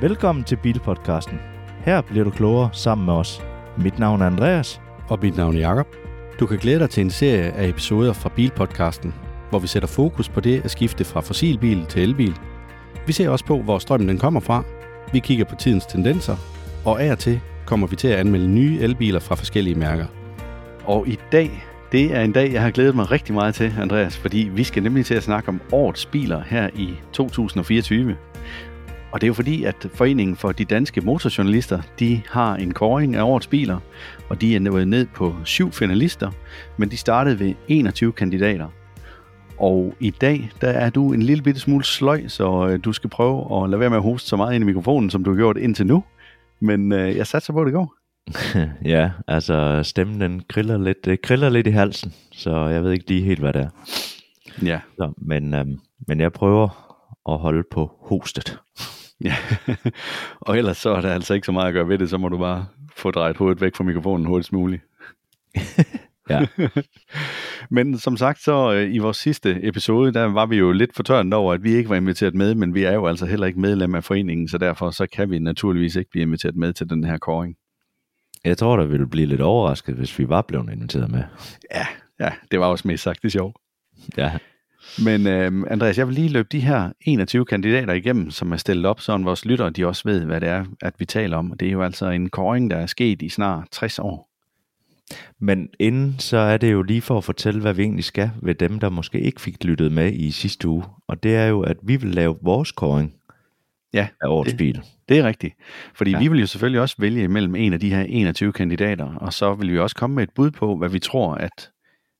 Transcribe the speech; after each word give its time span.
Velkommen 0.00 0.44
til 0.44 0.56
Bilpodcasten. 0.56 1.38
Her 1.84 2.00
bliver 2.00 2.24
du 2.24 2.30
klogere 2.30 2.70
sammen 2.72 3.04
med 3.04 3.14
os. 3.14 3.42
Mit 3.78 3.98
navn 3.98 4.22
er 4.22 4.26
Andreas. 4.26 4.80
Og 5.08 5.18
mit 5.22 5.36
navn 5.36 5.56
er 5.56 5.60
Jakob. 5.60 5.86
Du 6.40 6.46
kan 6.46 6.58
glæde 6.58 6.78
dig 6.78 6.90
til 6.90 7.00
en 7.00 7.10
serie 7.10 7.52
af 7.52 7.68
episoder 7.68 8.12
fra 8.12 8.28
Bilpodcasten, 8.28 9.14
hvor 9.50 9.58
vi 9.58 9.66
sætter 9.66 9.86
fokus 9.86 10.28
på 10.28 10.40
det 10.40 10.64
at 10.64 10.70
skifte 10.70 11.04
fra 11.04 11.20
fossilbil 11.20 11.86
til 11.86 12.02
elbil. 12.02 12.34
Vi 13.06 13.12
ser 13.12 13.28
også 13.28 13.44
på, 13.44 13.62
hvor 13.62 13.78
strømmen 13.78 14.08
den 14.08 14.18
kommer 14.18 14.40
fra. 14.40 14.64
Vi 15.12 15.18
kigger 15.18 15.44
på 15.44 15.54
tidens 15.54 15.86
tendenser, 15.86 16.36
og 16.84 17.02
af 17.02 17.12
og 17.12 17.18
til 17.18 17.40
kommer 17.66 17.86
vi 17.86 17.96
til 17.96 18.08
at 18.08 18.18
anmelde 18.18 18.48
nye 18.48 18.78
elbiler 18.80 19.20
fra 19.20 19.34
forskellige 19.34 19.78
mærker. 19.78 20.06
Og 20.84 21.08
i 21.08 21.18
dag, 21.32 21.64
det 21.92 22.16
er 22.16 22.20
en 22.20 22.32
dag, 22.32 22.52
jeg 22.52 22.62
har 22.62 22.70
glædet 22.70 22.94
mig 22.94 23.10
rigtig 23.10 23.34
meget 23.34 23.54
til, 23.54 23.74
Andreas, 23.80 24.18
fordi 24.18 24.50
vi 24.52 24.64
skal 24.64 24.82
nemlig 24.82 25.06
til 25.06 25.14
at 25.14 25.22
snakke 25.22 25.48
om 25.48 25.60
årets 25.72 26.06
biler 26.06 26.42
her 26.46 26.70
i 26.74 26.94
2024. 27.12 28.16
Og 29.12 29.20
det 29.20 29.26
er 29.26 29.28
jo 29.28 29.34
fordi, 29.34 29.64
at 29.64 29.86
Foreningen 29.94 30.36
for 30.36 30.52
de 30.52 30.64
Danske 30.64 31.00
Motorjournalister, 31.00 31.82
de 31.98 32.22
har 32.30 32.56
en 32.56 32.74
kåring 32.74 33.14
af 33.14 33.22
årets 33.22 33.46
biler, 33.46 33.78
og 34.28 34.40
de 34.40 34.56
er 34.56 34.60
nået 34.60 34.88
ned 34.88 35.06
på 35.14 35.34
syv 35.44 35.72
finalister, 35.72 36.30
men 36.76 36.90
de 36.90 36.96
startede 36.96 37.38
ved 37.38 37.54
21 37.68 38.12
kandidater. 38.12 38.68
Og 39.58 39.94
i 40.00 40.10
dag, 40.10 40.50
der 40.60 40.68
er 40.68 40.90
du 40.90 41.12
en 41.12 41.22
lille 41.22 41.42
bitte 41.42 41.60
smule 41.60 41.84
sløj, 41.84 42.28
så 42.28 42.68
øh, 42.68 42.78
du 42.84 42.92
skal 42.92 43.10
prøve 43.10 43.64
at 43.64 43.70
lade 43.70 43.80
være 43.80 43.90
med 43.90 43.96
at 43.96 44.02
hoste 44.02 44.28
så 44.28 44.36
meget 44.36 44.54
ind 44.54 44.62
i 44.62 44.66
mikrofonen, 44.66 45.10
som 45.10 45.24
du 45.24 45.30
har 45.30 45.36
gjort 45.36 45.56
indtil 45.56 45.86
nu. 45.86 46.04
Men 46.60 46.92
øh, 46.92 47.16
jeg 47.16 47.26
satser 47.26 47.52
på, 47.52 47.60
at 47.60 47.66
det 47.66 47.74
går. 47.74 47.94
ja, 48.94 49.10
altså 49.28 49.80
stemmen 49.82 50.20
den 50.20 50.42
kriller 50.48 50.78
lidt, 50.78 51.04
det 51.04 51.22
kriller 51.22 51.48
lidt 51.48 51.66
i 51.66 51.70
halsen, 51.70 52.12
så 52.32 52.66
jeg 52.66 52.82
ved 52.82 52.92
ikke 52.92 53.08
lige 53.08 53.22
helt, 53.22 53.40
hvad 53.40 53.52
det 53.52 53.62
er. 53.62 53.68
Ja. 54.62 54.80
Så, 54.96 55.12
men, 55.18 55.54
øhm, 55.54 55.78
men 56.08 56.20
jeg 56.20 56.32
prøver 56.32 56.68
at 57.28 57.38
holde 57.38 57.62
på 57.70 57.90
hostet. 58.00 58.58
Ja, 59.24 59.36
og 60.46 60.58
ellers 60.58 60.76
så 60.76 60.90
er 60.90 61.00
der 61.00 61.14
altså 61.14 61.34
ikke 61.34 61.44
så 61.44 61.52
meget 61.52 61.68
at 61.68 61.74
gøre 61.74 61.88
ved 61.88 61.98
det, 61.98 62.10
så 62.10 62.18
må 62.18 62.28
du 62.28 62.38
bare 62.38 62.66
få 62.96 63.10
drejet 63.10 63.36
hovedet 63.36 63.60
væk 63.60 63.76
fra 63.76 63.84
mikrofonen 63.84 64.26
hurtigst 64.26 64.52
muligt. 64.52 64.82
Ja. 66.30 66.46
men 67.76 67.98
som 67.98 68.16
sagt, 68.16 68.42
så 68.42 68.72
øh, 68.72 68.94
i 68.94 68.98
vores 68.98 69.16
sidste 69.16 69.60
episode, 69.62 70.12
der 70.12 70.24
var 70.24 70.46
vi 70.46 70.56
jo 70.56 70.72
lidt 70.72 70.94
fortørnet 70.96 71.34
over, 71.34 71.54
at 71.54 71.62
vi 71.62 71.74
ikke 71.74 71.88
var 71.88 71.96
inviteret 71.96 72.34
med, 72.34 72.54
men 72.54 72.74
vi 72.74 72.82
er 72.82 72.92
jo 72.92 73.06
altså 73.06 73.26
heller 73.26 73.46
ikke 73.46 73.60
medlem 73.60 73.94
af 73.94 74.04
foreningen, 74.04 74.48
så 74.48 74.58
derfor 74.58 74.90
så 74.90 75.06
kan 75.06 75.30
vi 75.30 75.38
naturligvis 75.38 75.96
ikke 75.96 76.10
blive 76.10 76.22
inviteret 76.22 76.56
med 76.56 76.72
til 76.72 76.90
den 76.90 77.04
her 77.04 77.18
kåring. 77.18 77.56
Jeg 78.44 78.58
tror, 78.58 78.76
der 78.76 78.86
ville 78.86 79.06
blive 79.06 79.26
lidt 79.26 79.40
overrasket, 79.40 79.94
hvis 79.94 80.18
vi 80.18 80.28
var 80.28 80.42
blevet 80.42 80.72
inviteret 80.72 81.10
med. 81.10 81.22
Ja, 81.74 81.86
ja, 82.20 82.32
det 82.50 82.60
var 82.60 82.66
også 82.66 82.88
mest 82.88 83.02
sagt, 83.02 83.22
det 83.22 83.32
sjovt. 83.32 83.56
Ja, 84.16 84.32
Men 85.04 85.26
øh, 85.26 85.52
Andreas, 85.70 85.98
jeg 85.98 86.06
vil 86.06 86.14
lige 86.14 86.28
løbe 86.28 86.48
de 86.52 86.60
her 86.60 86.90
21 87.00 87.44
kandidater 87.44 87.92
igennem, 87.92 88.30
som 88.30 88.52
er 88.52 88.56
stillet 88.56 88.86
op, 88.86 89.00
så 89.00 89.16
vores 89.18 89.44
lyttere 89.44 89.70
de 89.70 89.86
også 89.86 90.02
ved, 90.04 90.24
hvad 90.24 90.40
det 90.40 90.48
er, 90.48 90.64
at 90.82 90.94
vi 90.98 91.04
taler 91.04 91.36
om. 91.36 91.54
Det 91.60 91.68
er 91.68 91.72
jo 91.72 91.82
altså 91.82 92.06
en 92.10 92.28
kåring, 92.30 92.70
der 92.70 92.76
er 92.76 92.86
sket 92.86 93.22
i 93.22 93.28
snart 93.28 93.68
60 93.72 93.98
år. 93.98 94.28
men 95.38 95.68
inden 95.78 96.14
så 96.18 96.36
er 96.36 96.56
det 96.56 96.72
jo 96.72 96.82
lige 96.82 97.02
for 97.02 97.18
at 97.18 97.24
fortælle, 97.24 97.60
hvad 97.60 97.74
vi 97.74 97.82
egentlig 97.82 98.04
skal 98.04 98.30
ved 98.42 98.54
dem, 98.54 98.78
der 98.80 98.88
måske 98.88 99.20
ikke 99.20 99.40
fik 99.40 99.64
lyttet 99.64 99.92
med 99.92 100.12
i 100.12 100.30
sidste 100.30 100.68
uge. 100.68 100.84
Og 101.08 101.22
det 101.22 101.36
er 101.36 101.46
jo, 101.46 101.60
at 101.60 101.76
vi 101.82 101.96
vil 101.96 102.10
lave 102.14 102.36
vores 102.42 102.72
kåring 102.72 103.12
Ja, 103.94 104.08
af 104.22 104.28
årets 104.28 104.50
Det- 104.50 104.58
bil. 104.58 104.80
det 105.08 105.18
er 105.18 105.24
rigtigt. 105.24 105.54
Fordi 105.94 106.10
ja. 106.10 106.18
Vi 106.18 106.28
vil 106.28 106.40
jo 106.40 106.46
selvfølgelig 106.46 106.80
også 106.80 106.96
vælge 106.98 107.24
imellem 107.24 107.54
en 107.54 107.72
af 107.72 107.80
de 107.80 107.90
her 107.90 108.02
21 108.08 108.52
kandidater, 108.52 109.14
og 109.14 109.32
så 109.32 109.54
vil 109.54 109.72
vi 109.72 109.78
også 109.78 109.96
komme 109.96 110.14
med 110.16 110.22
et 110.22 110.30
bud 110.34 110.50
på, 110.50 110.76
hvad 110.76 110.88
vi 110.88 110.98
tror, 110.98 111.34
at 111.34 111.70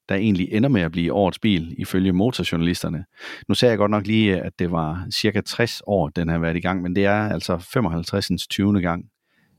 der 0.08 0.14
egentlig 0.14 0.48
ender 0.52 0.68
med 0.68 0.82
at 0.82 0.92
blive 0.92 1.12
årets 1.12 1.38
bil, 1.38 1.74
ifølge 1.78 2.12
motorjournalisterne. 2.12 3.04
Nu 3.48 3.54
sagde 3.54 3.70
jeg 3.70 3.78
godt 3.78 3.90
nok 3.90 4.06
lige, 4.06 4.40
at 4.40 4.58
det 4.58 4.70
var 4.70 5.06
cirka 5.12 5.40
60 5.40 5.82
år, 5.86 6.08
den 6.08 6.28
har 6.28 6.38
været 6.38 6.56
i 6.56 6.60
gang, 6.60 6.82
men 6.82 6.96
det 6.96 7.04
er 7.04 7.28
altså 7.28 7.58
55. 7.58 8.46
20. 8.46 8.80
gang, 8.80 9.04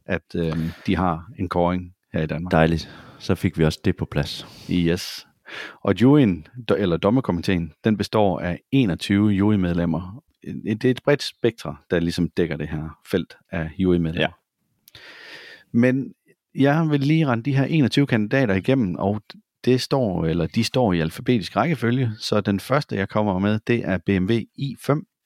at 0.06 0.36
øh, 0.36 0.58
de 0.88 0.96
har 0.96 1.32
en 1.40 1.50
kåring 1.50 1.94
her 2.14 2.22
i 2.22 2.28
Danmark. 2.28 2.52
Dejligt. 2.52 2.90
Så 3.20 3.36
fik 3.36 3.58
vi 3.58 3.64
også 3.64 3.80
det 3.86 3.96
på 3.98 4.06
plads. 4.06 4.48
Yes. 4.72 5.28
Og 5.84 6.02
juryen, 6.02 6.48
eller 6.78 6.98
dommerkomiteen, 6.98 7.74
den 7.84 7.98
består 7.98 8.40
af 8.40 8.60
21 8.72 9.30
jurymedlemmer. 9.30 10.24
Det 10.64 10.86
er 10.86 10.92
et 10.92 11.02
bredt 11.04 11.24
spektre, 11.24 11.76
der 11.92 12.00
ligesom 12.00 12.30
dækker 12.30 12.58
det 12.58 12.68
her 12.68 13.00
felt 13.12 13.38
af 13.52 13.70
jurymedlemmer. 13.78 14.22
Ja. 14.22 15.00
Men 15.72 16.14
jeg 16.56 16.88
vil 16.90 17.00
lige 17.00 17.28
rende 17.28 17.44
de 17.44 17.56
her 17.56 17.64
21 17.64 18.08
kandidater 18.08 18.54
igennem, 18.54 18.96
og 18.96 19.22
det 19.68 19.82
står, 19.82 20.26
eller 20.26 20.48
de 20.48 20.64
står 20.64 20.94
i 20.94 21.00
alfabetisk 21.00 21.56
rækkefølge, 21.56 22.12
så 22.20 22.42
den 22.42 22.60
første, 22.60 22.96
jeg 22.96 23.10
kommer 23.10 23.40
med, 23.40 23.60
det 23.68 23.86
er 23.86 23.98
BMW 23.98 24.34
i5. 24.60 25.18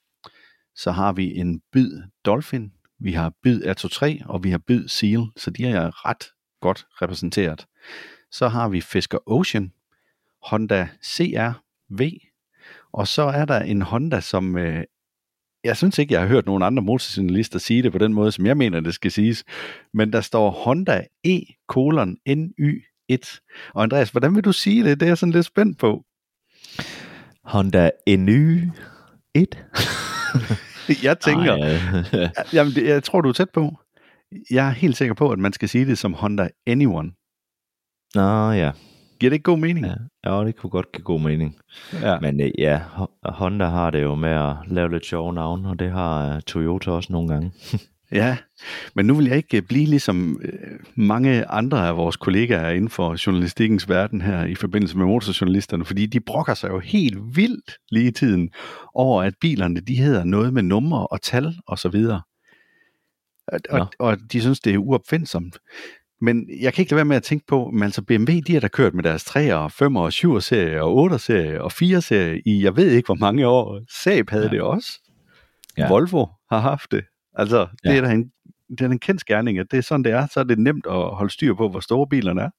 Så 0.76 0.90
har 0.90 1.12
vi 1.12 1.36
en 1.36 1.60
Byd 1.72 2.02
Dolphin, 2.24 2.72
vi 2.98 3.12
har 3.12 3.32
Byd 3.42 3.62
R23, 3.62 4.26
og 4.26 4.44
vi 4.44 4.50
har 4.50 4.58
Byd 4.58 4.88
Seal, 4.88 5.26
så 5.36 5.50
de 5.50 5.64
er 5.64 6.08
ret 6.08 6.24
godt 6.60 6.86
repræsenteret. 7.02 7.66
Så 8.30 8.48
har 8.48 8.68
vi 8.68 8.80
Fisker 8.80 9.18
Ocean, 9.26 9.72
Honda 10.42 10.88
CR-V, 11.04 12.10
og 12.92 13.08
så 13.08 13.22
er 13.22 13.44
der 13.44 13.60
en 13.60 13.82
Honda, 13.82 14.20
som 14.20 14.56
øh, 14.56 14.84
jeg 15.64 15.76
synes 15.76 15.98
ikke, 15.98 16.14
jeg 16.14 16.20
har 16.20 16.28
hørt 16.28 16.46
nogen 16.46 16.62
andre 16.62 16.82
motorjournalister 16.82 17.58
sige 17.58 17.82
det 17.82 17.92
på 17.92 17.98
den 17.98 18.14
måde, 18.14 18.32
som 18.32 18.46
jeg 18.46 18.56
mener, 18.56 18.80
det 18.80 18.94
skal 18.94 19.10
siges. 19.10 19.44
Men 19.94 20.12
der 20.12 20.20
står 20.20 20.50
Honda 20.50 21.06
E 21.24 21.40
kolon 21.68 22.16
NY1. 23.14 23.70
Og 23.74 23.82
Andreas, 23.82 24.10
hvordan 24.10 24.34
vil 24.34 24.44
du 24.44 24.52
sige 24.52 24.84
det? 24.84 25.00
Det 25.00 25.06
er 25.06 25.10
jeg 25.10 25.18
sådan 25.18 25.32
lidt 25.32 25.46
spændt 25.46 25.78
på. 25.78 26.04
Honda 27.44 27.90
NY 28.08 28.68
1. 29.34 29.46
Jeg 31.02 31.20
tænker, 31.20 31.54
Ej, 31.56 32.32
jamen, 32.52 32.72
jeg 32.86 33.02
tror, 33.04 33.20
du 33.20 33.28
er 33.28 33.32
tæt 33.32 33.50
på. 33.50 33.76
Jeg 34.50 34.66
er 34.66 34.70
helt 34.70 34.96
sikker 34.96 35.14
på, 35.14 35.30
at 35.30 35.38
man 35.38 35.52
skal 35.52 35.68
sige 35.68 35.86
det 35.86 35.98
som 35.98 36.14
Honda 36.14 36.48
Anyone. 36.66 37.10
Nå 38.14 38.50
ja. 38.50 38.70
Giver 39.20 39.30
det 39.30 39.32
ikke 39.32 39.42
god 39.42 39.58
mening? 39.58 39.86
ja. 39.86 39.94
Ja, 40.30 40.44
det 40.44 40.56
kunne 40.56 40.70
godt 40.70 40.92
give 40.92 41.04
god 41.04 41.20
mening. 41.20 41.56
ja. 41.92 42.20
Men 42.20 42.40
øh, 42.40 42.50
ja, 42.58 42.80
Ho- 42.96 43.18
Honda 43.32 43.66
har 43.66 43.90
det 43.90 44.02
jo 44.02 44.14
med 44.14 44.30
at 44.30 44.56
lave 44.66 44.90
lidt 44.90 45.06
sjove 45.06 45.32
navne, 45.32 45.68
og 45.68 45.78
det 45.78 45.90
har 45.90 46.34
øh, 46.36 46.42
Toyota 46.42 46.90
også 46.90 47.12
nogle 47.12 47.28
gange. 47.28 47.52
Ja, 48.12 48.36
men 48.94 49.06
nu 49.06 49.14
vil 49.14 49.26
jeg 49.26 49.36
ikke 49.36 49.62
blive 49.62 49.86
ligesom 49.86 50.40
øh, 50.44 50.78
mange 50.96 51.46
andre 51.46 51.88
af 51.88 51.96
vores 51.96 52.16
kollegaer 52.16 52.70
inden 52.70 52.88
for 52.90 53.26
journalistikkens 53.26 53.88
verden 53.88 54.20
her 54.20 54.44
i 54.44 54.54
forbindelse 54.54 54.98
med 54.98 55.06
motorjournalisterne, 55.06 55.84
fordi 55.84 56.06
de 56.06 56.20
brokker 56.20 56.54
sig 56.54 56.68
jo 56.70 56.78
helt 56.78 57.18
vildt 57.36 57.76
lige 57.90 58.08
i 58.08 58.10
tiden 58.10 58.50
over, 58.94 59.22
at 59.22 59.34
bilerne 59.40 59.80
de 59.80 59.94
hedder 59.94 60.24
noget 60.24 60.52
med 60.54 60.62
numre 60.62 61.06
og 61.06 61.22
tal 61.22 61.54
og 61.66 61.78
så 61.78 61.88
videre. 61.88 62.22
Og, 63.48 63.60
Nå. 63.72 63.78
og, 63.78 63.88
og 63.98 64.16
de 64.32 64.40
synes, 64.40 64.60
det 64.60 64.74
er 64.74 64.78
uopfindsomt. 64.78 65.58
Men 66.20 66.46
jeg 66.60 66.74
kan 66.74 66.82
ikke 66.82 66.92
lade 66.92 66.96
være 66.96 67.04
med 67.04 67.16
at 67.16 67.22
tænke 67.22 67.46
på, 67.46 67.70
men 67.72 67.82
altså 67.82 68.02
BMW, 68.02 68.32
de 68.46 68.52
har 68.52 68.60
da 68.60 68.68
kørt 68.68 68.94
med 68.94 69.02
deres 69.02 69.24
3'er, 69.30 69.68
5'er, 69.82 70.26
7'er 70.26 70.40
serie 70.40 70.82
og 70.82 71.10
8'er 71.12 71.18
serie 71.18 71.62
og 71.62 71.72
4 71.72 72.00
serie 72.02 72.42
i, 72.46 72.64
jeg 72.64 72.76
ved 72.76 72.90
ikke 72.90 73.06
hvor 73.06 73.14
mange 73.14 73.46
år. 73.46 73.80
Saab 74.02 74.30
havde 74.30 74.44
Ja. 74.44 74.50
det 74.50 74.60
også. 74.60 74.88
Ja. 75.78 75.88
Volvo 75.88 76.26
har 76.50 76.58
haft 76.58 76.92
det. 76.92 77.04
Altså, 77.34 77.58
det 77.82 77.90
Ja. 77.90 77.96
er 77.96 78.00
da 78.00 78.10
en, 78.12 78.32
det 78.70 78.80
er 78.80 78.88
en 78.88 78.98
kendt 78.98 79.24
gerning, 79.24 79.58
at 79.58 79.66
det 79.70 79.76
er 79.76 79.82
sådan, 79.82 80.04
det 80.04 80.12
er. 80.12 80.26
Så 80.26 80.40
er 80.40 80.44
det 80.44 80.58
nemt 80.58 80.86
at 80.86 80.92
holde 81.16 81.32
styr 81.32 81.54
på, 81.54 81.68
hvor 81.68 81.80
store 81.80 82.06
bilerne 82.06 82.40
er. 82.42 82.50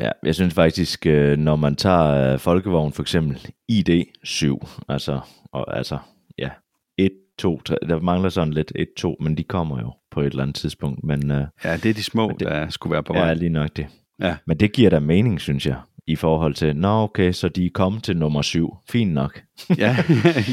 Ja, 0.00 0.10
jeg 0.22 0.34
synes 0.34 0.54
faktisk, 0.54 1.06
øh, 1.06 1.38
når 1.38 1.56
man 1.56 1.76
tager 1.76 2.32
øh, 2.32 2.38
folkevogn 2.38 2.92
for 2.92 3.02
eksempel, 3.02 3.36
ID7, 3.72 4.68
altså, 4.88 5.20
og, 5.52 5.76
altså 5.76 5.98
ja, 6.38 6.50
1, 6.98 7.10
2, 7.38 7.60
3, 7.62 7.76
der 7.88 8.00
mangler 8.00 8.28
sådan 8.28 8.52
lidt 8.52 8.72
1, 8.76 8.88
2, 8.96 9.16
men 9.20 9.36
de 9.36 9.44
kommer 9.44 9.80
jo 9.80 9.92
på 10.10 10.20
et 10.20 10.26
eller 10.26 10.42
andet 10.42 10.56
tidspunkt, 10.56 11.04
men 11.04 11.30
øh, 11.30 11.46
Ja, 11.64 11.76
det 11.76 11.86
er 11.86 11.94
de 11.94 12.02
små, 12.02 12.28
Men 12.28 12.36
det- 12.38 12.48
der 12.48 12.68
skulle 12.68 12.92
være 12.92 13.02
på 13.02 13.14
ja, 13.14 13.20
vej. 13.20 13.34
lige 13.34 13.48
nok 13.48 13.70
det. 13.76 13.86
Ja. 14.20 14.36
Men 14.46 14.56
det 14.60 14.72
giver 14.72 14.90
da 14.90 15.00
mening, 15.00 15.40
synes 15.40 15.66
jeg, 15.66 15.76
i 16.06 16.16
forhold 16.16 16.54
til, 16.54 16.76
nå 16.76 16.88
okay, 17.02 17.32
så 17.32 17.48
de 17.48 17.66
er 17.66 17.70
kommet 17.74 18.02
til 18.04 18.16
nummer 18.16 18.42
7, 18.42 18.76
fint 18.90 19.12
nok. 19.12 19.42
Ja, 19.78 19.96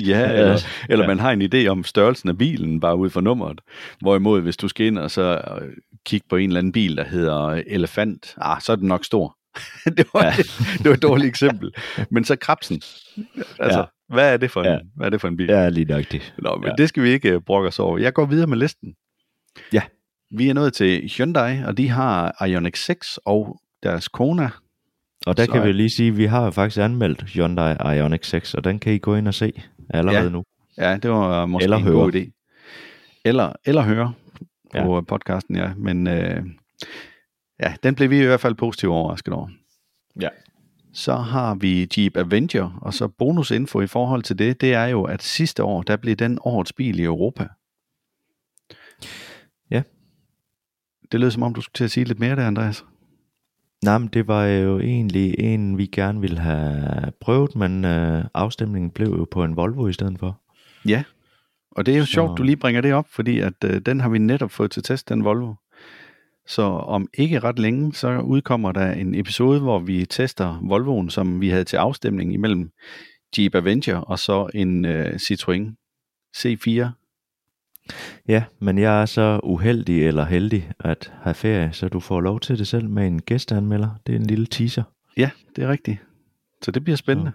ja 0.06 0.32
eller, 0.34 0.58
eller 0.90 1.04
Ja. 1.04 1.08
man 1.08 1.20
har 1.20 1.32
en 1.32 1.42
idé 1.42 1.68
om 1.68 1.84
størrelsen 1.84 2.30
af 2.30 2.38
bilen, 2.38 2.80
bare 2.80 2.98
ud 2.98 3.10
fra 3.10 3.22
nummeret. 3.22 3.62
Hvorimod, 4.02 4.42
hvis 4.42 4.58
du 4.58 4.68
skal 4.68 4.86
ind 4.86 4.98
og 4.98 5.12
så 5.12 5.42
øh, 5.62 5.74
kigge 6.06 6.28
på 6.30 6.36
en 6.36 6.50
eller 6.50 6.60
anden 6.60 6.72
bil, 6.74 6.98
der 6.98 7.04
hedder 7.04 7.62
Elefant, 7.68 8.36
ah, 8.38 8.62
så 8.62 8.72
er 8.72 8.76
den 8.76 8.88
nok 8.88 9.06
stor. 9.06 9.38
det, 9.98 10.06
var, 10.14 10.24
ja. 10.26 10.34
Det 10.78 10.86
var 10.86 10.94
et 10.94 11.02
dårligt 11.02 11.28
eksempel. 11.30 11.72
Men 12.12 12.26
så 12.26 12.36
krabsen. 12.36 12.82
Altså, 13.60 13.80
Ja. 13.80 14.14
hvad, 14.16 14.34
er 14.34 14.38
det 14.38 14.52
for 14.52 14.62
en, 14.62 14.66
Ja. 14.68 14.78
hvad 14.96 15.06
er 15.06 15.10
det 15.10 15.22
for 15.22 15.28
en 15.28 15.38
bil? 15.38 15.46
Ja, 15.50 15.70
lige 15.70 15.86
det. 15.86 16.34
Nå, 16.38 16.56
men 16.56 16.68
ja. 16.70 16.74
Det 16.78 16.90
skal 16.90 17.04
vi 17.04 17.10
ikke 17.10 17.36
uh, 17.36 17.42
brokke 17.42 17.68
os 17.68 17.80
over. 17.80 17.98
Jeg 17.98 18.14
går 18.14 18.26
videre 18.26 18.48
med 18.48 18.58
listen. 18.58 18.94
Ja. 19.74 19.82
Vi 20.38 20.50
er 20.50 20.54
nået 20.54 20.74
til 20.74 21.12
Hyundai, 21.18 21.58
og 21.66 21.78
de 21.78 21.90
har 21.90 22.46
Ioniq 22.46 22.76
6 22.76 23.20
og 23.26 23.62
deres 23.84 24.08
Kona. 24.08 24.50
Og 25.30 25.38
der 25.38 25.46
Så- 25.46 25.52
kan 25.52 25.64
vi 25.68 25.72
lige 25.72 25.90
sige, 25.90 26.10
at 26.10 26.18
vi 26.18 26.26
har 26.26 26.46
jo 26.46 26.52
faktisk 26.52 26.78
anmeldt 26.82 27.22
Hyundai 27.22 27.98
Ioniq 27.98 28.24
6, 28.26 28.54
og 28.54 28.64
den 28.64 28.80
kan 28.80 28.94
I 28.94 28.98
gå 28.98 29.16
ind 29.16 29.28
og 29.28 29.34
se 29.34 29.62
allerede 29.90 30.24
Ja. 30.24 30.30
nu. 30.30 30.44
Ja, 30.78 30.98
det 30.98 31.12
var 31.12 31.46
måske 31.46 31.64
Eller 31.64 31.78
en 31.78 31.84
høre. 31.84 31.94
god 31.96 32.14
idé. 32.16 32.32
Eller, 33.26 33.54
eller 33.66 33.82
høre 33.82 34.14
på 34.72 34.78
Ja. 34.78 34.94
ja. 34.96 35.02
podcasten, 35.02 35.56
ja. 35.56 35.72
Men 35.78 36.08
øh, 36.08 36.44
ja, 37.60 37.74
den 37.84 37.96
blev 37.96 38.10
vi 38.10 38.22
i 38.22 38.26
hvert 38.26 38.40
fald 38.40 38.56
positivt 38.56 38.92
overrasket 38.92 39.34
over. 39.34 39.50
Ja. 40.22 40.30
Så 40.94 41.14
har 41.16 41.56
vi 41.56 41.88
Jeep 41.98 42.18
Avenger, 42.18 42.80
og 42.82 42.94
så 42.94 43.08
bonusinfo 43.08 43.82
i 43.82 43.88
forhold 43.88 44.24
til 44.24 44.40
det, 44.40 44.62
det 44.62 44.74
er 44.74 44.86
jo, 44.86 45.04
at 45.04 45.24
sidste 45.24 45.64
år, 45.64 45.82
der 45.82 45.96
blev 45.98 46.16
den 46.16 46.40
årets 46.42 46.74
bil 46.74 47.00
i 47.00 47.04
Europa. 47.04 47.48
det 51.12 51.20
lød 51.20 51.32
som 51.32 51.44
om, 51.44 51.54
du 51.54 51.62
skulle 51.62 51.74
til 51.74 51.84
at 51.84 51.92
sige 51.92 52.04
lidt 52.06 52.20
mere 52.20 52.36
der, 52.36 52.48
Andreas. 52.48 52.86
Nej, 53.84 53.98
men 53.98 54.08
det 54.08 54.28
var 54.28 54.46
jo 54.46 54.80
egentlig 54.80 55.36
en, 55.40 55.78
vi 55.78 55.86
gerne 55.86 56.22
ville 56.22 56.40
have 56.40 57.12
prøvet, 57.22 57.56
men 57.56 57.86
øh, 57.86 58.26
afstemningen 58.34 58.92
blev 58.92 59.08
jo 59.08 59.28
på 59.32 59.44
en 59.44 59.56
Volvo 59.56 59.88
i 59.88 59.94
stedet 59.94 60.20
for. 60.20 60.42
Ja, 60.88 61.04
og 61.72 61.86
det 61.86 61.94
er 61.94 61.98
jo 61.98 62.06
Så- 62.06 62.12
sjovt, 62.12 62.38
du 62.38 62.44
lige 62.44 62.58
bringer 62.58 62.82
det 62.82 62.94
op, 62.94 63.08
fordi 63.10 63.40
at 63.40 63.54
øh, 63.66 63.82
den 63.82 64.00
har 64.00 64.10
vi 64.10 64.18
netop 64.18 64.52
fået 64.52 64.72
til 64.72 64.84
test, 64.84 65.10
den 65.10 65.24
Volvo. 65.24 65.54
Så 66.48 66.62
om 66.64 67.08
ikke 67.14 67.40
ret 67.40 67.60
længe, 67.60 67.94
så 67.94 68.20
udkommer 68.20 68.72
der 68.72 68.92
en 68.92 69.16
episode, 69.16 69.60
hvor 69.60 69.80
vi 69.80 70.06
tester 70.06 70.60
Volvoen, 70.64 71.10
som 71.10 71.42
vi 71.42 71.50
havde 71.50 71.64
til 71.64 71.78
afstemning 71.78 72.34
imellem 72.34 72.72
Jeep 73.38 73.56
Avenger 73.56 73.98
og 73.98 74.20
så 74.20 74.50
en 74.54 74.86
øh, 74.86 75.06
Citroën 75.16 75.76
C4. 76.38 76.88
Ja, 78.28 78.44
men 78.60 78.78
jeg 78.78 79.02
er 79.02 79.06
så 79.06 79.40
uheldig 79.44 80.08
eller 80.08 80.26
heldig 80.26 80.72
at 80.80 81.14
have 81.22 81.34
ferie, 81.34 81.74
så 81.74 81.88
du 81.88 82.00
får 82.00 82.22
lov 82.22 82.40
til 82.40 82.58
det 82.58 82.68
selv 82.68 82.90
med 82.90 83.08
en 83.08 83.22
gæsteanmelder. 83.22 83.90
Det 84.08 84.16
er 84.16 84.20
en 84.20 84.26
lille 84.26 84.46
teaser. 84.46 84.84
Ja, 85.18 85.30
det 85.56 85.64
er 85.64 85.68
rigtigt. 85.68 85.98
Så 86.62 86.72
det 86.72 86.84
bliver 86.84 86.98
spændende. 86.98 87.32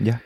Ja. 0.00 0.18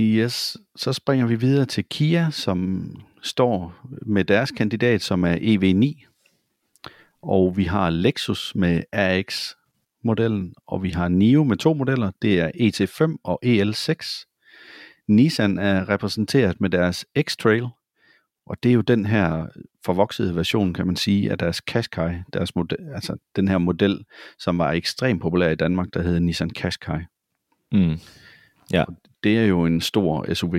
Yes, 0.00 0.56
så 0.76 0.92
springer 0.92 1.26
vi 1.26 1.34
videre 1.34 1.66
til 1.66 1.84
Kia, 1.84 2.30
som 2.30 2.90
står 3.22 3.74
med 4.06 4.24
deres 4.24 4.50
kandidat, 4.50 5.02
som 5.02 5.24
er 5.24 5.36
EV9. 5.36 6.08
Og 7.22 7.56
vi 7.56 7.64
har 7.64 7.90
Lexus 7.90 8.54
med 8.54 8.82
RX-modellen, 8.94 10.54
og 10.66 10.82
vi 10.82 10.90
har 10.90 11.08
NIO 11.08 11.44
med 11.44 11.56
to 11.56 11.74
modeller. 11.74 12.10
Det 12.22 12.40
er 12.40 12.50
ET5 12.54 13.16
og 13.24 13.40
EL6. 13.46 14.24
Nissan 15.08 15.58
er 15.58 15.88
repræsenteret 15.88 16.60
med 16.60 16.70
deres 16.70 17.06
X-Trail, 17.18 17.81
og 18.46 18.62
det 18.62 18.68
er 18.68 18.72
jo 18.72 18.80
den 18.80 19.06
her 19.06 19.46
forvoksede 19.84 20.36
version, 20.36 20.74
kan 20.74 20.86
man 20.86 20.96
sige, 20.96 21.30
af 21.30 21.38
deres 21.38 21.62
Qashqai, 21.68 22.14
deres 22.32 22.54
model, 22.54 22.78
altså 22.94 23.16
den 23.36 23.48
her 23.48 23.58
model, 23.58 24.04
som 24.38 24.58
var 24.58 24.72
ekstremt 24.72 25.22
populær 25.22 25.48
i 25.48 25.54
Danmark, 25.54 25.88
der 25.94 26.02
hed 26.02 26.20
Nissan 26.20 26.50
Qashqai. 26.50 26.98
Mm. 27.72 27.98
Det 29.22 29.38
er 29.38 29.44
jo 29.44 29.66
en 29.66 29.80
stor 29.80 30.34
SUV. 30.34 30.54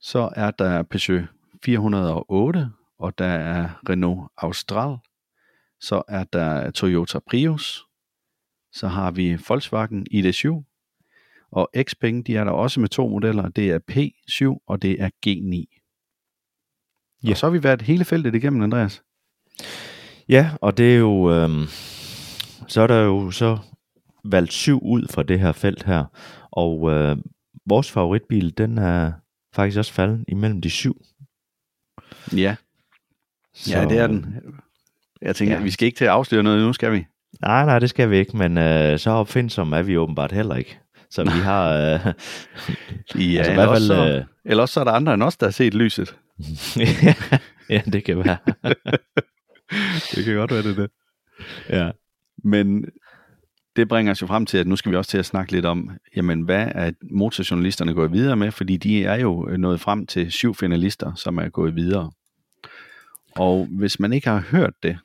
Så 0.00 0.30
er 0.36 0.50
der 0.50 0.82
Peugeot 0.82 1.24
408, 1.64 2.70
og 2.98 3.18
der 3.18 3.24
er 3.24 3.68
Renault 3.88 4.30
Austral. 4.36 4.96
Så 5.80 6.02
er 6.08 6.24
der 6.24 6.70
Toyota 6.70 7.18
Prius. 7.18 7.84
Så 8.72 8.88
har 8.88 9.10
vi 9.10 9.38
Volkswagen 9.48 10.06
ID7. 10.14 10.62
Og 11.50 11.70
Xpeng, 11.88 12.26
de 12.26 12.36
er 12.36 12.44
der 12.44 12.50
også 12.50 12.80
med 12.80 12.88
to 12.88 13.08
modeller. 13.08 13.48
Det 13.48 13.70
er 13.70 13.78
P7 13.90 14.64
og 14.66 14.82
det 14.82 15.02
er 15.02 15.10
G9. 15.26 15.71
Ja. 17.24 17.30
Og 17.30 17.36
så 17.36 17.46
har 17.46 17.50
vi 17.50 17.62
været 17.62 17.82
hele 17.82 18.04
feltet 18.04 18.34
igennem, 18.34 18.62
Andreas. 18.62 19.02
Ja, 20.28 20.50
og 20.60 20.76
det 20.76 20.94
er 20.94 20.98
jo... 20.98 21.32
Øhm, 21.32 21.66
så 22.68 22.80
er 22.82 22.86
der 22.86 23.00
jo 23.00 23.30
så 23.30 23.58
valgt 24.24 24.52
syv 24.52 24.78
ud 24.82 25.06
fra 25.10 25.22
det 25.22 25.40
her 25.40 25.52
felt 25.52 25.82
her. 25.82 26.04
Og 26.50 26.90
øh, 26.92 27.16
vores 27.66 27.90
favoritbil, 27.90 28.58
den 28.58 28.78
er 28.78 29.12
faktisk 29.54 29.78
også 29.78 29.92
faldet 29.92 30.24
imellem 30.28 30.60
de 30.60 30.70
syv. 30.70 31.04
Ja, 32.36 32.56
Så, 33.54 33.78
ja 33.78 33.88
det 33.88 33.98
er 33.98 34.06
den. 34.06 34.36
Jeg 35.22 35.36
tænker, 35.36 35.56
Ja. 35.56 35.62
vi 35.62 35.70
skal 35.70 35.86
ikke 35.86 35.96
til 35.98 36.04
at 36.04 36.10
afsløre 36.10 36.42
noget 36.42 36.66
nu, 36.66 36.72
skal 36.72 36.92
vi? 36.92 37.06
Nej, 37.40 37.64
nej, 37.64 37.78
det 37.78 37.90
skal 37.90 38.10
vi 38.10 38.16
ikke, 38.16 38.36
men 38.36 38.58
øh, 38.58 38.98
så 38.98 39.10
opfindsomme 39.10 39.76
er 39.76 39.82
vi 39.82 39.96
åbenbart 39.96 40.32
heller 40.32 40.54
ikke. 40.56 40.78
Så 41.10 41.22
vi 41.24 41.30
har... 41.50 41.72
Øh, 41.72 41.78
Ja, 41.78 42.12
altså, 42.98 43.18
i 43.18 43.36
eller, 43.38 43.54
hvert 43.54 43.68
også 43.68 43.94
fald, 43.94 44.08
så, 44.12 44.18
øh, 44.18 44.24
eller 44.44 44.62
også 44.62 44.72
så 44.72 44.80
er 44.80 44.84
der 44.84 44.92
andre 44.92 45.14
end 45.14 45.22
os, 45.22 45.36
der 45.36 45.46
har 45.46 45.50
set 45.52 45.74
lyset. 45.74 46.16
ja, 47.70 47.82
det 47.92 48.04
kan 48.04 48.18
være. 48.18 48.36
Det 50.16 50.24
kan 50.24 50.34
godt 50.34 50.50
være, 50.50 50.62
det 50.62 50.76
det. 50.76 50.90
ja. 51.68 51.90
Men 52.44 52.84
det 53.76 53.88
bringer 53.88 54.12
os 54.12 54.22
jo 54.22 54.26
frem 54.26 54.46
til, 54.46 54.58
at 54.58 54.66
nu 54.66 54.76
skal 54.76 54.92
vi 54.92 54.96
også 54.96 55.10
til 55.10 55.18
at 55.18 55.26
snakke 55.26 55.52
lidt 55.52 55.66
om, 55.66 55.90
jamen 56.16 56.42
hvad 56.42 56.68
er 56.74 56.92
motorjournalisterne 57.10 57.94
gået 57.94 58.12
videre 58.12 58.36
med, 58.36 58.50
fordi 58.50 58.76
de 58.76 59.04
er 59.04 59.14
jo 59.14 59.56
nået 59.56 59.80
frem 59.80 60.06
til 60.06 60.32
syv 60.32 60.54
finalister, 60.54 61.14
som 61.14 61.38
er 61.38 61.48
gået 61.48 61.76
videre. 61.76 62.12
Og 63.36 63.66
hvis 63.70 64.00
man 64.00 64.12
ikke 64.12 64.28
har 64.28 64.40
hørt 64.40 64.74
det, 64.82 64.98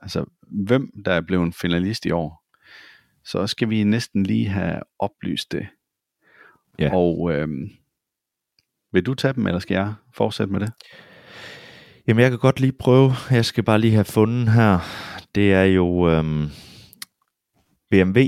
altså 0.00 0.24
hvem 0.42 0.92
der 1.04 1.12
er 1.12 1.20
blevet 1.20 1.54
finalist 1.54 2.06
i 2.06 2.10
år, 2.10 2.44
så 3.24 3.46
skal 3.46 3.70
vi 3.70 3.84
næsten 3.84 4.22
lige 4.22 4.48
have 4.48 4.80
oplyst 4.98 5.52
det. 5.52 5.66
Ja. 6.78 6.94
Og 6.94 7.32
øhm, 7.32 7.70
vil 8.94 9.06
du 9.06 9.14
tage 9.14 9.34
dem, 9.34 9.46
eller 9.46 9.58
skal 9.58 9.74
jeg 9.74 9.94
fortsætte 10.12 10.52
med 10.52 10.60
det? 10.60 10.72
Jamen, 12.08 12.22
jeg 12.22 12.30
kan 12.30 12.38
godt 12.38 12.60
lige 12.60 12.72
prøve. 12.72 13.12
Jeg 13.30 13.44
skal 13.44 13.64
bare 13.64 13.78
lige 13.78 13.92
have 13.92 14.04
fundet 14.04 14.52
her. 14.52 14.78
Det 15.34 15.52
er 15.52 15.64
jo 15.64 16.08
øhm, 16.10 16.48
BMW 17.90 18.20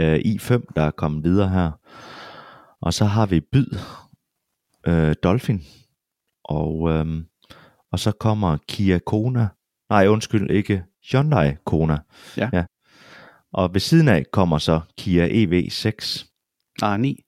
øh, 0.00 0.16
i5, 0.16 0.72
der 0.76 0.82
er 0.82 0.90
kommet 0.90 1.24
videre 1.24 1.48
her. 1.48 1.70
Og 2.80 2.94
så 2.94 3.04
har 3.04 3.26
vi 3.26 3.40
Byd, 3.40 3.78
øh, 4.86 5.14
Dolphin. 5.22 5.62
Og, 6.44 6.90
øhm, 6.90 7.24
og 7.92 7.98
så 7.98 8.12
kommer 8.12 8.58
Kia 8.68 8.98
Kona. 8.98 9.48
Nej, 9.90 10.06
undskyld, 10.06 10.50
ikke 10.50 10.84
Hyundai 11.12 11.54
Kona. 11.66 11.98
Ja. 12.36 12.50
ja. 12.52 12.64
Og 13.52 13.74
ved 13.74 13.80
siden 13.80 14.08
af 14.08 14.24
kommer 14.32 14.58
så 14.58 14.80
Kia 14.98 15.28
EV6. 15.28 16.24
Ah, 16.82 17.00
9. 17.00 17.24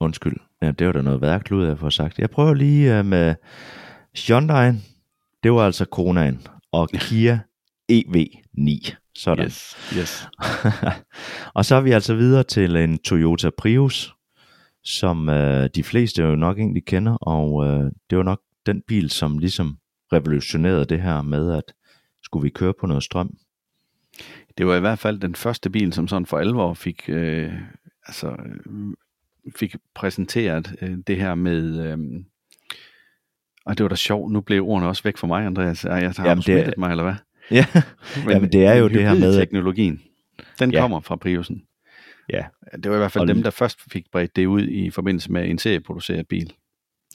Undskyld. 0.00 0.49
Ja, 0.62 0.70
det 0.70 0.86
var 0.86 0.92
da 0.92 1.02
noget 1.02 1.20
værklud, 1.20 1.66
jeg 1.66 1.78
får 1.78 1.90
sagt. 1.90 2.18
Jeg 2.18 2.30
prøver 2.30 2.54
lige 2.54 2.98
uh, 2.98 3.04
med 3.06 3.34
Hyundai. 4.26 4.72
Det 5.42 5.52
var 5.52 5.66
altså 5.66 5.84
Konaen. 5.84 6.46
Og 6.72 6.88
Kia 6.88 7.40
EV9. 7.92 8.94
Sådan. 9.14 9.44
Yes, 9.44 9.76
yes. 9.98 10.28
og 11.56 11.64
så 11.64 11.74
er 11.74 11.80
vi 11.80 11.90
altså 11.90 12.14
videre 12.14 12.42
til 12.42 12.76
en 12.76 12.98
Toyota 12.98 13.50
Prius, 13.58 14.14
som 14.84 15.28
uh, 15.28 15.66
de 15.74 15.82
fleste 15.84 16.22
jo 16.22 16.34
nok 16.34 16.58
egentlig 16.58 16.84
kender. 16.84 17.14
Og 17.14 17.52
uh, 17.52 17.84
det 18.10 18.18
var 18.18 18.22
nok 18.22 18.40
den 18.66 18.82
bil, 18.86 19.10
som 19.10 19.38
ligesom 19.38 19.76
revolutionerede 20.12 20.84
det 20.84 21.02
her 21.02 21.22
med, 21.22 21.52
at 21.52 21.72
skulle 22.22 22.42
vi 22.42 22.50
køre 22.50 22.74
på 22.80 22.86
noget 22.86 23.02
strøm. 23.02 23.36
Det 24.58 24.66
var 24.66 24.76
i 24.76 24.80
hvert 24.80 24.98
fald 24.98 25.20
den 25.20 25.34
første 25.34 25.70
bil, 25.70 25.92
som 25.92 26.08
sådan 26.08 26.26
for 26.26 26.38
alvor 26.38 26.74
fik, 26.74 27.08
øh, 27.08 27.52
altså, 28.06 28.28
øh, 28.28 28.94
fik 29.56 29.76
præsenteret 29.94 30.76
øh, 30.82 30.96
det 31.06 31.16
her 31.16 31.34
med... 31.34 31.86
Øh, 31.86 31.98
og 33.66 33.78
det 33.78 33.84
var 33.84 33.88
da 33.88 33.94
sjovt, 33.94 34.32
nu 34.32 34.40
blev 34.40 34.64
ordene 34.64 34.88
også 34.88 35.02
væk 35.02 35.16
fra 35.16 35.26
mig, 35.26 35.46
Andreas. 35.46 35.84
Ej, 35.84 35.92
Jeg 35.96 36.12
har 36.16 36.24
Jamen, 36.28 36.36
det- 36.36 36.44
smittet 36.44 36.74
mig, 36.78 36.90
eller 36.90 37.02
hvad? 37.04 37.14
Ja, 37.50 37.66
Jamen, 38.34 38.52
det 38.52 38.64
er 38.64 38.74
jo 38.74 38.88
det 38.88 39.02
her 39.02 39.14
med, 39.14 39.38
Teknologien, 39.38 40.02
den 40.58 40.70
Ja. 40.72 40.80
kommer 40.80 41.00
fra 41.00 41.16
Priusen. 41.16 41.62
Ja. 42.32 42.44
Det 42.82 42.90
var 42.90 42.96
i 42.96 42.98
hvert 42.98 43.12
fald 43.12 43.22
Og- 43.22 43.28
dem, 43.28 43.42
der 43.42 43.50
først 43.50 43.78
fik 43.92 44.04
bredt 44.12 44.36
det 44.36 44.46
ud 44.46 44.62
i 44.62 44.90
forbindelse 44.90 45.32
med 45.32 45.50
en 45.50 45.58
serieproduceret 45.58 46.28
bil. 46.28 46.52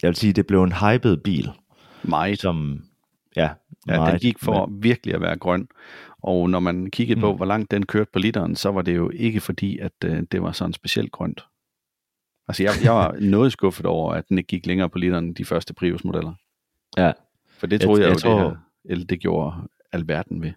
jeg 0.01 0.07
vil 0.07 0.15
sige, 0.15 0.33
det 0.33 0.47
blev 0.47 0.63
en 0.63 0.71
hyped 0.73 1.17
bil, 1.17 1.49
Meget. 2.03 2.39
som... 2.39 2.83
Ja, 3.35 3.49
Ja, 3.87 3.93
den 3.93 4.01
meget, 4.01 4.21
gik 4.21 4.39
for 4.39 4.69
virkelig 4.81 5.15
at 5.15 5.21
være 5.21 5.37
grøn. 5.37 5.67
Og 6.23 6.49
når 6.49 6.59
man 6.59 6.91
kiggede 6.91 7.15
mm. 7.15 7.21
på, 7.21 7.35
hvor 7.35 7.45
langt 7.45 7.71
den 7.71 7.85
kørte 7.85 8.09
på 8.13 8.19
literen, 8.19 8.55
så 8.55 8.71
var 8.71 8.81
det 8.81 8.95
jo 8.95 9.09
ikke 9.13 9.39
fordi, 9.41 9.77
at 9.79 9.91
øh, 10.05 10.23
det 10.31 10.41
var 10.41 10.51
sådan 10.51 10.73
specielt 10.73 11.11
grønt. 11.11 11.45
Altså, 12.47 12.63
jeg, 12.63 12.71
jeg 12.83 12.91
var 12.93 13.15
noget 13.35 13.51
skuffet 13.51 13.85
over, 13.85 14.13
at 14.13 14.29
den 14.29 14.37
ikke 14.37 14.47
gik 14.47 14.65
længere 14.65 14.89
på 14.89 14.97
literen 14.97 15.33
de 15.33 15.45
første 15.45 15.73
Prius-modeller. 15.73 16.33
Ja. 16.97 17.11
For 17.49 17.67
det 17.67 17.79
Jeg- 17.79 17.81
troede 17.87 18.01
jeg, 18.01 18.09
jeg 18.09 18.15
jo, 18.15 18.19
tror- 18.19 18.39
det, 18.39 18.49
her, 18.49 18.55
eller 18.85 19.05
det 19.05 19.19
gjorde 19.19 19.55
alverden 19.91 20.41
ved. 20.41 20.51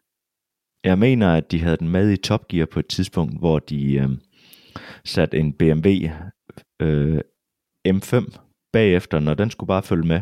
Jeg 0.85 0.99
mener, 0.99 1.35
at 1.35 1.51
de 1.53 1.63
havde 1.63 1.77
den 1.77 1.89
med 1.89 2.11
i 2.11 2.17
Top 2.17 2.49
Gear 2.49 2.67
på 2.67 2.79
et 2.81 2.87
tidspunkt, 2.87 3.39
hvor 3.39 3.59
de 3.59 3.95
øh, 3.95 4.09
satte 5.05 5.39
en 5.39 5.53
BMW 5.53 5.91
øh, 6.81 7.21
M5 7.89 8.39
bagefter, 8.73 9.19
når 9.21 9.35
den 9.35 9.51
skulle 9.51 9.69
bare 9.69 9.83
følge 9.83 10.07
med. 10.09 10.21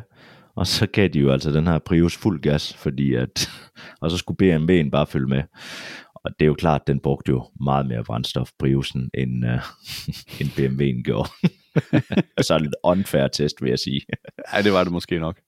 Og 0.54 0.66
så 0.66 0.87
gav 0.87 1.08
de 1.08 1.18
jo 1.18 1.30
altså 1.32 1.50
den 1.50 1.66
her 1.66 1.78
Prius 1.78 2.16
fuld 2.16 2.40
gas, 2.40 2.75
fordi 2.75 3.14
at, 3.14 3.50
og 4.00 4.11
så 4.11 4.16
skulle 4.16 4.56
BMW'en 4.56 4.90
bare 4.90 5.06
følge 5.06 5.26
med. 5.26 5.42
Og 6.26 6.33
det 6.38 6.45
er 6.45 6.47
jo 6.47 6.54
klart, 6.54 6.87
den 6.87 7.00
brugte 7.00 7.30
jo 7.30 7.45
meget 7.61 7.87
mere 7.87 8.04
brændstof, 8.04 8.50
Priusen, 8.59 9.11
end, 9.14 9.47
øh, 9.47 9.61
end 10.40 10.49
BMW'en 10.49 11.02
gjorde. 11.02 11.28
så 12.47 12.59
lidt 12.59 12.75
unfair 12.85 13.28
test, 13.28 13.62
vil 13.62 13.68
jeg 13.68 13.78
sige. 13.78 14.00
Ja, 14.52 14.62
det 14.62 14.73
var 14.73 14.85
det 14.85 14.92
måske 14.92 15.18
nok. 15.18 15.40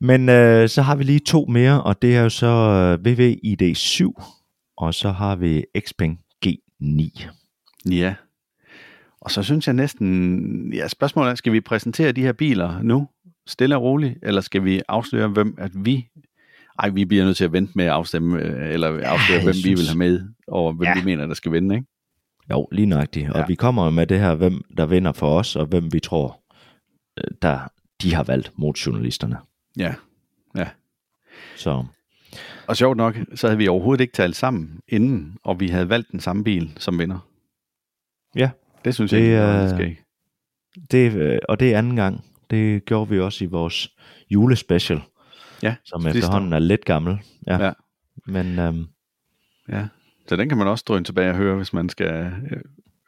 Men 0.00 0.28
øh, 0.28 0.68
så 0.68 0.82
har 0.82 0.96
vi 0.96 1.04
lige 1.04 1.18
to 1.18 1.44
mere, 1.48 1.82
og 1.82 2.02
det 2.02 2.16
er 2.16 2.20
jo 2.20 2.28
så 2.28 2.46
øh, 2.46 3.06
VW 3.06 3.32
ID7, 3.44 4.22
og 4.76 4.94
så 4.94 5.10
har 5.10 5.36
vi 5.36 5.64
Xpeng 5.78 6.20
G9. 6.46 7.28
Ja. 7.90 8.14
Og 9.20 9.30
så 9.30 9.42
synes 9.42 9.66
jeg 9.66 9.74
næsten, 9.74 10.72
ja, 10.72 10.88
spørgsmålet 10.88 11.30
er, 11.30 11.34
skal 11.34 11.52
vi 11.52 11.60
præsentere 11.60 12.12
de 12.12 12.22
her 12.22 12.32
biler 12.32 12.82
nu, 12.82 13.08
stille 13.46 13.76
og 13.76 13.82
roligt, 13.82 14.18
eller 14.22 14.40
skal 14.40 14.64
vi 14.64 14.82
afsløre, 14.88 15.28
hvem 15.28 15.54
at 15.58 15.70
vi, 15.74 16.08
ej, 16.78 16.88
vi 16.88 17.04
bliver 17.04 17.24
nødt 17.24 17.36
til 17.36 17.44
at 17.44 17.52
vente 17.52 17.72
med 17.76 17.84
at 17.84 17.90
afstemme, 17.90 18.42
øh, 18.42 18.72
eller 18.72 18.88
afsløre, 18.88 19.36
jeg 19.36 19.42
hvem 19.42 19.54
vi 19.54 19.58
synes- 19.60 19.80
vil 19.80 19.88
have 19.88 19.98
med, 19.98 20.28
og 20.48 20.72
hvem 20.72 20.86
Ja. 20.86 20.94
vi 20.94 21.04
mener, 21.04 21.26
der 21.26 21.34
skal 21.34 21.52
vinde, 21.52 21.74
ikke? 21.74 21.86
Jo, 22.50 22.68
lige 22.72 22.86
nøjagtigt. 22.86 23.30
Og 23.30 23.38
Ja. 23.40 23.44
vi 23.46 23.54
kommer 23.54 23.90
med 23.90 24.06
det 24.06 24.20
her, 24.20 24.34
hvem 24.34 24.62
der 24.76 24.86
vinder 24.86 25.12
for 25.12 25.38
os, 25.38 25.56
og 25.56 25.66
hvem 25.66 25.92
vi 25.92 26.00
tror, 26.00 26.40
øh, 27.18 27.24
der 27.42 27.58
de 28.02 28.14
har 28.14 28.22
valgt 28.24 28.52
motorjournalisterne. 28.58 29.36
Ja, 29.78 29.94
ja. 30.56 30.68
Så 31.56 31.84
Og 32.66 32.76
sjovt 32.76 32.96
nok, 32.96 33.16
så 33.34 33.46
havde 33.46 33.58
vi 33.58 33.68
overhovedet 33.68 34.00
ikke 34.02 34.12
talt 34.12 34.36
sammen 34.36 34.80
inden, 34.88 35.36
og 35.44 35.60
vi 35.60 35.68
havde 35.68 35.88
valgt 35.88 36.12
den 36.12 36.20
samme 36.20 36.44
bil 36.44 36.72
som 36.76 36.98
vinder. 36.98 37.18
ja, 38.36 38.50
Det 38.84 38.94
synes 38.94 39.10
Det 39.10 39.28
jeg, 39.30 39.66
er- 39.70 39.78
ikke. 39.78 40.02
det, 40.90 41.12
øh, 41.14 41.38
og 41.48 41.60
det 41.60 41.74
er 41.74 41.78
anden 41.78 41.96
gang. 41.96 42.24
Det 42.50 42.84
gjorde 42.84 43.10
vi 43.10 43.20
også 43.20 43.44
i 43.44 43.46
vores 43.46 43.88
julespecial, 44.30 45.00
Ja, 45.62 45.74
som 45.84 46.02
sidste 46.02 46.18
efterhånden 46.18 46.52
er 46.52 46.58
lidt 46.58 46.84
gammel. 46.84 47.18
Ja. 47.46 47.64
Ja. 47.64 47.72
Men 48.26 48.58
øhm, 48.58 48.84
Ja, 49.68 49.86
så 50.28 50.36
den 50.36 50.48
kan 50.48 50.58
man 50.58 50.66
også 50.66 50.84
drøne 50.88 51.04
tilbage 51.04 51.30
og 51.30 51.36
høre, 51.36 51.56
hvis 51.56 51.72
man 51.72 51.88
skal 51.88 52.32
øh, 52.50 52.60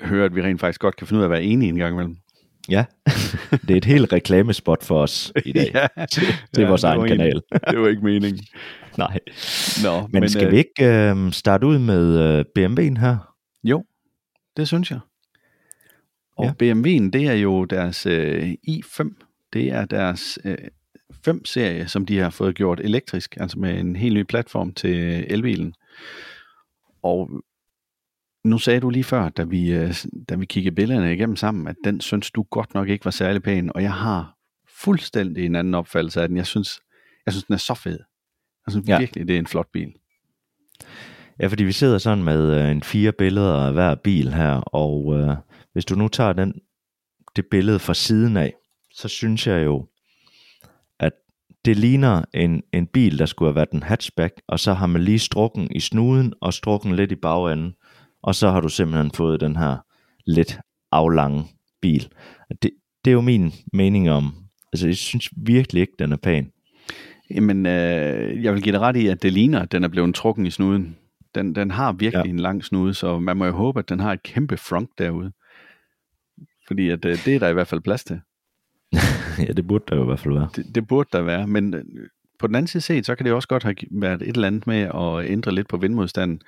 høre, 0.08 0.24
at 0.24 0.34
vi 0.34 0.42
rent 0.42 0.60
faktisk 0.60 0.80
godt 0.80 0.96
kan 0.96 1.06
finde 1.06 1.18
ud 1.18 1.22
af 1.22 1.26
at 1.26 1.30
være 1.30 1.42
enige 1.42 1.68
en 1.68 1.76
gang 1.76 1.94
imellem. 1.94 2.16
ja, 2.68 2.84
det 3.66 3.70
er 3.70 3.76
et 3.76 3.84
helt 3.84 4.12
reklamespot 4.12 4.84
for 4.84 5.02
os 5.02 5.32
i 5.44 5.52
dag. 5.52 5.70
ja, 5.96 6.06
til, 6.06 6.22
til 6.54 6.66
vores 6.66 6.80
det 6.80 6.88
var 6.88 6.94
egen 6.94 7.00
egentlig- 7.06 7.42
kanal. 7.52 7.70
det 7.74 7.80
var 7.80 7.88
ikke 7.88 8.02
meningen. 8.04 8.40
Nej. 8.98 9.18
Nå, 9.84 10.00
Men, 10.12 10.20
Men 10.20 10.28
skal 10.28 10.46
øh, 10.46 10.52
vi 10.52 10.56
ikke 10.56 11.10
øh, 11.10 11.32
starte 11.32 11.66
ud 11.66 11.78
med 11.78 12.18
øh, 12.18 12.44
BMW'en 12.58 13.00
her? 13.00 13.34
Jo, 13.64 13.84
det 14.56 14.68
synes 14.68 14.90
jeg. 14.90 14.98
Og 16.36 16.44
Ja. 16.60 16.66
ja. 16.66 16.72
BMW'en, 16.74 17.10
det 17.10 17.26
er 17.28 17.32
jo 17.32 17.64
deres 17.64 18.06
øh, 18.06 18.52
i5. 18.68 19.48
Det 19.52 19.72
er 19.72 19.84
deres 19.84 20.38
øh, 20.44 20.58
5-serie, 21.28 21.88
som 21.88 22.06
de 22.06 22.18
har 22.18 22.30
fået 22.30 22.54
gjort 22.54 22.80
elektrisk, 22.80 23.36
altså 23.40 23.58
med 23.58 23.80
en 23.80 23.96
helt 23.96 24.14
ny 24.14 24.22
platform 24.22 24.72
til 24.72 25.24
elbilen. 25.28 25.74
Og 27.02 27.30
nu 28.44 28.58
sagde 28.58 28.80
du 28.80 28.90
lige 28.90 29.04
før, 29.04 29.28
da 29.28 29.42
vi, 29.44 29.72
øh, 29.72 29.94
da 30.28 30.34
vi 30.34 30.46
kiggede 30.46 30.74
billederne 30.74 31.14
igennem 31.14 31.36
sammen, 31.36 31.66
at 31.68 31.76
den 31.84 32.00
synes 32.00 32.30
du 32.30 32.42
godt 32.42 32.74
nok 32.74 32.88
ikke 32.88 33.04
var 33.04 33.10
særlig 33.10 33.42
pæn, 33.42 33.70
og 33.74 33.82
jeg 33.82 33.92
har 33.92 34.36
fuldstændig 34.68 35.46
en 35.46 35.56
anden 35.56 35.74
opfattelse 35.74 36.22
af 36.22 36.28
den. 36.28 36.36
Jeg 36.36 36.46
synes, 36.46 36.80
jeg 37.26 37.32
synes 37.32 37.44
den 37.44 37.52
er 37.54 37.58
så 37.58 37.74
fed. 37.74 37.98
Jeg 38.66 38.72
synes 38.72 38.88
Ja. 38.88 38.98
virkelig, 38.98 39.28
det 39.28 39.34
er 39.34 39.38
en 39.38 39.46
flot 39.46 39.68
bil. 39.72 39.92
Ja, 41.40 41.46
fordi 41.46 41.64
vi 41.64 41.72
sidder 41.72 41.98
sådan 41.98 42.24
med 42.24 42.62
øh, 42.64 42.70
en 42.70 42.82
fire 42.82 43.12
billeder 43.12 43.54
af 43.54 43.72
hver 43.72 43.94
bil 43.94 44.32
her, 44.34 44.52
og 44.54 45.18
øh, 45.18 45.36
hvis 45.72 45.84
du 45.84 45.94
nu 45.94 46.08
tager 46.08 46.32
den, 46.32 46.54
det 47.36 47.44
billede 47.50 47.78
fra 47.78 47.94
siden 47.94 48.36
af, 48.36 48.54
så 48.94 49.08
synes 49.08 49.46
jeg 49.46 49.64
jo, 49.64 49.88
det 51.64 51.76
ligner 51.76 52.22
en, 52.34 52.62
en 52.72 52.86
bil, 52.86 53.18
der 53.18 53.26
skulle 53.26 53.48
have 53.48 53.54
været 53.56 53.70
en 53.70 53.82
hatchback, 53.82 54.34
og 54.48 54.60
så 54.60 54.72
har 54.72 54.86
man 54.86 55.02
lige 55.02 55.18
strukken 55.18 55.68
i 55.70 55.80
snuden 55.80 56.32
og 56.40 56.54
strukken 56.54 56.96
lidt 56.96 57.12
i 57.12 57.16
bagenden, 57.16 57.74
og 58.22 58.34
så 58.34 58.50
har 58.50 58.60
du 58.60 58.68
simpelthen 58.68 59.10
fået 59.10 59.40
den 59.40 59.56
her 59.56 59.76
lidt 60.26 60.58
aflange 60.92 61.44
bil. 61.82 62.08
Det, 62.62 62.70
det 63.04 63.10
er 63.10 63.14
jo 63.14 63.20
min 63.20 63.52
mening 63.72 64.10
om, 64.10 64.34
altså 64.72 64.86
jeg 64.86 64.96
synes 64.96 65.28
virkelig 65.36 65.80
ikke, 65.80 65.92
den 65.98 66.12
er 66.12 66.16
pæn. 66.16 66.50
Jamen, 67.34 67.66
øh, 67.66 68.44
jeg 68.44 68.54
vil 68.54 68.62
give 68.62 68.72
dig 68.72 68.80
ret 68.80 68.96
i, 68.96 69.06
at 69.06 69.22
det 69.22 69.32
ligner, 69.32 69.60
at 69.60 69.72
den 69.72 69.84
er 69.84 69.88
blevet 69.88 70.14
trukken 70.14 70.46
i 70.46 70.50
snuden. 70.50 70.96
Den, 71.34 71.54
den 71.54 71.70
har 71.70 71.92
virkelig 71.92 72.24
Ja. 72.24 72.30
en 72.30 72.38
lang 72.38 72.64
snude, 72.64 72.94
så 72.94 73.18
man 73.18 73.36
må 73.36 73.46
jo 73.46 73.52
håbe, 73.52 73.78
at 73.78 73.88
den 73.88 74.00
har 74.00 74.12
et 74.12 74.22
kæmpe 74.22 74.56
front 74.56 74.90
derude. 74.98 75.32
Fordi 76.66 76.90
at, 76.90 77.04
øh, 77.04 77.24
det 77.24 77.34
er 77.34 77.38
der 77.38 77.48
i 77.48 77.52
hvert 77.52 77.68
fald 77.68 77.80
plads 77.80 78.04
til. 78.04 78.20
ja, 79.48 79.52
det 79.52 79.66
burde 79.66 79.84
der 79.88 79.96
jo 79.96 80.02
i 80.02 80.06
hvert 80.06 80.20
fald 80.20 80.34
være. 80.34 80.48
Det, 80.56 80.74
det 80.74 80.86
burde 80.88 81.08
der 81.12 81.22
være, 81.22 81.46
men 81.46 81.74
øh, 81.74 81.84
på 82.38 82.46
den 82.46 82.54
anden 82.54 82.66
side 82.66 82.80
set, 82.80 83.06
så 83.06 83.14
kan 83.14 83.26
det 83.26 83.32
også 83.32 83.48
godt 83.48 83.62
have 83.62 83.74
været 83.90 84.22
et 84.22 84.28
eller 84.28 84.46
andet 84.46 84.66
med 84.66 84.76
at 84.80 85.30
ændre 85.32 85.54
lidt 85.54 85.68
på 85.68 85.76
vindmodstanden, 85.76 86.40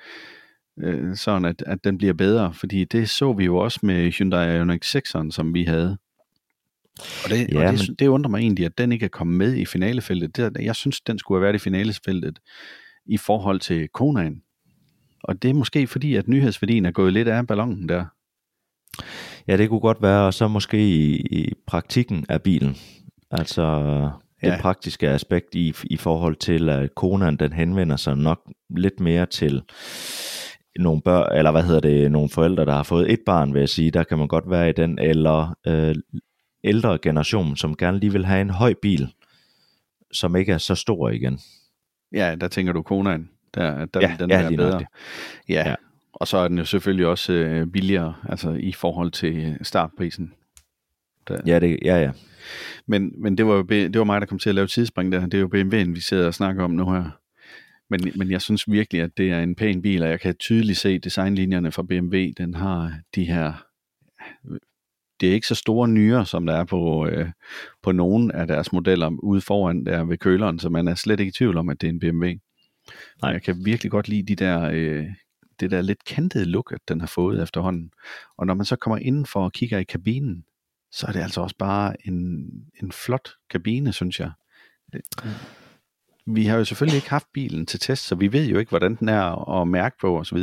øh, 0.79 1.15
sådan 1.15 1.45
at, 1.45 1.63
at 1.67 1.83
den 1.83 1.97
bliver 1.97 2.13
bedre, 2.13 2.53
fordi 2.53 2.83
det 2.83 3.09
så 3.09 3.33
vi 3.33 3.45
jo 3.45 3.57
også 3.57 3.79
med 3.83 4.11
Hyundai 4.11 4.57
Ioniq 4.57 4.85
6'eren, 4.85 5.31
som 5.31 5.53
vi 5.53 5.63
havde. 5.63 5.97
Og 7.23 7.29
det, 7.29 7.37
Ja, 7.37 7.45
ja, 7.61 7.67
og 7.67 7.73
det, 7.73 7.87
men- 7.89 7.95
det 7.99 8.07
undrer 8.07 8.29
mig 8.29 8.39
egentlig, 8.39 8.65
at 8.65 8.77
den 8.77 8.91
ikke 8.91 9.05
er 9.05 9.09
kommet 9.09 9.37
med 9.37 9.55
i 9.55 9.65
finalefeltet. 9.65 10.35
Det, 10.35 10.57
jeg 10.59 10.75
synes, 10.75 11.01
den 11.01 11.19
skulle 11.19 11.37
have 11.39 11.43
været 11.43 11.55
i 11.55 11.59
finalefeltet 11.63 12.39
i 13.05 13.17
forhold 13.17 13.59
til 13.59 13.87
Konaen. 13.93 14.41
Og 15.23 15.41
det 15.41 15.49
er 15.49 15.53
måske 15.53 15.87
fordi, 15.87 16.15
at 16.15 16.27
nyhedsværdien 16.27 16.85
er 16.85 16.91
gået 16.91 17.13
lidt 17.13 17.27
af 17.27 17.47
ballonen 17.47 17.89
der. 17.89 18.05
Ja, 19.47 19.57
det 19.57 19.69
kunne 19.69 19.79
godt 19.79 20.01
være, 20.01 20.25
og 20.25 20.33
så 20.33 20.47
måske 20.47 20.77
i, 20.77 21.15
i 21.15 21.53
praktikken 21.67 22.25
af 22.29 22.41
bilen. 22.41 22.75
Altså 23.31 23.79
det 24.41 24.49
Ja. 24.49 24.57
praktiske 24.61 25.09
aspekt 25.09 25.55
i, 25.55 25.73
i 25.83 25.97
forhold 25.97 26.35
til, 26.35 26.69
at 26.69 26.95
konaen 26.95 27.35
den 27.37 27.53
henvender 27.53 27.95
sig 27.95 28.17
nok 28.17 28.39
lidt 28.69 28.99
mere 28.99 29.25
til 29.25 29.61
nogle 30.79 31.01
børn, 31.01 31.37
eller 31.37 31.51
hvad 31.51 31.63
hedder 31.63 31.79
det, 31.79 32.11
nogle 32.11 32.29
forældre, 32.29 32.65
der 32.65 32.73
har 32.73 32.83
fået 32.83 33.11
et 33.13 33.19
barn, 33.25 33.53
vil 33.53 33.59
jeg 33.59 33.69
sige, 33.69 33.91
der 33.91 34.03
kan 34.03 34.17
man 34.17 34.27
godt 34.27 34.49
være 34.49 34.69
i 34.69 34.73
den, 34.73 34.99
eller 34.99 35.55
øh, 35.67 35.95
ældre 36.63 36.97
generation, 37.01 37.55
som 37.57 37.75
gerne 37.77 37.99
lige 37.99 38.11
vil 38.11 38.25
have 38.25 38.41
en 38.41 38.49
høj 38.49 38.73
bil, 38.81 39.13
som 40.11 40.35
ikke 40.35 40.51
er 40.51 40.57
så 40.57 40.75
stor 40.75 41.09
igen. 41.09 41.39
Ja, 42.13 42.35
der 42.41 42.47
tænker 42.47 42.73
du 42.73 42.81
Konaen. 42.81 43.29
Der, 43.55 43.85
der 43.85 43.99
Ja, 44.01 44.15
den 44.19 44.29
ja, 44.29 44.47
lige 44.47 44.57
bedre. 44.57 44.69
nøjagtigt. 44.69 44.89
Ja. 45.49 45.53
Ja. 45.53 45.69
ja, 45.69 45.75
og 46.13 46.27
så 46.27 46.37
er 46.37 46.47
den 46.47 46.57
jo 46.57 46.65
selvfølgelig 46.65 47.07
også 47.07 47.33
øh, 47.33 47.67
billigere, 47.67 48.13
altså 48.29 48.51
i 48.51 48.71
forhold 48.71 49.11
til 49.11 49.57
startprisen. 49.61 50.33
Der. 51.27 51.41
Ja, 51.45 51.59
det, 51.59 51.79
ja, 51.85 51.97
ja. 51.97 52.11
Men, 52.87 53.21
men 53.21 53.37
det, 53.37 53.45
var 53.45 53.53
jo, 53.53 53.61
det 53.61 53.97
var 53.97 54.03
mig, 54.03 54.21
der 54.21 54.27
kom 54.27 54.39
til 54.39 54.49
at 54.49 54.55
lave 54.55 54.67
tidsspring 54.67 55.11
der. 55.11 55.25
Det 55.25 55.33
er 55.33 55.39
jo 55.39 55.49
BMW'en, 55.53 55.93
vi 55.93 55.99
sidder 55.99 56.27
og 56.27 56.33
snakker 56.33 56.63
om 56.63 56.71
nu 56.71 56.91
her. 56.91 57.09
Men, 57.89 58.11
men 58.15 58.31
jeg 58.31 58.41
synes 58.41 58.71
virkelig, 58.71 59.01
at 59.01 59.17
det 59.17 59.31
er 59.31 59.39
en 59.39 59.55
pæn 59.55 59.81
bil, 59.81 60.03
og 60.03 60.09
jeg 60.09 60.19
kan 60.19 60.35
tydeligt 60.35 60.77
se 60.77 60.99
designlinjerne 60.99 61.71
fra 61.71 61.83
BMW. 61.83 62.17
Den 62.37 62.53
har 62.53 62.99
de 63.15 63.23
her... 63.23 63.53
Det 65.19 65.29
er 65.29 65.33
ikke 65.33 65.47
så 65.47 65.55
store 65.55 65.87
nyere, 65.87 66.25
som 66.25 66.45
der 66.45 66.53
er 66.53 66.63
på, 66.63 67.07
øh, 67.07 67.29
på 67.83 67.91
nogen 67.91 68.31
af 68.31 68.47
deres 68.47 68.71
modeller 68.71 69.11
ude 69.23 69.41
foran 69.41 69.85
der 69.85 70.03
ved 70.03 70.17
køleren, 70.17 70.59
så 70.59 70.69
man 70.69 70.87
er 70.87 70.95
slet 70.95 71.19
ikke 71.19 71.29
i 71.29 71.33
tvivl 71.33 71.57
om, 71.57 71.69
at 71.69 71.81
det 71.81 71.87
er 71.87 71.91
en 71.91 71.99
BMW. 71.99 72.25
Nej. 72.25 72.37
Nej. 73.21 73.31
Jeg 73.31 73.41
kan 73.41 73.65
virkelig 73.65 73.91
godt 73.91 74.07
lide 74.07 74.35
de 74.35 74.43
der, 74.45 74.69
øh, 74.73 75.05
det 75.59 75.71
der 75.71 75.81
lidt 75.81 76.05
kantede 76.05 76.45
look, 76.45 76.71
at 76.71 76.79
den 76.87 76.99
har 76.99 77.07
fået 77.07 77.43
efterhånden. 77.43 77.91
Og 78.37 78.47
når 78.47 78.53
man 78.53 78.65
så 78.65 78.75
kommer 78.75 78.97
indenfor 78.97 79.43
og 79.43 79.51
kigger 79.51 79.77
i 79.77 79.83
kabinen, 79.83 80.45
så 80.91 81.07
er 81.07 81.11
det 81.11 81.19
altså 81.19 81.41
også 81.41 81.55
bare 81.57 82.07
en, 82.07 82.49
en 82.83 82.91
flot 82.91 83.29
kabine, 83.49 83.93
synes 83.93 84.19
jeg. 84.19 84.31
Det, 84.93 85.01
vi 86.25 86.45
har 86.45 86.57
jo 86.57 86.65
selvfølgelig 86.65 86.97
ikke 86.97 87.09
haft 87.09 87.27
bilen 87.33 87.65
til 87.65 87.79
test, 87.79 88.03
så 88.03 88.15
vi 88.15 88.33
ved 88.33 88.47
jo 88.47 88.59
ikke, 88.59 88.69
hvordan 88.69 88.95
den 88.95 89.09
er 89.09 89.49
at 89.61 89.67
mærke 89.67 89.95
på 90.01 90.19
osv. 90.19 90.37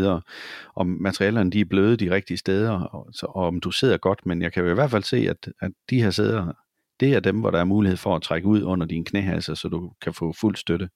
Om 0.77 0.87
materialerne 0.87 1.51
de 1.51 1.61
er 1.61 1.65
bløde 1.65 1.97
de 1.97 2.11
rigtige 2.11 2.37
steder, 2.37 2.71
og, 2.71 3.09
så, 3.13 3.27
og 3.27 3.47
om 3.47 3.61
du 3.61 3.71
sidder 3.71 3.97
godt, 3.97 4.27
men 4.27 4.43
jeg 4.43 4.53
kan 4.53 4.65
jo 4.65 4.71
i 4.71 4.75
hvert 4.75 4.91
fald 4.91 5.03
se, 5.03 5.17
at, 5.17 5.49
at 5.61 5.73
de 5.91 6.03
her 6.03 6.11
sæder, 6.11 6.53
det 7.01 7.15
er 7.15 7.21
dem, 7.21 7.41
hvor 7.41 7.51
der 7.51 7.59
er 7.59 7.65
mulighed 7.65 7.97
for 7.97 8.17
at 8.17 8.23
trække 8.23 8.49
ud 8.49 8.63
under 8.63 8.87
dine 8.87 9.05
knæhasser, 9.05 9.55
så 9.55 9.69
du 9.69 9.93
kan 10.03 10.15
få 10.15 10.33
fuld 10.33 10.57
støtte. 10.57 10.89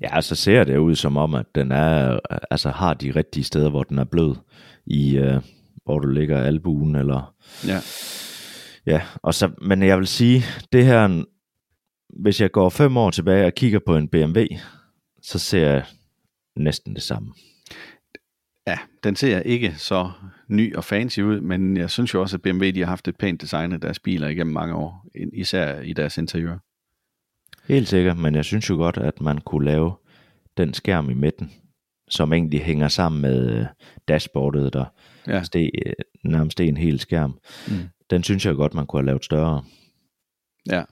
Ja, 0.00 0.20
så 0.20 0.34
ser 0.34 0.64
det 0.64 0.76
ud 0.76 0.94
som 0.94 1.16
om, 1.16 1.34
at 1.34 1.46
den 1.54 1.72
er, 1.72 2.18
altså 2.50 2.70
har 2.70 2.94
de 2.94 3.10
rigtige 3.10 3.44
steder, 3.44 3.70
hvor 3.70 3.82
den 3.82 3.98
er 3.98 4.04
blød, 4.04 4.34
i, 4.86 5.16
øh, 5.16 5.40
hvor 5.84 5.98
du 5.98 6.08
ligger 6.08 6.42
albuen, 6.42 6.94
eller 6.94 7.34
Ja. 7.66 7.80
Ja, 8.86 9.02
og 9.22 9.34
så, 9.34 9.50
men 9.62 9.82
jeg 9.82 9.98
vil 9.98 10.06
sige, 10.06 10.42
det 10.72 10.84
her, 10.84 11.24
hvis 12.22 12.40
jeg 12.40 12.52
går 12.52 12.68
fem 12.68 12.96
år 12.96 13.10
tilbage 13.10 13.46
og 13.46 13.54
kigger 13.54 13.78
på 13.86 13.96
en 13.96 14.08
BMW, 14.08 14.44
så 15.22 15.38
ser 15.38 15.70
jeg 15.70 15.84
næsten 16.56 16.94
det 16.94 17.02
samme. 17.02 17.32
Ja, 18.66 18.78
den 19.04 19.16
ser 19.16 19.40
ikke 19.40 19.74
så 19.76 20.10
ny 20.48 20.76
og 20.76 20.84
fancy 20.84 21.20
ud, 21.20 21.40
men 21.40 21.76
jeg 21.76 21.90
synes 21.90 22.14
jo 22.14 22.20
også, 22.20 22.36
at 22.36 22.42
BMW 22.42 22.70
de 22.70 22.80
har 22.80 22.86
haft 22.86 23.08
et 23.08 23.16
pænt 23.16 23.40
design 23.40 23.72
af 23.72 23.80
deres 23.80 23.98
biler 23.98 24.28
igennem 24.28 24.52
mange 24.52 24.74
år, 24.74 25.06
især 25.32 25.80
i 25.80 25.92
deres 25.92 26.18
interiør. 26.18 26.58
Helt 27.68 27.88
sikkert, 27.88 28.18
men 28.18 28.34
jeg 28.34 28.44
synes 28.44 28.70
jo 28.70 28.74
godt, 28.74 28.96
at 28.96 29.20
man 29.20 29.38
kunne 29.38 29.64
lave 29.64 29.92
den 30.56 30.74
skærm 30.74 31.10
i 31.10 31.14
midten, 31.14 31.52
som 32.10 32.32
egentlig 32.32 32.60
hænger 32.62 32.88
sammen 32.88 33.20
med 33.22 33.50
øh, 33.50 33.66
dashboardet, 34.08 34.72
der 34.72 34.84
Ja. 35.28 35.42
steg, 35.42 35.70
øh, 35.86 35.92
nærmest 36.24 36.60
en 36.60 36.76
hel 36.76 37.00
skærm. 37.00 37.38
Mm. 37.68 37.74
Den 38.10 38.22
synes 38.22 38.46
jeg 38.46 38.54
godt, 38.54 38.74
man 38.74 38.86
kunne 38.86 39.00
have 39.00 39.06
lavet 39.06 39.24
større. 39.24 39.64
Ja. 40.70 40.82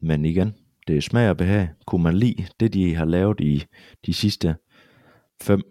Men 0.00 0.24
igen, 0.24 0.54
det 0.86 0.96
er 0.96 1.00
smag 1.00 1.30
og 1.30 1.36
behag. 1.36 1.68
Kunne 1.86 2.02
man 2.02 2.14
lide 2.16 2.46
det, 2.60 2.72
de 2.74 2.94
har 2.94 3.04
lavet 3.04 3.40
i 3.40 3.64
de 4.06 4.14
sidste 4.14 4.56
fem, 5.42 5.62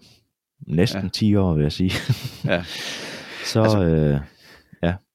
næsten 0.67 0.99
Ja. 0.99 1.03
ja. 1.05 1.09
10 1.09 1.35
år, 1.35 1.53
vil 1.53 1.61
jeg 1.63 1.71
sige, 1.71 1.91
ja. 2.45 2.63
så, 3.53 3.61
Altså, 3.63 3.83
øh, 3.85 4.19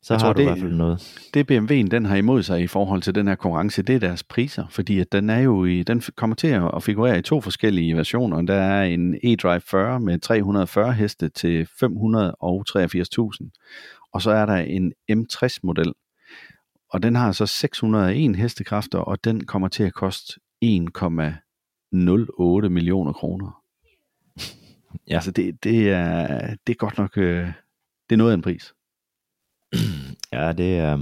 så 0.08 0.14
jeg 0.14 0.20
har 0.20 0.26
tror, 0.26 0.32
du 0.32 0.40
i 0.40 0.44
det- 0.44 0.52
hvert 0.52 0.60
fald 0.62 0.74
noget. 0.74 1.28
Det 1.34 1.50
BMW'en 1.50 1.88
den 1.88 2.04
har 2.04 2.16
imod 2.16 2.42
sig 2.42 2.62
i 2.62 2.66
forhold 2.66 3.02
til 3.02 3.14
den 3.14 3.28
her 3.28 3.34
konkurrence, 3.34 3.82
det 3.82 3.94
er 3.94 3.98
deres 4.00 4.22
priser, 4.22 4.66
fordi 4.70 4.98
at 5.00 5.12
den 5.12 5.30
er 5.30 5.38
jo 5.38 5.64
i, 5.64 5.82
den 5.82 6.02
kommer 6.16 6.36
til 6.36 6.46
at 6.74 6.82
figurere 6.82 7.18
i 7.18 7.22
to 7.22 7.40
forskellige 7.40 7.96
versioner. 7.96 8.42
Der 8.42 8.54
er 8.54 8.84
en 8.84 9.14
eDrive 9.22 9.60
40 9.60 10.00
med 10.00 10.18
340 10.18 10.92
heste 10.92 11.28
til 11.28 11.62
583.000, 11.62 13.50
og 14.12 14.22
så 14.22 14.30
er 14.30 14.46
der 14.46 14.54
en 14.56 14.92
M60 15.12 15.58
model, 15.62 15.92
og 16.92 17.02
den 17.02 17.16
har 17.16 17.32
så 17.32 17.46
601 17.46 18.36
hestekræfter, 18.36 18.98
og 18.98 19.24
den 19.24 19.46
kommer 19.46 19.68
til 19.68 19.82
at 19.82 19.94
koste 19.94 20.40
1,08 20.64 22.68
millioner 22.68 23.12
kroner. 23.12 23.62
Ja. 25.08 25.14
Altså 25.14 25.30
det, 25.30 25.64
det, 25.64 25.90
er, 25.90 26.26
det 26.66 26.72
er 26.72 26.76
godt 26.76 26.98
nok, 26.98 27.18
øh, 27.18 27.46
det 28.10 28.12
er 28.12 28.16
noget 28.16 28.30
af 28.30 28.34
en 28.34 28.42
pris. 28.42 28.72
Ja, 30.32 30.52
det 30.52 30.78
er, 30.78 30.98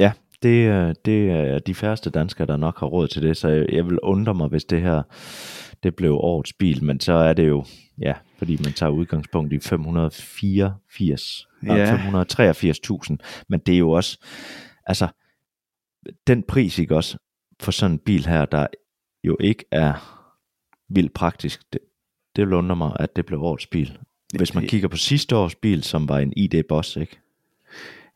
ja, 0.00 0.12
det, 0.42 0.68
øh, 0.68 0.94
det 1.04 1.30
er 1.30 1.58
de 1.58 1.74
færreste 1.74 2.10
danskere, 2.10 2.46
der 2.46 2.56
nok 2.56 2.80
har 2.80 2.86
råd 2.86 3.08
til 3.08 3.22
det, 3.22 3.36
så 3.36 3.48
jeg, 3.48 3.66
jeg 3.72 3.86
vil 3.86 3.98
undre 4.02 4.34
mig, 4.34 4.48
hvis 4.48 4.64
det 4.64 4.80
her 4.82 5.02
det 5.82 5.96
blev 5.96 6.12
årets 6.12 6.52
bil, 6.52 6.84
men 6.84 7.00
så 7.00 7.12
er 7.12 7.32
det 7.32 7.48
jo, 7.48 7.64
ja, 8.00 8.14
fordi 8.38 8.58
man 8.64 8.72
tager 8.72 8.90
udgangspunkt 8.90 9.52
i 9.52 9.58
584, 9.58 11.46
Ja. 11.62 11.96
583.000, 11.96 13.16
men 13.48 13.60
det 13.60 13.74
er 13.74 13.78
jo 13.78 13.90
også, 13.90 14.18
altså, 14.86 15.08
den 16.26 16.42
pris, 16.42 16.78
ikke 16.78 16.96
også, 16.96 17.18
for 17.60 17.72
sådan 17.72 17.92
en 17.92 17.98
bil 17.98 18.26
her, 18.26 18.44
der 18.44 18.66
jo 19.24 19.36
ikke 19.40 19.64
er 19.70 20.22
vildt 20.88 21.14
praktisk, 21.14 21.72
det, 21.72 21.80
det 22.36 22.46
vil 22.46 22.54
undre 22.54 22.76
mig, 22.76 22.92
at 23.00 23.16
det 23.16 23.26
blev 23.26 23.42
årets 23.42 23.66
bil. 23.66 23.98
Hvis 24.38 24.54
man 24.54 24.66
kigger 24.66 24.88
på 24.88 24.96
sidste 24.96 25.36
års 25.36 25.54
bil, 25.54 25.82
som 25.82 26.08
var 26.08 26.18
en 26.18 26.32
ID 26.36 26.62
Boss, 26.68 26.96
ikke? 26.96 27.18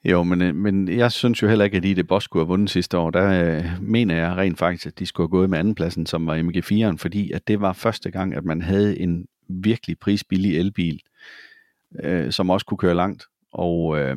Jo, 0.04 0.22
men, 0.22 0.42
øh, 0.42 0.54
men 0.54 0.88
jeg 0.88 1.12
synes 1.12 1.42
jo 1.42 1.48
heller 1.48 1.64
ikke, 1.64 1.76
at 1.76 1.82
det 1.82 2.06
Boss 2.06 2.24
skulle 2.24 2.40
have 2.40 2.48
vundet 2.48 2.70
sidste 2.70 2.98
år. 2.98 3.10
Der 3.10 3.56
øh, 3.56 3.82
mener 3.82 4.16
jeg 4.16 4.36
rent 4.36 4.58
faktisk, 4.58 4.86
at 4.86 4.98
de 4.98 5.06
skulle 5.06 5.24
have 5.24 5.38
gået 5.38 5.50
med 5.50 5.58
andenpladsen, 5.58 6.06
som 6.06 6.26
var 6.26 6.38
MG4'eren, 6.38 6.96
fordi 6.96 7.30
at 7.32 7.48
det 7.48 7.60
var 7.60 7.72
første 7.72 8.10
gang, 8.10 8.34
at 8.34 8.44
man 8.44 8.62
havde 8.62 9.00
en 9.00 9.26
virkelig 9.48 9.98
prisbillig 9.98 10.58
elbil, 10.58 11.00
øh, 12.02 12.32
som 12.32 12.50
også 12.50 12.66
kunne 12.66 12.78
køre 12.78 12.94
langt. 12.94 13.24
Og 13.52 13.98
øh, 13.98 14.16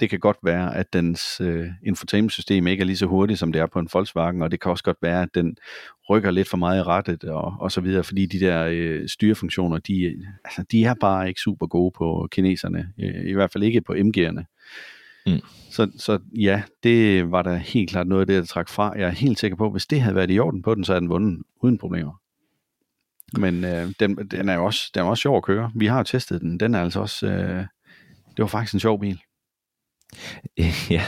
det 0.00 0.10
kan 0.10 0.18
godt 0.18 0.36
være, 0.42 0.76
at 0.76 0.92
dens 0.92 1.40
øh, 1.40 1.66
infotainment-system 1.86 2.66
ikke 2.66 2.80
er 2.80 2.84
lige 2.84 2.96
så 2.96 3.06
hurtigt, 3.06 3.38
som 3.38 3.52
det 3.52 3.60
er 3.60 3.66
på 3.66 3.78
en 3.78 3.88
Volkswagen, 3.92 4.42
og 4.42 4.50
det 4.50 4.60
kan 4.60 4.70
også 4.70 4.84
godt 4.84 4.96
være, 5.02 5.22
at 5.22 5.28
den 5.34 5.56
rykker 6.10 6.30
lidt 6.30 6.48
for 6.48 6.56
meget 6.56 6.78
i 6.78 6.82
rettet 6.82 7.24
og, 7.24 7.54
og 7.60 7.72
så 7.72 7.80
videre, 7.80 8.04
fordi 8.04 8.26
de 8.26 8.40
der 8.40 8.66
øh, 8.70 9.08
styrefunktioner, 9.08 9.78
de, 9.78 10.14
altså, 10.44 10.64
de 10.72 10.84
er 10.84 10.94
bare 11.00 11.28
ikke 11.28 11.40
super 11.40 11.66
gode 11.66 11.92
på 11.98 12.28
kineserne, 12.30 12.92
øh, 13.00 13.30
i 13.30 13.32
hvert 13.32 13.52
fald 13.52 13.64
ikke 13.64 13.80
på 13.80 13.92
MG'erne. 13.92 14.53
Mm. 15.26 15.40
Så, 15.70 15.90
så 15.98 16.18
ja, 16.38 16.62
det 16.82 17.30
var 17.30 17.42
da 17.42 17.54
helt 17.54 17.90
klart 17.90 18.06
noget 18.06 18.20
af 18.20 18.26
det, 18.26 18.36
der 18.36 18.46
trak 18.46 18.68
fra. 18.68 18.92
Jeg 18.98 19.06
er 19.06 19.10
helt 19.10 19.38
sikker 19.38 19.56
på, 19.56 19.66
at 19.66 19.72
hvis 19.72 19.86
det 19.86 20.00
havde 20.00 20.14
været 20.14 20.30
i 20.30 20.38
orden 20.38 20.62
på 20.62 20.74
den, 20.74 20.84
så 20.84 20.92
havde 20.92 21.00
den 21.00 21.08
vundet 21.08 21.42
uden 21.62 21.78
problemer. 21.78 22.20
Men 23.38 23.64
øh, 23.64 23.92
den, 24.00 24.16
den, 24.16 24.48
er 24.48 24.54
jo 24.54 24.64
også, 24.64 24.90
den 24.94 25.02
er 25.02 25.06
også 25.06 25.20
sjov 25.20 25.36
at 25.36 25.42
køre. 25.42 25.70
Vi 25.74 25.86
har 25.86 25.98
jo 25.98 26.04
testet 26.04 26.40
den. 26.40 26.60
Den 26.60 26.74
er 26.74 26.80
altså 26.82 27.00
også... 27.00 27.26
Øh, 27.26 27.66
det 28.36 28.42
var 28.42 28.46
faktisk 28.46 28.74
en 28.74 28.80
sjov 28.80 29.00
bil. 29.00 29.20
ja, 30.90 31.02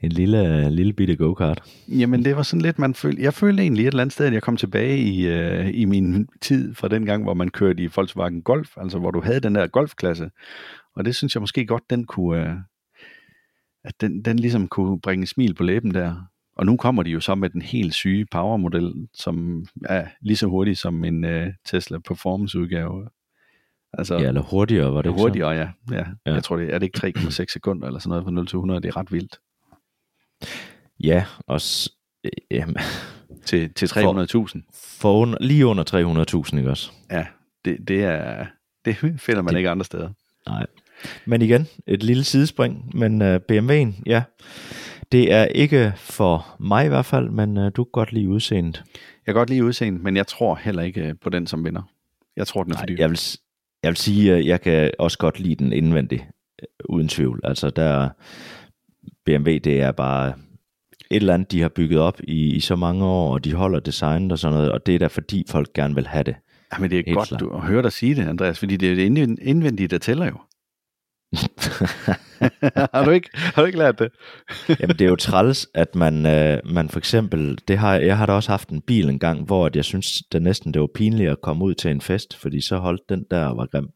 en 0.00 0.12
lille, 0.12 0.70
lille 0.70 0.92
bitte 0.92 1.16
go-kart. 1.16 1.62
Jamen 1.88 2.24
det 2.24 2.36
var 2.36 2.42
sådan 2.42 2.60
lidt, 2.60 2.78
man 2.78 2.94
følte, 2.94 3.22
jeg 3.22 3.34
følte 3.34 3.62
egentlig 3.62 3.82
et 3.82 3.86
eller 3.86 4.02
andet 4.02 4.12
sted, 4.12 4.26
at 4.26 4.32
jeg 4.32 4.42
kom 4.42 4.56
tilbage 4.56 4.98
i, 4.98 5.26
øh, 5.26 5.70
i 5.74 5.84
min 5.84 6.28
tid 6.40 6.74
fra 6.74 6.88
den 6.88 7.06
gang, 7.06 7.22
hvor 7.22 7.34
man 7.34 7.48
kørte 7.48 7.82
i 7.82 7.88
Volkswagen 7.96 8.42
Golf, 8.42 8.76
altså 8.76 8.98
hvor 8.98 9.10
du 9.10 9.20
havde 9.20 9.40
den 9.40 9.54
der 9.54 9.66
golfklasse. 9.66 10.30
Og 10.98 11.04
det 11.04 11.14
synes 11.16 11.34
jeg 11.34 11.40
måske 11.40 11.66
godt, 11.66 11.90
den 11.90 12.04
kunne, 12.04 12.50
øh, 12.50 12.56
at 13.84 14.00
den, 14.00 14.22
den 14.24 14.38
ligesom 14.38 14.68
kunne 14.68 15.00
bringe 15.00 15.26
smil 15.26 15.54
på 15.54 15.62
læben 15.62 15.94
der. 15.94 16.22
Og 16.56 16.66
nu 16.66 16.76
kommer 16.76 17.02
de 17.02 17.10
jo 17.10 17.20
så 17.20 17.34
med 17.34 17.50
den 17.50 17.62
helt 17.62 17.94
syge 17.94 18.26
powermodel, 18.30 19.08
som 19.14 19.66
er 19.84 20.06
lige 20.20 20.36
så 20.36 20.46
hurtig 20.46 20.76
som 20.76 21.04
en 21.04 21.24
øh, 21.24 21.52
Tesla 21.64 21.98
Performance 21.98 22.58
udgave. 22.58 23.08
Altså, 23.92 24.14
Ja, 24.18 24.28
eller 24.28 24.40
hurtigere, 24.42 24.94
var 24.94 25.02
det 25.02 25.10
ikke 25.10 25.20
hurtigere, 25.20 25.50
ja. 25.50 25.68
ja. 25.90 26.04
Ja. 26.26 26.34
Jeg 26.34 26.44
tror, 26.44 26.56
det 26.56 26.74
er 26.74 26.78
det 26.78 26.86
ikke 27.04 27.18
3,6 27.18 27.44
sekunder 27.48 27.86
eller 27.86 28.00
sådan 28.00 28.08
noget 28.10 28.24
fra 28.24 28.30
0 28.30 28.46
til 28.46 28.56
100. 28.56 28.80
Det 28.80 28.88
er 28.88 28.96
ret 28.96 29.12
vildt. 29.12 29.38
Ja, 31.00 31.24
og 31.46 31.60
øh, 32.24 32.30
jamen, 32.50 32.76
Til, 33.44 33.74
til 33.74 33.86
300.000. 33.86 34.60
for 35.00 35.12
under, 35.18 35.38
lige 35.40 35.66
under 35.66 36.44
300.000, 36.50 36.56
ikke 36.58 36.70
også? 36.70 36.92
Ja, 37.10 37.26
det, 37.64 37.88
det 37.88 38.04
er 38.04 38.46
det 38.84 38.96
finder 38.96 39.42
man 39.42 39.52
Det- 39.54 39.58
ikke 39.58 39.70
andre 39.70 39.84
steder. 39.84 40.10
Nej. 40.48 40.66
Men 41.26 41.42
igen, 41.42 41.66
et 41.86 42.02
lille 42.02 42.24
sidespring, 42.24 42.90
men 42.94 43.22
uh, 43.22 43.34
BMW'en, 43.52 44.02
ja, 44.06 44.22
det 45.12 45.32
er 45.32 45.44
ikke 45.44 45.92
for 45.96 46.56
mig 46.60 46.84
i 46.84 46.88
hvert 46.88 47.04
fald, 47.06 47.30
men 47.30 47.56
uh, 47.56 47.64
du 47.76 47.84
kan 47.84 47.90
godt 47.92 48.12
lide 48.12 48.28
udseendet. 48.28 48.84
Jeg 49.26 49.34
kan 49.34 49.34
godt 49.34 49.50
lide 49.50 49.64
udseendet, 49.64 50.02
men 50.02 50.16
jeg 50.16 50.26
tror 50.26 50.54
heller 50.62 50.82
ikke 50.82 51.00
øh, 51.00 51.14
på 51.22 51.30
den 51.30 51.46
som 51.46 51.64
vinder. 51.64 51.82
Jeg 52.36 52.46
tror, 52.46 52.62
den 52.62 52.72
er 52.72 52.76
for 52.78 52.86
dyr. 52.86 52.96
Jeg 52.98 53.10
vil, 53.10 53.20
jeg 53.82 53.88
vil 53.90 53.96
sige, 53.96 54.34
at 54.34 54.46
jeg 54.46 54.60
kan 54.60 54.90
også 54.98 55.18
godt 55.18 55.40
lide 55.40 55.54
den 55.64 55.72
indvendigt, 55.72 56.22
øh, 56.62 56.66
uden 56.88 57.08
tvivl. 57.08 57.40
Altså 57.44 57.70
der, 57.70 58.08
BMW, 59.24 59.50
det 59.50 59.80
er 59.80 59.92
bare 59.92 60.28
et 61.10 61.16
eller 61.16 61.34
andet, 61.34 61.52
de 61.52 61.60
har 61.60 61.68
bygget 61.68 62.00
op 62.00 62.20
i, 62.24 62.54
i 62.54 62.60
så 62.60 62.76
mange 62.76 63.04
år, 63.04 63.32
og 63.32 63.44
de 63.44 63.54
holder 63.54 63.80
designet 63.80 64.32
og 64.32 64.38
sådan 64.38 64.54
noget, 64.56 64.72
og 64.72 64.86
det 64.86 64.94
er 64.94 64.98
da 64.98 65.06
fordi 65.06 65.44
folk 65.48 65.72
gerne 65.72 65.94
vil 65.94 66.06
have 66.06 66.24
det. 66.24 66.34
Ja, 66.72 66.78
men 66.78 66.90
det 66.90 66.98
er 66.98 67.02
Helt 67.06 67.16
godt 67.16 67.28
klart. 67.28 67.40
du, 67.40 67.50
at 67.50 67.60
høre 67.60 67.82
dig 67.82 67.92
sige 67.92 68.14
det, 68.14 68.28
Andreas, 68.28 68.58
fordi 68.58 68.76
det 68.76 68.90
er 68.90 68.94
det 68.94 69.06
indven- 69.10 69.36
indvendige, 69.48 69.88
der 69.88 69.98
tæller 69.98 70.26
jo. 70.26 70.36
har, 72.94 73.04
du 73.04 73.10
ikke, 73.10 73.30
har 73.34 73.62
du 73.62 73.66
ikke 73.66 73.78
lært 73.78 73.98
det? 73.98 74.10
Jamen 74.80 74.96
det 74.98 75.00
er 75.00 75.08
jo 75.08 75.16
træls, 75.16 75.68
at 75.74 75.94
man, 75.94 76.26
øh, 76.26 76.58
man 76.64 76.88
for 76.88 76.98
eksempel, 76.98 77.58
det 77.68 77.78
har, 77.78 77.94
jeg 77.94 78.18
har 78.18 78.26
da 78.26 78.32
også 78.32 78.50
haft 78.50 78.68
en 78.68 78.80
bil 78.80 79.08
en 79.08 79.18
gang, 79.18 79.44
hvor 79.44 79.66
at 79.66 79.76
jeg 79.76 79.84
synes, 79.84 80.22
det 80.32 80.42
næsten 80.42 80.74
det 80.74 80.80
var 80.80 80.88
pinligt 80.94 81.30
at 81.30 81.40
komme 81.42 81.64
ud 81.64 81.74
til 81.74 81.90
en 81.90 82.00
fest, 82.00 82.36
fordi 82.36 82.60
så 82.60 82.76
holdt 82.76 83.08
den 83.08 83.24
der 83.30 83.44
og 83.44 83.56
var 83.56 83.66
grim. 83.66 83.88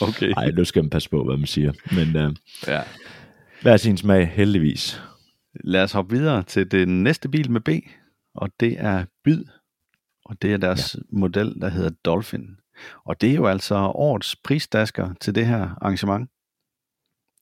okay. 0.08 0.28
Nej, 0.28 0.50
nu 0.50 0.64
skal 0.64 0.82
man 0.82 0.90
passe 0.90 1.10
på, 1.10 1.24
hvad 1.24 1.36
man 1.36 1.46
siger. 1.46 1.72
Men 1.94 2.16
øh, 2.16 2.34
Ja. 2.66 2.82
hver 3.62 3.76
sin 3.76 3.96
smag, 3.96 4.28
heldigvis. 4.28 5.02
Lad 5.64 5.82
os 5.82 5.92
hoppe 5.92 6.16
videre 6.16 6.42
til 6.42 6.70
den 6.70 7.02
næste 7.02 7.28
bil 7.28 7.50
med 7.50 7.60
B, 7.60 7.68
og 8.34 8.50
det 8.60 8.76
er 8.78 9.04
Byd, 9.24 9.44
og 10.24 10.36
det 10.42 10.52
er 10.52 10.56
deres 10.56 10.94
ja. 10.94 11.00
model, 11.18 11.54
der 11.60 11.68
hedder 11.68 11.90
Dolphin. 12.04 12.56
Og 13.04 13.20
det 13.20 13.30
er 13.30 13.34
jo 13.34 13.46
altså 13.46 13.74
årets 13.74 14.36
prisdasker 14.36 15.14
til 15.20 15.34
det 15.34 15.46
her 15.46 15.68
arrangement. 15.80 16.30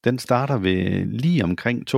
Den 0.05 0.19
starter 0.19 0.59
ved 0.59 1.07
lige 1.07 1.45
omkring 1.45 1.85
230.000, 1.91 1.97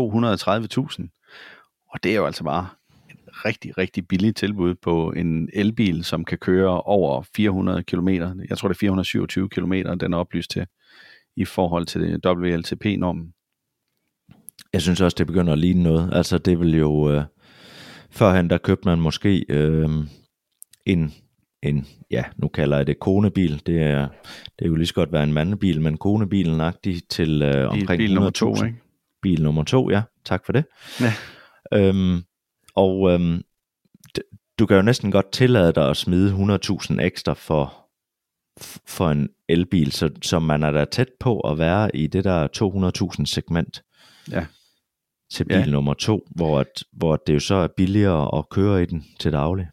og 1.91 2.03
det 2.03 2.13
er 2.13 2.17
jo 2.17 2.27
altså 2.27 2.45
bare 2.45 2.69
et 3.11 3.45
rigtig, 3.45 3.79
rigtig 3.79 4.09
billigt 4.09 4.37
tilbud 4.37 4.75
på 4.75 5.13
en 5.13 5.49
elbil, 5.53 6.05
som 6.05 6.25
kan 6.25 6.39
køre 6.39 6.81
over 6.81 7.23
400 7.37 7.83
km. 7.83 8.09
Jeg 8.09 8.59
tror, 8.59 8.69
det 8.69 8.75
er 8.75 8.79
427 8.79 9.49
km, 9.49 9.73
den 9.73 10.13
er 10.13 10.17
oplyst 10.17 10.51
til 10.51 10.67
i 11.37 11.45
forhold 11.45 11.87
til 11.87 12.21
WLTP-normen. 12.27 13.35
Jeg 14.73 14.83
synes 14.83 15.01
også, 15.01 15.15
det 15.19 15.27
begynder 15.27 15.53
at 15.53 15.59
ligne 15.59 15.83
noget. 15.83 16.11
Altså 16.13 16.39
det 16.39 16.61
vil 16.61 16.79
jo... 16.79 17.11
Øh, 17.11 17.25
førhen 18.11 18.51
der 18.51 18.59
købte 18.59 18.89
man 18.89 19.01
måske 19.01 19.45
øh, 19.49 19.89
en, 20.87 21.15
en, 21.63 21.87
ja, 22.11 22.25
nu 22.37 22.49
kalder 22.49 22.77
jeg 22.77 22.87
det 22.87 23.01
konebil. 23.01 23.63
Det 23.67 23.83
er, 23.83 24.09
det 24.59 24.69
kunne 24.69 24.79
lige 24.79 24.87
så 24.87 24.95
godt 24.95 25.13
være 25.13 25.25
en 25.25 25.33
mandebil, 25.33 25.81
men 25.81 25.97
konebilen 25.97 26.61
agtig 26.61 27.09
til 27.09 27.43
øh, 27.43 27.69
omkring 27.71 27.99
bil 27.99 28.15
nummer 28.15 28.31
to, 28.31 28.55
100.000. 28.55 28.65
ikke? 28.67 28.79
Bil 29.23 29.43
nummer 29.43 29.65
to, 29.65 29.91
ja. 29.91 30.03
Tak 30.25 30.45
for 30.47 30.53
det. 30.53 30.65
Ja. 31.01 31.13
Øhm, 31.75 32.23
og 32.75 33.11
øhm, 33.13 33.43
du 34.59 34.67
kan 34.67 34.77
jo 34.77 34.83
næsten 34.83 35.11
godt 35.11 35.33
tillade 35.33 35.73
dig 35.73 35.91
at 35.91 35.97
smide 35.97 36.59
100.000 36.61 37.01
ekstra 37.01 37.33
for, 37.33 37.75
for 38.89 39.11
en 39.11 39.29
elbil, 39.49 39.93
så, 39.93 40.11
så 40.23 40.39
man 40.39 40.63
er 40.63 40.71
da 40.71 40.85
tæt 40.85 41.09
på 41.21 41.41
at 41.41 41.59
være 41.59 41.97
i 41.97 42.07
det 42.07 42.25
der 42.25 42.49
200.000 43.19 43.25
segment 43.27 43.83
Ja. 44.31 44.47
til 45.33 45.45
bil 45.45 45.57
Ja. 45.57 45.67
nummer 45.67 45.95
to, 45.95 46.27
hvor, 46.31 46.61
at, 46.61 46.85
hvor 46.93 47.17
det 47.27 47.35
jo 47.35 47.41
så 47.41 47.55
er 47.55 47.69
billigere 47.77 48.39
at 48.39 48.49
køre 48.49 48.83
i 48.83 48.87
den 48.87 49.05
til 49.21 49.33
daglig. 49.33 49.67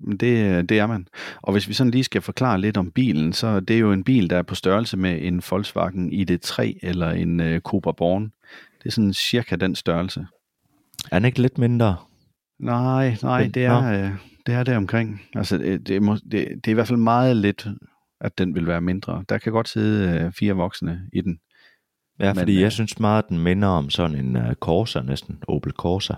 Men 0.00 0.16
Det, 0.16 0.68
det 0.68 0.78
er 0.78 0.86
man. 0.86 1.06
Og 1.42 1.52
hvis 1.52 1.68
vi 1.68 1.74
sådan 1.74 1.90
lige 1.90 2.04
skal 2.04 2.22
forklare 2.22 2.60
lidt 2.60 2.76
om 2.76 2.90
bilen, 2.90 3.32
så 3.32 3.60
det 3.60 3.76
er 3.76 3.80
jo 3.80 3.92
en 3.92 4.04
bil, 4.04 4.30
der 4.30 4.36
er 4.36 4.42
på 4.42 4.54
størrelse 4.54 4.96
med 4.96 5.18
en 5.22 5.42
Volkswagen 5.50 6.12
ID3 6.12 6.78
eller 6.82 7.10
en 7.10 7.40
uh, 7.40 7.58
Cobra 7.58 7.92
Born. 7.92 8.32
Det 8.78 8.86
er 8.86 8.90
sådan 8.90 9.12
cirka 9.12 9.56
den 9.56 9.74
størrelse. 9.74 10.26
Er 11.10 11.18
den 11.18 11.26
ikke 11.26 11.42
lidt 11.42 11.58
mindre? 11.58 11.96
Nej, 12.58 13.16
nej, 13.22 13.50
det 13.54 13.64
er, 13.64 14.04
øh, 14.04 14.10
det 14.46 14.54
er 14.54 14.62
der 14.62 14.76
omkring. 14.76 15.22
Altså, 15.34 15.58
det, 15.58 15.88
det, 15.88 16.02
må, 16.02 16.14
det, 16.14 16.22
det 16.32 16.66
er 16.66 16.70
i 16.70 16.74
hvert 16.74 16.88
fald 16.88 16.98
meget 16.98 17.36
lidt, 17.36 17.66
at 18.20 18.38
den 18.38 18.54
vil 18.54 18.66
være 18.66 18.80
mindre. 18.80 19.24
Der 19.28 19.38
kan 19.38 19.52
godt 19.52 19.68
sidde 19.68 20.20
øh, 20.20 20.32
fire 20.32 20.52
voksne 20.52 21.00
i 21.12 21.20
den. 21.20 21.38
Ja, 22.20 22.32
Men, 22.32 22.38
fordi 22.38 22.56
øh, 22.56 22.60
jeg 22.60 22.72
synes 22.72 23.00
meget, 23.00 23.22
at 23.22 23.28
den 23.28 23.38
minder 23.38 23.68
om 23.68 23.90
sådan 23.90 24.16
en 24.16 24.36
uh, 24.36 24.52
Corsa 24.52 25.00
næsten, 25.02 25.42
Opel 25.48 25.72
Corsa. 25.72 26.14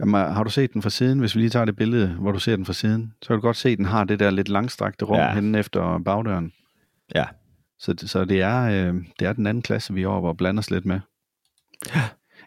Jamen, 0.00 0.14
har 0.14 0.44
du 0.44 0.50
set 0.50 0.72
den 0.74 0.82
fra 0.82 0.90
siden? 0.90 1.18
Hvis 1.18 1.34
vi 1.36 1.40
lige 1.40 1.50
tager 1.50 1.64
det 1.64 1.76
billede, 1.76 2.08
hvor 2.08 2.32
du 2.32 2.38
ser 2.38 2.56
den 2.56 2.64
fra 2.66 2.72
siden, 2.72 3.12
så 3.22 3.28
kan 3.28 3.34
du 3.36 3.40
godt 3.40 3.56
se, 3.56 3.68
at 3.68 3.78
den 3.78 3.86
har 3.86 4.04
det 4.04 4.18
der 4.20 4.30
lidt 4.30 4.48
langstrakte 4.48 5.04
rum 5.04 5.16
Ja. 5.16 5.24
ja. 5.24 5.34
henne 5.34 5.58
efter 5.58 5.98
bagdøren. 6.04 6.52
Ja, 7.14 7.24
Så, 7.78 7.94
så 7.98 8.24
det, 8.24 8.40
er, 8.40 8.62
øh, 8.62 8.94
det 9.18 9.26
er 9.28 9.32
den 9.32 9.46
anden 9.46 9.62
klasse, 9.62 9.94
vi 9.94 10.02
er 10.02 10.08
oppe 10.08 10.28
og 10.28 10.36
blander 10.36 10.58
os 10.58 10.70
lidt 10.70 10.84
med. 10.84 11.00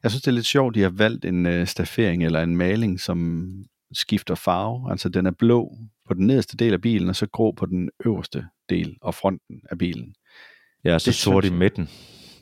Jeg 0.04 0.12
synes, 0.12 0.22
det 0.22 0.28
er 0.28 0.36
lidt 0.36 0.46
sjovt, 0.46 0.76
de 0.76 0.82
har 0.82 0.90
valgt 0.90 1.26
en 1.26 1.46
øh, 1.46 1.68
staffering 1.68 2.24
eller 2.26 2.42
en 2.44 2.58
maling, 2.58 3.00
som 3.00 3.50
skifter 3.94 4.36
farve. 4.36 4.92
Altså, 4.92 5.10
den 5.10 5.26
er 5.26 5.32
blå 5.32 5.78
på 6.08 6.14
den 6.14 6.28
nederste 6.28 6.58
del 6.58 6.74
af 6.74 6.82
bilen, 6.82 7.10
og 7.10 7.16
så 7.16 7.28
grå 7.28 7.52
på 7.52 7.66
den 7.66 7.90
øverste 8.06 8.46
del 8.70 8.98
og 9.02 9.16
fronten 9.16 9.62
af 9.72 9.78
bilen. 9.78 10.16
er 10.84 10.98
så 10.98 11.06
Det 11.06 11.16
sort 11.16 11.44
i 11.44 11.48
synes 11.48 11.52
jeg. 11.52 11.60
midten. 11.60 11.90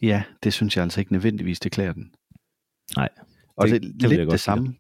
Ja, 0.02 0.24
det 0.44 0.54
synes 0.54 0.76
jeg 0.78 0.84
altså 0.84 1.00
ikke 1.02 1.12
nødvendigvis, 1.12 1.60
det 1.60 1.72
klæder 1.72 1.94
den. 1.94 2.12
Nej, 2.96 3.10
Og 3.58 3.68
det- 3.68 3.82
det, 3.82 4.02
det 4.02 4.10
lidt 4.10 4.32
det 4.32 4.40
samme. 4.40 4.74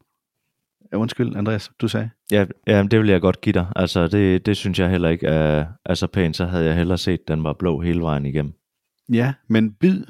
Ja, 0.92 0.98
undskyld, 0.98 1.36
Andreas, 1.36 1.72
du 1.82 1.88
sagde. 1.88 2.10
Ja, 2.32 2.46
ja 2.68 2.84
det 2.84 3.00
vil 3.00 3.08
jeg 3.10 3.22
godt 3.22 3.42
give 3.42 3.54
dig. 3.54 3.68
Altså, 3.76 4.08
det, 4.08 4.46
det 4.46 4.58
synes 4.58 4.80
jeg 4.80 4.90
heller 4.90 5.10
ikke 5.10 5.28
er, 5.28 5.66
er 5.86 5.94
så 5.94 6.08
pænt. 6.08 6.36
Så 6.38 6.46
havde 6.46 6.66
jeg 6.66 6.76
hellere 6.76 6.98
set, 6.98 7.14
at 7.20 7.28
den 7.28 7.44
var 7.44 7.54
blå 7.54 7.82
hele 7.82 8.02
vejen 8.02 8.26
igennem. 8.26 8.54
Ja, 9.14 9.34
men 9.48 9.74
Byd, 9.74 10.04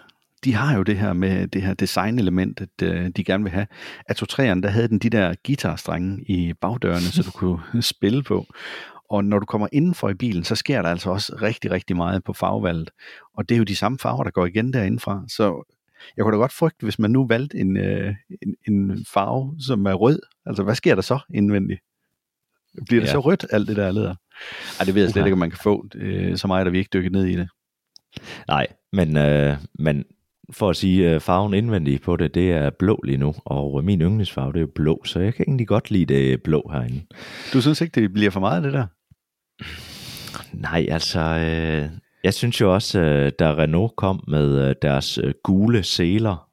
de 0.43 0.53
har 0.53 0.77
jo 0.77 0.84
det 0.84 0.97
her 0.97 1.13
med 1.13 1.47
det 1.47 1.62
her 1.62 1.73
designelement, 1.73 2.62
at 2.62 2.69
øh, 2.84 3.10
de 3.15 3.23
gerne 3.23 3.43
vil 3.43 3.51
have. 3.53 3.67
Atto 4.10 4.25
3'eren, 4.32 4.62
der 4.62 4.67
havde 4.67 4.88
den 4.88 4.99
de 4.99 5.10
der 5.10 5.34
guitarstrenge 5.47 6.23
i 6.27 6.53
bagdørene, 6.53 6.99
så 7.01 7.21
du 7.23 7.32
kunne 7.32 7.60
spille 7.93 8.23
på. 8.23 8.45
Og 9.10 9.25
når 9.25 9.39
du 9.39 9.45
kommer 9.45 9.67
indenfor 9.71 10.10
i 10.10 10.13
bilen, 10.13 10.43
så 10.43 10.56
sker 10.56 10.82
der 10.82 10.89
altså 10.89 11.10
også 11.10 11.38
rigtig, 11.41 11.71
rigtig 11.71 11.95
meget 11.95 12.23
på 12.23 12.34
farvevalget. 12.34 12.89
Og 13.38 13.49
det 13.49 13.56
er 13.56 13.60
jo 13.60 13.63
de 13.63 13.75
samme 13.75 13.99
farver, 13.99 14.23
der 14.23 14.32
går 14.32 14.45
igen 14.45 14.73
derindefra. 14.73 15.23
Så 15.27 15.76
jeg 16.17 16.24
kunne 16.24 16.34
da 16.34 16.38
godt 16.38 16.54
frygte, 16.54 16.84
hvis 16.84 17.00
man 17.00 17.12
nu 17.12 17.28
valgte 17.28 17.58
en, 17.58 17.78
øh, 17.78 18.15
en, 18.41 18.56
en 18.67 19.06
farve, 19.13 19.56
som 19.60 19.86
er 19.86 19.93
rød. 19.93 20.20
Altså, 20.46 20.63
hvad 20.63 20.76
sker 20.76 20.96
der 20.96 21.02
så 21.02 21.20
indvendigt? 21.34 21.80
Bliver 22.86 23.02
det 23.02 23.08
ja. 23.08 23.12
så 23.12 23.20
rødt, 23.20 23.46
alt 23.52 23.67
det 23.67 23.76
der 23.76 23.91
leder? 23.91 24.15
Ej, 24.80 24.86
det 24.86 24.96
ved 24.96 25.02
jeg 25.02 25.12
slet 25.12 25.26
ikke, 25.26 25.34
om 25.34 25.39
man 25.39 25.50
kan 25.50 25.60
få. 25.63 25.88
Øh, 25.96 26.38
så 26.38 26.48
meget, 26.48 26.65
der 26.65 26.72
vi 26.72 26.78
ikke 26.78 26.89
dykket 26.93 27.12
ned 27.12 27.26
i 27.26 27.36
det. 27.36 27.50
Nej, 28.48 28.67
men, 28.93 29.17
øh, 29.17 29.58
men 29.80 30.06
for 30.52 30.70
at 30.70 30.76
sige, 30.76 31.13
øh, 31.13 31.22
farven 31.22 31.54
indvendig 31.54 32.02
på 32.02 32.15
det, 32.15 32.36
det 32.36 32.52
er 32.52 32.70
blå 32.70 33.02
lige 33.04 33.17
nu, 33.17 33.36
og 33.46 33.84
min 33.84 34.02
yndlingsfarve, 34.02 34.54
det 34.54 34.58
er 34.58 34.62
jo 34.62 34.72
blå, 34.76 35.02
så 35.06 35.20
jeg 35.20 35.34
kan 35.34 35.46
egentlig 35.48 35.67
godt 35.67 35.91
lide 35.91 36.13
det 36.13 36.43
blå 36.43 36.70
herinde. 36.72 37.02
Du 37.54 37.62
synes 37.62 37.82
ikke, 37.82 38.02
det 38.02 38.13
bliver 38.13 38.32
for 38.32 38.39
meget, 38.39 38.63
det 38.63 38.74
der? 38.74 38.88
Nej, 40.54 40.88
altså, 40.89 41.20
øh, 41.20 41.89
jeg 42.27 42.33
synes 42.33 42.61
jo 42.61 42.73
også, 42.73 42.99
øh, 42.99 43.31
da 43.39 43.53
Renault 43.53 43.95
kom 43.95 44.23
med 44.27 44.69
øh, 44.69 44.75
deres 44.81 45.17
øh, 45.17 45.33
gule 45.43 45.83
seler 45.83 46.49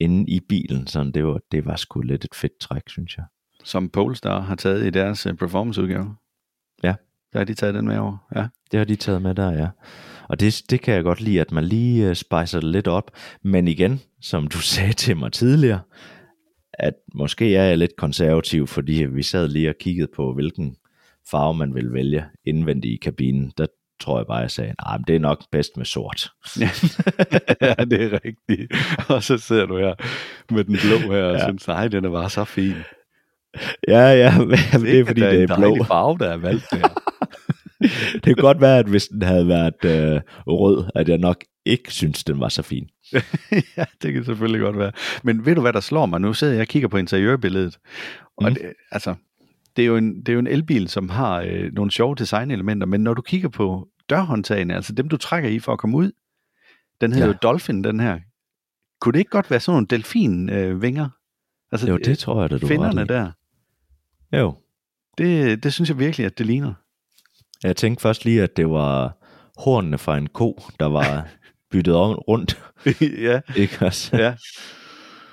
inde 0.00 0.30
i 0.30 0.40
bilen, 0.48 0.86
sådan, 0.86 1.12
det, 1.12 1.24
var, 1.24 1.40
det 1.52 1.66
var 1.66 1.76
sgu 1.76 2.00
lidt 2.00 2.24
et 2.24 2.34
fedt 2.34 2.58
træk, 2.60 2.82
synes 2.86 3.16
jeg. 3.16 3.24
Som 3.64 3.88
Polestar 3.88 4.40
har 4.40 4.54
taget 4.54 4.86
i 4.86 4.90
deres 4.90 5.26
performanceudgave? 5.38 6.14
Ja. 6.82 6.94
Der 7.32 7.38
har 7.38 7.44
de 7.44 7.54
taget 7.54 7.74
den 7.74 7.86
med 7.86 7.98
over, 7.98 8.16
ja. 8.36 8.46
Det 8.70 8.78
har 8.78 8.84
de 8.84 8.96
taget 8.96 9.22
med 9.22 9.34
der, 9.34 9.52
ja. 9.52 9.68
Og 10.28 10.40
det, 10.40 10.62
det 10.70 10.80
kan 10.80 10.94
jeg 10.94 11.02
godt 11.02 11.20
lide, 11.20 11.40
at 11.40 11.52
man 11.52 11.64
lige 11.64 12.10
uh, 12.10 12.14
spicer 12.14 12.60
det 12.60 12.68
lidt 12.68 12.88
op. 12.88 13.10
Men 13.42 13.68
igen, 13.68 14.00
som 14.20 14.46
du 14.46 14.58
sagde 14.74 14.92
til 14.92 15.16
mig 15.16 15.32
tidligere, 15.32 15.80
at 16.74 16.94
måske 17.14 17.56
er 17.56 17.64
jeg 17.64 17.78
lidt 17.78 17.96
konservativ, 17.96 18.66
fordi 18.66 18.92
vi 18.92 19.22
sad 19.22 19.48
lige 19.48 19.68
og 19.68 19.74
kiggede 19.80 20.08
på, 20.16 20.34
hvilken 20.34 20.76
farve 21.30 21.54
man 21.54 21.74
vil 21.74 21.92
vælge 21.92 22.24
indvendigt 22.44 22.92
i 22.92 22.96
kabinen. 22.96 23.52
Der 23.58 23.66
tror 24.02 24.18
jeg 24.18 24.26
bare, 24.26 24.38
jeg 24.38 24.50
sagde, 24.50 24.74
nej, 24.86 24.98
det 25.06 25.16
er 25.16 25.20
nok 25.20 25.44
bedst 25.52 25.76
med 25.76 25.84
sort. 25.84 26.30
ja, 26.60 26.70
det 27.90 28.02
er 28.02 28.20
rigtigt. 28.24 28.72
Og 29.08 29.22
så 29.22 29.38
ser 29.38 29.66
du 29.66 29.78
her 29.78 29.94
med 30.54 30.64
den 30.64 30.76
blå 30.76 31.12
her, 31.12 31.24
og 31.24 31.36
ja. 31.36 31.44
synes, 31.44 31.68
nej, 31.68 31.88
den 31.88 32.04
er 32.04 32.10
bare 32.10 32.30
så 32.30 32.44
fin. 32.44 32.74
Ja, 33.88 34.14
ja, 34.14 34.38
men 34.38 34.50
det 34.50 35.00
er 35.00 35.04
fordi, 35.04 35.20
det 35.20 35.28
er, 35.28 35.32
det 35.32 35.50
er 35.50 35.56
blå. 35.56 35.84
farve, 35.84 36.18
der 36.18 36.30
er 36.30 36.36
valgt 36.36 36.64
der. 36.70 36.88
det 38.14 38.22
kan 38.22 38.34
godt 38.34 38.60
være, 38.60 38.78
at 38.78 38.86
hvis 38.86 39.06
den 39.06 39.22
havde 39.22 39.48
været 39.48 39.84
øh, 39.84 40.20
rød, 40.46 40.90
at 40.94 41.08
jeg 41.08 41.18
nok 41.18 41.44
ikke 41.64 41.92
synes, 41.92 42.24
den 42.24 42.40
var 42.40 42.48
så 42.48 42.62
fin. 42.62 42.88
ja, 43.76 43.84
det 44.02 44.12
kan 44.12 44.24
selvfølgelig 44.24 44.60
godt 44.60 44.78
være. 44.78 44.92
Men 45.22 45.46
ved 45.46 45.54
du, 45.54 45.60
hvad 45.60 45.72
der 45.72 45.80
slår 45.80 46.06
mig? 46.06 46.20
Nu 46.20 46.32
sidder 46.32 46.52
jeg 46.52 46.60
og 46.60 46.68
kigger 46.68 46.88
på 46.88 46.96
interiørbilledet. 46.96 47.78
Og 48.36 48.48
mm. 48.48 48.54
det, 48.54 48.72
altså, 48.90 49.14
det 49.76 49.82
er, 49.82 49.86
jo 49.86 49.96
en, 49.96 50.20
det 50.20 50.28
er 50.28 50.32
jo 50.32 50.38
en 50.38 50.46
elbil, 50.46 50.88
som 50.88 51.08
har 51.08 51.40
øh, 51.40 51.72
nogle 51.72 51.90
sjove 51.90 52.14
designelementer, 52.14 52.86
men 52.86 53.00
når 53.00 53.14
du 53.14 53.22
kigger 53.22 53.48
på 53.48 53.88
dørhåndtagene, 54.12 54.74
altså 54.74 54.92
dem, 54.92 55.08
du 55.08 55.16
trækker 55.16 55.50
i 55.50 55.58
for 55.58 55.72
at 55.72 55.78
komme 55.78 55.96
ud, 55.96 56.12
den 57.00 57.12
hedder 57.12 57.26
ja. 57.26 57.32
jo 57.32 57.38
Dolphin, 57.42 57.84
den 57.84 58.00
her. 58.00 58.18
Kunne 59.00 59.12
det 59.12 59.18
ikke 59.18 59.30
godt 59.30 59.50
være 59.50 59.60
sådan 59.60 59.74
nogle 59.74 59.86
delfin-vinger? 59.86 61.04
Øh, 61.04 61.10
altså, 61.72 61.88
jo, 61.88 61.96
det 61.96 62.18
tror 62.18 62.42
jeg, 62.42 62.52
at 62.52 62.60
du 62.60 62.66
Finderne 62.66 63.06
der. 63.06 63.30
Jo. 64.32 64.54
Det, 65.18 65.62
det 65.62 65.72
synes 65.72 65.88
jeg 65.90 65.98
virkelig, 65.98 66.26
at 66.26 66.38
det 66.38 66.46
ligner. 66.46 66.74
Jeg 67.62 67.76
tænkte 67.76 68.02
først 68.02 68.24
lige, 68.24 68.42
at 68.42 68.56
det 68.56 68.70
var 68.70 69.16
hornene 69.56 69.98
fra 69.98 70.18
en 70.18 70.26
ko, 70.26 70.62
der 70.80 70.86
var 70.86 71.28
byttet 71.70 71.94
om 71.94 72.14
rundt. 72.14 72.62
ja. 73.28 73.40
Ikke 73.56 73.86
også? 73.86 74.16
ja. 74.16 74.34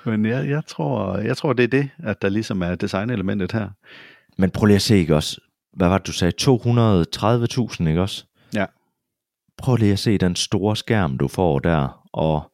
Men 0.04 0.26
jeg, 0.26 0.48
jeg, 0.48 0.64
tror, 0.66 1.18
jeg 1.18 1.36
tror, 1.36 1.52
det 1.52 1.64
er 1.64 1.68
det, 1.68 1.90
at 1.98 2.22
der 2.22 2.28
ligesom 2.28 2.62
er 2.62 2.74
designelementet 2.74 3.52
her. 3.52 3.68
Men 4.38 4.50
prøv 4.50 4.66
lige 4.66 4.76
at 4.76 4.82
se, 4.82 4.96
ikke 4.96 5.16
også? 5.16 5.40
Hvad 5.72 5.88
var 5.88 5.98
det, 5.98 6.06
du 6.06 6.12
sagde? 6.12 6.32
230.000, 6.42 7.88
ikke 7.88 8.00
også? 8.00 8.24
Ja. 8.54 8.66
Prøv 9.58 9.76
lige 9.76 9.92
at 9.92 9.98
se 9.98 10.18
den 10.18 10.36
store 10.36 10.76
skærm, 10.76 11.18
du 11.18 11.28
får 11.28 11.58
der, 11.58 12.06
og 12.12 12.52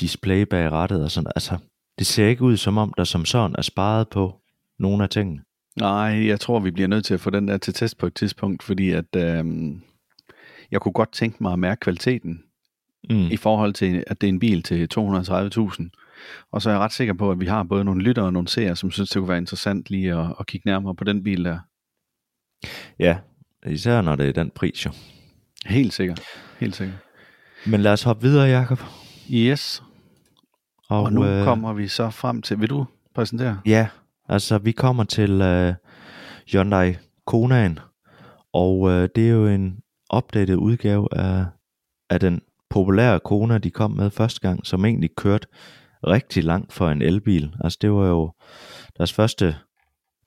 display 0.00 0.42
bag 0.42 0.70
rettet 0.70 1.04
og 1.04 1.10
sådan. 1.10 1.32
Altså, 1.36 1.58
det 1.98 2.06
ser 2.06 2.26
ikke 2.26 2.42
ud 2.42 2.56
som 2.56 2.78
om, 2.78 2.94
der 2.96 3.04
som 3.04 3.24
sådan 3.24 3.54
er 3.58 3.62
sparet 3.62 4.08
på 4.08 4.40
nogle 4.78 5.02
af 5.02 5.08
tingene. 5.08 5.42
Nej, 5.76 6.26
jeg 6.26 6.40
tror, 6.40 6.60
vi 6.60 6.70
bliver 6.70 6.88
nødt 6.88 7.04
til 7.04 7.14
at 7.14 7.20
få 7.20 7.30
den 7.30 7.48
der 7.48 7.58
til 7.58 7.74
test 7.74 7.98
på 7.98 8.06
et 8.06 8.14
tidspunkt, 8.14 8.62
fordi 8.62 8.90
at 8.90 9.16
øhm, 9.16 9.82
jeg 10.70 10.80
kunne 10.80 10.92
godt 10.92 11.12
tænke 11.12 11.42
mig 11.42 11.52
at 11.52 11.58
mærke 11.58 11.80
kvaliteten 11.80 12.42
mm. 13.10 13.26
i 13.30 13.36
forhold 13.36 13.72
til, 13.74 14.04
at 14.06 14.20
det 14.20 14.26
er 14.26 14.32
en 14.32 14.38
bil 14.38 14.62
til 14.62 14.88
230.000. 14.98 15.88
Og 16.52 16.62
så 16.62 16.70
er 16.70 16.74
jeg 16.74 16.80
ret 16.80 16.92
sikker 16.92 17.14
på, 17.14 17.30
at 17.30 17.40
vi 17.40 17.46
har 17.46 17.62
både 17.62 17.84
nogle 17.84 18.02
lyttere 18.02 18.24
og 18.24 18.32
nogle 18.32 18.48
seere, 18.48 18.76
som 18.76 18.90
synes, 18.90 19.10
det 19.10 19.20
kunne 19.20 19.28
være 19.28 19.38
interessant 19.38 19.90
lige 19.90 20.14
at, 20.14 20.34
at 20.40 20.46
kigge 20.46 20.68
nærmere 20.68 20.94
på 20.94 21.04
den 21.04 21.22
bil 21.22 21.44
der. 21.44 21.58
Ja, 22.98 23.18
især 23.66 24.00
når 24.00 24.16
det 24.16 24.28
er 24.28 24.32
den 24.32 24.50
pris 24.54 24.86
jo. 24.86 24.90
Helt 25.66 25.92
sikkert, 25.92 26.20
helt 26.60 26.76
sikkert. 26.76 26.98
Men 27.66 27.80
lad 27.80 27.92
os 27.92 28.02
hoppe 28.02 28.22
videre, 28.22 28.48
Jacob. 28.48 28.80
Yes. 29.30 29.82
Og, 30.88 31.02
og 31.02 31.12
nu 31.12 31.24
øh... 31.24 31.44
kommer 31.44 31.72
vi 31.72 31.88
så 31.88 32.10
frem 32.10 32.42
til, 32.42 32.60
vil 32.60 32.70
du 32.70 32.86
præsentere? 33.14 33.60
Ja, 33.66 33.88
Altså, 34.30 34.58
vi 34.58 34.72
kommer 34.72 35.04
til 35.04 35.40
øh, 35.40 35.74
Hyundai 36.52 36.94
Konaen, 37.26 37.78
og 38.52 38.90
øh, 38.90 39.08
det 39.14 39.26
er 39.26 39.32
jo 39.32 39.46
en 39.46 39.78
opdateret 40.08 40.56
udgave 40.56 41.08
af, 41.12 41.44
af 42.10 42.20
den 42.20 42.40
populære 42.70 43.20
Kona, 43.20 43.58
de 43.58 43.70
kom 43.70 43.90
med 43.90 44.10
første 44.10 44.40
gang, 44.40 44.66
som 44.66 44.84
egentlig 44.84 45.10
kørte 45.16 45.46
rigtig 46.06 46.44
langt 46.44 46.72
for 46.72 46.88
en 46.88 47.02
elbil. 47.02 47.54
Altså, 47.64 47.78
det 47.82 47.92
var 47.92 48.06
jo 48.06 48.32
deres 48.98 49.12
første, 49.12 49.56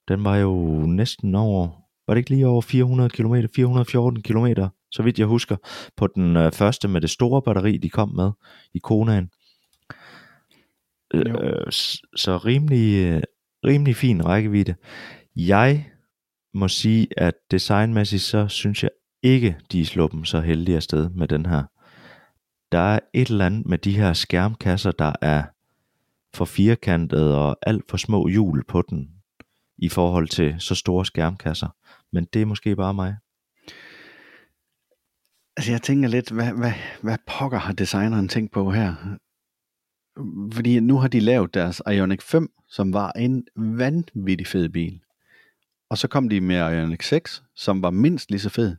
den 0.07 0.23
var 0.23 0.37
jo 0.37 0.53
næsten 0.85 1.35
over, 1.35 1.82
var 2.07 2.13
det 2.13 2.19
ikke 2.19 2.29
lige 2.29 2.47
over 2.47 2.61
400 2.61 3.09
km, 3.09 3.35
414 3.55 4.21
km, 4.21 4.47
så 4.91 5.03
vidt 5.03 5.19
jeg 5.19 5.27
husker, 5.27 5.55
på 5.97 6.07
den 6.07 6.37
øh, 6.37 6.51
første 6.51 6.87
med 6.87 7.01
det 7.01 7.09
store 7.09 7.41
batteri, 7.41 7.77
de 7.77 7.89
kom 7.89 8.09
med 8.09 8.31
i 8.73 8.79
Konaen. 8.79 9.29
Øh, 11.13 11.71
så 12.15 12.37
rimelig, 12.37 13.05
øh, 13.05 13.21
rimelig 13.65 13.95
fin 13.95 14.25
rækkevidde. 14.25 14.75
Jeg 15.35 15.89
må 16.53 16.67
sige, 16.67 17.07
at 17.17 17.33
designmæssigt, 17.51 18.21
så 18.21 18.47
synes 18.47 18.83
jeg 18.83 18.91
ikke, 19.23 19.57
de 19.71 19.81
er 19.81 19.85
sluppet 19.85 20.27
så 20.27 20.41
heldige 20.41 20.75
afsted 20.75 21.09
med 21.09 21.27
den 21.27 21.45
her. 21.45 21.63
Der 22.71 22.79
er 22.79 22.99
et 23.13 23.27
eller 23.27 23.45
andet 23.45 23.65
med 23.65 23.77
de 23.77 23.97
her 23.97 24.13
skærmkasser, 24.13 24.91
der 24.91 25.13
er 25.21 25.43
for 26.33 26.45
firkantet 26.45 27.35
og 27.35 27.57
alt 27.61 27.83
for 27.89 27.97
små 27.97 28.27
hjul 28.27 28.63
på 28.67 28.81
den 28.89 29.09
i 29.77 29.89
forhold 29.89 30.27
til 30.27 30.55
så 30.59 30.75
store 30.75 31.05
skærmkasser. 31.05 31.67
Men 32.13 32.27
det 32.33 32.41
er 32.41 32.45
måske 32.45 32.75
bare 32.75 32.93
mig. 32.93 33.15
Altså 35.57 35.71
jeg 35.71 35.81
tænker 35.81 36.09
lidt, 36.09 36.31
hvad, 36.31 36.51
hvad, 36.51 36.73
hvad 37.01 37.17
pokker 37.27 37.57
har 37.57 37.73
designeren 37.73 38.27
tænkt 38.27 38.51
på 38.51 38.71
her? 38.71 38.95
Fordi 40.53 40.79
nu 40.79 40.97
har 40.97 41.07
de 41.07 41.19
lavet 41.19 41.53
deres 41.53 41.81
Ioniq 41.91 42.21
5, 42.21 42.49
som 42.67 42.93
var 42.93 43.11
en 43.11 43.47
vanvittig 43.55 44.47
fed 44.47 44.69
bil. 44.69 44.99
Og 45.89 45.97
så 45.97 46.07
kom 46.07 46.29
de 46.29 46.41
med 46.41 46.55
Ioniq 46.55 47.03
6, 47.03 47.43
som 47.55 47.81
var 47.81 47.91
mindst 47.91 48.31
lige 48.31 48.41
så 48.41 48.49
fed. 48.49 48.75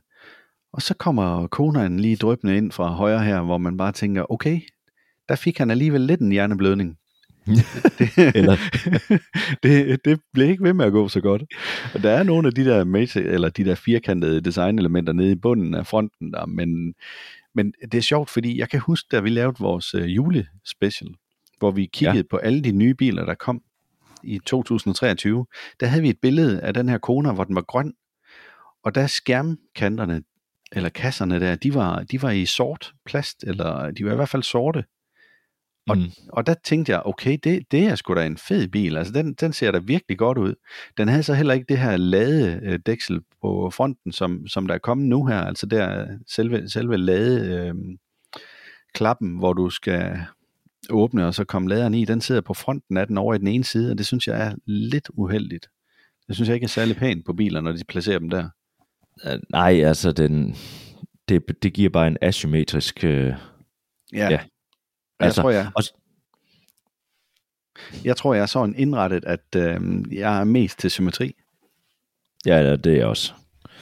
Og 0.73 0.81
så 0.81 0.93
kommer 0.93 1.47
Konaen 1.47 1.99
lige 1.99 2.15
drøbende 2.15 2.57
ind 2.57 2.71
fra 2.71 2.87
højre 2.89 3.23
her, 3.23 3.41
hvor 3.41 3.57
man 3.57 3.77
bare 3.77 3.91
tænker, 3.91 4.31
okay, 4.31 4.61
der 5.29 5.35
fik 5.35 5.57
han 5.57 5.71
alligevel 5.71 6.01
lidt 6.01 6.21
en 6.21 6.31
hjerneblødning 6.31 6.97
det, 7.45 8.35
eller 8.39 8.57
det, 9.63 10.05
det 10.05 10.19
blev 10.33 10.49
ikke 10.49 10.63
ved 10.63 10.73
med 10.73 10.85
at 10.85 10.91
gå 10.91 11.07
så 11.07 11.21
godt. 11.21 11.43
Og 11.93 12.03
der 12.03 12.09
er 12.09 12.23
nogle 12.23 12.47
af 12.47 12.53
de 12.53 12.65
der 12.65 12.83
mate, 12.83 13.23
eller 13.23 13.49
de 13.49 13.65
der 13.65 13.75
firkantede 13.75 14.41
designelementer 14.41 15.13
nede 15.13 15.31
i 15.31 15.35
bunden 15.35 15.73
af 15.73 15.87
fronten 15.87 16.33
der, 16.33 16.45
men, 16.45 16.93
men 17.55 17.73
det 17.91 17.97
er 17.97 18.01
sjovt, 18.01 18.29
fordi 18.29 18.59
jeg 18.59 18.69
kan 18.69 18.79
huske, 18.79 19.07
da 19.11 19.19
vi 19.19 19.29
lavede 19.29 19.55
vores 19.59 19.95
uh, 19.95 20.15
julespecial, 20.15 21.09
hvor 21.59 21.71
vi 21.71 21.85
kiggede 21.85 22.17
ja. 22.17 22.23
på 22.29 22.37
alle 22.37 22.61
de 22.61 22.71
nye 22.71 22.93
biler, 22.93 23.25
der 23.25 23.33
kom 23.33 23.61
i 24.23 24.39
2023, 24.45 25.45
der 25.79 25.87
havde 25.87 26.01
vi 26.01 26.09
et 26.09 26.19
billede 26.21 26.61
af 26.61 26.73
den 26.73 26.89
her 26.89 26.97
Kona, 26.97 27.31
hvor 27.31 27.43
den 27.43 27.55
var 27.55 27.61
grøn, 27.61 27.93
og 28.83 28.95
der 28.95 29.07
skærmkanterne, 29.07 30.23
eller 30.71 30.89
kasserne 30.89 31.39
der, 31.39 31.55
de 31.55 31.73
var, 31.73 32.03
de 32.03 32.21
var 32.21 32.31
i 32.31 32.45
sort 32.45 32.93
plast, 33.05 33.43
eller 33.43 33.91
de 33.91 34.05
var 34.05 34.11
i 34.11 34.15
hvert 34.15 34.29
fald 34.29 34.43
sorte. 34.43 34.83
Og, 35.89 35.97
mm. 35.97 36.11
og 36.29 36.47
der 36.47 36.53
tænkte 36.63 36.91
jeg, 36.91 37.01
okay, 37.05 37.37
det, 37.43 37.71
det 37.71 37.83
er 37.83 37.95
sgu 37.95 38.13
da 38.13 38.25
en 38.25 38.37
fed 38.37 38.67
bil, 38.67 38.97
altså 38.97 39.13
den, 39.13 39.33
den 39.33 39.53
ser 39.53 39.71
da 39.71 39.77
virkelig 39.77 40.17
godt 40.17 40.37
ud. 40.37 40.55
Den 40.97 41.07
havde 41.07 41.23
så 41.23 41.33
heller 41.33 41.53
ikke 41.53 41.65
det 41.69 41.77
her 41.77 41.97
ladedæksel 41.97 43.21
på 43.41 43.69
fronten, 43.69 44.11
som, 44.11 44.47
som 44.47 44.67
der 44.67 44.73
er 44.73 44.79
kommet 44.79 45.07
nu 45.07 45.25
her, 45.25 45.41
altså 45.41 45.65
der 45.65 46.07
selve, 46.27 46.69
selve 46.69 46.97
lade 46.97 47.55
øh, 47.55 47.75
klappen, 48.93 49.37
hvor 49.37 49.53
du 49.53 49.69
skal 49.69 50.17
åbne, 50.89 51.27
og 51.27 51.33
så 51.33 51.43
kom 51.43 51.67
laderen 51.67 51.93
i, 51.93 52.05
den 52.05 52.21
sidder 52.21 52.41
på 52.41 52.53
fronten 52.53 52.97
af 52.97 53.07
den 53.07 53.17
over 53.17 53.33
i 53.33 53.37
den 53.37 53.47
ene 53.47 53.63
side, 53.63 53.91
og 53.91 53.97
det 53.97 54.05
synes 54.05 54.27
jeg 54.27 54.47
er 54.47 54.55
lidt 54.65 55.09
uheldigt. 55.13 55.67
Det 56.27 56.35
synes 56.35 56.47
jeg 56.47 56.55
ikke 56.55 56.65
er 56.65 56.69
særlig 56.69 56.95
pænt 56.95 57.25
på 57.25 57.33
biler, 57.33 57.61
når 57.61 57.71
de 57.71 57.83
placerer 57.87 58.19
dem 58.19 58.29
der. 58.29 58.49
Uh, 59.25 59.39
nej, 59.49 59.81
altså 59.83 60.11
den, 60.11 60.55
det, 61.29 61.63
det 61.63 61.73
giver 61.73 61.89
bare 61.89 62.07
en 62.07 62.17
asymmetrisk 62.21 62.99
uh, 63.03 63.33
Ja. 64.13 64.29
Ja. 64.29 64.39
Jeg 65.19 65.25
Altså, 65.25 65.41
tror, 65.41 65.49
jeg, 65.49 65.71
og, 65.75 65.83
jeg 68.05 68.17
tror, 68.17 68.33
jeg 68.33 68.41
er 68.41 68.45
sådan 68.45 68.75
indrettet, 68.77 69.25
at 69.25 69.55
øh, 69.55 69.81
jeg 70.11 70.39
er 70.39 70.43
mest 70.43 70.79
til 70.79 70.91
symmetri. 70.91 71.33
ja, 72.45 72.57
ja, 72.57 72.75
det 72.75 72.93
er 72.93 72.97
jeg 72.97 73.05
også. 73.07 73.33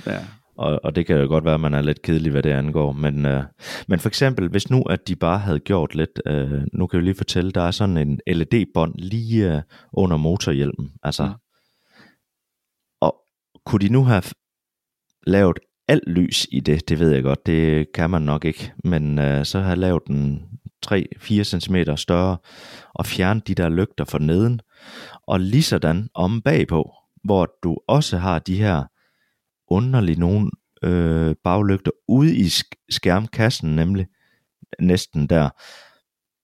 Ja. 0.08 0.26
Og, 0.58 0.80
og 0.84 0.96
det 0.96 1.06
kan 1.06 1.18
jo 1.18 1.28
godt 1.28 1.46
være, 1.46 1.54
at 1.54 1.60
man 1.60 1.74
er 1.74 1.82
lidt 1.82 2.02
kedelig, 2.02 2.32
hvad 2.32 2.44
det 2.44 2.50
angår. 2.50 2.92
Men, 2.92 3.26
øh, 3.26 3.44
men 3.88 4.00
for 4.00 4.08
eksempel, 4.10 4.50
hvis 4.50 4.70
nu 4.70 4.82
at 4.82 5.08
de 5.08 5.16
bare 5.16 5.40
havde 5.40 5.60
gjort 5.60 5.96
lidt, 5.96 6.22
øh, 6.26 6.62
nu 6.74 6.88
kan 6.88 6.98
jeg 6.98 7.04
lige 7.04 7.16
fortælle, 7.16 7.52
der 7.52 7.62
er 7.62 7.72
sådan 7.72 7.98
en 7.98 8.20
LED-bånd 8.28 8.96
lige 8.96 9.56
øh, 9.56 9.62
under 9.94 10.18
motorhjelmen. 10.18 10.92
Altså, 11.04 11.24
Mm. 11.24 11.30
mm. 11.30 11.36
Og 13.02 13.16
kunne 13.66 13.80
de 13.88 13.90
nu 13.94 14.04
have 14.04 14.24
lavet 15.28 15.60
alt 15.88 16.10
lys 16.10 16.48
i 16.52 16.60
det, 16.60 16.90
det 16.90 17.00
ved 17.00 17.12
jeg 17.12 17.24
godt, 17.24 17.46
det 17.46 17.92
kan 17.94 18.10
man 18.10 18.22
nok 18.22 18.46
ikke, 18.46 18.74
men 18.84 19.20
øh, 19.20 19.46
så 19.46 19.60
have 19.60 19.76
lavet 19.76 20.02
den 20.08 20.44
3-4 20.92 21.44
cm 21.44 21.76
større, 21.96 22.38
og 22.94 23.06
fjerne 23.06 23.42
de 23.48 23.56
der 23.56 23.70
lygter 23.70 24.06
for 24.06 24.20
neden, 24.20 24.62
og 25.28 25.40
lige 25.40 25.64
sådan 25.64 26.10
om 26.14 26.42
bagpå, 26.42 26.94
hvor 27.24 27.50
du 27.64 27.78
også 27.88 28.18
har 28.18 28.40
de 28.40 28.58
her 28.58 28.84
underlige 29.68 30.20
nogle 30.20 30.52
øh, 30.84 31.36
baglygter 31.44 31.92
ude 32.08 32.36
i 32.36 32.44
sk- 32.46 32.86
skærmkassen, 32.90 33.76
nemlig 33.76 34.08
næsten 34.80 35.28
der. 35.28 35.50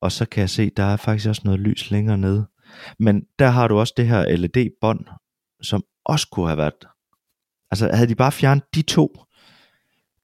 Og 0.02 0.12
så 0.12 0.25
kan 0.25 0.41
jeg 0.41 0.49
se, 0.49 0.69
der 0.69 0.84
er 0.84 0.97
faktisk 0.97 1.30
også 1.30 1.41
noget 1.45 1.60
lys 1.60 1.91
længere 1.91 2.17
nede. 2.17 2.47
Men 2.99 3.23
der 3.39 3.47
har 3.47 3.67
du 3.67 3.80
også 3.80 3.93
det 3.97 4.08
her 4.08 4.36
LED-bånd, 4.36 5.06
som 5.62 5.84
også 6.06 6.28
kunne 6.32 6.47
have 6.47 6.58
været... 6.58 6.86
Altså 7.71 7.89
havde 7.93 8.08
de 8.08 8.15
bare 8.15 8.32
fjernet 8.32 8.63
de 8.75 8.82
to 8.82 9.25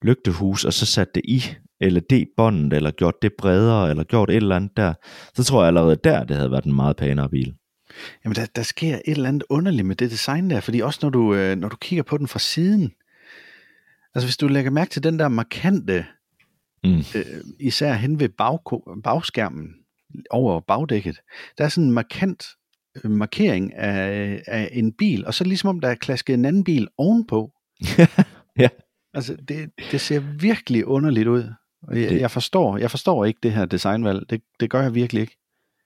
lygtehus, 0.02 0.64
og 0.64 0.72
så 0.72 0.86
sat 0.86 1.14
det 1.14 1.22
i 1.24 1.44
LED-båndet, 1.80 2.72
eller 2.72 2.90
gjort 2.90 3.22
det 3.22 3.32
bredere, 3.38 3.90
eller 3.90 4.04
gjort 4.04 4.30
et 4.30 4.36
eller 4.36 4.56
andet 4.56 4.76
der, 4.76 4.94
så 5.34 5.44
tror 5.44 5.60
jeg 5.62 5.68
allerede 5.68 5.96
der, 6.04 6.24
det 6.24 6.36
havde 6.36 6.50
været 6.50 6.64
en 6.64 6.74
meget 6.74 6.96
pænere 6.96 7.28
bil. 7.28 7.54
Jamen, 8.24 8.36
der, 8.36 8.46
der 8.56 8.62
sker 8.62 8.94
et 8.94 9.00
eller 9.06 9.28
andet 9.28 9.44
underligt 9.50 9.86
med 9.86 9.96
det 9.96 10.10
design 10.10 10.50
der, 10.50 10.60
fordi 10.60 10.80
også 10.80 10.98
når 11.02 11.10
du, 11.10 11.34
øh, 11.34 11.56
når 11.56 11.68
du 11.68 11.76
kigger 11.76 12.02
på 12.02 12.18
den 12.18 12.28
fra 12.28 12.38
siden, 12.38 12.92
altså 14.14 14.26
hvis 14.26 14.36
du 14.36 14.48
lægger 14.48 14.70
mærke 14.70 14.90
til 14.90 15.02
den 15.02 15.18
der 15.18 15.28
markante, 15.28 16.04
Mm. 16.84 16.98
øh, 17.14 17.24
især 17.60 17.92
hen 17.92 18.20
ved 18.20 18.28
bag, 18.28 18.58
bagskærmen, 19.04 19.68
over 20.30 20.60
bagdækket, 20.60 21.20
der 21.58 21.64
er 21.64 21.68
sådan 21.68 21.88
en 21.88 21.94
markant 21.94 22.44
øh, 23.04 23.10
markering 23.10 23.74
af, 23.74 24.42
af 24.46 24.68
en 24.72 24.92
bil, 24.92 25.26
og 25.26 25.34
så 25.34 25.44
ligesom 25.44 25.68
om 25.68 25.80
der 25.80 25.88
er 25.88 25.94
klasket 25.94 26.34
en 26.34 26.44
anden 26.44 26.64
bil 26.64 26.88
ovenpå. 26.98 27.52
Ja. 28.58 28.68
Altså, 29.14 29.36
det, 29.48 29.70
det 29.92 30.00
ser 30.00 30.20
virkelig 30.20 30.86
underligt 30.86 31.28
ud. 31.28 31.52
Jeg, 31.90 31.96
Det- 32.10 32.20
jeg, 32.20 32.30
forstår, 32.30 32.76
jeg 32.78 32.90
forstår 32.90 33.24
ikke 33.24 33.40
det 33.42 33.52
her 33.52 33.64
designvalg. 33.64 34.30
Det, 34.30 34.42
det 34.60 34.70
gør 34.70 34.82
jeg 34.82 34.94
virkelig 34.94 35.20
ikke. 35.20 35.36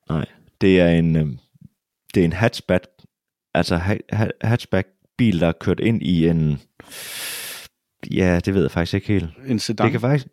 Nej, 0.08 0.24
det 0.60 0.80
er 0.80 0.88
en, 0.88 1.16
øh, 1.16 1.26
det 2.14 2.20
er 2.20 2.24
en 2.24 2.32
hatchback, 2.32 2.86
altså 3.54 3.76
ha- 3.76 3.96
ha- 4.12 4.30
hatchback 4.42 4.88
bil, 5.18 5.40
der 5.40 5.46
er 5.48 5.52
kørt 5.60 5.80
ind 5.80 6.02
i 6.02 6.28
en, 6.28 6.60
ja, 8.10 8.40
det 8.44 8.54
ved 8.54 8.62
jeg 8.62 8.70
faktisk 8.70 8.94
ikke 8.94 9.06
helt. 9.06 9.30
En 9.46 9.58
sedan. 9.58 9.84
Det 9.84 9.92
kan 9.92 10.00
faktisk, 10.00 10.26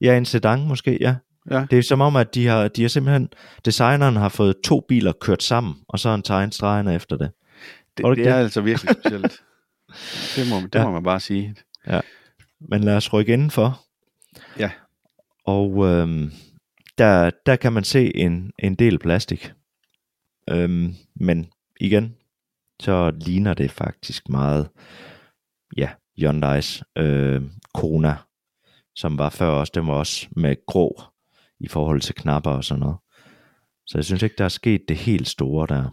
ja, 0.00 0.16
en 0.18 0.24
sedan 0.24 0.68
måske, 0.68 0.98
ja. 1.00 1.14
Ja. 1.50 1.66
Det 1.70 1.78
er 1.78 1.82
som 1.82 2.00
om, 2.00 2.16
at 2.16 2.34
de 2.34 2.46
har, 2.46 2.68
de 2.68 2.82
har 2.82 2.88
simpelthen, 2.88 3.28
designeren 3.64 4.16
har 4.16 4.28
fået 4.28 4.56
to 4.64 4.80
biler 4.88 5.12
kørt 5.20 5.42
sammen, 5.42 5.74
og 5.88 5.98
så 5.98 6.08
har 6.08 6.16
han 6.16 6.22
tegnet 6.22 6.54
stregerne 6.54 6.94
efter 6.94 7.16
det. 7.16 7.30
det, 7.96 8.04
det 8.06 8.16
det, 8.16 8.26
er 8.26 8.34
altså 8.34 8.60
virkelig 8.60 8.96
specielt. 9.02 9.32
det 10.36 10.48
må, 10.50 10.60
det 10.60 10.74
Ja. 10.74 10.84
må 10.84 10.90
man 10.90 11.02
bare 11.02 11.20
sige. 11.20 11.54
Men 12.60 12.84
lad 12.84 12.96
os 12.96 13.12
rykke 13.12 13.32
indenfor. 13.32 13.80
Ja. 14.58 14.70
Og 15.48 15.86
øhm, 15.86 16.30
der, 16.98 17.30
der 17.46 17.56
kan 17.56 17.72
man 17.72 17.84
se 17.84 18.16
en, 18.16 18.52
en 18.58 18.74
del 18.74 18.98
plastik. 18.98 19.52
Øhm, 20.50 20.94
men 21.14 21.50
igen, 21.80 22.16
så 22.80 23.10
ligner 23.10 23.54
det 23.54 23.70
faktisk 23.70 24.28
meget, 24.28 24.68
ja, 25.76 25.90
Hyundai's 26.20 26.82
øh, 26.96 27.42
Kona, 27.74 28.16
som 28.94 29.18
var 29.18 29.30
før 29.30 29.48
også, 29.48 29.72
den 29.74 29.86
var 29.86 29.94
også 29.94 30.28
med 30.36 30.56
grå 30.66 31.02
i 31.60 31.68
forhold 31.68 32.00
til 32.00 32.14
knapper 32.14 32.50
og 32.50 32.64
sådan 32.64 32.80
noget. 32.80 32.96
Så 33.86 33.98
jeg 33.98 34.04
synes 34.04 34.22
ikke, 34.22 34.36
der 34.38 34.44
er 34.44 34.48
sket 34.48 34.88
det 34.88 34.96
helt 34.96 35.28
store 35.28 35.66
der. 35.66 35.90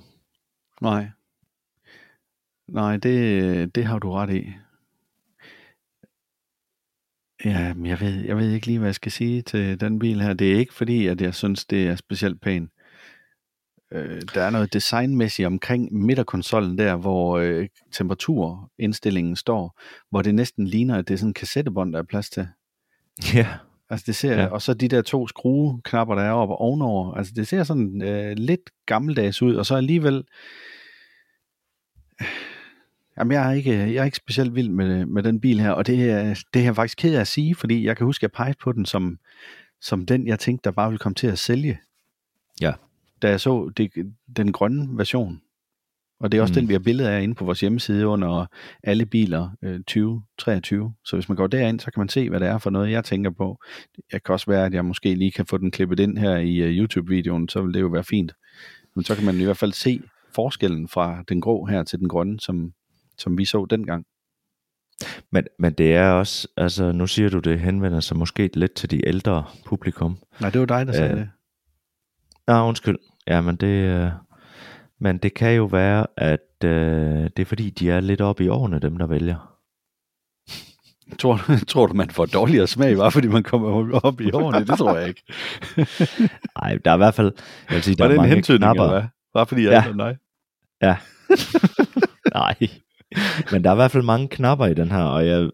Nej. 0.82 1.08
Nej, 2.68 2.98
det, 2.98 3.76
det 3.76 3.86
har 3.86 4.00
du 4.00 4.12
ret 4.12 4.36
i. 4.36 4.54
Ja, 7.46 7.74
men 7.74 7.86
jeg 7.86 8.00
ved, 8.00 8.26
jeg 8.26 8.38
ved 8.38 8.52
ikke 8.52 8.68
lige, 8.68 8.80
hvad 8.80 8.88
jeg 8.88 8.96
skal 8.96 9.12
sige 9.12 9.42
til 9.42 9.80
den 9.80 10.00
bil 10.00 10.22
her. 10.22 10.34
Det 10.34 10.52
er 10.52 10.58
ikke 10.58 10.74
fordi, 10.74 11.08
at 11.08 11.22
jeg 11.22 11.36
synes, 11.36 11.66
det 11.66 11.88
er 11.88 11.96
specielt 11.96 12.42
pænt. 12.42 12.72
Øh, 13.92 14.22
der 14.34 14.42
er 14.42 14.50
noget 14.50 14.74
designmæssigt 14.74 15.46
omkring 15.46 15.94
midterkonsollen 15.94 16.78
der, 16.78 16.96
hvor 16.96 17.38
øh, 17.38 17.68
temperaturindstillingen 17.92 19.36
står, 19.36 19.82
hvor 20.10 20.22
det 20.22 20.36
næsten 20.36 20.68
ligner, 20.68 20.98
at 20.98 21.08
det 21.08 21.14
er 21.14 21.18
sådan 21.18 21.30
en 21.30 21.34
kassettebånd, 21.34 21.94
der 21.94 22.00
er 22.00 22.04
plads 22.04 22.30
til. 22.30 22.48
Ja, 23.36 23.48
Altså 23.90 24.04
det 24.08 24.16
ser, 24.16 24.42
ja. 24.42 24.46
og 24.46 24.62
så 24.62 24.74
de 24.74 24.88
der 24.88 25.02
to 25.02 25.28
skrueknapper, 25.28 26.16
der 26.16 26.22
er 26.22 26.32
oppe 26.32 26.56
ovenover, 26.56 27.14
altså 27.14 27.34
det 27.36 27.48
ser 27.48 27.64
sådan 27.64 28.02
øh, 28.02 28.34
lidt 28.38 28.70
gammeldags 28.86 29.42
ud, 29.42 29.56
og 29.56 29.66
så 29.66 29.76
alligevel, 29.76 30.24
jamen 33.18 33.32
jeg 33.32 33.50
er 33.50 33.54
ikke, 33.54 33.72
jeg 33.72 33.96
er 33.96 34.04
ikke 34.06 34.18
specielt 34.18 34.56
vild 34.56 34.70
med, 34.70 35.06
med 35.06 35.24
den 35.24 35.40
bil 35.42 35.60
her, 35.60 35.72
og 35.72 35.88
det 35.88 35.98
det 36.54 36.60
er 36.60 36.64
jeg 36.64 36.76
faktisk 36.76 36.98
ked 36.98 37.16
af 37.16 37.22
at 37.22 37.28
sige, 37.28 37.56
fordi 37.56 37.86
jeg 37.86 37.98
kan 37.98 38.06
huske, 38.06 38.20
at 38.20 38.24
jeg 38.24 38.32
pegede 38.32 38.58
på 38.64 38.72
den 38.72 38.86
som, 38.86 39.20
som 39.82 40.06
den, 40.06 40.28
jeg 40.28 40.40
tænkte, 40.40 40.64
der 40.64 40.72
bare 40.72 40.90
ville 40.90 41.00
komme 41.00 41.16
til 41.16 41.28
at 41.28 41.40
sælge. 41.40 41.80
Ja. 42.62 42.74
Da 43.22 43.30
jeg 43.30 43.40
så 43.42 43.72
det, 43.78 43.92
den 44.38 44.52
grønne 44.52 44.98
version. 44.98 45.42
Og 46.20 46.32
det 46.32 46.38
er 46.38 46.42
også 46.42 46.52
Mm. 46.52 46.56
den, 46.56 46.68
vi 46.68 46.74
har 46.74 46.80
billeder 46.80 47.10
af 47.10 47.22
inde 47.22 47.36
på 47.36 47.46
vores 47.46 47.60
hjemmeside 47.60 48.08
under 48.08 48.46
alle 48.84 49.06
biler 49.06 49.50
øh, 49.62 49.80
2023. 49.80 50.94
Så 51.06 51.16
hvis 51.16 51.30
man 51.30 51.36
går 51.36 51.48
derind, 51.48 51.80
så 51.80 51.92
kan 51.92 52.02
man 52.02 52.10
se, 52.10 52.30
hvad 52.30 52.40
det 52.40 52.48
er 52.48 52.58
for 52.58 52.70
noget, 52.70 52.92
jeg 52.92 53.04
tænker 53.04 53.30
på. 53.32 53.60
Jeg 54.12 54.24
kan 54.24 54.34
også 54.34 54.46
være, 54.52 54.66
at 54.66 54.74
jeg 54.74 54.86
måske 54.86 55.16
lige 55.16 55.32
kan 55.32 55.46
få 55.46 55.58
den 55.58 55.72
klippet 55.72 56.00
ind 56.00 56.18
her 56.18 56.36
i 56.38 56.62
uh, 56.62 56.70
YouTube-videoen, 56.70 57.50
så 57.50 57.62
vil 57.62 57.74
det 57.74 57.82
jo 57.82 57.88
være 57.88 58.04
fint. 58.04 58.32
Men 58.96 59.04
så 59.04 59.16
kan 59.16 59.26
man 59.26 59.36
i 59.36 59.44
hvert 59.44 59.58
fald 59.58 59.72
se 59.74 60.02
forskellen 60.36 60.88
fra 60.88 61.24
den 61.30 61.42
grå 61.42 61.66
her 61.66 61.84
til 61.84 62.00
den 62.00 62.10
grønne, 62.10 62.40
som, 62.40 62.74
som 63.18 63.38
vi 63.38 63.46
så 63.46 63.66
dengang. 63.70 64.06
men, 65.32 65.48
men 65.60 65.74
det 65.74 65.96
er 65.96 66.12
også, 66.12 66.48
altså 66.58 66.92
nu 66.92 67.08
siger 67.08 67.30
du, 67.30 67.40
det 67.40 67.60
henvender 67.60 68.00
sig 68.00 68.18
måske 68.18 68.50
lidt 68.54 68.74
til 68.74 68.92
de 68.92 69.08
ældre 69.08 69.46
publikum. 69.66 70.18
Nej, 70.42 70.50
det 70.50 70.60
var 70.60 70.66
dig, 70.68 70.88
der 70.88 70.94
sagde 70.94 71.10
Ja. 71.10 71.16
det. 71.16 71.30
Nå, 72.48 72.68
undskyld. 72.68 72.98
Ja, 73.28 73.42
men 73.42 73.56
det, 73.56 73.68
øh, 73.68 74.10
men 75.00 75.18
det 75.18 75.34
kan 75.34 75.54
jo 75.56 75.66
være, 75.66 76.08
at 76.18 76.40
øh, 76.64 76.70
det 77.24 77.40
er 77.40 77.46
fordi, 77.46 77.70
de 77.70 77.92
er 77.92 78.00
lidt 78.00 78.22
oppe 78.22 78.44
i 78.46 78.48
årene, 78.48 78.80
dem 78.80 78.98
der 78.98 79.06
vælger. 79.08 79.52
Tror, 81.20 81.42
du- 81.48 81.66
tror 81.66 81.88
du, 81.88 81.94
man 81.94 82.10
får 82.10 82.26
dårligere 82.26 82.68
smag, 82.68 82.98
bare 82.98 83.12
fordi 83.12 83.28
man 83.28 83.44
kommer 83.44 84.00
op 84.04 84.22
i 84.22 84.32
årene? 84.32 84.66
Det 84.66 84.78
tror 84.78 84.98
jeg 84.98 85.08
ikke. 85.08 85.24
Nej, 86.62 86.78
der 86.86 86.92
er 86.92 86.96
i 86.96 86.98
hvert 86.98 87.14
fald, 87.14 87.32
jeg 87.70 87.76
vil 87.76 87.84
sige, 87.84 87.96
der 87.96 88.04
Var 88.04 88.08
det 88.08 88.16
er 88.16 88.20
en 88.20 88.24
mange 88.24 88.36
hentydning, 88.36 88.60
knapper. 88.64 88.84
eller 88.84 89.00
hvad? 89.00 89.10
Bare 89.34 89.46
fordi 89.46 89.64
jeg 89.64 89.72
Ja. 89.72 89.90
er 89.90 89.94
dig. 89.94 90.18
Ja. 90.82 90.98
Men 93.52 93.64
der 93.64 93.70
er 93.70 93.74
i 93.74 93.76
hvert 93.76 93.92
fald 93.92 94.04
mange 94.04 94.28
knapper 94.28 94.66
i 94.66 94.74
den 94.74 94.92
her, 94.92 95.04
og 95.04 95.28
jeg, 95.28 95.50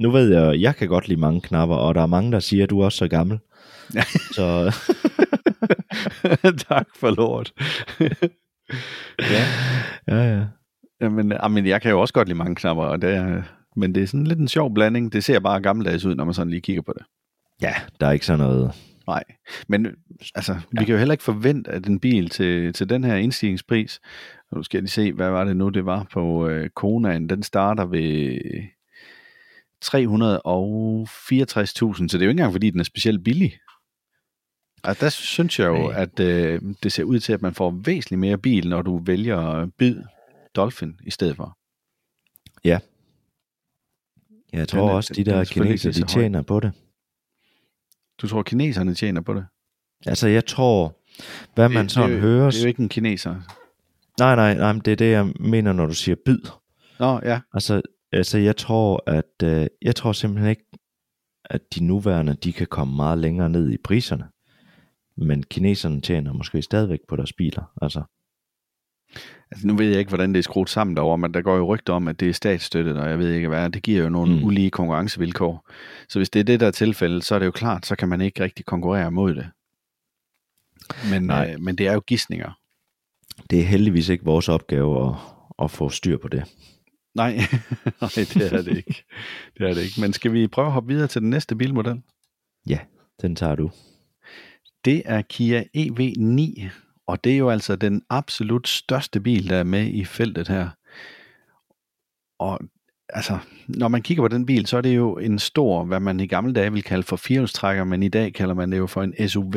nu 0.00 0.10
ved 0.10 0.32
jeg, 0.32 0.60
jeg 0.60 0.76
kan 0.76 0.88
godt 0.88 1.08
lide 1.08 1.20
mange 1.20 1.40
knapper, 1.40 1.76
og 1.76 1.94
der 1.94 2.02
er 2.02 2.06
mange, 2.06 2.32
der 2.32 2.40
siger, 2.40 2.64
at 2.64 2.70
du 2.70 2.80
er 2.80 2.84
også 2.84 2.98
så 2.98 3.08
gammel. 3.08 3.38
Ja. 3.94 4.02
Så 4.32 4.76
tak 6.68 6.86
for 6.96 7.10
lort. 7.10 7.52
ja. 9.20 9.44
ja, 10.08 10.36
ja. 10.36 10.44
Jamen, 11.00 11.32
men 11.50 11.66
jeg 11.66 11.82
kan 11.82 11.90
jo 11.90 12.00
også 12.00 12.14
godt 12.14 12.28
lide 12.28 12.38
mange 12.38 12.54
knapper, 12.54 12.84
og 12.84 13.02
det 13.02 13.14
er, 13.14 13.42
men 13.76 13.94
det 13.94 14.02
er 14.02 14.06
sådan 14.06 14.26
lidt 14.26 14.38
en 14.38 14.48
sjov 14.48 14.74
blanding. 14.74 15.12
Det 15.12 15.24
ser 15.24 15.40
bare 15.40 15.60
gammeldags 15.60 16.04
ud, 16.04 16.14
når 16.14 16.24
man 16.24 16.34
sådan 16.34 16.50
lige 16.50 16.60
kigger 16.60 16.82
på 16.82 16.92
det. 16.98 17.06
Ja, 17.62 17.74
der 18.00 18.06
er 18.06 18.12
ikke 18.12 18.26
sådan 18.26 18.46
noget. 18.46 18.72
Nej, 19.06 19.24
men 19.68 19.86
altså, 20.34 20.56
vi 20.72 20.84
kan 20.84 20.92
jo 20.92 20.98
heller 20.98 21.12
ikke 21.12 21.24
forvente, 21.24 21.70
at 21.70 21.86
en 21.86 22.00
bil 22.00 22.28
til, 22.28 22.72
til 22.72 22.88
den 22.88 23.04
her 23.04 23.14
indstigningspris, 23.14 24.00
nu 24.52 24.62
skal 24.62 24.78
jeg 24.78 24.82
lige 24.82 24.90
se, 24.90 25.12
hvad 25.12 25.30
var 25.30 25.44
det 25.44 25.56
nu, 25.56 25.68
det 25.68 25.86
var 25.86 26.06
på 26.12 26.48
øh, 26.48 26.70
Konaen, 26.70 27.28
den 27.28 27.42
starter 27.42 27.84
ved 27.84 28.38
364.000, 29.84 32.08
så 32.08 32.18
det 32.18 32.22
er 32.22 32.26
jo 32.26 32.30
ikke 32.30 32.30
engang, 32.30 32.52
fordi 32.52 32.70
den 32.70 32.80
er 32.80 32.84
specielt 32.84 33.24
billig. 33.24 33.58
Altså, 34.84 35.04
der 35.04 35.10
synes 35.10 35.58
jeg 35.58 35.66
jo, 35.66 35.88
at 35.88 36.20
øh, 36.20 36.60
det 36.82 36.92
ser 36.92 37.04
ud 37.04 37.20
til, 37.20 37.32
at 37.32 37.42
man 37.42 37.54
får 37.54 37.70
væsentligt 37.84 38.20
mere 38.20 38.38
bil, 38.38 38.68
når 38.68 38.82
du 38.82 38.98
vælger 38.98 39.66
bid 39.78 39.96
Dolphin 40.56 41.00
i 41.06 41.10
stedet 41.10 41.36
for. 41.36 41.56
Jeg 44.52 44.58
Den 44.60 44.66
tror 44.66 44.88
er- 44.88 44.92
også, 44.94 45.12
de 45.14 45.24
den 45.24 45.32
er 45.32 45.36
der 45.36 45.44
selvfølgelig 45.44 45.80
kineser, 45.80 46.00
ikke 46.00 46.06
de 46.06 46.12
høj. 46.14 46.22
tjener 46.22 46.42
på 46.42 46.60
det. 46.60 46.72
Du 48.22 48.28
tror, 48.28 48.42
kineserne 48.42 48.94
tjener 48.94 49.20
på 49.20 49.34
det? 49.34 49.46
Altså, 50.06 50.28
jeg 50.28 50.46
tror, 50.46 50.96
hvad 51.54 51.68
man 51.68 51.82
det, 51.84 51.92
sådan 51.92 52.10
det, 52.10 52.16
er 52.16 52.20
hører... 52.20 52.50
Det 52.50 52.58
er 52.58 52.62
jo 52.62 52.68
ikke 52.68 52.82
en 52.82 52.88
kineser. 52.88 53.36
Nej, 54.20 54.36
nej, 54.36 54.54
nej, 54.54 54.72
men 54.72 54.82
det 54.84 54.92
er 54.92 54.96
det, 54.96 55.10
jeg 55.10 55.32
mener, 55.40 55.72
når 55.72 55.86
du 55.86 55.94
siger 55.94 56.16
bid. 56.24 56.38
Nå, 56.98 57.20
ja. 57.24 57.40
Altså, 57.54 57.82
altså 58.12 58.38
jeg 58.38 58.56
tror, 58.56 59.02
at 59.06 59.42
øh, 59.44 59.66
jeg 59.82 59.96
tror 59.96 60.12
simpelthen 60.12 60.50
ikke, 60.50 60.64
at 61.44 61.60
de 61.74 61.84
nuværende, 61.84 62.34
de 62.34 62.52
kan 62.52 62.66
komme 62.66 62.96
meget 62.96 63.18
længere 63.18 63.50
ned 63.50 63.70
i 63.70 63.76
priserne. 63.76 64.24
men 65.16 65.42
kineserne 65.42 66.00
tjener 66.00 66.32
måske 66.32 66.62
stadigvæk 66.62 67.00
på 67.08 67.16
deres 67.16 67.32
biler. 67.32 67.72
Altså, 67.82 68.02
Altså, 69.50 69.66
nu 69.66 69.76
ved 69.76 69.88
jeg 69.88 69.98
ikke, 69.98 70.08
hvordan 70.08 70.32
det 70.32 70.38
er 70.38 70.42
skruet 70.42 70.70
sammen 70.70 70.96
derovre, 70.96 71.18
men 71.18 71.34
der 71.34 71.42
går 71.42 71.56
jo 71.56 71.74
rygter 71.74 71.92
om, 71.92 72.08
at 72.08 72.20
det 72.20 72.28
er 72.28 72.32
statsstøttet, 72.32 72.96
og 72.96 73.10
jeg 73.10 73.18
ved 73.18 73.32
ikke 73.32 73.48
hvad. 73.48 73.70
Det 73.70 73.82
giver 73.82 74.02
jo 74.02 74.08
nogle. 74.08 74.36
Mm. 74.36 74.44
ulige 74.44 74.70
konkurrencevilkår. 74.70 75.70
Så 76.08 76.18
hvis 76.18 76.30
det 76.30 76.40
er 76.40 76.44
det, 76.44 76.60
der 76.60 76.66
er 76.66 76.70
tilfældet, 76.70 77.24
så 77.24 77.34
er 77.34 77.38
det 77.38 77.46
jo 77.46 77.50
klart, 77.50 77.86
så 77.86 77.96
kan 77.96 78.08
man 78.08 78.20
ikke 78.20 78.42
rigtig 78.42 78.64
konkurrere 78.66 79.10
mod 79.10 79.34
det. 79.34 79.50
Men, 81.10 81.22
Nej. 81.22 81.50
øh, 81.52 81.60
men 81.60 81.78
det 81.78 81.86
er 81.86 81.92
jo 81.92 82.00
gissninger. 82.06 82.59
Det 83.50 83.60
er 83.60 83.64
heldigvis 83.64 84.08
ikke 84.08 84.24
vores 84.24 84.48
opgave 84.48 85.08
at, 85.08 85.14
at 85.62 85.70
få 85.70 85.88
styr 85.88 86.18
på 86.18 86.28
det. 86.28 86.44
Nej, 87.14 87.34
Nej, 88.00 88.10
det 88.16 88.52
er 88.52 88.62
det 88.62 88.76
ikke. 88.76 89.04
Det 89.58 89.70
er 89.70 89.74
det 89.74 89.82
ikke. 89.82 90.00
Men 90.00 90.12
skal 90.12 90.32
vi 90.32 90.46
prøve 90.46 90.66
at 90.66 90.72
hoppe 90.72 90.88
videre 90.92 91.08
til 91.08 91.22
den 91.22 91.30
næste 91.30 91.56
bilmodel? 91.56 92.02
Ja, 92.66 92.78
den 93.22 93.36
tager 93.36 93.54
du. 93.54 93.70
Det 94.84 95.02
er 95.04 95.22
Kia 95.22 95.64
EV9, 95.76 96.68
og 97.06 97.24
det 97.24 97.32
er 97.32 97.36
jo 97.36 97.50
altså 97.50 97.76
den 97.76 98.02
absolut 98.10 98.68
største 98.68 99.20
bil, 99.20 99.48
der 99.48 99.56
er 99.56 99.64
med 99.64 99.86
i 99.86 100.04
feltet 100.04 100.48
her. 100.48 100.68
Og 102.38 102.58
altså, 103.08 103.38
når 103.68 103.88
man 103.88 104.02
kigger 104.02 104.22
på 104.22 104.28
den 104.28 104.46
bil, 104.46 104.66
så 104.66 104.76
er 104.76 104.80
det 104.80 104.96
jo 104.96 105.18
en 105.18 105.38
stor, 105.38 105.84
hvad 105.84 106.00
man 106.00 106.20
i 106.20 106.26
gamle 106.26 106.52
dage 106.52 106.72
ville 106.72 106.82
kalde 106.82 107.02
for 107.02 107.16
firehjulstrækker, 107.16 107.84
men 107.84 108.02
i 108.02 108.08
dag 108.08 108.34
kalder 108.34 108.54
man 108.54 108.72
det 108.72 108.78
jo 108.78 108.86
for 108.86 109.02
en 109.02 109.28
SUV. 109.28 109.54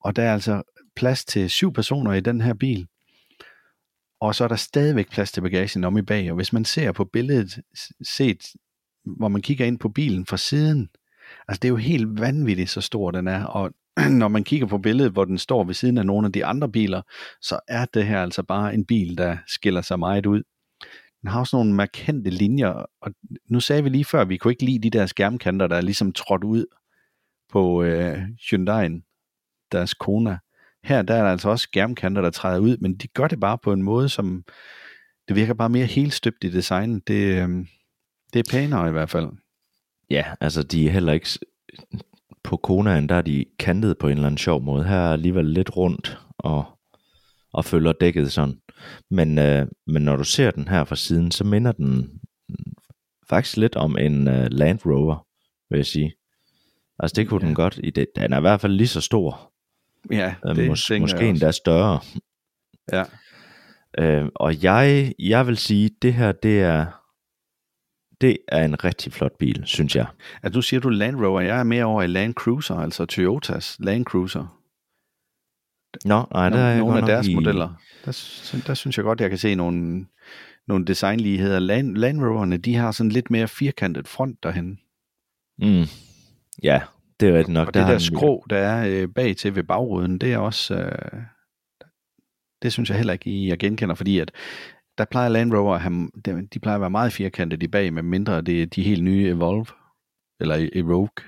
Og 0.00 0.16
der 0.16 0.22
er 0.22 0.32
altså 0.32 0.62
plads 0.96 1.24
til 1.24 1.50
syv 1.50 1.72
personer 1.72 2.12
i 2.12 2.20
den 2.20 2.40
her 2.40 2.54
bil. 2.54 2.86
Og 4.20 4.34
så 4.34 4.44
er 4.44 4.48
der 4.48 4.56
stadigvæk 4.56 5.10
plads 5.10 5.32
til 5.32 5.40
bagagen 5.40 5.84
om 5.84 5.98
i 5.98 6.02
bag. 6.02 6.30
Og 6.30 6.36
hvis 6.36 6.52
man 6.52 6.64
ser 6.64 6.92
på 6.92 7.04
billedet 7.04 7.58
set, 8.02 8.46
hvor 9.04 9.28
man 9.28 9.42
kigger 9.42 9.66
ind 9.66 9.78
på 9.78 9.88
bilen 9.88 10.26
fra 10.26 10.36
siden, 10.36 10.88
altså 11.48 11.60
det 11.60 11.68
er 11.68 11.70
jo 11.70 11.76
helt 11.76 12.20
vanvittigt, 12.20 12.70
så 12.70 12.80
stor 12.80 13.10
den 13.10 13.28
er. 13.28 13.44
Og 13.44 13.70
når 14.20 14.28
man 14.28 14.44
kigger 14.44 14.66
på 14.66 14.78
billedet, 14.78 15.12
hvor 15.12 15.24
den 15.24 15.38
står 15.38 15.64
ved 15.64 15.74
siden 15.74 15.98
af 15.98 16.06
nogle 16.06 16.26
af 16.26 16.32
de 16.32 16.44
andre 16.44 16.68
biler, 16.68 17.02
så 17.40 17.60
er 17.68 17.84
det 17.84 18.06
her 18.06 18.22
altså 18.22 18.42
bare 18.42 18.74
en 18.74 18.84
bil, 18.84 19.18
der 19.18 19.36
skiller 19.46 19.82
sig 19.82 19.98
meget 19.98 20.26
ud. 20.26 20.42
Den 21.22 21.30
har 21.30 21.40
også 21.40 21.56
nogle 21.56 21.74
markante 21.74 22.30
linjer, 22.30 22.86
og 23.00 23.14
nu 23.50 23.60
sagde 23.60 23.82
vi 23.82 23.88
lige 23.88 24.04
før, 24.04 24.20
at 24.20 24.28
vi 24.28 24.36
kunne 24.36 24.52
ikke 24.52 24.64
lide 24.64 24.90
de 24.90 24.98
der 24.98 25.06
skærmkanter, 25.06 25.66
der 25.66 25.76
er 25.76 25.80
ligesom 25.80 26.12
trådt 26.12 26.44
ud 26.44 26.66
på 27.52 27.82
øh, 27.82 28.22
Hyundai'en, 28.22 29.68
deres 29.72 29.94
Kona. 29.94 30.38
Her 30.84 31.02
der 31.02 31.14
er 31.14 31.22
der 31.22 31.30
altså 31.30 31.48
også 31.48 31.62
skærmkanter, 31.62 32.22
der 32.22 32.30
træder 32.30 32.58
ud, 32.58 32.76
men 32.76 32.94
de 32.94 33.08
gør 33.08 33.28
det 33.28 33.40
bare 33.40 33.58
på 33.58 33.72
en 33.72 33.82
måde, 33.82 34.08
som 34.08 34.44
det 35.28 35.36
virker 35.36 35.54
bare 35.54 35.68
mere 35.68 35.86
helt 35.86 36.12
støbt 36.14 36.44
i 36.44 36.50
designen. 36.50 37.00
Det, 37.06 37.42
øh, 37.42 37.48
det 38.32 38.38
er 38.38 38.50
pænere 38.50 38.88
i 38.88 38.92
hvert 38.92 39.10
fald. 39.10 39.28
Ja, 40.10 40.24
altså 40.40 40.62
de 40.62 40.86
er 40.86 40.90
heller 40.90 41.12
ikke... 41.12 41.28
På 42.44 42.56
Konaen, 42.56 43.08
der 43.08 43.14
er 43.14 43.22
de 43.22 43.44
kantet 43.58 43.98
på 43.98 44.06
en 44.06 44.12
eller 44.12 44.26
anden 44.26 44.38
sjov 44.38 44.62
måde. 44.62 44.84
Her 44.84 44.96
er 44.96 45.12
alligevel 45.12 45.44
lidt 45.46 45.76
rundt 45.76 46.18
og, 46.38 46.64
og 47.52 47.64
følger 47.64 47.92
dækket 47.92 48.32
sådan. 48.32 48.58
Men, 49.10 49.38
øh, 49.38 49.66
men 49.86 50.02
når 50.02 50.16
du 50.16 50.24
ser 50.24 50.50
den 50.50 50.68
her 50.68 50.84
fra 50.84 50.96
siden, 50.96 51.30
så 51.30 51.44
minder 51.44 51.72
den 51.72 52.20
faktisk 53.28 53.56
lidt 53.56 53.76
om 53.76 53.98
en 53.98 54.28
øh, 54.28 54.46
Land 54.50 54.78
Rover, 54.86 55.26
vil 55.70 55.76
jeg 55.76 55.86
sige. 55.86 56.12
Altså 56.98 57.14
det 57.14 57.28
kunne 57.28 57.40
Ja. 57.42 57.46
den 57.46 57.54
godt 57.54 57.80
i 57.84 57.90
det. 57.90 58.06
Den 58.16 58.32
er 58.32 58.38
i 58.38 58.40
hvert 58.40 58.60
fald 58.60 58.72
lige 58.72 58.88
så 58.88 59.00
stor. 59.00 59.53
Ja, 60.10 60.34
Øh, 60.46 60.56
det 60.56 60.70
mås- 60.70 60.86
tænker 60.88 61.00
måske 61.00 61.28
endda 61.28 61.50
større. 61.52 62.00
Ja. 62.92 63.04
Øh, 63.98 64.28
og 64.34 64.62
jeg, 64.62 65.12
jeg 65.18 65.46
vil 65.46 65.56
sige, 65.56 65.90
det 66.02 66.14
her, 66.14 66.32
det 66.32 66.60
er, 66.62 66.86
det 68.20 68.38
er 68.48 68.64
en 68.64 68.84
rigtig 68.84 69.12
flot 69.12 69.38
bil, 69.38 69.62
synes 69.66 69.96
jeg. 69.96 70.06
Altså, 70.42 70.56
du 70.56 70.62
siger 70.62 70.80
du 70.80 70.88
Land 70.88 71.16
Rover, 71.16 71.40
jeg 71.40 71.58
er 71.58 71.64
mere 71.64 71.84
over 71.84 72.02
i 72.02 72.06
Land 72.06 72.34
Cruiser, 72.34 72.74
altså 72.74 73.06
Toyotas 73.06 73.76
Land 73.80 74.04
Cruiser. 74.04 74.60
Nå, 76.04 76.26
nej, 76.32 76.48
der 76.48 76.58
er 76.58 76.78
nogle 76.78 76.98
af 76.98 77.06
deres 77.06 77.26
i, 77.28 77.34
modeller. 77.34 77.68
Der, 78.04 78.62
der 78.66 78.74
synes 78.74 78.96
jeg 78.96 79.04
godt, 79.04 79.20
jeg 79.20 79.28
kan 79.30 79.38
se 79.38 79.54
nogle, 79.54 80.06
nogle 80.68 80.84
designligheder. 80.84 81.58
Land, 81.58 81.96
Land 81.96 82.20
Roverne, 82.20 82.56
de 82.56 82.74
har 82.74 82.92
sådan 82.92 83.10
lidt 83.12 83.30
mere 83.30 83.48
firkantet 83.48 84.08
front 84.08 84.42
derhen. 84.42 84.80
Mm, 85.58 85.84
ja, 86.62 86.82
det 87.20 87.28
er 87.28 87.32
rigtigt 87.38 87.54
nok. 87.54 87.68
Og 87.68 87.74
det 87.74 87.82
der 87.82 87.90
den- 87.90 88.00
skrå, 88.00 88.46
der 88.50 88.56
er 88.56 88.88
øh, 89.02 89.08
bag 89.14 89.36
til 89.36 89.54
ved 89.56 89.62
bagruden, 89.62 90.18
det 90.18 90.32
er 90.32 90.38
også... 90.38 90.74
Øh, 90.74 91.18
det 92.62 92.72
synes 92.72 92.88
jeg 92.90 92.96
heller 92.96 93.12
ikke, 93.12 93.48
jeg 93.48 93.58
genkender, 93.58 93.94
fordi 93.94 94.18
at 94.18 94.30
der 94.98 95.04
plejer 95.04 95.28
Land 95.28 95.54
Rover 95.54 95.74
at 95.74 95.80
have, 95.80 96.08
de, 96.24 96.58
plejer 96.62 96.74
at 96.74 96.80
være 96.80 96.90
meget 96.90 97.12
firkantet 97.12 97.62
i 97.62 97.66
bag, 97.68 97.92
med 97.92 98.02
mindre 98.02 98.42
det 98.42 98.62
er 98.62 98.66
de 98.66 98.82
helt 98.82 99.04
nye 99.04 99.28
Evolve, 99.28 99.66
eller 100.40 100.68
Evoque. 100.72 101.24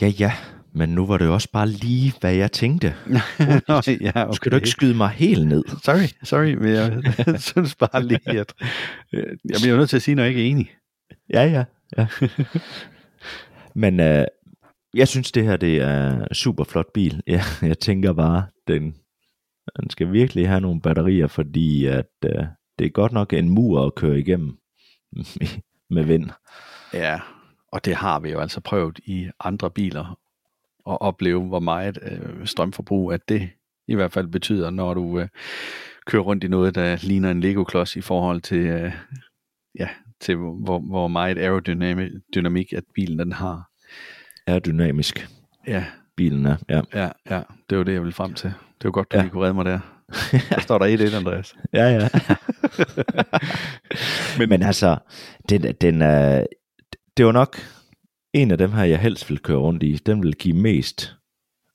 Ja, 0.00 0.06
ja, 0.06 0.32
men 0.72 0.88
nu 0.88 1.06
var 1.06 1.18
det 1.18 1.24
jo 1.24 1.32
også 1.34 1.48
bare 1.52 1.68
lige, 1.68 2.12
hvad 2.20 2.34
jeg 2.34 2.52
tænkte. 2.52 2.86
ja, 4.00 4.24
Nu 4.26 4.32
skal 4.32 4.52
du 4.52 4.56
ikke 4.56 4.68
skyde 4.68 4.94
mig 4.96 5.08
helt 5.08 5.46
ned. 5.46 5.64
Sorry, 5.82 6.08
sorry, 6.22 6.54
men 6.54 6.68
jeg 6.68 7.02
synes 7.50 7.74
bare 7.74 8.02
lige, 8.02 8.40
at 8.40 8.54
øh, 9.12 9.26
jeg 9.44 9.56
bliver 9.62 9.76
nødt 9.76 9.90
til 9.90 9.96
at 9.96 10.02
sige, 10.02 10.14
når 10.14 10.22
jeg 10.22 10.28
ikke 10.30 10.42
er 10.46 10.50
enig. 10.50 10.70
Ja, 11.32 11.44
ja. 11.44 11.64
ja. 11.98 12.06
men 13.74 14.00
øh, 14.00 14.24
jeg 14.94 15.08
synes, 15.08 15.32
det 15.32 15.44
her 15.44 15.56
det 15.56 15.76
er 15.76 16.34
super 16.34 16.64
flot 16.64 16.92
bil. 16.94 17.22
Ja, 17.26 17.42
jeg 17.62 17.78
tænker 17.78 18.12
bare, 18.12 18.46
den, 18.68 18.96
den 19.80 19.90
skal 19.90 20.12
virkelig 20.12 20.48
have 20.48 20.60
nogle 20.60 20.80
batterier, 20.80 21.26
fordi 21.26 21.86
at, 21.86 22.10
øh, 22.24 22.44
det 22.78 22.86
er 22.86 22.90
godt 22.90 23.12
nok 23.12 23.32
en 23.32 23.48
mur 23.48 23.86
at 23.86 23.94
køre 23.94 24.18
igennem 24.18 24.58
med 25.94 26.04
vind. 26.04 26.30
Ja, 26.94 27.20
og 27.72 27.84
det 27.84 27.94
har 27.94 28.20
vi 28.20 28.30
jo 28.30 28.40
altså 28.40 28.60
prøvet 28.60 28.98
i 29.04 29.30
andre 29.40 29.70
biler 29.70 30.18
at 30.86 31.00
opleve, 31.00 31.42
hvor 31.42 31.60
meget 31.60 31.98
øh, 32.02 32.46
strømforbrug, 32.46 33.12
at 33.12 33.28
det 33.28 33.50
i 33.88 33.94
hvert 33.94 34.12
fald 34.12 34.26
betyder, 34.26 34.70
når 34.70 34.94
du 34.94 35.20
øh, 35.20 35.28
kører 36.06 36.22
rundt 36.22 36.44
i 36.44 36.48
noget, 36.48 36.74
der 36.74 36.98
ligner 37.02 37.30
en 37.30 37.40
Lego-klods 37.40 37.96
i 37.96 38.00
forhold 38.00 38.40
til, 38.40 38.66
øh, 38.66 38.92
ja, 39.78 39.88
til 40.20 40.36
hvor, 40.36 40.78
hvor 40.78 41.08
meget 41.08 41.38
aerodynamik 41.38 42.10
dynamik, 42.34 42.72
at 42.72 42.84
bilen 42.94 43.18
den 43.18 43.32
har. 43.32 43.70
Er 44.46 44.58
dynamisk, 44.58 45.28
Ja, 45.66 45.84
bilen 46.16 46.46
er. 46.46 46.56
Ja, 46.68 46.80
ja, 46.94 47.08
ja, 47.30 47.42
det 47.70 47.78
var 47.78 47.84
det, 47.84 47.92
jeg 47.92 48.00
ville 48.00 48.12
frem 48.12 48.34
til. 48.34 48.48
Det 48.50 48.84
var 48.84 48.90
godt, 48.90 49.12
du 49.12 49.16
Ja. 49.16 49.28
kunne 49.28 49.42
redde 49.42 49.54
mig 49.54 49.64
der. 49.64 49.80
Der 50.50 50.60
står 50.60 50.78
der 50.78 51.10
1-1, 51.12 51.16
Andreas. 51.16 51.54
ja. 51.72 51.84
ja. 51.88 52.08
men, 54.38 54.48
men 54.48 54.62
altså, 54.62 54.98
den, 55.48 55.74
den 55.80 56.02
er, 56.02 56.46
det 57.16 57.26
var 57.26 57.32
nok 57.32 57.56
en 58.32 58.50
af 58.50 58.58
dem 58.58 58.72
her, 58.72 58.84
jeg 58.84 59.00
helst 59.00 59.30
vil 59.30 59.38
køre 59.38 59.58
rundt 59.58 59.82
i. 59.82 59.96
Den 59.96 60.22
vil 60.22 60.34
give 60.36 60.56
mest 60.56 61.16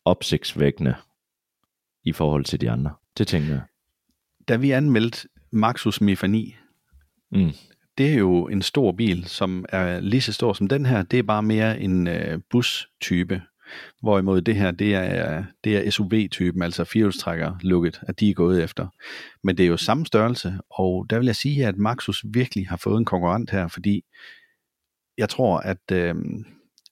opsigtsvækkende 0.06 0.96
i 2.04 2.12
forhold 2.12 2.46
til 2.46 2.62
de 2.62 2.72
andre. 2.72 2.92
Det 3.18 3.28
tænker 3.28 3.50
jeg. 3.50 3.62
Da 4.48 4.56
vi 4.56 4.72
anmeldte 4.72 5.28
Maxus 5.52 6.02
Mifa 6.02 6.28
9, 6.28 6.56
Mm 7.32 7.52
det 7.98 8.10
er 8.10 8.18
jo 8.18 8.48
en 8.48 8.62
stor 8.62 8.92
bil, 8.92 9.26
som 9.26 9.66
er 9.70 10.00
lige 10.00 10.22
så 10.22 10.34
stor 10.34 10.54
som 10.54 10.68
den 10.68 10.86
her. 10.86 11.04
Det 11.04 11.20
er 11.20 11.24
bare 11.24 11.44
mere 11.44 11.80
en 11.80 12.08
øh, 12.08 12.40
bustype. 12.50 13.42
Hvorimod 14.02 14.42
det 14.42 14.56
her, 14.56 14.72
det 14.72 14.96
er, 14.96 15.44
det 15.64 15.78
er 15.78 15.92
SUV-typen, 15.92 16.62
altså 16.62 16.84
firehjulstrækker 16.84 17.56
lukket, 17.62 18.00
at 18.02 18.20
de 18.20 18.30
er 18.30 18.34
gået 18.34 18.64
efter. 18.64 18.88
Men 19.44 19.58
det 19.58 19.64
er 19.64 19.68
jo 19.68 19.78
samme 19.78 20.06
størrelse, 20.06 20.54
og 20.70 21.06
der 21.10 21.18
vil 21.18 21.26
jeg 21.26 21.36
sige, 21.36 21.68
at 21.68 21.78
Maxus 21.78 22.26
virkelig 22.34 22.68
har 22.68 22.78
fået 22.78 22.98
en 22.98 23.06
konkurrent 23.06 23.52
her, 23.52 23.68
fordi 23.68 24.04
jeg 25.18 25.30
tror, 25.30 25.58
at 25.58 25.92
øh, 25.92 26.16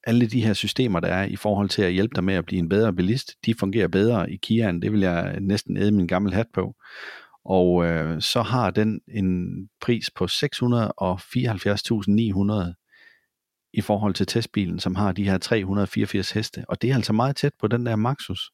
alle 0.04 0.28
de 0.28 0.46
her 0.46 0.54
systemer, 0.54 1.00
der 1.00 1.08
er 1.08 1.26
i 1.26 1.36
forhold 1.36 1.70
til 1.70 1.82
at 1.82 1.94
hjælpe 1.94 2.16
dig 2.16 2.24
med 2.24 2.34
at 2.34 2.46
blive 2.46 2.60
en 2.60 2.70
bedre 2.70 2.94
bilist, 2.94 3.36
de 3.46 3.56
fungerer 3.56 3.88
bedre 3.88 4.32
i 4.32 4.36
Kiaen. 4.36 4.82
Det 4.82 4.92
vil 4.92 5.00
jeg 5.02 5.38
næsten 5.42 5.78
æde 5.78 5.92
min 5.92 6.08
gamle 6.08 6.34
hat 6.34 6.48
på. 6.54 6.76
Og 7.46 7.86
øh, 7.86 8.22
så 8.22 8.42
har 8.42 8.70
den 8.72 9.02
en 9.08 9.48
pris 9.82 10.10
på 10.16 10.26
674.900 10.26 12.74
i 13.74 13.82
forhold 13.82 14.14
til 14.14 14.26
testbilen, 14.28 14.80
som 14.80 14.96
har 14.96 15.12
de 15.12 15.24
her 15.24 15.38
384 15.38 16.32
heste. 16.32 16.66
Og 16.68 16.82
det 16.82 16.92
er 16.92 16.96
altså 16.96 17.14
meget 17.14 17.36
tæt 17.36 17.54
på 17.60 17.68
den 17.68 17.86
der 17.86 17.96
Maxus. 17.96 18.52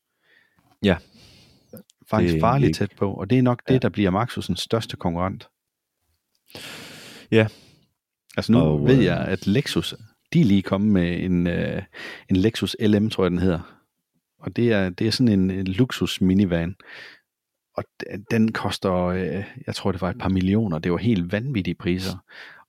Ja. 0.83 0.97
Faktisk 2.09 2.33
Det 2.33 2.41
farligt 2.41 2.67
ikke- 2.67 2.77
tæt 2.77 2.91
på. 2.97 3.13
Og 3.13 3.29
det 3.29 3.37
er 3.37 3.41
nok 3.41 3.61
det, 3.67 3.73
Ja. 3.73 3.79
der 3.79 3.89
bliver 3.89 4.23
Maxus' 4.23 4.55
største 4.55 4.97
konkurrent. 4.97 5.47
Ja. 7.31 7.47
Altså 8.37 8.51
nu 8.51 8.59
Og, 8.59 8.73
og, 8.73 8.87
ved 8.87 8.97
øh, 8.97 9.03
jeg, 9.03 9.17
at 9.17 9.47
Lexus, 9.47 9.93
de 10.33 10.41
er 10.41 10.45
lige 10.45 10.61
kommet 10.61 10.91
med 10.91 11.23
en, 11.23 11.47
øh, 11.47 11.83
en 12.29 12.35
Lexus 12.35 12.75
LM, 12.79 13.09
tror 13.09 13.23
jeg 13.23 13.31
den 13.31 13.39
hedder. 13.39 13.75
Og 14.39 14.55
det 14.55 14.71
er, 14.73 14.89
det 14.89 15.07
er 15.07 15.11
sådan 15.11 15.33
en, 15.39 15.51
en 15.51 15.67
luksus 15.67 16.21
minivan. 16.21 16.75
Og 17.79 17.85
den 18.31 18.51
koster, 18.51 18.93
øh, 18.93 19.43
jeg 19.67 19.75
tror 19.75 19.91
det 19.91 20.01
var 20.01 20.09
et 20.09 20.17
par 20.17 20.29
millioner. 20.29 20.79
Det 20.79 20.91
var 20.91 20.97
helt 20.97 21.31
vanvittige 21.31 21.75
priser. 21.75 22.17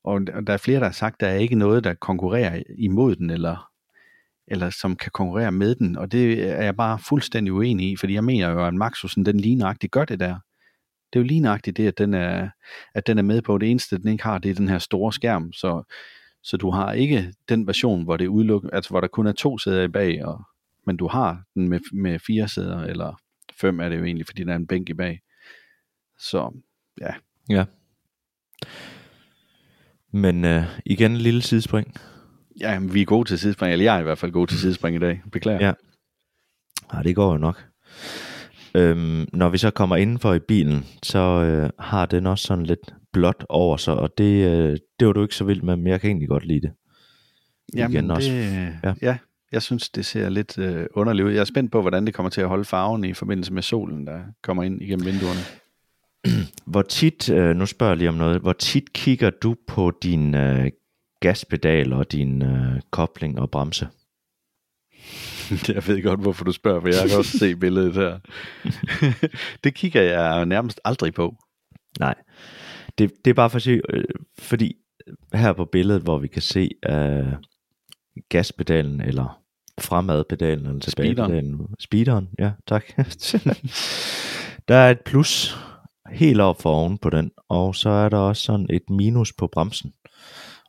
Og 0.05 0.21
og 0.35 0.47
der 0.47 0.53
er 0.53 0.57
flere, 0.57 0.79
der 0.79 0.85
har 0.85 0.93
sagt, 0.93 1.21
der 1.21 1.27
er 1.27 1.35
ikke 1.35 1.55
noget, 1.55 1.85
der 1.85 1.95
konkurrerer 1.95 2.63
imod 2.79 3.17
den, 3.17 3.31
eller, 3.31 3.69
eller 4.47 4.71
som 4.71 4.97
kan 4.97 5.11
konkurrere 5.15 5.53
med 5.53 5.75
den. 5.75 5.97
Og 5.97 6.13
det 6.13 6.51
er 6.51 6.63
jeg 6.65 6.77
bare 6.77 6.99
fuldstændig 6.99 7.53
uenig 7.53 7.91
i, 7.91 7.97
fordi 7.97 8.15
jeg 8.15 8.25
mener 8.25 8.51
jo, 8.51 8.67
at 8.67 8.75
Maxusen, 8.75 9.27
den 9.27 9.41
lige 9.41 9.55
nøjagtigt 9.55 9.93
gør 9.93 10.05
det 10.05 10.21
der. 10.21 10.35
Det 11.13 11.19
er 11.19 11.21
jo 11.21 11.27
lige 11.27 11.41
nøjagtigt 11.41 11.77
det, 11.77 11.89
at 11.89 11.99
den 11.99 12.15
er, 12.15 12.49
at 12.95 13.07
den 13.07 13.19
er 13.19 13.23
med 13.23 13.43
på. 13.43 13.59
Det 13.59 13.71
eneste, 13.71 13.99
den 13.99 14.13
ikke 14.13 14.25
har, 14.25 14.39
det 14.39 14.51
er 14.51 14.55
den 14.55 14.69
her 14.69 14.79
store 14.79 15.13
skærm. 15.13 15.53
Så, 15.53 15.83
så 16.43 16.57
du 16.57 16.71
har 16.71 16.93
ikke 16.93 17.35
den 17.49 17.67
version, 17.67 18.05
hvor 18.05 18.17
det 18.17 18.27
udelukker, 18.27 18.71
altså 18.73 18.91
hvor 18.91 19.01
der 19.01 19.09
kun 19.09 19.27
er 19.27 19.33
to 19.33 19.59
sæder 19.59 19.83
i 19.83 19.89
bag, 19.89 20.25
og, 20.25 20.43
men 20.87 20.97
du 20.97 21.09
har 21.09 21.43
den 21.55 21.69
med, 21.69 21.81
med 21.93 22.19
fire 22.19 22.49
sæder, 22.49 22.85
eller 22.85 23.17
fem 23.61 23.81
er 23.81 23.89
det 23.89 23.99
jo 23.99 24.05
egentlig, 24.05 24.27
fordi 24.27 24.45
der 24.45 24.53
er 24.53 24.57
en 24.57 24.67
bænk 24.67 24.89
i 24.89 24.95
bag. 24.95 25.21
Så 26.19 26.63
ja, 27.01 27.11
Ja. 27.51 27.65
Men 30.13 30.45
øh, 30.45 30.63
igen 30.87 31.11
en 31.11 31.17
lille 31.17 31.43
sidespring. 31.43 31.95
ja 32.61 32.73
jamen, 32.73 32.95
vi 32.95 33.01
er 33.01 33.05
gode 33.07 33.29
til 33.29 33.39
sidespring, 33.39 33.73
eller 33.73 33.85
jeg 33.85 33.97
er 33.97 34.01
i 34.01 34.03
hvert 34.03 34.19
fald 34.19 34.33
god 34.33 34.47
til 34.47 34.59
sidespring 34.65 34.97
i 34.97 34.99
dag. 34.99 35.23
Beklager. 35.33 35.67
Ja. 35.67 35.73
Ja, 36.95 37.03
det 37.03 37.17
går 37.17 37.33
jo 37.33 37.39
nok. 37.39 37.67
Øhm, 38.75 39.29
når 39.33 39.49
vi 39.49 39.59
så 39.59 39.71
kommer 39.71 39.97
indenfor 39.97 40.35
i 40.35 40.39
bilen, 40.39 40.85
så 41.03 41.19
øh, 41.19 41.71
har 41.79 42.07
den 42.07 42.27
også 42.27 42.45
sådan 42.47 42.67
lidt 42.67 42.95
blåt 43.13 43.45
over 43.49 43.77
sig, 43.77 43.95
og 43.95 44.19
det, 44.19 44.47
øh, 44.47 44.77
det 45.01 45.07
var 45.07 45.13
du 45.13 45.23
ikke 45.23 45.35
så 45.35 45.45
vild 45.45 45.63
med, 45.63 45.77
men 45.77 45.87
jeg 45.87 46.01
kan 46.01 46.11
egentlig 46.11 46.29
godt 46.29 46.45
lide 46.47 46.61
det. 46.61 46.73
Jamen, 47.77 47.93
Igen 47.93 48.05
det, 48.05 48.17
også. 48.17 48.33
ja. 48.33 48.73
Ja. 48.85 48.95
ja, 49.03 49.19
jeg 49.53 49.63
synes, 49.63 49.89
det 49.89 50.07
ser 50.07 50.29
lidt 50.29 50.59
øh, 50.59 50.87
underligt 50.95 51.27
ud. 51.27 51.33
Jeg 51.33 51.41
er 51.41 51.45
spændt 51.45 51.73
på, 51.73 51.81
hvordan 51.81 52.07
det 52.07 52.15
kommer 52.15 52.31
til 52.31 52.41
at 52.41 52.49
holde 52.49 52.65
farven 52.65 53.05
i 53.05 53.15
forbindelse 53.15 53.53
med 53.53 53.63
solen, 53.63 54.07
der 54.07 54.21
kommer 54.43 54.63
ind 54.63 54.83
igennem 54.83 55.07
vinduerne. 55.07 55.41
Hvor 56.73 56.83
tit, 56.83 57.31
øh, 57.31 57.57
nu 57.57 57.67
spørger 57.67 57.93
jeg 57.93 57.99
lige 57.99 58.09
om 58.09 58.15
noget, 58.15 58.41
hvor 58.41 58.53
tit 58.53 58.93
kigger 58.93 59.31
du 59.31 59.57
på 59.67 59.93
din 60.03 60.35
øh, 60.35 60.71
gaspedal 61.21 61.93
og 61.93 62.13
din 62.13 62.43
øh, 62.43 62.81
kobling 62.91 63.41
og 63.41 63.51
bremse? 63.51 63.89
Jeg 65.75 65.87
ved 65.87 66.03
godt, 66.03 66.21
hvorfor 66.21 66.45
du 66.45 66.53
spørger, 66.53 66.81
for 66.81 66.89
jeg 66.89 67.09
kan 67.09 67.19
også 67.19 67.39
se 67.39 67.57
billedet 67.57 67.95
her. 67.95 68.19
det 69.65 69.75
kigger 69.75 70.03
jeg 70.03 70.47
nærmest 70.47 70.81
aldrig 70.85 71.15
på. 71.15 71.37
Nej, 71.99 72.15
det, 72.99 73.13
det 73.25 73.31
er 73.31 73.35
bare 73.35 73.51
for 73.51 73.57
at 73.57 73.63
sige, 73.63 73.83
øh, 73.89 74.05
fordi 74.39 74.77
her 75.35 75.53
på 75.53 75.65
billedet, 75.65 76.03
hvor 76.03 76.19
vi 76.19 76.29
kan 76.29 76.43
se 76.43 76.71
øh, 76.89 77.33
gaspedalen, 78.29 79.01
eller 79.01 79.40
fremadpedalen, 79.83 80.67
eller 80.67 80.81
tilbagepedalen. 80.81 81.61
Speederen, 81.79 82.29
ja, 82.39 82.53
tak. 82.67 82.85
der 84.69 84.75
er 84.75 84.91
et 84.91 85.01
plus 85.01 85.59
helt 86.11 86.41
op 86.41 86.63
for 86.63 86.71
oven 86.71 86.99
på 86.99 87.11
den, 87.11 87.31
og 87.49 87.75
så 87.75 87.91
er 87.91 88.09
der 88.09 88.19
også 88.19 88.43
sådan 88.43 88.67
et 88.71 88.91
minus 88.91 89.33
på 89.33 89.47
bremsen. 89.47 89.93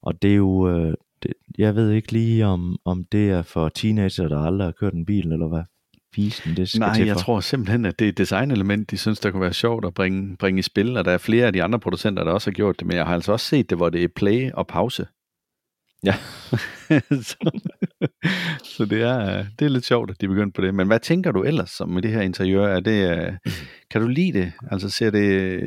Og 0.04 0.22
det 0.22 0.32
er 0.32 0.36
jo, 0.36 0.70
øh, 0.70 0.94
det, 1.24 1.34
jeg 1.58 1.76
ved 1.76 1.92
ikke 1.92 2.12
lige, 2.12 2.46
om, 2.46 2.78
om 2.86 3.06
det 3.12 3.30
er 3.30 3.42
for 3.42 3.70
teenager, 3.70 4.28
der 4.28 4.40
aldrig 4.40 4.68
har 4.68 4.72
kørt 4.72 4.94
en 4.94 5.06
bil, 5.06 5.32
eller 5.32 5.48
hvad 5.48 5.64
fisen 6.16 6.58
det 6.58 6.70
skal 6.70 6.80
Nej, 6.80 6.96
til 6.96 7.06
jeg 7.06 7.16
for. 7.16 7.22
tror 7.22 7.40
simpelthen, 7.40 7.86
at 7.86 8.00
det 8.00 8.06
er 8.06 8.10
et 8.10 8.18
designelement, 8.18 8.92
de 8.92 8.98
synes, 8.98 9.20
der 9.20 9.32
kunne 9.32 9.42
være 9.42 9.54
sjovt 9.54 9.86
at 9.86 9.94
bringe, 9.94 10.38
bringe 10.38 10.60
i 10.60 10.62
spil, 10.62 10.98
og 10.98 11.06
der 11.06 11.12
er 11.12 11.18
flere 11.18 11.46
af 11.46 11.54
de 11.54 11.64
andre 11.64 11.80
producenter, 11.80 12.24
der 12.24 12.32
også 12.32 12.50
har 12.50 12.54
gjort 12.54 12.80
det, 12.80 12.88
men 12.88 12.98
jeg 12.98 13.06
har 13.06 13.14
altså 13.14 13.32
også 13.32 13.46
set 13.46 13.70
det, 13.70 13.78
hvor 13.78 13.90
det 13.90 14.04
er 14.04 14.08
play 14.16 14.52
og 14.52 14.68
pause. 14.68 15.08
Ja. 16.04 16.14
så, 17.30 17.36
så 18.64 18.86
det 18.86 19.02
er, 19.02 19.46
det 19.60 19.66
er 19.66 19.70
lidt 19.70 19.86
sjovt, 19.86 20.12
at 20.12 20.22
de 20.22 20.26
er 20.26 20.30
begyndt 20.30 20.56
på 20.56 20.62
det. 20.62 20.76
Men 20.76 20.88
hvad 20.88 21.00
tænker 21.00 21.32
du 21.32 21.44
ellers 21.44 21.82
om 21.82 22.02
det 22.02 22.12
her 22.12 22.22
interiør? 22.22 22.68
Er 22.68 22.80
det, 22.80 23.18
øh, 23.18 23.34
kan 23.92 24.02
du 24.02 24.08
lide 24.08 24.40
det? 24.40 24.52
Altså 24.72 24.90
ser 24.90 25.10
det... 25.10 25.62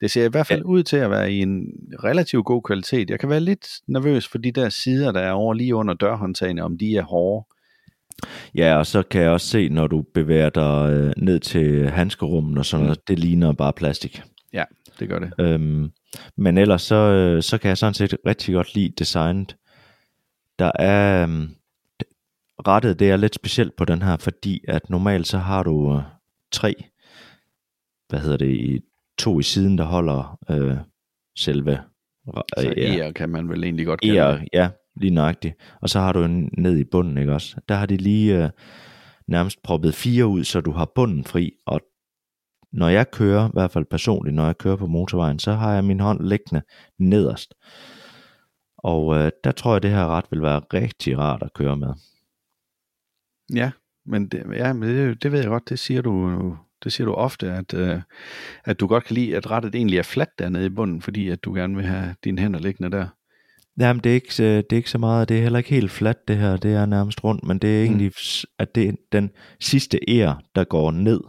Det 0.00 0.10
ser 0.10 0.24
i 0.24 0.28
hvert 0.28 0.46
fald 0.46 0.62
ud 0.64 0.82
til 0.82 0.96
at 0.96 1.10
være 1.10 1.32
i 1.32 1.38
en 1.38 1.66
relativt 2.04 2.44
god 2.44 2.62
kvalitet. 2.62 3.10
Jeg 3.10 3.20
kan 3.20 3.28
være 3.28 3.40
lidt 3.40 3.66
nervøs 3.88 4.28
for 4.28 4.38
de 4.38 4.52
der 4.52 4.68
sider, 4.68 5.12
der 5.12 5.20
er 5.20 5.32
over 5.32 5.54
lige 5.54 5.74
under 5.74 5.94
dørhåndtagene, 5.94 6.64
om 6.64 6.78
de 6.78 6.96
er 6.96 7.02
hårde. 7.02 7.46
Ja, 8.54 8.76
og 8.76 8.86
så 8.86 9.02
kan 9.02 9.22
jeg 9.22 9.30
også 9.30 9.46
se, 9.46 9.68
når 9.68 9.86
du 9.86 10.04
bevæger 10.14 10.50
dig 10.50 10.90
øh, 10.90 11.12
ned 11.16 11.40
til 11.40 11.90
handskerummen 11.90 12.58
og 12.58 12.66
sådan 12.66 12.84
noget, 12.84 13.08
det 13.08 13.18
ligner 13.18 13.52
bare 13.52 13.72
plastik. 13.72 14.22
Ja, 14.52 14.64
det 15.00 15.08
gør 15.08 15.18
det. 15.18 15.32
Øhm, 15.38 15.90
men 16.36 16.58
ellers 16.58 16.82
så, 16.82 16.94
øh, 16.94 17.42
så 17.42 17.58
kan 17.58 17.68
jeg 17.68 17.78
sådan 17.78 17.94
set 17.94 18.16
rigtig 18.26 18.54
godt 18.54 18.74
lide 18.74 18.92
designet. 18.98 19.56
Der 20.58 20.72
er 20.74 21.22
øhm, 21.22 21.48
rettet, 22.66 22.98
det 22.98 23.10
er 23.10 23.16
lidt 23.16 23.34
specielt 23.34 23.76
på 23.76 23.84
den 23.84 24.02
her, 24.02 24.16
fordi 24.16 24.64
at 24.68 24.90
normalt 24.90 25.26
så 25.26 25.38
har 25.38 25.62
du 25.62 25.96
øh, 25.96 26.02
tre, 26.52 26.74
hvad 28.08 28.20
hedder 28.20 28.36
det, 28.36 28.50
i, 28.50 28.80
to 29.18 29.40
i 29.40 29.42
siden, 29.42 29.78
der 29.78 29.84
holder 29.84 30.38
øh, 30.50 30.76
selve 31.36 31.78
Så 32.58 32.72
øh, 32.76 32.78
ja, 32.78 33.08
E'er 33.08 33.12
kan 33.12 33.28
man 33.28 33.48
vel 33.48 33.64
egentlig 33.64 33.86
godt 33.86 34.00
kalde 34.00 34.34
E'er, 34.34 34.46
ja, 34.52 34.68
lige 34.96 35.14
nøjagtigt. 35.14 35.54
Og 35.80 35.88
så 35.88 36.00
har 36.00 36.12
du 36.12 36.24
en 36.24 36.50
ned 36.58 36.78
i 36.78 36.84
bunden, 36.84 37.18
ikke 37.18 37.32
også? 37.32 37.56
Der 37.68 37.74
har 37.74 37.86
de 37.86 37.96
lige 37.96 38.44
øh, 38.44 38.50
nærmest 39.28 39.62
proppet 39.62 39.94
fire 39.94 40.26
ud, 40.26 40.44
så 40.44 40.60
du 40.60 40.70
har 40.70 40.92
bunden 40.94 41.24
fri. 41.24 41.52
Og 41.66 41.80
når 42.72 42.88
jeg 42.88 43.10
kører, 43.10 43.48
i 43.48 43.52
hvert 43.52 43.70
fald 43.70 43.84
personligt, 43.84 44.36
når 44.36 44.46
jeg 44.46 44.58
kører 44.58 44.76
på 44.76 44.86
motorvejen, 44.86 45.38
så 45.38 45.52
har 45.52 45.74
jeg 45.74 45.84
min 45.84 46.00
hånd 46.00 46.20
liggende 46.20 46.62
nederst. 46.98 47.54
Og 48.78 49.16
øh, 49.16 49.30
der 49.44 49.52
tror 49.52 49.72
jeg, 49.74 49.82
det 49.82 49.90
her 49.90 50.06
ret 50.06 50.24
vil 50.30 50.42
være 50.42 50.60
rigtig 50.74 51.18
rart 51.18 51.42
at 51.42 51.54
køre 51.54 51.76
med. 51.76 51.92
Ja, 53.54 53.70
men 54.06 54.28
det, 54.28 54.44
ja, 54.56 54.72
men 54.72 54.88
det, 54.88 55.22
det 55.22 55.32
ved 55.32 55.40
jeg 55.40 55.48
godt, 55.48 55.68
det 55.68 55.78
siger 55.78 56.02
du, 56.02 56.56
det 56.84 56.92
siger 56.92 57.04
du 57.04 57.14
ofte, 57.14 57.52
at, 57.52 57.74
øh, 57.74 58.00
at 58.64 58.80
du 58.80 58.86
godt 58.86 59.04
kan 59.04 59.14
lide, 59.14 59.36
at 59.36 59.50
rettet 59.50 59.74
egentlig 59.74 59.98
er 59.98 60.02
fladt 60.02 60.38
dernede 60.38 60.66
i 60.66 60.68
bunden, 60.68 61.02
fordi 61.02 61.28
at 61.28 61.44
du 61.44 61.54
gerne 61.54 61.76
vil 61.76 61.84
have 61.84 62.14
dine 62.24 62.40
hænder 62.40 62.60
liggende 62.60 62.96
der. 62.96 63.06
Jamen, 63.80 64.00
det 64.04 64.10
er, 64.10 64.14
ikke, 64.14 64.42
øh, 64.42 64.56
det 64.56 64.72
er 64.72 64.76
ikke 64.76 64.90
så 64.90 64.98
meget, 64.98 65.28
det 65.28 65.38
er 65.38 65.42
heller 65.42 65.58
ikke 65.58 65.70
helt 65.70 65.90
fladt 65.90 66.28
det 66.28 66.36
her, 66.36 66.56
det 66.56 66.74
er 66.74 66.86
nærmest 66.86 67.24
rundt, 67.24 67.44
men 67.44 67.58
det 67.58 67.78
er 67.78 67.82
egentlig, 67.84 68.12
s- 68.12 68.46
at 68.58 68.74
det 68.74 68.88
er 68.88 68.92
den 69.12 69.30
sidste 69.60 69.98
ære, 70.08 70.40
der 70.54 70.64
går 70.64 70.90
ned, 70.90 71.20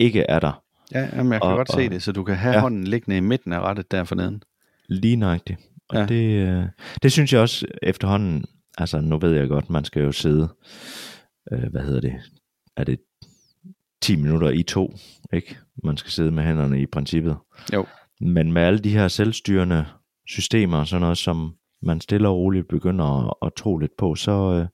ikke 0.00 0.20
er 0.28 0.38
der. 0.40 0.62
Ja, 0.94 1.08
jamen, 1.16 1.32
jeg 1.32 1.40
kan 1.42 1.50
Og- 1.50 1.56
godt 1.56 1.72
se 1.72 1.84
og- 1.84 1.90
det, 1.90 2.02
så 2.02 2.12
du 2.12 2.24
kan 2.24 2.36
have 2.36 2.54
ja. 2.54 2.60
hånden 2.60 2.84
liggende 2.84 3.16
i 3.16 3.20
midten 3.20 3.52
af 3.52 3.60
rettet 3.60 3.90
der 3.90 4.04
forneden. 4.04 4.42
Lige 4.88 5.16
nøjagtigt. 5.16 5.58
Og 5.88 5.96
Ja. 5.96 6.00
ja. 6.00 6.06
det, 6.06 6.48
øh, 6.48 6.64
det 7.02 7.12
synes 7.12 7.32
jeg 7.32 7.40
også 7.40 7.66
efterhånden, 7.82 8.44
altså 8.78 9.00
nu 9.00 9.18
ved 9.18 9.32
jeg 9.32 9.48
godt, 9.48 9.70
man 9.70 9.84
skal 9.84 10.02
jo 10.02 10.12
sidde, 10.12 10.48
øh, 11.52 11.62
hvad 11.70 11.82
hedder 11.82 12.00
det, 12.00 12.14
er 12.76 12.84
det 12.84 13.00
10 14.02 14.16
minutter 14.16 14.50
i 14.50 14.62
to, 14.62 14.96
ikke? 15.32 15.56
Man 15.84 15.96
skal 15.96 16.10
sidde 16.12 16.30
med 16.30 16.44
hænderne 16.44 16.80
i 16.82 16.86
princippet. 16.86 17.36
Jo. 17.72 17.86
Men 18.20 18.52
med 18.52 18.62
alle 18.62 18.78
de 18.78 18.90
her 18.90 19.08
selvstyrende 19.08 19.86
systemer 20.26 20.78
og 20.78 20.86
sådan 20.86 21.00
noget, 21.00 21.18
som 21.18 21.54
man 21.82 22.00
stille 22.00 22.28
og 22.28 22.36
roligt 22.36 22.68
begynder 22.68 23.28
at, 23.28 23.34
at 23.46 23.52
tro 23.56 23.78
lidt 23.78 23.96
på, 23.98 24.14
så, 24.14 24.32
øh, 24.32 24.66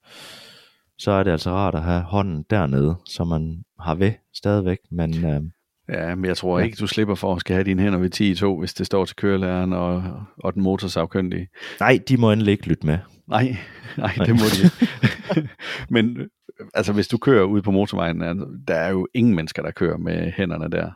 så 0.99 1.11
er 1.11 1.23
det 1.23 1.31
altså 1.31 1.51
rart 1.51 1.75
at 1.75 1.83
have 1.83 2.01
hånden 2.01 2.45
dernede, 2.49 2.95
så 3.05 3.23
man 3.23 3.63
har 3.79 3.95
ved 3.95 4.11
stadigvæk, 4.33 4.77
men 4.91 5.25
øh, 5.25 5.41
Ja, 5.89 6.15
men 6.15 6.25
jeg 6.25 6.37
tror 6.37 6.59
Ja. 6.59 6.65
ikke, 6.65 6.75
du 6.79 6.87
slipper 6.87 7.15
for 7.15 7.33
at 7.33 7.39
skal 7.39 7.53
have 7.53 7.63
dine 7.63 7.81
hænder 7.81 7.99
ved 7.99 8.09
10 8.09 8.31
i 8.31 8.35
2, 8.35 8.59
hvis 8.59 8.73
det 8.73 8.85
står 8.85 9.05
til 9.05 9.15
kørelæreren 9.15 9.73
og, 9.73 10.03
og 10.37 10.53
den 10.53 10.63
motorsavkyndige. 10.63 11.47
nej, 11.79 11.99
de 12.07 12.17
må 12.17 12.31
endelig 12.31 12.51
ikke 12.51 12.67
lytte 12.67 12.85
med. 12.85 12.97
Nej, 13.27 13.55
nej, 13.97 14.13
det 14.13 14.29
må 14.29 14.41
de 14.57 14.63
ikke. 14.63 15.49
Men 15.93 16.29
altså, 16.73 16.93
hvis 16.93 17.07
du 17.07 17.17
kører 17.17 17.43
ud 17.43 17.61
på 17.61 17.71
motorvejen, 17.71 18.19
der 18.67 18.75
er 18.75 18.89
jo 18.89 19.07
ingen 19.13 19.35
mennesker, 19.35 19.61
der 19.63 19.71
kører 19.71 19.97
med 19.97 20.31
hænderne 20.31 20.71
der. 20.71 20.91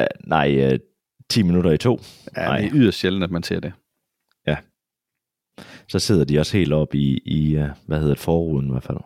Uh, 0.00 0.28
nej, 0.28 0.70
øh, 0.72 0.78
10 1.30 1.42
minutter 1.42 1.70
i 1.70 1.78
to. 1.78 2.00
Ja, 2.36 2.44
Nej. 2.46 2.58
det 2.58 2.66
er 2.66 2.70
yderst 2.74 2.98
sjældent, 2.98 3.24
at 3.24 3.30
man 3.30 3.42
ser 3.42 3.60
det. 3.60 3.72
Så 5.88 5.98
sidder 5.98 6.24
de 6.24 6.38
også 6.38 6.56
helt 6.56 6.72
op 6.72 6.94
i, 6.94 7.18
i 7.24 7.56
øh, 7.56 7.68
hvad 7.86 7.98
hedder 7.98 8.14
det, 8.14 8.22
forruden 8.22 8.66
i 8.66 8.70
hvert 8.70 8.82
fald. 8.82 8.98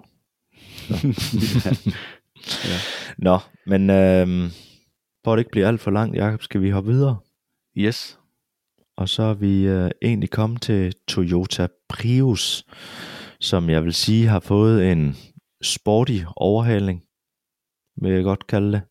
ja. 2.71 2.77
Nå, 3.19 3.39
men 3.67 3.91
øh, 3.91 4.51
for 5.25 5.33
at 5.33 5.37
det 5.37 5.41
ikke 5.41 5.51
bliver 5.51 5.69
alt 5.69 5.81
for 5.81 5.91
langt, 5.91 6.17
Jacob, 6.17 6.43
skal 6.43 6.63
vi 6.63 6.71
hoppe 6.71 6.93
videre. 6.93 7.17
Yes. 7.79 8.19
Og 8.97 9.09
så 9.09 9.23
er 9.23 9.35
vi 9.35 9.67
øh, 9.67 9.91
egentlig 10.03 10.31
kommet 10.31 10.63
til 10.63 10.95
Toyota 11.09 11.69
Prius, 11.89 12.65
som 13.41 13.71
jeg 13.71 13.85
vil 13.85 13.95
sige 13.95 14.27
har 14.27 14.41
fået 14.41 14.93
en 14.93 15.17
sporty 15.63 16.19
overhaling, 16.37 17.03
vil 18.03 18.13
jeg 18.13 18.23
godt 18.23 18.47
kalde 18.47 18.73
det. 18.73 18.83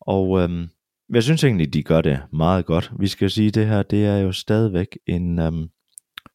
Og 0.00 0.40
øh, 0.40 0.68
jeg 1.14 1.22
synes 1.22 1.44
egentlig, 1.44 1.74
de 1.74 1.82
gør 1.82 2.00
det 2.00 2.22
meget 2.32 2.66
godt. 2.66 2.92
Vi 2.98 3.06
skal 3.06 3.30
sige, 3.30 3.48
at 3.48 3.54
det 3.54 3.66
her 3.66 3.82
det 3.82 4.06
er 4.06 4.18
jo 4.18 4.32
stadigvæk 4.32 4.98
en 5.06 5.38
øh, 5.38 5.52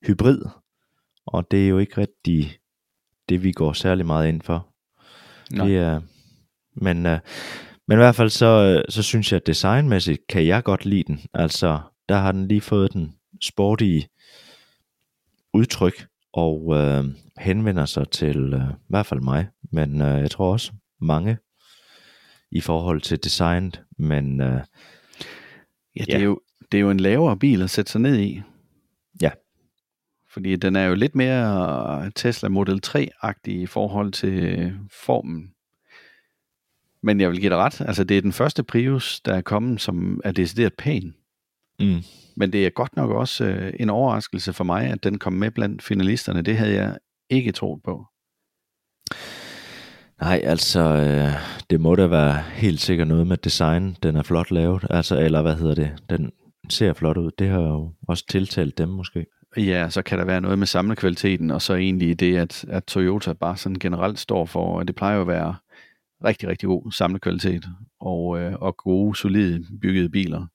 hybrid, 0.08 0.42
og 1.26 1.52
det 1.52 1.64
er 1.64 1.68
jo 1.68 1.78
ikke 1.78 1.98
rigtig 1.98 2.58
det, 3.30 3.44
vi 3.44 3.52
går 3.52 3.74
særlig 3.74 4.06
meget 4.06 4.28
ind 4.28 4.42
for. 4.42 4.68
Nej. 5.52 5.68
Det 5.68 5.78
er, 5.78 6.02
men, 6.76 7.06
øh, 7.06 7.20
men 7.88 7.96
i 7.96 8.02
hvert 8.02 8.16
fald 8.16 8.30
så, 8.30 8.46
øh, 8.46 8.84
så 8.90 9.04
synes 9.04 9.32
jeg, 9.32 9.36
at 9.42 9.48
designmæssigt 9.48 10.28
kan 10.28 10.48
jeg 10.48 10.64
godt 10.64 10.86
lide 10.86 11.04
den. 11.04 11.22
Altså, 11.34 11.80
der 12.10 12.16
har 12.18 12.32
den 12.32 12.48
lige 12.48 12.62
fået 12.62 12.94
den 12.94 13.16
sportige 13.42 14.08
udtryk, 15.54 16.08
og 16.34 16.78
øh, 16.78 17.06
henvender 17.38 17.86
sig 17.86 18.10
til 18.10 18.54
øh, 18.54 18.70
i 18.72 18.90
hvert 18.90 19.06
fald 19.06 19.22
mig, 19.22 19.48
men 19.72 20.02
øh, 20.02 20.22
jeg 20.22 20.32
tror 20.32 20.52
også 20.52 20.72
mange 21.00 21.38
i 22.52 22.62
forhold 22.62 23.02
til 23.02 23.24
designet, 23.24 23.82
men 23.98 24.42
øh, 24.42 24.62
Ja, 25.96 26.02
det, 26.02 26.14
Ja. 26.14 26.18
Er 26.18 26.24
jo, 26.24 26.40
det 26.72 26.78
er 26.78 26.82
jo 26.82 26.92
en 26.92 27.00
lavere 27.00 27.38
bil 27.38 27.62
at 27.62 27.70
sætte 27.70 27.92
sig 27.92 28.02
ned 28.02 28.20
i. 28.20 28.42
Fordi 30.34 30.56
den 30.56 30.76
er 30.76 30.86
jo 30.86 30.96
lidt 30.96 31.16
mere 31.16 32.12
Tesla 32.16 32.50
Model 32.50 32.80
3-agtig 32.88 33.54
i 33.62 33.66
forhold 33.66 34.12
til 34.12 34.74
formen. 34.92 35.52
Men 37.04 37.20
jeg 37.22 37.30
vil 37.30 37.40
give 37.40 37.50
dig 37.50 37.58
ret. 37.58 37.82
Altså, 37.82 38.04
det 38.04 38.18
er 38.18 38.22
den 38.22 38.34
første 38.34 38.64
Prius, 38.64 39.22
der 39.22 39.34
er 39.34 39.42
kommet, 39.42 39.82
som 39.82 40.22
er 40.24 40.32
decideret 40.32 40.74
pæn. 40.74 41.16
mm, 41.80 42.02
Men 42.36 42.54
det 42.54 42.66
er 42.66 42.70
godt 42.70 42.96
nok 42.96 43.10
også 43.12 43.46
øh, 43.46 43.74
en 43.80 43.90
overraskelse 43.90 44.54
for 44.54 44.64
mig, 44.64 44.86
at 44.88 45.04
den 45.04 45.20
kom 45.20 45.34
med 45.34 45.52
blandt 45.52 45.84
finalisterne. 45.84 46.42
Det 46.42 46.58
havde 46.58 46.74
jeg 46.76 46.98
ikke 47.30 47.52
troet 47.52 47.84
på. 47.84 48.06
Nej, 50.22 50.42
altså, 50.44 50.80
øh, 50.80 51.34
det 51.70 51.82
må 51.82 51.96
da 51.96 52.08
være 52.08 52.42
helt 52.54 52.80
sikkert 52.82 53.08
noget 53.08 53.28
med 53.28 53.38
design. 53.38 53.98
Den 54.04 54.16
er 54.16 54.24
flot 54.24 54.52
lavet, 54.52 54.86
altså, 54.90 55.20
eller 55.20 55.42
hvad 55.42 55.56
hedder 55.56 55.76
det? 55.76 55.92
Den 56.10 56.32
ser 56.70 56.94
flot 56.94 57.18
ud. 57.18 57.32
Det 57.40 57.48
har 57.50 57.62
jo 57.62 57.94
også 58.08 58.26
tiltalt 58.28 58.78
dem 58.78 58.90
måske. 58.90 59.26
Ja, 59.58 59.90
så 59.90 60.02
kan 60.02 60.20
der 60.20 60.26
være 60.26 60.42
noget 60.42 60.60
med 60.60 60.68
samlekvaliteten, 60.68 61.52
og 61.52 61.62
så 61.62 61.76
egentlig 61.76 62.20
det, 62.20 62.38
at, 62.38 62.66
at 62.68 62.84
Toyota 62.84 63.34
bare 63.34 63.58
sådan 63.58 63.80
generelt 63.80 64.20
står 64.20 64.46
for, 64.46 64.80
at 64.80 64.88
det 64.88 64.96
plejer 64.96 65.16
jo 65.16 65.22
at 65.22 65.28
være 65.28 65.56
rigtig, 66.26 66.50
rigtig 66.50 66.68
god 66.68 66.92
samlekvalitet, 66.92 67.66
og, 68.00 68.40
øh, 68.40 68.54
og 68.54 68.78
gode, 68.78 69.16
solide 69.16 69.66
byggede 69.82 70.10
biler. 70.10 70.46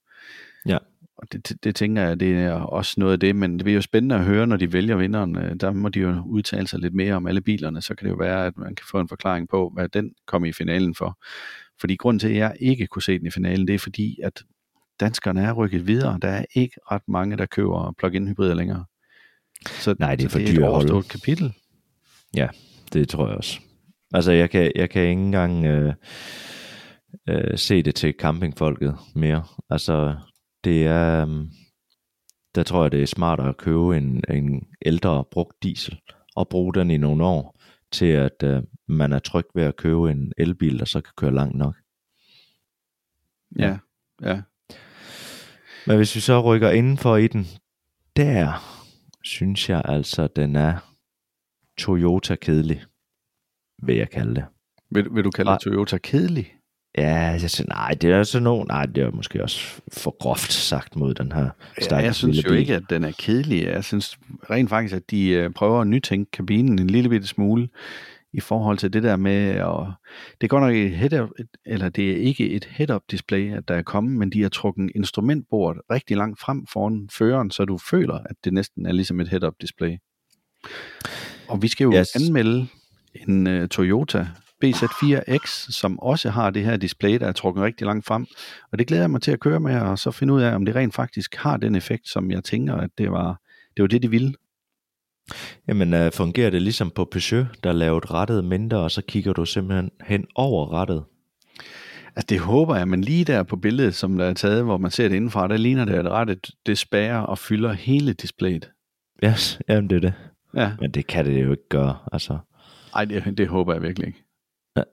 Ja. 0.67 0.79
Og 1.19 1.33
det, 1.33 1.49
det, 1.49 1.65
det 1.65 1.75
tænker 1.75 2.03
jeg, 2.03 2.21
det 2.21 2.39
er 2.39 2.53
også 2.53 2.95
noget 2.97 3.13
af 3.13 3.21
det, 3.21 3.37
men 3.37 3.53
det 3.53 3.65
bliver 3.65 3.75
jo 3.75 3.81
spændende 3.81 4.15
at 4.15 4.25
høre, 4.25 4.47
når 4.47 4.57
de 4.57 4.73
vælger 4.73 4.97
vinderen. 4.97 5.37
Øh, 5.37 5.55
der 5.55 5.73
må 5.73 5.89
de 5.89 6.01
jo 6.01 6.23
udtale 6.27 6.67
sig 6.67 6.79
lidt 6.81 6.95
mere 6.95 7.15
om 7.15 7.27
alle 7.27 7.41
bilerne, 7.41 7.83
så 7.83 7.95
kan 7.95 8.05
det 8.05 8.11
jo 8.13 8.17
være, 8.17 8.47
at 8.47 8.57
man 8.57 8.75
kan 8.75 8.87
få 8.91 9.01
en 9.01 9.09
forklaring 9.09 9.49
på, 9.49 9.71
hvad 9.75 9.89
den 9.89 10.13
kom 10.27 10.45
i 10.45 10.53
finalen 10.53 10.95
for. 10.95 11.19
Fordi 11.81 11.97
grunden 11.97 12.19
til, 12.19 12.29
at 12.29 12.37
jeg 12.37 12.57
ikke 12.61 12.87
kunne 12.87 13.03
se 13.03 13.19
den 13.19 13.27
i 13.27 13.31
finalen, 13.31 13.67
det 13.67 13.75
er 13.75 13.79
fordi, 13.79 14.19
at 14.23 14.43
danskerne 15.01 15.43
er 15.43 15.53
rykket 15.53 15.87
videre. 15.87 16.19
Der 16.23 16.29
er 16.29 16.45
ikke 16.55 16.77
ret 16.91 17.09
mange, 17.09 17.37
der 17.37 17.47
køber 17.47 17.95
plug-in 17.99 18.29
hybrider 18.29 18.55
længere. 18.55 18.85
Så, 19.67 19.95
Nej, 19.99 20.15
det 20.15 20.25
er 20.25 20.29
for 20.29 20.39
dyrt 20.39 20.49
et 20.49 20.65
overstået 20.65 21.09
kapitel. 21.09 21.55
Ja, 22.37 22.49
det 22.93 23.09
tror 23.09 23.29
jeg 23.29 23.37
også. 23.37 23.61
Altså, 24.15 24.33
jeg 24.33 24.51
kan, 24.51 24.73
jeg 24.75 24.91
kan 24.91 25.03
ikke 25.03 25.13
engang 25.13 25.65
øh, 25.65 25.95
øh, 27.29 27.59
se 27.59 27.83
det 27.83 27.95
til 27.95 28.15
campingfolket 28.19 28.97
mere. 29.15 29.45
Altså, 29.71 30.17
det 30.65 30.87
er... 30.87 31.29
Øh, 31.29 31.47
der 32.57 32.63
tror 32.63 32.83
jeg, 32.83 32.93
det 32.93 33.03
er 33.03 33.07
smartere 33.07 33.49
at 33.49 33.57
købe 33.57 33.97
en, 33.97 34.23
en 34.31 34.67
ældre 34.87 35.25
brugt 35.31 35.63
diesel 35.63 36.01
og 36.37 36.49
bruge 36.49 36.75
den 36.75 36.91
i 36.91 36.97
nogle 36.97 37.25
år 37.25 37.61
til, 37.93 38.07
at 38.07 38.43
øh, 38.45 38.63
man 38.89 39.13
er 39.13 39.19
tryg 39.19 39.45
ved 39.55 39.63
at 39.63 39.77
købe 39.77 40.11
en 40.11 40.33
elbil, 40.39 40.79
der 40.79 40.85
så 40.85 41.01
kan 41.01 41.13
køre 41.17 41.35
langt 41.35 41.57
nok. 41.57 41.75
Ja, 43.59 43.79
ja. 44.23 44.43
Men 45.87 45.97
hvis 45.97 46.15
vi 46.15 46.21
så 46.21 46.41
rykker 46.41 46.71
indenfor 46.71 47.17
i 47.17 47.27
den, 47.27 47.47
der 48.17 48.53
synes 49.23 49.71
jeg 49.71 49.83
altså, 49.85 50.29
den 50.37 50.57
er 50.57 50.93
Toyota 51.79 52.35
kedelig, 52.35 52.83
vil 53.83 53.97
jeg 53.97 54.11
kalde 54.11 54.35
det. 54.35 54.45
Vil, 54.91 55.07
vil 55.15 55.25
du 55.25 55.31
kalde 55.31 55.51
det 55.51 55.61
Toyota 55.61 55.99
kedelig? 55.99 56.53
Ja, 56.99 57.17
jeg 57.17 57.51
synes, 57.51 57.69
nej, 57.69 57.91
det 58.01 58.11
er 58.11 58.23
sådan 58.23 58.43
nogen, 58.43 58.67
nej, 58.69 58.87
det 58.87 59.05
er 59.05 59.11
måske 59.11 59.43
også 59.43 59.81
for 59.93 60.17
groft 60.21 60.53
sagt 60.53 60.97
mod 60.97 61.15
den 61.15 61.33
her 61.33 61.51
ja, 61.91 61.97
Jeg 61.97 62.15
synes 62.15 62.45
jo 62.45 62.49
bil. 62.49 62.59
ikke, 62.59 62.75
at 62.75 62.83
den 62.91 63.05
er 63.05 63.13
kedelig. 63.19 63.65
Jeg 63.65 63.85
synes 63.85 64.19
rent 64.51 64.69
faktisk, 64.69 64.95
at 64.95 65.11
de 65.11 65.29
øh, 65.29 65.51
prøver 65.51 65.81
at 65.81 65.87
nytænke 65.87 66.31
kabinen 66.31 66.79
en 66.79 66.91
lille 66.91 67.09
bitte 67.09 67.27
smule 67.27 67.69
i 68.33 68.41
forhold 68.41 68.79
til 68.79 68.93
det 68.93 69.03
der 69.03 69.17
med, 69.17 69.61
og 69.61 69.93
det 70.41 70.47
er 70.47 70.49
godt 70.49 70.63
nok 70.63 70.75
et 70.75 70.91
head 70.91 71.29
eller 71.67 71.89
det 71.89 72.11
er 72.11 72.17
ikke 72.17 72.51
et 72.51 72.65
head-up 72.65 73.03
display, 73.11 73.57
at 73.57 73.69
der 73.69 73.75
er 73.75 73.83
kommet, 73.83 74.17
men 74.17 74.31
de 74.31 74.43
har 74.43 74.49
trukket 74.49 74.91
instrumentbordet 74.95 75.83
rigtig 75.91 76.17
langt 76.17 76.41
frem 76.41 76.67
foran 76.67 77.09
føreren, 77.13 77.51
så 77.51 77.65
du 77.65 77.79
føler, 77.79 78.15
at 78.15 78.37
det 78.45 78.53
næsten 78.53 78.87
er 78.87 78.93
ligesom 78.93 79.21
et 79.21 79.29
head-up 79.29 79.55
display. 79.61 79.97
Og 81.49 81.63
vi 81.63 81.69
skal 81.69 81.85
jo 81.85 81.93
yes. 81.93 82.17
anmelde 82.17 82.67
en 83.29 83.47
uh, 83.47 83.69
Toyota 83.69 84.27
BZ4X, 84.65 85.73
som 85.73 85.99
også 85.99 86.31
har 86.31 86.51
det 86.51 86.65
her 86.65 86.77
display, 86.77 87.19
der 87.19 87.27
er 87.27 87.33
trukket 87.33 87.65
rigtig 87.65 87.87
langt 87.87 88.07
frem. 88.07 88.27
Og 88.73 88.79
det 88.79 88.87
glæder 88.87 89.03
jeg 89.03 89.11
mig 89.11 89.23
til 89.23 89.31
at 89.31 89.41
køre 89.41 89.61
med, 89.61 89.81
og 89.81 89.99
så 89.99 90.11
finde 90.11 90.35
ud 90.35 90.43
af, 90.43 90.55
om 90.55 90.65
det 90.65 90.77
rent 90.77 90.95
faktisk 90.95 91.35
har 91.35 91.57
den 91.57 91.75
effekt, 91.75 92.09
som 92.09 92.31
jeg 92.31 92.45
tænker, 92.45 92.75
at 92.75 92.91
det 92.99 93.11
var 93.11 93.41
det, 93.77 93.83
var 93.83 93.89
det 93.89 94.03
de 94.03 94.11
ville. 94.11 94.35
Jamen, 95.69 95.95
uh, 95.95 96.13
fungerer 96.13 96.51
det 96.51 96.63
ligesom 96.63 96.91
på 96.91 97.05
Peugeot, 97.05 97.47
der 97.65 97.73
lavede 97.73 98.07
rettet 98.07 98.45
mindre, 98.45 98.79
og 98.79 98.91
så 98.91 99.03
kigger 99.03 99.33
du 99.33 99.45
simpelthen 99.45 99.91
hen 100.07 100.27
over 100.35 100.73
rettet? 100.73 101.05
Altså 102.17 102.27
det 102.29 102.41
håber 102.41 102.77
jeg, 102.77 102.89
men 102.89 103.01
lige 103.01 103.25
der 103.25 103.43
på 103.43 103.57
billedet, 103.57 103.95
som 103.95 104.19
der 104.19 104.25
er 104.25 104.35
taget, 104.35 104.65
hvor 104.65 104.79
man 104.79 104.91
ser 104.91 105.09
det 105.09 105.17
indenfra, 105.17 105.49
der 105.49 105.57
ligner 105.57 105.85
det, 105.85 105.95
at 105.95 106.09
rettet 106.09 106.51
det 106.67 106.79
spærer 106.79 107.19
og 107.19 107.39
fylder 107.39 107.73
hele 107.73 108.13
displayet. 108.13 108.71
Yes, 109.25 109.61
jamen 109.69 109.91
det 109.91 109.97
er 109.97 110.01
det. 110.01 110.15
Ja. 110.55 110.73
Men 110.81 110.91
det 110.91 111.07
kan 111.07 111.25
det 111.25 111.45
jo 111.45 111.51
ikke 111.51 111.69
gøre, 111.69 111.97
altså. 112.13 112.39
Nej, 112.95 113.05
det, 113.05 113.39
det 113.39 113.49
håber 113.49 113.73
jeg 113.73 113.83
virkelig 113.83 114.07
ikke. 114.07 114.25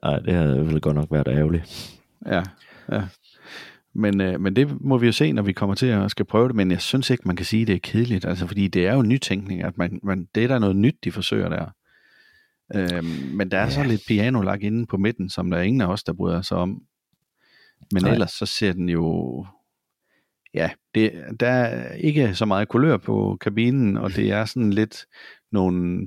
Nej, 0.02 0.18
det 0.18 0.34
havde 0.34 0.66
vel 0.66 0.80
godt 0.80 0.96
nok 0.96 1.08
været 1.10 1.28
ærgerligt. 1.28 1.94
Ja, 2.26 2.42
ja. 2.92 3.02
Men, 3.94 4.20
øh, 4.20 4.40
men 4.40 4.56
det 4.56 4.80
må 4.80 4.98
vi 4.98 5.06
jo 5.06 5.12
se, 5.12 5.32
når 5.32 5.42
vi 5.42 5.52
kommer 5.52 5.74
til 5.74 5.86
at 5.86 6.10
skal 6.10 6.24
prøve 6.24 6.48
det. 6.48 6.56
Men 6.56 6.70
jeg 6.70 6.80
synes 6.80 7.10
ikke, 7.10 7.22
man 7.26 7.36
kan 7.36 7.46
sige, 7.46 7.62
at 7.62 7.68
det 7.68 7.74
er 7.74 7.80
kedeligt. 7.80 8.24
Altså, 8.24 8.46
fordi 8.46 8.68
det 8.68 8.86
er 8.86 8.94
jo 8.94 9.02
nytænkning, 9.02 9.62
at 9.62 9.78
man, 9.78 10.00
man, 10.02 10.28
det 10.34 10.44
er 10.44 10.48
der 10.48 10.58
noget 10.58 10.76
nyt, 10.76 10.96
de 11.04 11.12
forsøger 11.12 11.48
der. 11.48 11.66
Øhm, 12.74 13.36
men 13.36 13.50
der 13.50 13.58
er 13.58 13.64
ja. 13.64 13.70
så 13.70 13.82
lidt 13.82 14.02
piano 14.08 14.42
lagt 14.42 14.62
inde 14.62 14.86
på 14.86 14.96
midten, 14.96 15.30
som 15.30 15.50
der 15.50 15.58
er 15.58 15.62
ingen 15.62 15.80
af 15.80 15.86
os, 15.86 16.04
der 16.04 16.12
bryder 16.12 16.42
sig 16.42 16.56
om. 16.56 16.82
Men 17.92 18.02
Nej. 18.02 18.12
ellers 18.12 18.30
så 18.30 18.46
ser 18.46 18.72
den 18.72 18.88
jo... 18.88 19.46
Ja, 20.54 20.70
det, 20.94 21.12
der 21.40 21.48
er 21.48 21.94
ikke 21.94 22.34
så 22.34 22.44
meget 22.44 22.68
kulør 22.68 22.96
på 22.96 23.38
kabinen, 23.40 23.96
og 23.96 24.16
det 24.16 24.30
er 24.30 24.44
sådan 24.44 24.70
lidt 24.70 25.06
nogle 25.52 26.00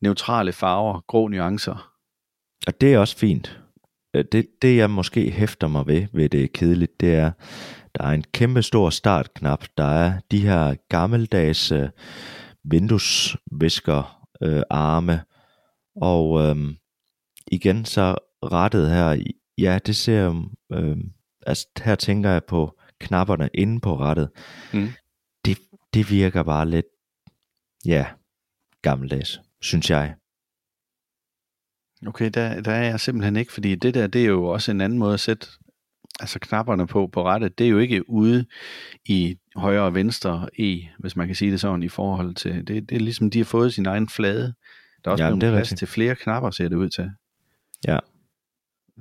neutrale 0.00 0.52
farver, 0.52 1.00
grå 1.06 1.28
nuancer. 1.28 1.92
Og 2.66 2.80
det 2.80 2.94
er 2.94 2.98
også 2.98 3.16
fint. 3.16 3.60
Øh, 4.16 4.24
det, 4.32 4.46
det 4.62 4.76
jeg 4.76 4.90
måske 4.90 5.30
hæfter 5.30 5.68
mig 5.68 5.86
ved, 5.86 6.06
ved 6.12 6.28
det 6.28 6.52
kedeligt, 6.52 7.00
det 7.00 7.14
er, 7.14 7.30
der 7.94 8.04
er 8.04 8.10
en 8.10 8.24
kæmpe 8.32 8.62
stor 8.62 8.90
startknap. 8.90 9.64
Der 9.76 9.84
er 9.84 10.20
de 10.30 10.38
her 10.38 10.74
gammeldags 10.88 11.72
øh, 11.72 11.88
vinduesvisker 12.64 14.26
øh, 14.42 14.62
arme. 14.70 15.20
Og 15.96 16.42
øh, 16.42 16.56
igen 17.46 17.84
så 17.84 18.16
rettet 18.44 18.90
her, 18.90 19.22
ja 19.58 19.78
det 19.86 19.96
ser, 19.96 20.48
øh, 20.72 20.96
altså 21.46 21.66
her 21.84 21.94
tænker 21.94 22.30
jeg 22.30 22.44
på 22.44 22.78
knapperne 23.00 23.48
inde 23.54 23.80
på 23.80 23.96
rettet. 23.96 24.30
Mm. 24.72 24.88
Det, 25.44 25.58
det 25.94 26.10
virker 26.10 26.42
bare 26.42 26.70
lidt, 26.70 26.86
ja, 27.86 28.06
gammeldags, 28.82 29.40
synes 29.60 29.90
jeg. 29.90 30.14
Okay, 32.06 32.30
der, 32.34 32.60
der 32.60 32.72
er 32.72 32.84
jeg 32.84 33.00
simpelthen 33.00 33.36
ikke, 33.36 33.52
fordi 33.52 33.74
det 33.74 33.94
der, 33.94 34.06
det 34.06 34.22
er 34.22 34.26
jo 34.26 34.44
også 34.44 34.70
en 34.70 34.80
anden 34.80 34.98
måde 34.98 35.14
at 35.14 35.20
sætte 35.20 35.46
altså 36.20 36.38
knapperne 36.38 36.86
på 36.86 37.06
på 37.12 37.24
rettet. 37.24 37.58
Det 37.58 37.66
er 37.66 37.70
jo 37.70 37.78
ikke 37.78 38.10
ude 38.10 38.44
i 39.04 39.36
højre 39.56 39.82
og 39.82 39.94
venstre 39.94 40.48
E, 40.58 40.80
hvis 40.98 41.16
man 41.16 41.26
kan 41.26 41.36
sige 41.36 41.50
det 41.50 41.60
sådan, 41.60 41.82
i 41.82 41.88
forhold 41.88 42.34
til, 42.34 42.66
det, 42.66 42.88
det 42.88 42.96
er 42.96 43.00
ligesom, 43.00 43.30
de 43.30 43.38
har 43.38 43.44
fået 43.44 43.74
sin 43.74 43.86
egen 43.86 44.08
flade. 44.08 44.54
Der 45.04 45.10
er 45.10 45.12
også 45.12 45.24
Jamen, 45.24 45.38
plads 45.38 45.56
rigtigt. 45.56 45.78
til 45.78 45.88
flere 45.88 46.14
knapper, 46.14 46.50
ser 46.50 46.68
det 46.68 46.76
ud 46.76 46.88
til. 46.88 47.10
Ja. 47.86 47.98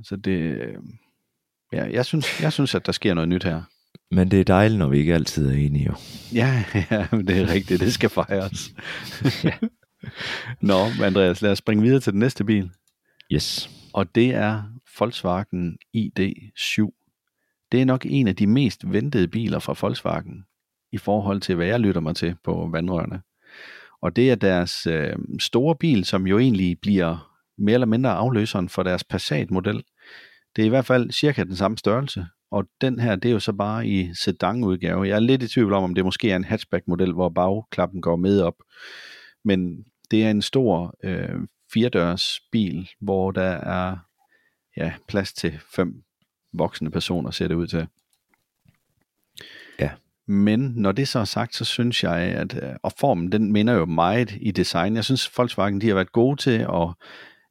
Så 0.03 0.15
det, 0.15 0.69
ja, 1.73 1.85
jeg 1.91 2.05
synes, 2.05 2.41
jeg 2.41 2.53
synes, 2.53 2.75
at 2.75 2.85
der 2.85 2.91
sker 2.91 3.13
noget 3.13 3.29
nyt 3.29 3.43
her. 3.43 3.61
Men 4.11 4.31
det 4.31 4.39
er 4.39 4.43
dejligt, 4.43 4.79
når 4.79 4.87
vi 4.87 4.97
ikke 4.97 5.13
altid 5.13 5.47
er 5.47 5.53
enige, 5.53 5.85
jo. 5.85 5.95
Ja, 6.33 6.63
ja 6.91 7.07
det 7.11 7.37
er 7.41 7.49
rigtigt. 7.49 7.81
Det 7.81 7.93
skal 7.93 8.09
fejres. 8.09 8.73
ja. 9.43 9.57
Nå, 10.61 10.85
Andreas, 11.03 11.41
lad 11.41 11.51
os 11.51 11.57
springe 11.57 11.83
videre 11.83 11.99
til 11.99 12.13
den 12.13 12.19
næste 12.19 12.43
bil. 12.43 12.71
Yes. 13.33 13.69
Og 13.93 14.15
det 14.15 14.33
er 14.33 14.63
Volkswagen 14.99 15.77
ID7. 15.97 17.01
Det 17.71 17.81
er 17.81 17.85
nok 17.85 18.05
en 18.09 18.27
af 18.27 18.35
de 18.35 18.47
mest 18.47 18.91
ventede 18.91 19.27
biler 19.27 19.59
fra 19.59 19.75
Volkswagen 19.81 20.45
i 20.91 20.97
forhold 20.97 21.41
til, 21.41 21.55
hvad 21.55 21.67
jeg 21.67 21.79
lytter 21.79 22.01
mig 22.01 22.15
til 22.15 22.35
på 22.43 22.69
vandrørene. 22.71 23.21
Og 24.01 24.15
det 24.15 24.31
er 24.31 24.35
deres 24.35 24.87
øh, 24.87 25.15
store 25.39 25.75
bil, 25.75 26.05
som 26.05 26.27
jo 26.27 26.39
egentlig 26.39 26.79
bliver 26.81 27.37
mere 27.57 27.73
eller 27.73 27.87
mindre 27.87 28.11
afløseren 28.11 28.69
for 28.69 28.83
deres 28.83 29.03
Passat-model. 29.03 29.83
Det 30.55 30.61
er 30.61 30.65
i 30.65 30.69
hvert 30.69 30.85
fald 30.85 31.11
cirka 31.11 31.43
den 31.43 31.55
samme 31.55 31.77
størrelse, 31.77 32.25
og 32.51 32.65
den 32.81 32.99
her, 32.99 33.15
det 33.15 33.29
er 33.29 33.33
jo 33.33 33.39
så 33.39 33.53
bare 33.53 33.87
i 33.87 34.13
sedan-udgave. 34.13 35.07
Jeg 35.07 35.15
er 35.15 35.19
lidt 35.19 35.43
i 35.43 35.47
tvivl 35.47 35.73
om, 35.73 35.83
om 35.83 35.95
det 35.95 36.05
måske 36.05 36.31
er 36.31 36.35
en 36.35 36.43
hatchback-model, 36.43 37.13
hvor 37.13 37.29
bagklappen 37.29 38.01
går 38.01 38.15
med 38.15 38.41
op. 38.41 38.55
Men 39.45 39.85
det 40.11 40.23
er 40.23 40.31
en 40.31 40.41
stor 40.41 40.95
øh, 41.03 41.39
firedørs 41.75 42.39
bil, 42.51 42.89
hvor 43.01 43.31
der 43.31 43.51
er 43.51 43.97
ja, 44.77 44.93
plads 45.07 45.33
til 45.33 45.59
fem 45.75 46.03
voksne 46.53 46.91
personer, 46.91 47.31
ser 47.31 47.47
det 47.47 47.55
ud 47.55 47.67
til. 47.67 47.87
Ja. 49.79 49.91
Men 50.27 50.59
når 50.59 50.91
det 50.91 51.07
så 51.07 51.19
er 51.19 51.25
sagt, 51.25 51.55
så 51.55 51.65
synes 51.65 52.03
jeg, 52.03 52.17
at 52.17 52.63
øh, 52.63 52.73
og 52.83 52.91
formen, 52.99 53.31
den 53.31 53.51
minder 53.51 53.73
jo 53.73 53.85
meget 53.85 54.37
i 54.41 54.51
design. 54.51 54.95
Jeg 54.95 55.05
synes, 55.05 55.37
Volkswagen, 55.37 55.81
de 55.81 55.87
har 55.87 55.95
været 55.95 56.11
gode 56.11 56.41
til 56.41 56.59
at 56.59 56.93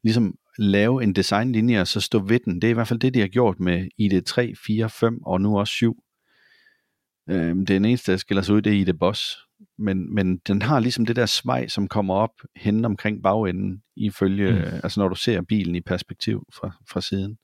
ligesom 0.02 0.38
lave 0.58 1.02
en 1.02 1.12
designlinje 1.12 1.80
og 1.80 1.86
så 1.86 2.00
stå 2.00 2.18
ved 2.18 2.40
den. 2.44 2.54
Det 2.54 2.64
er 2.64 2.70
i 2.70 2.74
hvert 2.74 2.88
fald 2.88 3.00
det, 3.00 3.14
de 3.14 3.20
har 3.20 3.28
gjort 3.28 3.60
med 3.60 3.88
ID3, 4.00 4.54
4, 4.66 4.90
5 4.90 5.22
og 5.22 5.40
nu 5.40 5.58
også 5.58 5.70
7. 5.70 6.03
Øhm, 7.30 7.66
det 7.66 7.76
eneste, 7.76 8.12
der 8.12 8.18
skiller 8.18 8.42
sig 8.42 8.54
ud, 8.54 8.62
det 8.62 8.72
er 8.72 8.76
ID 8.76 8.92
Boss 8.92 9.44
men, 9.78 10.14
men 10.14 10.36
den 10.36 10.62
har 10.62 10.80
ligesom 10.80 11.06
det 11.06 11.16
der 11.16 11.26
smag, 11.26 11.70
som 11.70 11.88
kommer 11.88 12.14
op 12.14 12.40
hen 12.56 12.84
omkring 12.84 13.22
bagenden, 13.22 13.82
ifølge, 13.96 14.52
mm. 14.52 14.80
altså 14.82 15.00
når 15.00 15.08
du 15.08 15.14
ser 15.14 15.42
bilen 15.42 15.74
i 15.74 15.80
perspektiv 15.80 16.46
fra, 16.54 16.70
fra 16.90 17.00
siden. 17.00 17.38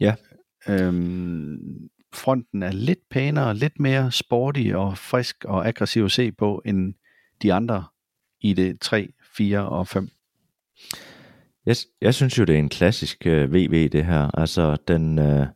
Ja. 0.00 0.14
Øhm, 0.68 1.58
fronten 2.14 2.62
er 2.62 2.72
lidt 2.72 3.08
pænere, 3.10 3.54
lidt 3.54 3.80
mere 3.80 4.12
sporty 4.12 4.70
og 4.74 4.98
frisk 4.98 5.44
og 5.44 5.68
aggressiv 5.68 6.04
at 6.04 6.10
se 6.10 6.32
på, 6.32 6.62
end 6.64 6.94
de 7.42 7.52
andre 7.52 7.84
i 8.40 8.52
det 8.52 8.80
3, 8.80 9.12
4 9.36 9.68
og 9.68 9.88
5. 9.88 10.08
Jeg, 11.66 11.76
jeg 12.00 12.14
synes 12.14 12.38
jo, 12.38 12.44
det 12.44 12.54
er 12.54 12.58
en 12.58 12.68
klassisk 12.68 13.26
øh, 13.26 13.52
VV, 13.52 13.88
det 13.88 14.04
her. 14.04 14.30
Altså, 14.38 14.76
den, 14.88 15.18
øh, 15.18 15.46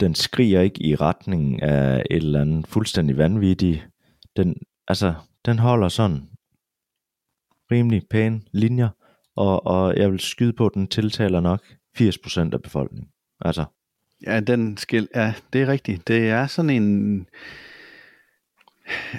den 0.00 0.14
skriger 0.14 0.60
ikke 0.60 0.82
i 0.82 0.94
retning 0.94 1.62
af 1.62 2.02
et 2.10 2.16
eller 2.16 2.40
andet 2.40 2.66
fuldstændig 2.66 3.18
vanvittigt. 3.18 3.88
Den, 4.36 4.56
altså, 4.88 5.14
den 5.46 5.58
holder 5.58 5.88
sådan 5.88 6.28
rimelig 7.70 8.02
pæne 8.10 8.40
linjer, 8.52 8.88
og, 9.36 9.66
og 9.66 9.96
jeg 9.96 10.10
vil 10.10 10.20
skyde 10.20 10.52
på, 10.52 10.66
at 10.66 10.74
den 10.74 10.86
tiltaler 10.86 11.40
nok 11.40 11.60
80% 12.00 12.40
af 12.52 12.62
befolkningen. 12.62 13.10
Altså, 13.40 13.64
Ja, 14.26 14.40
den 14.40 14.76
skil, 14.76 15.08
ja, 15.14 15.34
det 15.52 15.62
er 15.62 15.68
rigtigt. 15.68 16.08
Det 16.08 16.28
er 16.28 16.46
sådan 16.46 16.70
en... 16.70 17.26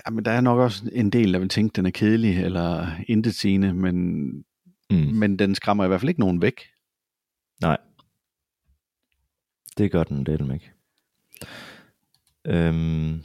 Ja, 0.06 0.12
men 0.12 0.26
der 0.26 0.32
er 0.32 0.42
nok 0.42 0.60
også 0.60 0.90
en 0.94 1.10
del, 1.10 1.34
der 1.34 1.40
vil 1.40 1.50
tænke, 1.50 1.74
den 1.76 1.86
er 1.86 1.92
kedelig 1.92 2.44
eller 2.44 2.88
intetsigende, 3.08 3.74
men, 3.74 4.28
mm. 4.90 4.98
men 4.98 5.40
den 5.40 5.56
skræmmer 5.56 5.86
i 5.86 5.88
hvert 5.88 6.02
fald 6.02 6.10
ikke 6.10 6.20
nogen 6.20 6.42
væk. 6.42 6.62
nej. 7.62 7.78
Det 9.80 9.92
gør 9.92 10.04
den 10.04 10.24
del 10.26 10.52
ikke. 10.54 10.72
Øhm, 12.48 13.22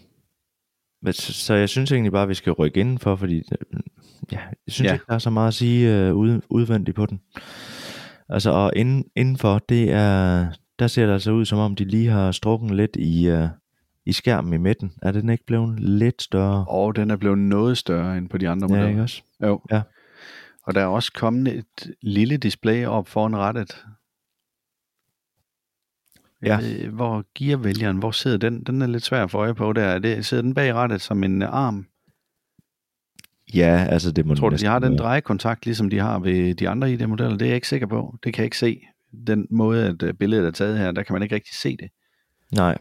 men 1.03 1.13
så, 1.13 1.33
så 1.33 1.55
jeg 1.55 1.69
synes 1.69 1.93
egentlig 1.93 2.13
bare, 2.13 2.23
at 2.23 2.29
vi 2.29 2.35
skal 2.35 2.53
rykke 2.53 2.81
indenfor, 2.81 3.17
fordi 3.17 3.37
øh, 3.37 3.81
ja, 4.33 4.39
jeg 4.41 4.55
synes 4.69 4.85
Ja. 4.85 4.89
ja. 4.89 4.93
ikke, 4.95 5.05
der 5.09 5.15
er 5.15 5.19
så 5.19 5.31
meget 5.31 5.49
at 5.49 5.55
sige 5.55 5.97
øh, 5.99 6.15
ud, 6.15 6.41
udvendigt 6.49 6.97
på 6.97 7.07
den. 7.07 7.21
Altså, 8.29 8.51
og 8.51 8.73
inden, 8.77 9.05
indenfor, 9.17 9.59
det 9.69 9.93
er, 9.93 10.47
der 10.79 10.87
ser 10.87 11.07
det 11.07 11.13
altså 11.13 11.33
ud, 11.33 11.45
som 11.45 11.59
om 11.59 11.75
de 11.75 11.85
lige 11.85 12.09
har 12.09 12.33
strukket 12.33 12.71
lidt 12.71 12.97
i, 12.97 13.27
øh, 13.29 13.49
i 14.07 14.13
skærmen 14.13 14.53
i 14.53 14.57
midten. 14.57 14.93
Er 15.03 15.13
den 15.13 15.29
ikke 15.31 15.47
blevet 15.47 15.81
lidt 15.81 16.23
større? 16.23 16.65
Og 16.69 16.97
den 16.97 17.11
er 17.11 17.17
blevet 17.17 17.39
noget 17.39 17.79
større 17.79 18.19
end 18.19 18.29
på 18.29 18.39
de 18.39 18.49
andre 18.49 18.67
ja, 18.67 18.69
modeller. 18.69 18.89
ikke 18.89 19.03
også? 19.03 19.23
Jo. 19.43 19.61
Ja. 19.71 19.83
Og 20.67 20.75
der 20.75 20.81
er 20.81 20.87
også 20.87 21.13
kommet 21.13 21.55
et 21.59 21.95
lille 22.03 22.37
display 22.37 22.87
op 22.87 23.09
foran 23.09 23.37
rettet. 23.37 23.85
Ja. 26.45 26.59
Øh, 26.85 26.95
Hvor 26.95 27.25
gearvælgeren, 27.39 27.97
hvor 27.97 28.11
sidder 28.11 28.37
den? 28.39 28.63
Den 28.63 28.83
er 28.83 28.87
lidt 28.87 29.05
svær 29.05 29.23
at 29.25 29.31
få 29.31 29.39
øje 29.39 29.55
på 29.55 29.73
der. 29.73 29.83
Er 29.85 29.99
det, 29.99 30.27
sidder 30.27 30.43
den 30.43 30.55
bag 30.55 30.75
rettet 30.75 31.01
som 31.01 31.25
en 31.25 31.43
arm? 31.43 31.87
Ja, 33.55 33.87
altså 33.91 34.11
det 34.13 34.27
må 34.27 34.35
Tror 34.35 34.49
du, 34.49 34.57
de 34.57 34.67
har 34.67 34.79
den 34.79 34.99
drejekontakt, 34.99 35.67
ligesom 35.67 35.91
de 35.91 35.99
har 35.99 36.19
ved 36.19 36.55
de 36.55 36.69
andre 36.69 36.93
ID-modeller? 36.93 37.37
Det 37.37 37.43
er 37.43 37.47
jeg 37.49 37.55
ikke 37.55 37.69
sikker 37.69 37.87
på. 37.87 38.17
Det 38.25 38.35
kan 38.35 38.43
jeg 38.43 38.47
ikke 38.47 38.59
se. 38.59 38.81
Den 39.27 39.47
måde, 39.51 39.87
at 39.89 40.03
øh, 40.03 40.15
billedet 40.15 40.47
er 40.47 40.51
taget 40.51 40.79
her, 40.79 40.91
der 40.93 41.03
kan 41.03 41.13
man 41.13 41.23
ikke 41.23 41.35
rigtig 41.35 41.55
se 41.55 41.77
det. 41.77 41.91
Nej. 42.53 42.79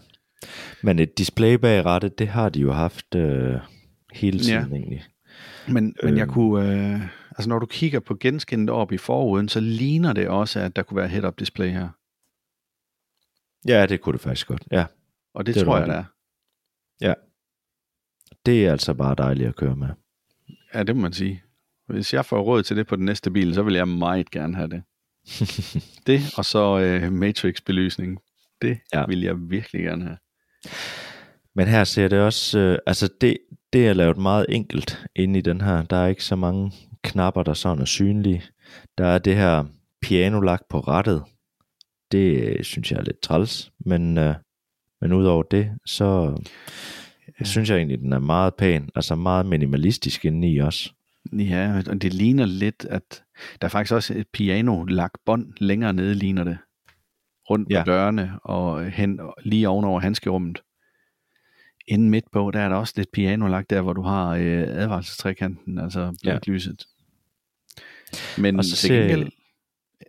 Men 0.83 0.99
et 0.99 1.17
display 1.17 1.53
bag 1.55 2.01
det 2.17 2.27
har 2.27 2.49
de 2.49 2.59
jo 2.59 2.71
haft 2.71 3.15
øh, 3.15 3.55
hele 4.13 4.39
tiden 4.39 4.71
Ja. 4.71 4.75
egentlig. 4.77 5.03
Men, 5.67 5.95
men 6.03 6.17
jeg 6.17 6.23
Øhm. 6.23 6.33
kunne, 6.33 6.93
øh, 6.95 7.01
altså 7.29 7.49
når 7.49 7.59
du 7.59 7.65
kigger 7.65 7.99
på 7.99 8.15
genskinnet 8.19 8.69
op 8.69 8.91
i 8.91 8.97
forruden, 8.97 9.49
så 9.49 9.59
ligner 9.59 10.13
det 10.13 10.27
også, 10.27 10.59
at 10.59 10.75
der 10.75 10.81
kunne 10.83 10.97
være 10.97 11.07
head-up 11.07 11.39
display 11.39 11.69
her. 11.71 11.89
Ja, 13.67 13.85
det 13.85 14.01
kunne 14.01 14.13
det 14.13 14.21
faktisk 14.21 14.47
godt. 14.47 14.63
Ja, 14.71 14.85
Og 15.33 15.45
det, 15.45 15.55
Det 15.55 15.59
det 15.59 15.65
tror 15.65 15.77
jeg, 15.77 15.87
der 15.87 15.93
er. 15.93 16.03
det 18.45 18.67
er 18.67 18.71
altså 18.71 18.93
bare 18.93 19.15
dejligt 19.17 19.49
at 19.49 19.55
køre 19.55 19.75
med. 19.75 19.87
Ja, 20.73 20.83
det 20.83 20.95
må 20.95 21.01
man 21.01 21.13
sige. 21.13 21.43
Hvis 21.87 22.13
jeg 22.13 22.25
får 22.25 22.41
råd 22.41 22.63
til 22.63 22.77
det 22.77 22.87
på 22.87 22.95
den 22.95 23.05
næste 23.05 23.31
bil, 23.31 23.53
så 23.53 23.63
vil 23.63 23.73
jeg 23.73 23.87
meget 23.87 24.31
gerne 24.31 24.55
have 24.55 24.69
det. 24.69 24.83
det, 26.07 26.21
og 26.37 26.45
så 26.45 26.79
øh, 26.79 27.11
Matrix-belysning. 27.11 28.19
Det 28.61 28.79
ja. 28.93 28.99
Ja. 28.99 29.05
vil 29.05 29.21
jeg 29.21 29.35
virkelig 29.49 29.83
gerne 29.83 30.03
have. 30.03 30.17
Men 31.55 31.67
her 31.67 31.83
ser 31.83 32.07
det 32.07 32.19
også, 32.19 32.59
øh, 32.59 32.77
altså 32.85 33.09
det, 33.21 33.37
det 33.73 33.87
er 33.87 33.93
lavet 33.93 34.17
meget 34.17 34.45
enkelt 34.49 35.05
inde 35.15 35.39
i 35.39 35.41
den 35.41 35.61
her. 35.61 35.83
Der 35.83 35.97
er 35.97 36.07
ikke 36.07 36.23
så 36.23 36.35
mange 36.35 36.71
knapper, 37.03 37.43
der 37.43 37.53
sådan 37.53 37.81
er 37.81 37.85
synlige. 37.85 38.43
Der 38.97 39.05
er 39.05 39.19
det 39.19 39.35
her 39.35 39.65
pianolak 40.01 40.61
på 40.69 40.79
rattet. 40.79 41.23
Det 42.13 42.43
øh, 42.57 42.63
synes 42.63 42.91
jeg 42.91 42.99
er 42.99 43.03
lidt 43.03 43.19
træls, 43.21 43.71
men, 43.79 44.17
øh, 44.17 44.35
men 45.01 45.13
udover 45.13 45.43
det, 45.43 45.71
så 45.85 46.37
ja. 47.39 47.43
synes 47.45 47.69
jeg 47.69 47.77
egentlig, 47.77 47.99
den 47.99 48.13
er 48.13 48.19
meget 48.19 48.55
pæn. 48.55 48.89
Altså 48.95 49.15
meget 49.15 49.45
minimalistisk 49.45 50.25
inde 50.25 50.51
i 50.53 50.57
også. 50.57 50.91
Ja, 51.33 51.81
og 51.89 52.01
det 52.01 52.13
ligner 52.13 52.45
lidt, 52.45 52.85
at 52.89 53.23
der 53.61 53.65
er 53.65 53.69
faktisk 53.69 53.93
også 53.93 54.13
et 54.13 54.27
piano-lagt 54.33 55.17
bånd 55.25 55.53
længere 55.57 55.93
nede, 55.93 56.15
ligner 56.15 56.43
det. 56.43 56.57
Rundt 57.49 57.67
på 57.67 57.73
Ja. 57.73 57.83
dørene 57.85 58.39
og 58.43 58.91
hen 58.91 59.19
lige 59.43 59.69
ovenover 59.69 59.99
handskerummet. 59.99 60.61
Inden 61.87 62.09
midt 62.09 62.25
på, 62.31 62.51
der 62.51 62.59
er 62.59 62.69
der 62.69 62.75
også 62.75 62.93
lidt 62.97 63.11
piano-lagt 63.11 63.69
der, 63.69 63.81
hvor 63.81 63.93
du 63.93 64.01
har 64.01 64.29
øh, 64.29 64.63
advarselstrekanten, 64.67 65.79
altså 65.79 66.17
Ja. 66.25 66.31
blyklyset. 66.31 66.85
Men 68.37 68.57
Og 68.59 68.65
så 68.65 68.75
til 68.75 68.91
gengæld, 68.95 69.31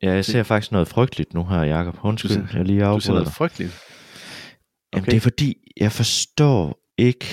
Ja, 0.02 0.12
jeg 0.12 0.24
ser 0.24 0.42
faktisk 0.42 0.72
noget 0.72 0.88
frygteligt 0.88 1.34
nu 1.34 1.44
her, 1.44 1.62
Jacob. 1.62 1.98
Undskyld, 2.02 2.30
Du 2.30 2.46
ser- 2.48 2.56
jeg 2.58 2.64
lige 2.66 2.78
du 2.80 2.84
ser 2.84 2.86
afbryder 2.90 3.12
noget 3.12 3.28
frygteligt. 3.34 3.80
Jamen, 4.92 5.02
Okay. 5.02 5.10
det 5.10 5.16
er 5.16 5.20
fordi, 5.20 5.54
jeg 5.76 5.92
forstår 5.92 6.78
ikke, 6.98 7.26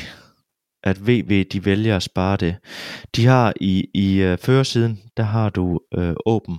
at 0.83 1.07
VV 1.07 1.43
de 1.43 1.65
vælger 1.65 1.95
at 1.95 2.03
spare 2.03 2.37
det. 2.37 2.55
De 3.15 3.25
har 3.25 3.53
i, 3.61 3.87
i 3.93 4.31
uh, 4.31 4.37
førersiden, 4.37 4.99
der 5.17 5.23
har 5.23 5.49
du 5.49 5.79
uh, 5.97 6.13
åben 6.25 6.57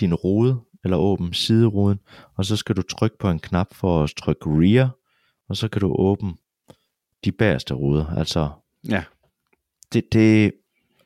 din 0.00 0.14
rude, 0.14 0.60
eller 0.84 0.96
åben 0.96 1.32
sideruden, 1.34 1.98
og 2.36 2.44
så 2.44 2.56
skal 2.56 2.76
du 2.76 2.82
trykke 2.82 3.18
på 3.18 3.30
en 3.30 3.38
knap 3.38 3.74
for 3.74 4.04
at 4.04 4.12
trykke 4.16 4.44
rear, 4.46 4.90
og 5.48 5.56
så 5.56 5.68
kan 5.68 5.80
du 5.80 5.96
åbne 5.98 6.34
de 7.24 7.32
bagerste 7.32 7.74
ruder. 7.74 8.06
Altså, 8.18 8.48
Ja, 8.88 9.04
det, 9.92 10.12
det, 10.12 10.52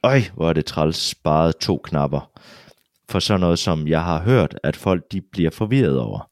øj, 0.02 0.20
hvor 0.34 0.48
er 0.48 0.52
det 0.52 0.64
træls 0.64 0.96
sparet 0.96 1.56
to 1.56 1.80
knapper. 1.84 2.30
For 3.10 3.18
sådan 3.18 3.40
noget, 3.40 3.58
som 3.58 3.88
jeg 3.88 4.04
har 4.04 4.22
hørt, 4.22 4.58
at 4.64 4.76
folk 4.76 5.02
de 5.12 5.20
bliver 5.32 5.50
forvirret 5.50 5.98
over. 6.00 6.30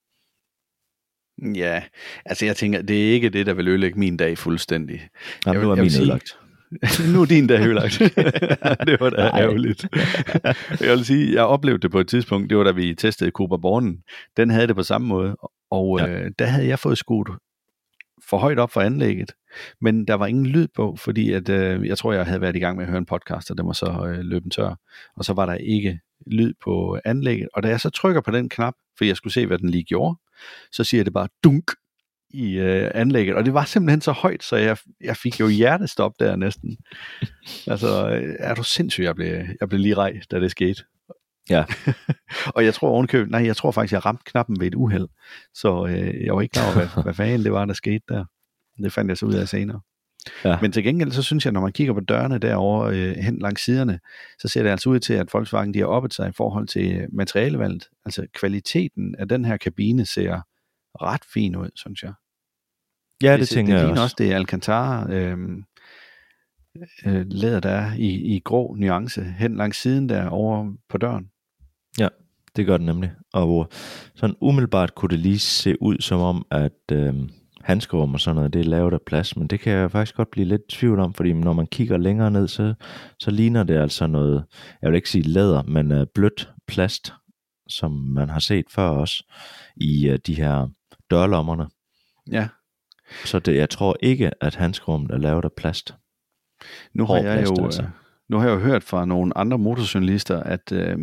ja. 1.54 1.82
Altså 2.24 2.44
jeg 2.46 2.56
tænker, 2.56 2.82
det 2.82 3.08
er 3.08 3.12
ikke 3.12 3.28
det, 3.28 3.46
der 3.46 3.54
vil 3.54 3.68
ødelægge 3.68 3.98
min 3.98 4.16
dag 4.16 4.38
fuldstændig. 4.38 5.08
Jamen, 5.46 5.62
nu 5.62 5.70
er 5.70 5.74
min 5.74 5.90
sige- 5.90 6.02
ødelagt. 6.02 6.38
nu 7.14 7.20
er 7.22 7.26
din 7.26 7.46
dag 7.46 7.60
ødelagt. 7.66 7.98
det 8.88 9.00
var 9.00 9.10
da 9.10 9.16
Nej. 9.30 9.40
ærgerligt. 9.40 9.86
jeg 10.86 10.90
vil 10.96 11.04
sige, 11.04 11.34
jeg 11.34 11.44
oplevede 11.44 11.82
det 11.82 11.90
på 11.90 12.00
et 12.00 12.08
tidspunkt, 12.08 12.50
det 12.50 12.58
var 12.58 12.64
da 12.64 12.70
vi 12.70 12.94
testede 12.94 13.30
Cooper 13.30 13.56
Bornen. 13.56 14.02
Den 14.36 14.50
havde 14.50 14.66
det 14.66 14.76
på 14.76 14.82
samme 14.82 15.08
måde, 15.08 15.36
og 15.70 15.98
Ja. 16.00 16.06
øh, 16.08 16.30
der 16.38 16.46
havde 16.46 16.66
jeg 16.68 16.78
fået 16.78 16.98
skudt 16.98 17.28
for 18.30 18.38
højt 18.38 18.58
op 18.58 18.70
for 18.70 18.80
anlægget, 18.80 19.32
men 19.80 20.06
der 20.06 20.14
var 20.14 20.26
ingen 20.26 20.46
lyd 20.46 20.68
på, 20.76 20.96
fordi 20.96 21.32
at, 21.32 21.48
øh, 21.48 21.86
jeg 21.86 21.98
tror, 21.98 22.12
jeg 22.12 22.26
havde 22.26 22.40
været 22.40 22.56
i 22.56 22.58
gang 22.58 22.76
med 22.76 22.84
at 22.84 22.88
høre 22.90 22.98
en 22.98 23.06
podcast, 23.06 23.50
og 23.50 23.58
den 23.58 23.66
var 23.66 23.72
så 23.72 23.86
øh, 24.08 24.18
løbet 24.18 24.52
tør, 24.52 24.74
og 25.16 25.24
så 25.24 25.32
var 25.32 25.46
der 25.46 25.54
ikke 25.54 26.00
lyd 26.26 26.54
på 26.64 26.98
anlægget, 27.04 27.48
og 27.54 27.62
da 27.62 27.68
jeg 27.68 27.80
så 27.80 27.90
trykker 27.90 28.20
på 28.20 28.30
den 28.30 28.48
knap, 28.48 28.74
for 28.98 29.04
jeg 29.04 29.16
skulle 29.16 29.32
se, 29.32 29.46
hvad 29.46 29.58
den 29.58 29.70
lige 29.70 29.84
gjorde, 29.84 30.16
så 30.72 30.84
siger 30.84 31.04
det 31.04 31.12
bare 31.12 31.28
dunk 31.44 31.70
i 32.30 32.58
øh, 32.58 32.90
anlægget, 32.94 33.36
og 33.36 33.44
det 33.44 33.54
var 33.54 33.64
simpelthen 33.64 34.00
så 34.00 34.12
højt, 34.12 34.42
så 34.42 34.56
jeg, 34.56 34.76
jeg 35.00 35.16
fik 35.16 35.40
jo 35.40 35.48
hjertestop 35.48 36.12
der 36.20 36.36
næsten. 36.36 36.78
altså, 37.66 38.20
er 38.38 38.54
du 38.54 38.62
sindssyg, 38.62 39.02
jeg 39.02 39.14
blev, 39.14 39.44
jeg 39.60 39.68
blev 39.68 39.80
lige 39.80 39.94
rej, 39.94 40.20
da 40.30 40.40
det 40.40 40.50
skete. 40.50 40.82
Ja. 41.50 41.64
og 42.54 42.64
jeg 42.64 42.74
tror 42.74 42.90
ovenkøbet, 42.90 43.30
nej, 43.30 43.44
jeg 43.44 43.56
tror 43.56 43.70
faktisk, 43.70 43.92
jeg 43.92 44.06
ramte 44.06 44.22
knappen 44.26 44.60
ved 44.60 44.66
et 44.66 44.74
uheld, 44.74 45.08
så 45.54 45.86
øh, 45.86 46.24
jeg 46.24 46.34
var 46.34 46.40
ikke 46.40 46.52
klar 46.52 46.64
over, 46.64 46.74
hvad, 46.74 47.02
hvad 47.04 47.14
fanden 47.14 47.44
det 47.44 47.52
var, 47.52 47.64
der 47.64 47.74
skete 47.74 48.04
der. 48.08 48.24
Det 48.82 48.92
fandt 48.92 49.08
jeg 49.08 49.18
så 49.18 49.26
ud 49.26 49.34
af 49.34 49.48
senere. 49.48 49.80
Ja. 50.44 50.58
Men 50.62 50.72
til 50.72 50.84
gengæld, 50.84 51.10
så 51.10 51.22
synes 51.22 51.44
jeg, 51.44 51.52
når 51.52 51.60
man 51.60 51.72
kigger 51.72 51.94
på 51.94 52.00
dørene 52.00 52.38
derovre 52.38 52.96
øh, 52.96 53.16
hen 53.16 53.38
langs 53.38 53.64
siderne, 53.64 54.00
så 54.38 54.48
ser 54.48 54.62
det 54.62 54.70
altså 54.70 54.90
ud 54.90 55.00
til, 55.00 55.14
at 55.14 55.28
Volkswagen 55.32 55.74
de 55.74 55.78
har 55.78 55.86
oppet 55.86 56.14
sig 56.14 56.28
i 56.28 56.32
forhold 56.32 56.68
til 56.68 57.06
materialevalget. 57.12 57.88
Altså 58.04 58.26
kvaliteten 58.34 59.14
af 59.18 59.28
den 59.28 59.44
her 59.44 59.56
kabine 59.56 60.06
ser 60.06 60.40
ret 61.02 61.24
fin 61.32 61.56
ud, 61.56 61.70
synes 61.74 62.02
jeg. 62.02 62.12
Ja, 63.22 63.32
det, 63.32 63.40
det 63.40 63.48
tænker 63.48 63.72
det 63.72 63.78
jeg 63.78 63.86
ligner 63.86 64.02
også. 64.02 64.02
også, 64.02 64.16
det 64.18 64.32
er 64.32 64.36
Alcantara 64.36 65.12
øh, 65.12 65.38
øh, 67.06 67.26
læder, 67.26 67.60
der 67.60 67.70
er 67.70 67.94
i, 67.94 68.36
i 68.36 68.40
grå 68.44 68.74
nuance 68.74 69.22
hen 69.38 69.56
langs 69.56 69.78
siden 69.78 70.08
der 70.08 70.28
over 70.28 70.72
på 70.88 70.98
døren. 70.98 71.30
Det 72.58 72.66
gør 72.66 72.76
det 72.76 72.86
nemlig. 72.86 73.12
Og 73.32 73.68
sådan 74.14 74.36
umiddelbart 74.40 74.94
kunne 74.94 75.10
det 75.10 75.18
lige 75.18 75.38
se 75.38 75.82
ud 75.82 75.96
som 76.00 76.20
om, 76.20 76.46
at 76.50 76.92
øh, 76.92 77.14
handskerum 77.68 78.14
og 78.14 78.20
sådan 78.20 78.36
noget, 78.36 78.52
det 78.52 78.60
er 78.60 78.64
lavet 78.64 78.92
af 78.92 79.00
plads, 79.06 79.36
men 79.36 79.46
det 79.46 79.60
kan 79.60 79.72
jeg 79.72 79.90
faktisk 79.90 80.16
godt 80.16 80.30
blive 80.30 80.46
lidt 80.46 80.62
i 80.62 80.76
tvivl 80.76 81.00
om, 81.00 81.14
fordi 81.14 81.32
når 81.32 81.52
man 81.52 81.66
kigger 81.66 81.96
længere 81.96 82.30
ned, 82.30 82.48
så, 82.48 82.74
så 83.18 83.30
ligner 83.30 83.62
det 83.62 83.78
altså 83.78 84.06
noget, 84.06 84.44
jeg 84.82 84.90
vil 84.90 84.96
ikke 84.96 85.10
sige 85.10 85.22
læder, 85.22 85.62
men 85.62 85.92
øh, 85.92 86.06
blødt 86.14 86.50
plast, 86.66 87.12
som 87.68 87.90
man 87.92 88.28
har 88.28 88.40
set 88.40 88.64
før 88.70 88.88
også 88.88 89.24
i 89.76 90.08
øh, 90.08 90.18
de 90.26 90.34
her 90.34 90.68
dørlommerne. 91.10 91.66
Ja, 92.30 92.48
Så 93.24 93.38
det, 93.38 93.56
jeg 93.56 93.70
tror 93.70 93.96
ikke, 94.00 94.30
at 94.40 94.54
handskerummet 94.54 95.10
er 95.10 95.18
lavet 95.18 95.44
af 95.44 95.52
plast. 95.56 95.94
nu 96.94 97.06
har 97.06 97.14
Hård 97.14 97.24
jeg 97.24 97.36
plast, 97.38 97.52
jo... 97.58 97.64
altså. 97.64 97.82
øh, 97.82 97.88
Nu 98.28 98.38
har 98.38 98.48
jeg 98.48 98.54
jo 98.54 98.60
hørt 98.60 98.84
fra 98.84 99.04
nogle 99.04 99.38
andre 99.38 99.58
motorjournalister, 99.58 100.42
at 100.42 100.72
øh, 100.72 100.98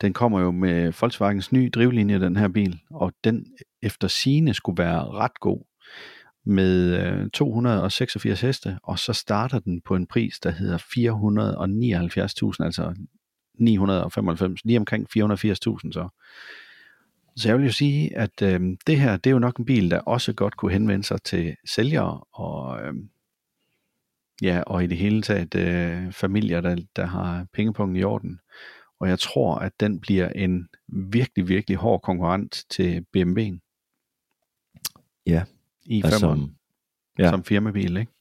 den 0.00 0.12
kommer 0.12 0.40
jo 0.40 0.50
med 0.50 0.92
Volkswagens 1.00 1.52
nye 1.52 1.70
drivlinje, 1.70 2.20
den 2.20 2.36
her 2.36 2.48
bil, 2.48 2.78
og 2.90 3.12
den 3.24 3.46
efter 3.82 4.08
sine 4.08 4.54
skulle 4.54 4.82
være 4.82 5.04
ret 5.04 5.40
god 5.40 5.69
med 6.44 6.96
øh, 6.98 7.30
286 7.30 8.40
heste, 8.40 8.78
og 8.82 8.98
så 8.98 9.12
starter 9.12 9.58
den 9.58 9.80
på 9.80 9.96
en 9.96 10.06
pris, 10.06 10.40
der 10.40 10.50
hedder 10.50 10.78
479.000, 10.78 12.64
altså 12.64 12.94
995, 13.54 14.64
lige 14.64 14.78
omkring 14.78 15.06
480.000 15.16 15.92
så. 15.92 16.08
Så 17.36 17.48
jeg 17.48 17.58
vil 17.58 17.66
jo 17.66 17.72
sige, 17.72 18.16
at 18.16 18.42
øh, 18.42 18.60
det 18.86 19.00
her, 19.00 19.16
det 19.16 19.30
er 19.30 19.34
jo 19.34 19.38
nok 19.38 19.56
en 19.56 19.64
bil, 19.64 19.90
der 19.90 20.00
også 20.00 20.32
godt 20.32 20.56
kunne 20.56 20.72
henvende 20.72 21.04
sig 21.04 21.22
til 21.22 21.56
sælgere 21.64 22.20
og, 22.32 22.82
øh, 22.82 22.94
ja, 24.42 24.62
og 24.66 24.84
i 24.84 24.86
det 24.86 24.98
hele 24.98 25.22
taget 25.22 25.54
øh, 25.54 26.12
familier, 26.12 26.60
der, 26.60 26.76
der 26.96 27.06
har 27.06 27.46
pengepunkten 27.52 27.96
i 27.96 28.04
orden. 28.04 28.40
Og 29.00 29.08
jeg 29.08 29.18
tror, 29.18 29.54
at 29.54 29.72
den 29.80 30.00
bliver 30.00 30.28
en 30.28 30.68
virkelig, 30.88 31.48
virkelig 31.48 31.76
hård 31.76 32.02
konkurrent 32.02 32.64
til 32.70 33.04
BMW'en. 33.16 33.58
Ja. 35.26 35.44
I 35.84 36.02
Altså, 36.04 36.30
altså, 36.30 36.48
ja. 37.18 37.30
som 37.30 37.44
firmabil, 37.44 37.96
ikke? 37.96 38.12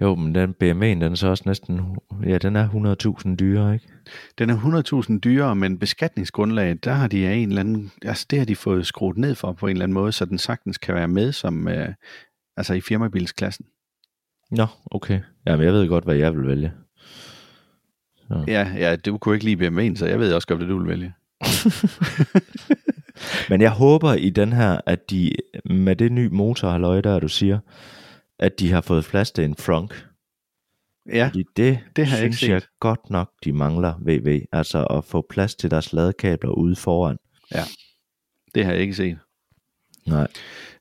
Jo, 0.00 0.14
men 0.14 0.34
den 0.34 0.50
BMW'en, 0.50 0.84
den 0.84 1.02
er 1.02 1.14
så 1.14 1.28
også 1.28 1.42
næsten, 1.46 1.80
ja, 2.26 2.38
den 2.38 2.56
er 2.56 2.68
100.000 3.28 3.36
dyrere, 3.36 3.74
ikke? 3.74 3.86
Den 4.38 4.50
er 4.50 4.56
100.000 5.12 5.18
dyrere, 5.18 5.56
men 5.56 5.78
beskatningsgrundlaget, 5.78 6.84
der 6.84 6.92
har 6.92 7.08
de 7.08 7.28
af 7.28 7.34
en 7.34 7.48
eller 7.48 7.60
anden, 7.60 7.92
altså 8.02 8.26
det 8.30 8.38
har 8.38 8.46
de 8.46 8.56
fået 8.56 8.86
skruet 8.86 9.16
ned 9.16 9.34
for 9.34 9.52
på 9.52 9.66
en 9.66 9.70
eller 9.70 9.84
anden 9.84 9.94
måde, 9.94 10.12
så 10.12 10.24
den 10.24 10.38
sagtens 10.38 10.78
kan 10.78 10.94
være 10.94 11.08
med 11.08 11.32
som, 11.32 11.68
øh, 11.68 11.88
altså 12.56 12.74
i 12.74 12.80
firmabilsklassen. 12.80 13.66
Nå, 14.50 14.66
okay. 14.90 15.20
Jamen, 15.46 15.64
jeg 15.64 15.72
ved 15.72 15.88
godt, 15.88 16.04
hvad 16.04 16.16
jeg 16.16 16.36
vil 16.36 16.46
vælge. 16.46 16.72
Så. 18.28 18.44
Ja, 18.46 18.72
ja, 18.76 18.96
du 18.96 19.18
kunne 19.18 19.34
ikke 19.34 19.44
lide 19.44 19.66
BMW'en, 19.66 19.96
så 19.96 20.06
jeg 20.06 20.18
ved 20.18 20.34
også 20.34 20.48
godt, 20.48 20.58
hvad 20.58 20.68
du 20.68 20.78
vil 20.78 20.88
vælge. 20.88 21.14
Men 23.50 23.60
jeg 23.60 23.70
håber 23.70 24.14
i 24.14 24.30
den 24.30 24.52
her, 24.52 24.80
at 24.86 25.10
de 25.10 25.32
med 25.64 25.96
det 25.96 26.12
nye 26.12 26.28
motorhalløj, 26.28 27.00
der 27.00 27.18
du 27.18 27.28
siger, 27.28 27.58
at 28.38 28.58
de 28.58 28.72
har 28.72 28.80
fået 28.80 29.04
plads 29.04 29.30
til 29.30 29.44
en 29.44 29.56
frunk. 29.56 30.06
Ja, 31.12 31.26
Fordi 31.26 31.44
det, 31.56 31.78
det 31.96 32.06
har 32.06 32.16
jeg 32.16 32.22
synes 32.22 32.42
ikke 32.42 32.54
jeg 32.54 32.62
godt 32.80 33.10
nok, 33.10 33.30
de 33.44 33.52
mangler 33.52 33.94
VV. 34.00 34.44
Altså 34.52 34.84
at 34.84 35.04
få 35.04 35.26
plads 35.30 35.54
til 35.54 35.70
deres 35.70 35.92
ladekabler 35.92 36.50
ude 36.50 36.76
foran. 36.76 37.16
det 38.54 38.64
har 38.64 38.72
jeg 38.72 38.80
ikke 38.80 38.94
set. 38.94 39.18
Nej. 40.06 40.26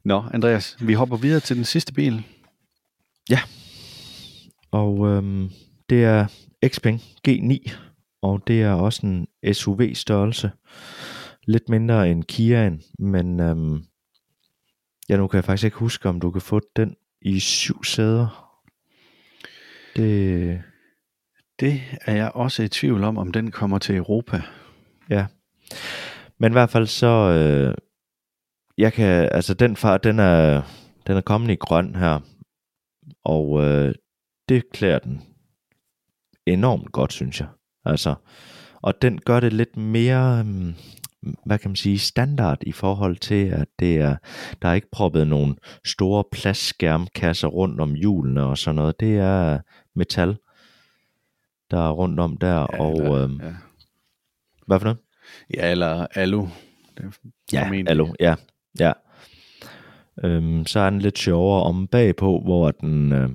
Nå, 0.04 0.24
Andreas, 0.34 0.78
vi 0.80 0.94
hopper 0.94 1.18
videre 1.18 1.40
til 1.40 1.56
den 1.56 1.66
sidste 1.66 1.94
bil. 1.94 2.24
Og 4.72 5.08
øhm, 5.08 5.50
det 5.90 6.04
er 6.04 6.28
Xpeng 6.68 7.02
G9, 7.28 7.72
og 8.24 8.48
det 8.48 8.62
er 8.62 8.72
også 8.74 9.08
en 9.08 9.28
SUV-størrelse. 9.54 10.52
Lidt 11.48 11.70
mindre 11.70 12.10
end 12.10 12.24
Kiaen, 12.24 12.82
men 13.00 13.40
øhm, 13.40 13.84
ja, 15.10 15.18
nu 15.18 15.28
kan 15.28 15.38
jeg 15.38 15.44
faktisk 15.44 15.66
ikke 15.66 15.78
huske, 15.78 16.10
om 16.10 16.20
du 16.20 16.32
kan 16.32 16.42
få 16.42 16.62
den 16.76 16.96
i 17.22 17.40
syv 17.40 17.84
sæder. 17.84 18.50
Det, 19.96 20.62
Det 21.60 21.82
er 22.02 22.16
jeg 22.16 22.32
også 22.36 22.64
i 22.64 22.68
tvivl 22.68 23.04
om, 23.04 23.18
om 23.18 23.32
den 23.32 23.52
kommer 23.52 23.80
til 23.80 23.96
Europa. 23.96 24.42
ja. 25.10 25.26
Men 26.38 26.52
i 26.52 26.56
hvert 26.56 26.70
fald 26.70 26.88
så, 26.88 27.08
øh, 27.08 27.76
jeg 28.78 28.94
kan, 28.94 29.30
altså 29.32 29.54
den 29.54 29.76
far, 29.76 29.98
den 29.98 30.20
er, 30.20 30.62
den 31.08 31.18
er 31.18 31.22
kommet 31.22 31.52
i 31.52 31.56
grøn 31.56 31.96
her, 31.96 32.20
og 33.24 33.64
øh, 33.64 33.96
det 34.50 34.70
klæder 34.72 35.00
den 35.00 35.22
enormt 36.46 36.92
godt, 36.92 37.14
synes 37.14 37.40
jeg. 37.40 37.48
Altså, 37.86 38.16
og 38.82 39.02
den 39.02 39.20
gør 39.26 39.40
det 39.40 39.54
lidt 39.54 39.78
mere, 39.78 40.40
øhm, 40.40 40.74
hvad 41.46 41.60
kan 41.60 41.70
man 41.70 41.76
sige, 41.76 42.00
standard 42.00 42.58
i 42.62 42.72
forhold 42.72 43.18
til, 43.18 43.46
at 43.46 43.68
det 43.80 43.98
er, 43.98 44.16
der 44.62 44.68
er 44.68 44.74
ikke 44.74 44.92
proppet 44.92 45.28
nogle 45.28 45.56
store 45.86 46.24
plastskærmkasser 46.32 47.48
rundt 47.48 47.82
om 47.82 47.94
hjulene 47.94 48.44
og 48.44 48.58
sådan 48.58 48.76
noget. 48.76 49.00
Det 49.00 49.18
er 49.18 49.60
metal, 49.96 50.38
der 51.72 51.88
er 51.88 51.92
rundt 51.92 52.20
om 52.20 52.38
der, 52.38 52.60
ja, 52.60 52.80
og 52.80 52.98
eller, 52.98 53.14
øhm, 53.14 53.42
ja. 53.42 53.54
hvad 54.68 54.80
for 54.80 54.86
noget? 54.86 55.00
ja, 55.54 55.72
eller 55.72 56.08
alu. 56.16 56.48
Det 56.98 57.20
Ja, 57.54 57.84
hallo, 57.88 58.08
ja, 58.20 58.36
ja. 58.80 58.92
Øhm, 60.24 60.66
så 60.66 60.80
er 60.80 60.90
den 60.90 61.00
lidt 61.00 61.18
sjovere 61.18 61.64
om 61.64 61.88
bagpå, 61.88 62.42
hvor 62.44 62.72
den 62.72 63.12
øh, 63.12 63.30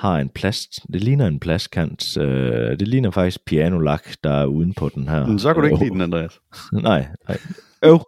har 0.00 0.18
en 0.18 0.28
plast, 0.28 0.80
det 0.92 1.04
ligner 1.04 1.26
en 1.26 1.40
plastkant, 1.40 2.16
øh, 2.16 2.78
det 2.78 2.88
ligner 2.88 3.10
faktisk 3.10 3.44
pianolak, 3.44 4.08
der 4.24 4.32
er 4.32 4.46
uden 4.46 4.74
på 4.74 4.90
den 4.94 5.08
her. 5.08 5.26
Men 5.26 5.38
så 5.38 5.54
kunne 5.54 5.68
du 5.68 5.74
ikke 5.74 5.84
lide 5.84 5.94
den, 5.94 6.00
Andreas. 6.00 6.40
Nej, 6.72 7.06
nej. 7.28 7.38
Øv. 7.82 8.00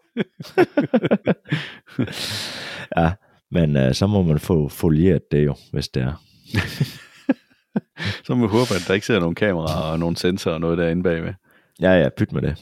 ja, 2.98 3.12
men 3.50 3.76
øh, 3.76 3.94
så 3.94 4.06
må 4.06 4.22
man 4.22 4.38
få 4.38 4.68
folieret 4.68 5.22
det 5.32 5.44
jo, 5.44 5.54
hvis 5.72 5.88
det 5.88 6.02
er. 6.02 6.22
Så 8.24 8.34
må 8.34 8.46
vi 8.46 8.50
håbe, 8.50 8.74
at 8.74 8.84
der 8.88 8.94
ikke 8.94 9.06
sidder 9.06 9.20
nogle 9.20 9.34
kameraer 9.34 9.92
og 9.92 9.98
nogle 9.98 10.16
sensorer 10.16 10.54
og 10.54 10.60
noget 10.60 10.78
derinde 10.78 11.02
bagved. 11.02 11.32
Ja, 11.80 11.92
ja, 11.92 12.08
pyt 12.16 12.32
med 12.32 12.42
det. 12.42 12.58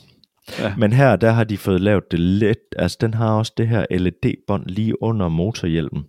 Ja. 0.59 0.75
Men 0.77 0.93
her, 0.93 1.17
der 1.17 1.31
har 1.31 1.45
de 1.45 1.59
fået 1.59 1.81
lavet 1.81 2.11
det 2.11 2.21
let, 2.21 2.59
altså 2.77 2.99
den 3.01 3.15
har 3.15 3.33
også 3.33 3.53
det 3.57 3.69
her 3.69 3.87
LED-bånd 3.91 4.67
lige 4.67 5.03
under 5.03 5.29
motorhjelmen. 5.29 6.05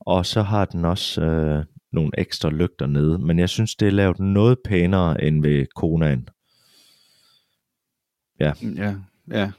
Og 0.00 0.26
så 0.26 0.42
har 0.42 0.64
den 0.64 0.84
også 0.84 1.22
øh, 1.22 1.64
nogle 1.92 2.10
ekstra 2.18 2.50
lygter 2.50 2.86
nede, 2.86 3.18
men 3.18 3.38
jeg 3.38 3.48
synes, 3.48 3.74
det 3.74 3.88
er 3.88 3.92
lavet 3.92 4.18
noget 4.20 4.58
pænere 4.64 5.24
end 5.24 5.42
ved 5.42 5.66
Konaen. 5.76 6.28
Ja, 8.40 8.52
ja. 9.30 9.50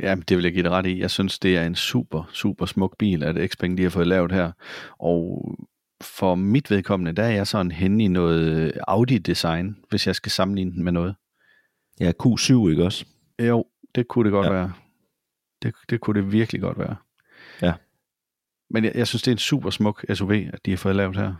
Ja, 0.00 0.14
men 0.14 0.24
det 0.28 0.36
vil 0.36 0.44
jeg 0.44 0.52
give 0.52 0.62
dig 0.62 0.70
ret 0.70 0.86
i. 0.86 1.00
Jeg 1.00 1.10
synes, 1.10 1.38
det 1.38 1.56
er 1.56 1.66
en 1.66 1.74
super, 1.74 2.30
super 2.32 2.66
smuk 2.66 2.98
bil, 2.98 3.22
at 3.22 3.50
Xpeng 3.50 3.78
de 3.78 3.82
har 3.82 3.90
fået 3.90 4.06
lavet 4.06 4.32
her. 4.32 4.52
Og 4.98 5.44
for 6.00 6.34
mit 6.34 6.70
vedkommende, 6.70 7.12
der 7.12 7.22
er 7.22 7.30
jeg 7.30 7.46
sådan 7.46 7.70
henne 7.70 8.04
i 8.04 8.08
noget 8.08 8.72
Audi-design, 8.88 9.84
hvis 9.88 10.06
jeg 10.06 10.14
skal 10.14 10.32
sammenligne 10.32 10.72
den 10.72 10.84
med 10.84 10.92
noget. 10.92 11.14
Ja, 12.00 12.12
Q7, 12.22 12.68
ikke 12.70 12.84
også? 12.84 13.06
Jo, 13.42 13.64
det 13.94 14.08
kunne 14.08 14.24
det 14.24 14.32
godt 14.32 14.46
Ja. 14.46 14.52
ja. 14.52 14.58
være. 14.58 14.72
Det, 15.62 15.74
det 15.90 16.00
kunne 16.00 16.22
det 16.22 16.32
virkelig 16.32 16.60
godt 16.60 16.78
være. 16.78 16.96
Ja. 17.62 17.72
Men 18.70 18.84
jeg, 18.84 18.92
jeg 18.94 19.06
synes, 19.06 19.22
det 19.22 19.30
er 19.30 19.34
en 19.34 19.38
super 19.38 19.70
smuk 19.70 20.04
SUV, 20.14 20.30
at 20.32 20.58
de 20.66 20.70
har 20.70 20.76
fået 20.78 20.96
lavet 20.96 21.16
her. 21.16 21.34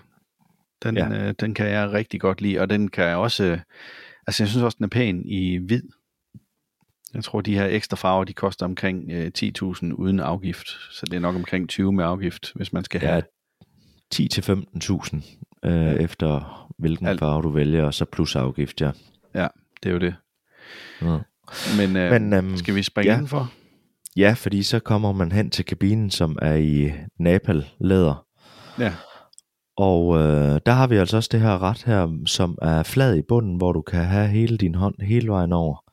Den, 0.82 0.96
Ja. 0.96 1.14
ja. 1.14 1.28
øh, 1.28 1.34
den 1.40 1.54
kan 1.54 1.66
jeg 1.70 1.92
rigtig 1.92 2.20
godt 2.20 2.40
lide, 2.40 2.58
og 2.60 2.70
den 2.70 2.88
kan 2.88 3.04
jeg 3.04 3.16
også... 3.16 3.44
Øh, 3.44 3.58
altså, 4.26 4.42
jeg 4.42 4.48
synes 4.48 4.62
også, 4.62 4.76
den 4.76 4.84
er 4.84 4.88
pæn 4.88 5.22
i 5.26 5.56
hvid. 5.56 5.82
Jeg 7.14 7.24
tror, 7.24 7.40
de 7.40 7.54
her 7.54 7.66
ekstra 7.66 7.96
farver, 7.96 8.24
de 8.24 8.32
koster 8.32 8.66
omkring 8.66 9.12
øh, 9.12 9.30
10.000 9.38 9.92
uden 9.92 10.20
afgift. 10.20 10.66
Så 10.68 11.02
det 11.06 11.14
er 11.16 11.20
nok 11.20 11.34
omkring 11.34 11.68
20 11.68 11.92
med 11.92 12.04
afgift, 12.04 12.52
hvis 12.54 12.72
man 12.72 12.84
skal 12.84 13.00
Ja, 13.02 13.10
have... 13.10 13.22
10-15.000 14.14 15.68
øh, 15.68 15.94
efter 15.94 16.66
hvilken 16.78 17.06
Alt. 17.06 17.18
farve 17.18 17.42
du 17.42 17.48
vælger, 17.48 17.84
og 17.84 17.94
så 17.94 18.04
plus 18.04 18.36
afgift, 18.36 18.80
ja. 18.80 18.90
Det 19.82 19.88
er 19.88 19.92
jo 19.92 19.98
det. 19.98 20.14
Ja. 21.02 21.18
Men, 21.78 21.96
øh, 21.96 22.10
Men, 22.10 22.32
øhm, 22.32 22.56
skal 22.56 22.74
vi 22.74 22.82
springe 22.82 23.06
ja. 23.06 23.12
ja. 23.12 23.16
indenfor? 23.18 23.52
Ja, 24.16 24.34
fordi 24.36 24.62
så 24.62 24.78
kommer 24.78 25.12
man 25.12 25.32
hen 25.32 25.50
til 25.50 25.64
kabinen, 25.64 26.10
som 26.10 26.38
er 26.42 26.54
i 26.54 26.92
Napal-læder. 27.18 28.26
Ja. 28.78 28.94
Og 29.76 30.16
øh, 30.16 30.60
der 30.66 30.72
har 30.72 30.86
vi 30.86 30.96
altså 30.96 31.16
også 31.16 31.28
det 31.32 31.40
her 31.40 31.62
ret 31.62 31.82
her, 31.82 32.22
som 32.26 32.58
er 32.62 32.82
flad 32.82 33.16
i 33.16 33.22
bunden, 33.22 33.56
hvor 33.56 33.72
du 33.72 33.82
kan 33.82 34.04
have 34.04 34.28
hele 34.28 34.56
din 34.56 34.74
hånd 34.74 35.02
hele 35.02 35.28
vejen 35.28 35.52
over. 35.52 35.84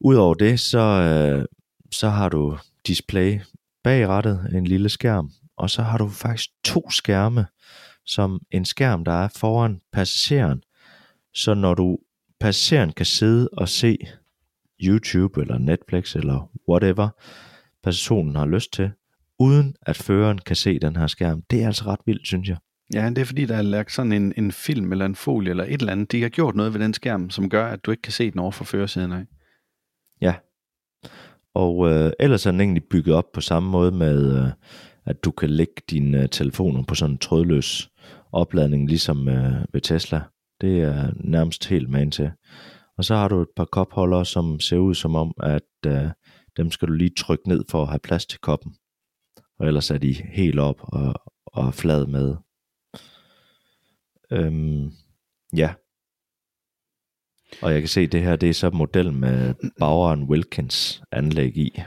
Udover 0.00 0.34
det, 0.34 0.60
så, 0.60 0.78
øh, 0.78 1.44
så 1.92 2.08
har 2.08 2.28
du 2.28 2.58
display 2.86 3.40
bag 3.84 4.08
rattet, 4.08 4.50
en 4.54 4.66
lille 4.66 4.88
skærm, 4.88 5.30
og 5.56 5.70
så 5.70 5.82
har 5.82 5.98
du 5.98 6.08
faktisk 6.08 6.50
to 6.64 6.90
skærme, 6.90 7.46
som 8.06 8.40
en 8.50 8.64
skærm, 8.64 9.04
der 9.04 9.12
er 9.12 9.28
foran 9.36 9.80
passageren. 9.92 10.62
Så 11.34 11.54
når 11.54 11.74
du 11.74 11.98
passageren 12.40 12.92
kan 12.92 13.06
sidde 13.06 13.48
og 13.52 13.68
se 13.68 13.98
YouTube 14.82 15.40
eller 15.40 15.58
Netflix 15.58 16.16
eller 16.16 16.50
whatever 16.68 17.08
personen 17.82 18.36
har 18.36 18.46
lyst 18.46 18.72
til, 18.72 18.90
uden 19.38 19.74
at 19.82 19.96
føreren 19.96 20.38
kan 20.38 20.56
se 20.56 20.78
den 20.78 20.96
her 20.96 21.06
skærm. 21.06 21.42
Det 21.50 21.62
er 21.62 21.66
altså 21.66 21.84
ret 21.86 22.00
vildt, 22.06 22.26
synes 22.26 22.48
jeg. 22.48 22.56
Ja, 22.94 23.08
det 23.08 23.18
er 23.18 23.24
fordi, 23.24 23.46
der 23.46 23.56
er 23.56 23.62
lagt 23.62 23.92
sådan 23.92 24.12
en, 24.12 24.32
en 24.36 24.52
film 24.52 24.92
eller 24.92 25.06
en 25.06 25.14
folie 25.14 25.50
eller 25.50 25.64
et 25.64 25.80
eller 25.80 25.92
andet. 25.92 26.12
De 26.12 26.22
har 26.22 26.28
gjort 26.28 26.54
noget 26.54 26.74
ved 26.74 26.80
den 26.80 26.94
skærm, 26.94 27.30
som 27.30 27.50
gør, 27.50 27.66
at 27.66 27.84
du 27.84 27.90
ikke 27.90 28.02
kan 28.02 28.12
se 28.12 28.30
den 28.30 28.40
over 28.40 28.50
for 28.50 28.64
førersiden 28.64 29.12
af. 29.12 29.24
Ja. 30.20 30.34
Og 31.54 31.90
øh, 31.90 32.12
ellers 32.20 32.46
er 32.46 32.50
den 32.50 32.60
egentlig 32.60 32.84
bygget 32.90 33.14
op 33.14 33.32
på 33.32 33.40
samme 33.40 33.70
måde 33.70 33.92
med, 33.92 34.38
øh, 34.38 34.48
at 35.06 35.24
du 35.24 35.30
kan 35.30 35.50
lægge 35.50 35.82
dine 35.90 36.22
øh, 36.22 36.28
telefoner 36.28 36.82
på 36.82 36.94
sådan 36.94 37.14
en 37.14 37.18
trådløs 37.18 37.90
opladning, 38.32 38.88
ligesom 38.88 39.28
øh, 39.28 39.54
ved 39.72 39.80
Tesla. 39.80 40.20
Det 40.60 40.80
er 40.80 41.10
nærmest 41.16 41.68
helt 41.68 41.90
man 41.90 42.10
til. 42.10 42.30
Og 42.96 43.04
så 43.04 43.14
har 43.14 43.28
du 43.28 43.42
et 43.42 43.48
par 43.56 43.64
kopholdere, 43.64 44.24
som 44.24 44.60
ser 44.60 44.76
ud 44.76 44.94
som 44.94 45.14
om, 45.14 45.34
at 45.42 45.86
øh, 45.86 46.10
dem 46.56 46.70
skal 46.70 46.88
du 46.88 46.92
lige 46.92 47.14
trykke 47.18 47.48
ned 47.48 47.64
for 47.70 47.82
at 47.82 47.88
have 47.88 47.98
plads 47.98 48.26
til 48.26 48.40
koppen. 48.40 48.74
Og 49.58 49.66
ellers 49.66 49.90
er 49.90 49.98
de 49.98 50.12
helt 50.12 50.58
op 50.58 50.76
og, 50.80 51.14
og 51.46 51.74
flad 51.74 52.06
med. 52.06 52.36
Øhm, 54.30 54.92
ja. 55.56 55.74
Og 57.62 57.72
jeg 57.72 57.80
kan 57.82 57.88
se, 57.88 58.00
at 58.00 58.12
det 58.12 58.22
her 58.22 58.36
det 58.36 58.48
er 58.48 58.54
så 58.54 58.70
model 58.70 59.12
med 59.12 59.54
Bauer 59.78 60.16
Wilkins 60.16 61.02
anlæg 61.12 61.56
i. 61.56 61.82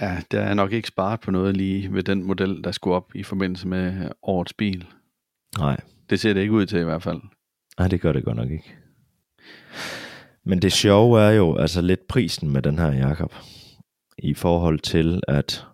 Ja, 0.00 0.22
der 0.30 0.40
er 0.40 0.54
nok 0.54 0.72
ikke 0.72 0.88
sparet 0.88 1.20
på 1.20 1.30
noget 1.30 1.56
lige 1.56 1.92
ved 1.92 2.02
den 2.02 2.22
model, 2.22 2.64
der 2.64 2.72
skulle 2.72 2.96
op 2.96 3.14
i 3.14 3.22
forbindelse 3.22 3.68
med 3.68 4.10
årets 4.22 4.52
bil. 4.52 4.86
Nej. 5.58 5.80
Det 6.10 6.20
ser 6.20 6.32
det 6.32 6.40
ikke 6.40 6.52
ud 6.52 6.66
til 6.66 6.80
i 6.80 6.84
hvert 6.84 7.02
fald. 7.02 7.20
Nej, 7.78 7.88
det 7.88 8.00
gør 8.00 8.12
det 8.12 8.24
godt 8.24 8.36
nok 8.36 8.50
ikke. 8.50 8.74
Men 10.46 10.62
det 10.62 10.72
sjove 10.72 11.20
er 11.20 11.30
jo 11.30 11.56
altså 11.56 11.80
lidt 11.80 12.08
prisen 12.08 12.50
med 12.50 12.62
den 12.62 12.78
her, 12.78 12.92
Jakob. 12.92 13.34
I 14.18 14.34
forhold 14.34 14.78
til, 14.78 15.20
at 15.28 15.66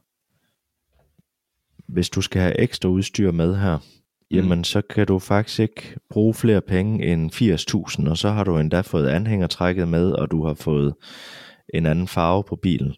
hvis 1.88 2.10
du 2.10 2.20
skal 2.20 2.42
have 2.42 2.60
ekstra 2.60 2.88
udstyr 2.88 3.32
med 3.32 3.56
her, 3.56 3.76
mm. 3.76 4.36
jamen 4.36 4.64
så 4.64 4.82
kan 4.82 5.06
du 5.06 5.18
faktisk 5.18 5.60
ikke 5.60 5.96
bruge 6.10 6.34
flere 6.34 6.60
penge 6.60 7.06
end 7.06 7.32
80.000, 8.02 8.10
og 8.10 8.18
så 8.18 8.30
har 8.30 8.44
du 8.44 8.58
endda 8.58 8.80
fået 8.80 9.08
anhængertrækket 9.08 9.88
med, 9.88 10.12
og 10.12 10.30
du 10.30 10.46
har 10.46 10.54
fået 10.54 10.94
en 11.74 11.86
anden 11.86 12.08
farve 12.08 12.44
på 12.44 12.56
bilen. 12.56 12.94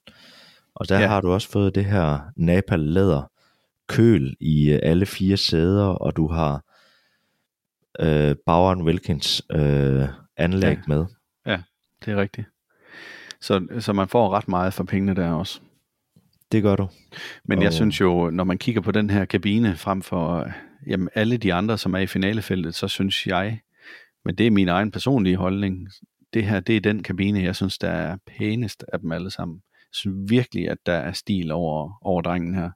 Og 0.75 0.89
der 0.89 1.01
ja. 1.01 1.07
har 1.07 1.21
du 1.21 1.33
også 1.33 1.49
fået 1.49 1.75
det 1.75 1.85
her 1.85 2.19
Napal 2.37 2.81
læder 2.81 3.31
køl 3.89 4.37
i 4.41 4.71
øh, 4.71 4.81
alle 4.83 5.07
fire 5.07 5.37
sæder, 5.37 5.85
og 5.85 6.17
du 6.17 6.29
har 6.29 6.65
øh, 8.01 8.37
Bauer 8.47 8.85
Wilkins 8.85 9.43
øh, 9.53 10.09
anlæg 10.37 10.77
ja. 10.77 10.83
med. 10.89 11.05
Det 12.05 12.13
er 12.13 12.17
rigtigt. 12.17 12.47
Så, 13.41 13.67
så 13.81 13.93
man 13.93 14.09
får 14.09 14.31
ret 14.31 14.49
meget 14.49 14.75
for 14.75 14.85
pengene 14.85 15.15
der 15.15 15.31
også. 15.31 15.61
Det 16.53 16.63
gør 16.63 16.77
du. 16.77 16.89
Men 17.45 17.59
og... 17.59 17.65
jeg 17.65 17.73
synes 17.73 18.01
jo, 18.01 18.31
når 18.31 18.45
man 18.45 18.59
kigger 18.59 18.81
på 18.81 18.93
den 18.93 19.11
her 19.11 19.25
kabine 19.25 19.77
frem 19.77 20.03
for 20.03 20.53
jamen, 20.87 21.09
alle 21.15 21.37
de 21.37 21.55
andre, 21.55 21.79
som 21.79 21.95
er 21.95 21.99
i 21.99 22.07
finalefeltet, 22.07 22.75
så 22.75 22.89
synes 22.89 23.27
jeg, 23.27 23.61
men 24.25 24.35
det 24.35 24.47
er 24.47 24.51
min 24.51 24.69
egen 24.69 24.91
personlige 24.91 25.37
holdning, 25.37 25.89
det 26.35 26.45
her, 26.45 26.61
det 26.61 26.77
er 26.77 26.81
den 26.81 27.03
kabine, 27.03 27.43
jeg 27.43 27.57
synes, 27.57 27.79
der 27.79 27.91
er 27.91 28.17
pænest 28.27 28.85
af 28.93 29.01
dem 29.01 29.13
alle 29.13 29.31
sammen. 29.31 29.63
Jeg 29.75 29.95
synes 29.95 30.31
virkelig, 30.31 30.71
at 30.71 30.79
der 30.87 30.93
er 30.93 31.13
stil 31.13 31.53
over, 31.53 31.99
over 32.03 32.23
drengen 32.23 32.55
her. 32.55 32.71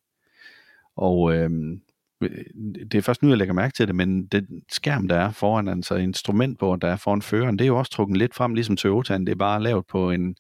Og 0.97 1.35
øhm, 1.35 1.83
Øh, 2.21 2.45
det 2.93 2.95
er 2.95 3.03
først 3.03 3.23
nu, 3.23 3.29
jeg 3.29 3.39
lægger 3.39 3.55
mærke 3.55 3.75
til 3.75 3.87
det, 3.87 3.95
men 3.95 4.27
den 4.27 4.63
skærm, 4.73 5.09
der 5.09 5.17
er 5.17 5.31
foran, 5.31 5.69
altså 5.69 5.95
instrumentbord, 5.95 6.81
der 6.81 6.89
er 6.89 6.97
foran 6.97 7.23
føreren, 7.23 7.59
det 7.59 7.65
er 7.65 7.69
jo 7.69 7.79
også 7.79 7.93
trukket 7.93 8.17
lidt 8.17 8.35
frem, 8.35 8.55
ligesom 8.55 8.77
Toyota'en. 8.81 9.19
Det 9.19 9.29
er 9.29 9.35
bare 9.39 9.63
lavet 9.63 9.87
på 9.87 10.11
en, 10.11 10.37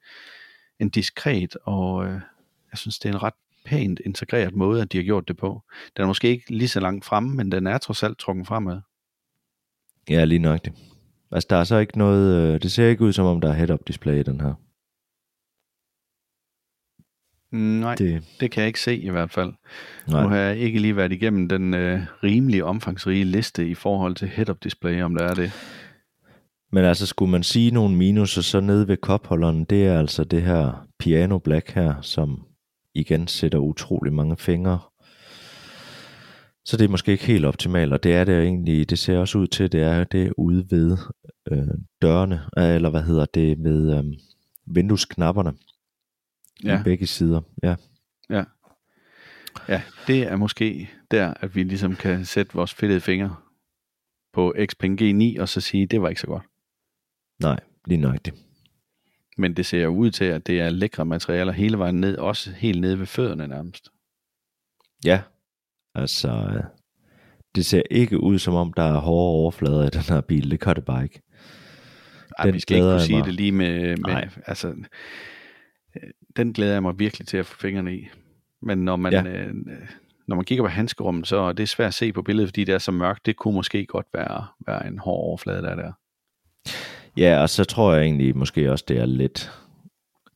en 0.80 0.88
diskret, 0.88 1.56
og 1.62 2.06
øh, 2.06 2.20
jeg 2.72 2.78
synes, 2.78 2.98
det 2.98 3.08
er 3.08 3.12
en 3.12 3.22
ret 3.22 3.34
pænt 3.64 4.00
integreret 4.04 4.54
måde, 4.54 4.82
at 4.82 4.92
de 4.92 4.98
har 4.98 5.04
gjort 5.04 5.28
det 5.28 5.36
på. 5.36 5.62
Den 5.96 6.02
er 6.02 6.06
måske 6.06 6.28
ikke 6.28 6.50
lige 6.50 6.68
så 6.68 6.80
langt 6.80 7.04
fremme, 7.04 7.34
men 7.34 7.52
den 7.52 7.66
er 7.66 7.78
trods 7.78 8.02
alt 8.02 8.18
trukket 8.18 8.46
fremad. 8.46 8.80
Ja, 10.10 10.24
lige 10.24 10.38
nok 10.38 10.64
det. 10.64 10.72
Altså, 11.30 11.46
der 11.50 11.56
er 11.56 11.64
så 11.64 11.78
ikke 11.78 11.98
noget... 11.98 12.54
Øh, 12.54 12.62
det 12.62 12.72
ser 12.72 12.88
ikke 12.88 13.04
ud, 13.04 13.12
som 13.12 13.26
om 13.26 13.40
der 13.40 13.48
er 13.48 13.52
head-up 13.52 13.80
display 13.86 14.20
i 14.20 14.22
den 14.22 14.40
her. 14.40 14.54
Nej, 17.56 17.94
det... 17.94 18.22
det 18.40 18.50
kan 18.50 18.60
jeg 18.60 18.66
ikke 18.66 18.80
se 18.80 18.96
i 18.96 19.10
hvert 19.10 19.30
fald. 19.30 19.52
Nej. 20.08 20.22
Nu 20.22 20.28
har 20.28 20.36
jeg 20.36 20.56
ikke 20.56 20.78
lige 20.78 20.96
været 20.96 21.12
igennem 21.12 21.48
den 21.48 21.74
øh, 21.74 22.00
rimelig 22.24 22.64
omfangsrige 22.64 23.24
liste 23.24 23.68
i 23.68 23.74
forhold 23.74 24.14
til 24.14 24.28
head-up 24.28 24.64
display, 24.64 25.02
om 25.02 25.14
der 25.14 25.24
er 25.24 25.34
det. 25.34 25.52
Men 26.72 26.84
altså, 26.84 27.06
skulle 27.06 27.30
man 27.30 27.42
sige 27.42 27.70
nogle 27.70 27.96
minuser, 27.96 28.42
så 28.42 28.60
nede 28.60 28.88
ved 28.88 28.96
kopholderen, 28.96 29.64
det 29.64 29.86
er 29.86 29.98
altså 29.98 30.24
det 30.24 30.42
her 30.42 30.86
piano 30.98 31.38
black 31.38 31.70
her, 31.70 31.94
som 32.00 32.46
igen 32.94 33.26
sætter 33.26 33.58
utrolig 33.58 34.12
mange 34.12 34.36
fingre. 34.36 34.78
Så 36.64 36.76
det 36.76 36.84
er 36.84 36.88
måske 36.88 37.12
ikke 37.12 37.26
helt 37.26 37.44
optimalt, 37.44 37.92
og 37.92 38.02
det 38.02 38.14
er 38.14 38.24
det 38.24 38.42
egentlig, 38.42 38.90
det 38.90 38.98
ser 38.98 39.18
også 39.18 39.38
ud 39.38 39.46
til, 39.46 39.72
det 39.72 39.82
er 39.82 40.04
det 40.04 40.32
ude 40.36 40.66
ved 40.70 40.96
øh, 41.50 41.68
dørene, 42.02 42.40
eller 42.56 42.90
hvad 42.90 43.02
hedder 43.02 43.26
det, 43.34 43.64
ved 43.64 43.98
øh, 43.98 44.04
vinduesknapperne 44.66 45.52
ja. 46.64 46.80
i 46.80 46.82
begge 46.82 47.06
sider. 47.06 47.40
Ja. 47.62 47.74
ja. 48.30 48.44
Ja, 49.68 49.82
det 50.06 50.22
er 50.22 50.36
måske 50.36 50.90
der, 51.10 51.34
at 51.40 51.54
vi 51.56 51.62
ligesom 51.62 51.96
kan 51.96 52.24
sætte 52.24 52.54
vores 52.54 52.74
fedtede 52.74 53.00
fingre 53.00 53.36
på 54.32 54.54
Xpeng 54.70 55.02
G9, 55.02 55.40
og 55.40 55.48
så 55.48 55.60
sige, 55.60 55.86
det 55.86 56.02
var 56.02 56.08
ikke 56.08 56.20
så 56.20 56.26
godt. 56.26 56.42
Nej, 57.42 57.60
lige 57.86 58.00
nøjagtigt. 58.00 58.36
Men 59.38 59.56
det 59.56 59.66
ser 59.66 59.82
jo 59.82 59.88
ud 59.88 60.10
til, 60.10 60.24
at 60.24 60.46
det 60.46 60.60
er 60.60 60.70
lækre 60.70 61.04
materialer 61.04 61.52
hele 61.52 61.78
vejen 61.78 62.00
ned, 62.00 62.16
også 62.16 62.50
helt 62.50 62.80
nede 62.80 62.98
ved 62.98 63.06
fødderne 63.06 63.48
nærmest. 63.48 63.88
Ja, 65.04 65.20
altså, 65.94 66.62
det 67.54 67.66
ser 67.66 67.82
ikke 67.90 68.20
ud 68.22 68.38
som 68.38 68.54
om, 68.54 68.72
der 68.72 68.82
er 68.82 68.98
hårde 68.98 69.30
overflader 69.30 69.86
i 69.86 69.90
den 69.90 70.14
her 70.14 70.20
bil. 70.20 70.50
Det 70.50 70.60
gør 70.60 70.72
det 70.72 70.84
bare 70.84 71.02
ikke. 71.02 71.22
Ej, 72.38 72.50
vi 72.50 72.60
skal 72.60 72.76
ikke 72.76 72.86
kunne 72.86 73.00
sige 73.00 73.16
mig. 73.16 73.26
det 73.26 73.34
lige 73.34 73.52
med, 73.52 73.96
med 73.96 74.28
altså, 74.46 74.74
den 76.36 76.52
glæder 76.52 76.72
jeg 76.72 76.82
mig 76.82 76.98
virkelig 76.98 77.26
til 77.26 77.36
at 77.36 77.46
få 77.46 77.56
fingrene 77.60 77.96
i. 77.96 78.08
Men 78.62 78.78
når 78.78 78.96
man, 78.96 79.12
ja. 79.12 79.22
øh, 79.22 79.54
når 80.26 80.36
man 80.36 80.44
kigger 80.44 80.64
på 80.64 80.68
handskerummet, 80.68 81.26
så 81.26 81.36
er 81.36 81.52
det 81.52 81.68
svært 81.68 81.88
at 81.88 81.94
se 81.94 82.12
på 82.12 82.22
billedet, 82.22 82.48
fordi 82.48 82.64
det 82.64 82.74
er 82.74 82.78
så 82.78 82.92
mørkt. 82.92 83.26
Det 83.26 83.36
kunne 83.36 83.54
måske 83.54 83.86
godt 83.86 84.06
være, 84.14 84.46
være 84.66 84.86
en 84.86 84.98
hård 84.98 85.24
overflade, 85.24 85.62
der 85.62 85.68
er 85.68 85.74
der. 85.74 85.92
Ja, 87.16 87.42
og 87.42 87.50
så 87.50 87.64
tror 87.64 87.94
jeg 87.94 88.02
egentlig 88.02 88.36
måske 88.36 88.72
også, 88.72 88.84
det 88.88 88.98
er 88.98 89.06
lidt 89.06 89.52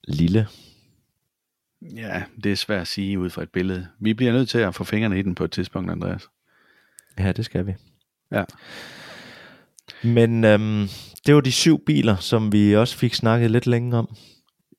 lille. 0.09 0.47
Ja, 1.83 2.23
det 2.45 2.53
er 2.53 2.57
svært 2.57 2.81
at 2.81 2.89
sige 2.89 3.19
ud 3.19 3.31
fra 3.31 3.43
et 3.43 3.51
billede. 3.51 3.87
Vi 4.01 4.15
bliver 4.15 4.33
nødt 4.33 4.49
til 4.49 4.59
at 4.59 4.75
få 4.75 4.85
fingrene 4.85 5.19
i 5.19 5.23
den 5.23 5.35
på 5.35 5.45
et 5.45 5.51
tidspunkt, 5.51 5.91
Andreas. 5.91 6.29
Ja, 7.19 7.33
det 7.33 7.45
skal 7.45 7.67
vi. 7.67 7.75
Ja. 8.33 8.45
Men 10.03 10.45
øhm, 10.45 10.89
det 11.27 11.35
var 11.35 11.41
de 11.41 11.53
syv 11.53 11.85
biler, 11.85 12.17
som 12.17 12.53
vi 12.53 12.77
også 12.77 12.97
fik 12.97 13.15
snakket 13.15 13.51
lidt 13.51 13.67
længe 13.67 13.97
om. 13.97 14.17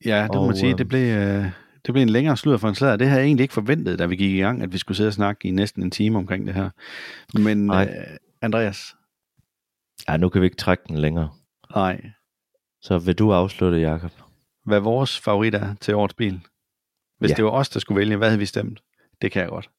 Ja, 0.06 0.24
det 0.24 0.36
må 0.36 0.46
man 0.46 0.56
sige. 0.56 0.78
Det 0.78 0.88
blev, 0.88 1.16
øh, 1.18 1.46
det 1.86 1.94
blev 1.94 2.02
en 2.02 2.10
længere 2.10 2.38
sludder 2.38 2.58
for 2.58 2.70
en 2.70 2.76
slader. 2.76 2.96
Det 2.96 3.08
havde 3.08 3.20
jeg 3.20 3.28
egentlig 3.28 3.44
ikke 3.44 3.54
forventet, 3.54 4.00
da 4.00 4.06
vi 4.06 4.16
gik 4.16 4.32
i 4.32 4.40
gang, 4.40 4.64
at 4.64 4.74
vi 4.74 4.78
skulle 4.78 4.98
sidde 4.98 5.08
og 5.08 5.14
snakke 5.14 5.48
i 5.48 5.52
næsten 5.52 5.84
en 5.84 5.92
time 5.92 6.18
omkring 6.18 6.48
det 6.48 6.54
her. 6.54 6.70
Men 7.40 7.74
øh, 7.74 7.88
Andreas? 8.42 8.96
Ja, 10.10 10.18
nu 10.18 10.30
kan 10.30 10.42
vi 10.42 10.46
ikke 10.46 10.58
trække 10.58 10.84
den 10.88 10.98
længere. 10.98 11.30
Nej. 11.76 12.02
Så 12.82 12.98
vil 12.98 13.16
du 13.16 13.34
afslutte, 13.34 13.78
Jakob? 13.78 14.12
Hvad 14.66 14.80
vores 14.80 15.20
favorit 15.20 15.56
er 15.56 15.76
til 15.82 15.96
årets 15.96 16.14
bil? 16.14 16.42
Hvis 17.20 17.30
ja. 17.30 17.36
det 17.36 17.46
var 17.46 17.52
os, 17.52 17.70
der 17.70 17.80
skulle 17.80 18.00
vælge, 18.00 18.18
hvad 18.18 18.28
havde 18.28 18.40
vi 18.40 18.46
stemt? 18.46 18.84
Det 19.22 19.32
kan 19.32 19.42
jeg 19.42 19.50
godt. 19.50 19.70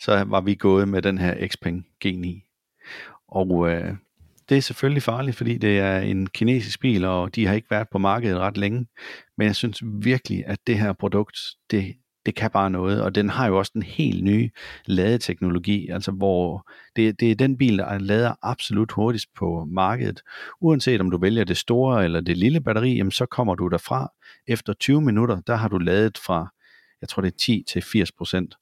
Så 0.00 0.24
var 0.24 0.40
vi 0.40 0.54
gået 0.54 0.88
med 0.88 1.02
den 1.02 1.18
her 1.18 1.48
Xpeng 1.48 1.86
G9. 2.04 2.46
Og 3.28 3.70
øh, 3.70 3.94
det 4.50 4.56
er 4.56 4.62
selvfølgelig 4.62 5.02
farligt, 5.02 5.36
fordi 5.36 5.58
det 5.58 5.78
er 5.78 5.98
en 5.98 6.26
kinesisk 6.26 6.80
bil, 6.80 7.04
og 7.04 7.34
de 7.34 7.46
har 7.46 7.54
ikke 7.54 7.70
været 7.70 7.88
på 7.92 7.98
markedet 7.98 8.38
ret 8.38 8.56
længe. 8.56 8.86
Men 9.38 9.46
jeg 9.46 9.56
synes 9.56 9.82
virkelig, 9.84 10.44
at 10.46 10.58
det 10.66 10.78
her 10.78 10.92
produkt, 10.92 11.38
det, 11.70 11.94
det 12.26 12.34
kan 12.34 12.50
bare 12.50 12.70
noget, 12.70 13.02
og 13.02 13.14
den 13.14 13.28
har 13.28 13.46
jo 13.46 13.58
også 13.58 13.70
den 13.74 13.82
helt 13.82 14.24
nye 14.24 14.50
ladeteknologi, 14.86 15.88
altså 15.88 16.12
hvor 16.12 16.70
det, 16.96 17.20
det 17.20 17.30
er 17.30 17.34
den 17.34 17.58
bil, 17.58 17.78
der 17.78 17.98
lader 17.98 18.34
absolut 18.42 18.92
hurtigst 18.92 19.28
på 19.38 19.66
markedet. 19.70 20.22
Uanset 20.60 21.00
om 21.00 21.10
du 21.10 21.18
vælger 21.18 21.44
det 21.44 21.56
store 21.56 22.04
eller 22.04 22.20
det 22.20 22.36
lille 22.36 22.60
batteri, 22.60 22.96
jamen 22.96 23.10
så 23.10 23.26
kommer 23.26 23.54
du 23.54 23.68
derfra. 23.68 24.12
Efter 24.46 24.72
20 24.72 25.00
minutter, 25.00 25.40
der 25.40 25.56
har 25.56 25.68
du 25.68 25.78
ladet 25.78 26.18
fra, 26.18 26.52
jeg 27.00 27.08
tror 27.08 27.22
det 27.22 27.32
er 27.32 27.36
10 27.38 27.64
til 27.72 27.82
80 27.82 28.12
procent. 28.12 28.54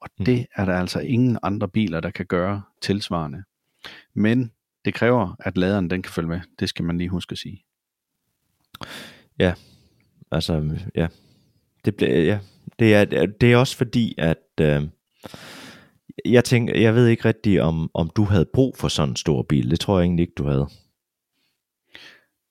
Og 0.00 0.08
mm. 0.18 0.24
det 0.24 0.46
er 0.56 0.64
der 0.64 0.74
altså 0.74 1.00
ingen 1.00 1.38
andre 1.42 1.68
biler, 1.68 2.00
der 2.00 2.10
kan 2.10 2.26
gøre 2.26 2.62
tilsvarende. 2.82 3.42
Men 4.14 4.50
det 4.84 4.94
kræver, 4.94 5.36
at 5.40 5.56
laderen 5.56 5.90
den 5.90 6.02
kan 6.02 6.12
følge 6.12 6.28
med. 6.28 6.40
Det 6.58 6.68
skal 6.68 6.84
man 6.84 6.98
lige 6.98 7.08
huske 7.08 7.32
at 7.32 7.38
sige. 7.38 7.64
Ja, 9.38 9.54
altså, 10.32 10.78
ja. 10.94 11.06
Det, 11.84 11.96
bliver, 11.96 12.22
ja. 12.22 12.38
det, 12.78 12.94
er, 12.94 13.26
det 13.26 13.52
er 13.52 13.56
også 13.56 13.76
fordi, 13.76 14.14
at 14.18 14.38
øh, 14.60 14.82
jeg 16.24 16.44
tænker, 16.44 16.78
jeg 16.78 16.94
ved 16.94 17.06
ikke 17.06 17.24
rigtigt, 17.24 17.60
om, 17.60 17.90
om 17.94 18.10
du 18.16 18.24
havde 18.24 18.46
brug 18.52 18.76
for 18.76 18.88
sådan 18.88 19.08
en 19.08 19.16
stor 19.16 19.42
bil. 19.42 19.70
Det 19.70 19.80
tror 19.80 19.98
jeg 19.98 20.04
egentlig 20.04 20.22
ikke, 20.22 20.34
du 20.38 20.44
havde. 20.44 20.68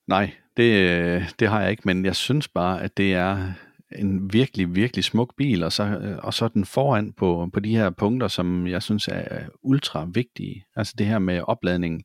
Nej, 0.06 0.32
det, 0.56 1.34
det 1.38 1.48
har 1.48 1.60
jeg 1.60 1.70
ikke, 1.70 1.82
men 1.84 2.04
jeg 2.04 2.16
synes 2.16 2.48
bare, 2.48 2.82
at 2.82 2.96
det 2.96 3.14
er 3.14 3.52
en 3.98 4.32
virkelig, 4.32 4.74
virkelig 4.74 5.04
smuk 5.04 5.36
bil, 5.36 5.62
og 5.62 5.72
så, 5.72 6.16
og 6.22 6.34
så 6.34 6.48
den 6.48 6.64
foran 6.64 7.12
på, 7.12 7.50
på 7.52 7.60
de 7.60 7.76
her 7.76 7.90
punkter, 7.90 8.28
som 8.28 8.66
jeg 8.66 8.82
synes 8.82 9.08
er 9.08 9.42
ultra 9.62 10.08
vigtige. 10.14 10.64
Altså 10.76 10.94
det 10.98 11.06
her 11.06 11.18
med 11.18 11.40
opladningen. 11.40 12.04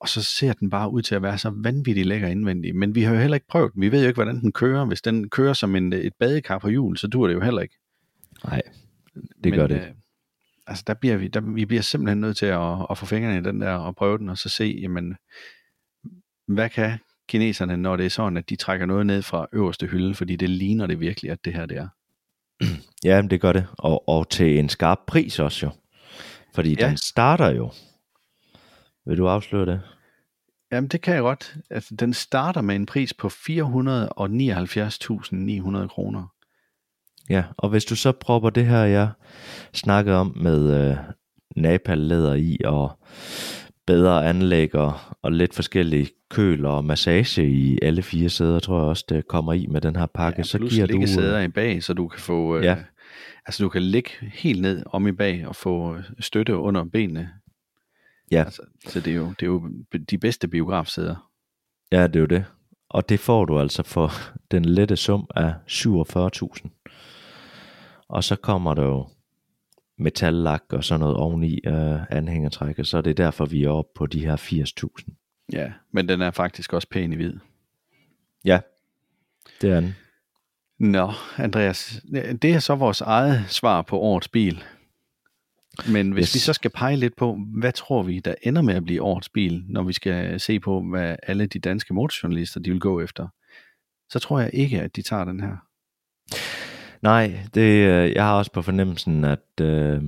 Og 0.00 0.08
så 0.08 0.22
ser 0.22 0.52
den 0.52 0.70
bare 0.70 0.90
ud 0.90 1.02
til 1.02 1.14
at 1.14 1.22
være 1.22 1.38
så 1.38 1.52
vanvittigt 1.54 2.06
lækker 2.06 2.28
indvendig. 2.28 2.76
Men 2.76 2.94
vi 2.94 3.02
har 3.02 3.14
jo 3.14 3.20
heller 3.20 3.34
ikke 3.34 3.48
prøvet 3.48 3.72
den. 3.74 3.82
Vi 3.82 3.92
ved 3.92 4.02
jo 4.02 4.08
ikke, 4.08 4.16
hvordan 4.16 4.40
den 4.40 4.52
kører. 4.52 4.84
Hvis 4.84 5.02
den 5.02 5.30
kører 5.30 5.52
som 5.52 5.76
en, 5.76 5.92
et 5.92 6.12
badekar 6.20 6.58
på 6.58 6.68
hjul, 6.68 6.96
så 6.96 7.06
dur 7.06 7.26
det 7.26 7.34
jo 7.34 7.40
heller 7.40 7.62
ikke. 7.62 7.74
Nej, 8.44 8.62
det 9.44 9.52
gør 9.52 9.66
Men, 9.66 9.76
det 9.76 9.82
øh, 9.82 9.94
altså 10.66 10.84
der 10.86 10.94
bliver 10.94 11.16
vi, 11.16 11.28
der, 11.28 11.40
vi 11.40 11.64
bliver 11.64 11.82
simpelthen 11.82 12.20
nødt 12.20 12.36
til 12.36 12.46
at, 12.46 12.86
at 12.90 12.98
få 12.98 13.06
fingrene 13.06 13.38
i 13.38 13.42
den 13.42 13.60
der 13.60 13.72
og 13.72 13.96
prøve 13.96 14.18
den, 14.18 14.28
og 14.28 14.38
så 14.38 14.48
se, 14.48 14.78
jamen, 14.82 15.16
hvad 16.46 16.68
kan 16.68 16.98
kineserne, 17.28 17.76
når 17.76 17.96
det 17.96 18.06
er 18.06 18.10
sådan, 18.10 18.36
at 18.36 18.48
de 18.48 18.56
trækker 18.56 18.86
noget 18.86 19.06
ned 19.06 19.22
fra 19.22 19.46
øverste 19.52 19.86
hylde, 19.86 20.14
fordi 20.14 20.36
det 20.36 20.50
ligner 20.50 20.86
det 20.86 21.00
virkelig, 21.00 21.30
at 21.30 21.44
det 21.44 21.54
her 21.54 21.66
det 21.66 21.76
er. 21.76 21.88
Ja, 23.04 23.22
det 23.22 23.40
gør 23.40 23.52
det. 23.52 23.66
Og, 23.78 24.08
og 24.08 24.28
til 24.28 24.58
en 24.58 24.68
skarp 24.68 24.98
pris 25.06 25.38
også 25.38 25.66
jo. 25.66 25.72
Fordi 26.54 26.76
ja. 26.80 26.88
den 26.88 26.96
starter 26.96 27.50
jo. 27.50 27.70
Vil 29.06 29.18
du 29.18 29.28
afsløre 29.28 29.66
det? 29.66 29.80
Jamen, 30.72 30.88
det 30.88 31.00
kan 31.00 31.14
jeg 31.14 31.22
godt. 31.22 31.56
Altså, 31.70 31.94
den 31.94 32.14
starter 32.14 32.60
med 32.60 32.76
en 32.76 32.86
pris 32.86 33.14
på 33.14 33.26
479.900 33.28 33.32
kroner. 35.86 36.26
Ja, 37.30 37.44
og 37.56 37.68
hvis 37.68 37.84
du 37.84 37.96
så 37.96 38.12
propper 38.12 38.50
det 38.50 38.66
her, 38.66 38.84
jeg 38.84 39.08
snakkede 39.72 40.16
om 40.16 40.32
med 40.36 40.90
øh, 40.90 40.96
napallæder 41.56 42.34
i, 42.34 42.58
og 42.64 42.98
bedre 43.88 44.26
anlæg 44.28 44.74
og, 44.74 44.92
og 45.22 45.32
lidt 45.32 45.54
forskellige 45.54 46.08
køl 46.30 46.64
og 46.64 46.84
massage 46.84 47.48
i 47.48 47.78
alle 47.82 48.02
fire 48.02 48.28
sæder, 48.28 48.60
tror 48.60 48.78
jeg 48.78 48.86
også, 48.86 49.04
det 49.08 49.28
kommer 49.28 49.52
i 49.52 49.66
med 49.66 49.80
den 49.80 49.96
her 49.96 50.06
pakke. 50.06 50.38
Ja, 50.38 50.42
så 50.42 50.58
giver 50.58 50.86
du... 50.86 51.06
sæder 51.06 51.40
i 51.40 51.48
bag, 51.48 51.82
så 51.82 51.94
du 51.94 52.08
kan 52.08 52.20
få... 52.20 52.56
Øh, 52.56 52.64
Ja. 52.64 52.76
Altså 53.46 53.62
du 53.62 53.68
kan 53.68 53.82
ligge 53.82 54.10
helt 54.20 54.62
ned 54.62 54.82
om 54.86 55.06
i 55.06 55.12
bag 55.12 55.46
og 55.46 55.56
få 55.56 55.96
øh, 55.96 56.02
støtte 56.20 56.56
under 56.56 56.84
benene. 56.84 57.30
Ja. 58.30 58.42
Altså, 58.44 58.62
så 58.88 59.00
det 59.00 59.10
er, 59.10 59.16
jo, 59.16 59.26
det 59.40 59.42
er 59.42 59.46
jo 59.46 59.70
de 60.10 60.18
bedste 60.18 60.48
biografsæder. 60.48 61.30
Ja, 61.92 62.06
det 62.06 62.16
er 62.16 62.20
jo 62.20 62.26
det. 62.26 62.44
Og 62.90 63.08
det 63.08 63.20
får 63.20 63.44
du 63.44 63.58
altså 63.58 63.82
for 63.82 64.10
den 64.50 64.64
lette 64.64 64.96
sum 64.96 65.26
af 65.36 65.54
47.000. 65.68 66.68
Og 68.08 68.24
så 68.24 68.36
kommer 68.36 68.74
der 68.74 68.84
jo 68.84 69.06
metallak 69.98 70.64
og 70.72 70.84
sådan 70.84 71.00
noget 71.00 71.16
oveni 71.16 71.60
øh, 71.66 72.12
anhængertræk, 72.12 72.78
og 72.78 72.86
så 72.86 72.98
er 72.98 73.02
det 73.02 73.16
derfor, 73.16 73.46
vi 73.46 73.64
er 73.64 73.70
oppe 73.70 73.90
på 73.94 74.06
de 74.06 74.26
her 74.26 74.36
80.000. 74.36 75.46
Ja, 75.52 75.72
men 75.92 76.08
den 76.08 76.22
er 76.22 76.30
faktisk 76.30 76.72
også 76.72 76.88
pæn 76.90 77.12
i 77.12 77.16
hvid. 77.16 77.34
Ja, 78.44 78.60
det 79.60 79.70
er 79.70 79.80
den. 79.80 79.94
Nå, 80.78 81.12
Andreas, 81.36 82.02
det 82.42 82.44
er 82.44 82.58
så 82.58 82.74
vores 82.74 83.00
eget 83.00 83.44
svar 83.48 83.82
på 83.82 83.98
årets 83.98 84.28
bil. 84.28 84.64
Men 85.88 86.12
hvis 86.12 86.28
yes. 86.28 86.34
vi 86.34 86.38
så 86.38 86.52
skal 86.52 86.70
pege 86.70 86.96
lidt 86.96 87.16
på, 87.16 87.38
hvad 87.60 87.72
tror 87.72 88.02
vi, 88.02 88.20
der 88.20 88.34
ender 88.42 88.62
med 88.62 88.74
at 88.74 88.84
blive 88.84 89.02
årets 89.02 89.28
bil, 89.28 89.64
når 89.68 89.82
vi 89.82 89.92
skal 89.92 90.40
se 90.40 90.60
på, 90.60 90.82
hvad 90.82 91.16
alle 91.22 91.46
de 91.46 91.58
danske 91.58 91.94
motorjournalister, 91.94 92.60
de 92.60 92.70
vil 92.70 92.80
gå 92.80 93.00
efter, 93.00 93.28
så 94.10 94.18
tror 94.18 94.40
jeg 94.40 94.50
ikke, 94.52 94.80
at 94.80 94.96
de 94.96 95.02
tager 95.02 95.24
den 95.24 95.40
her. 95.40 95.67
Nej, 97.02 97.40
det, 97.54 97.60
øh, 97.88 98.12
jeg 98.12 98.24
har 98.24 98.34
også 98.38 98.52
på 98.52 98.62
fornemmelsen, 98.62 99.24
at, 99.24 99.60
øh, 99.60 100.02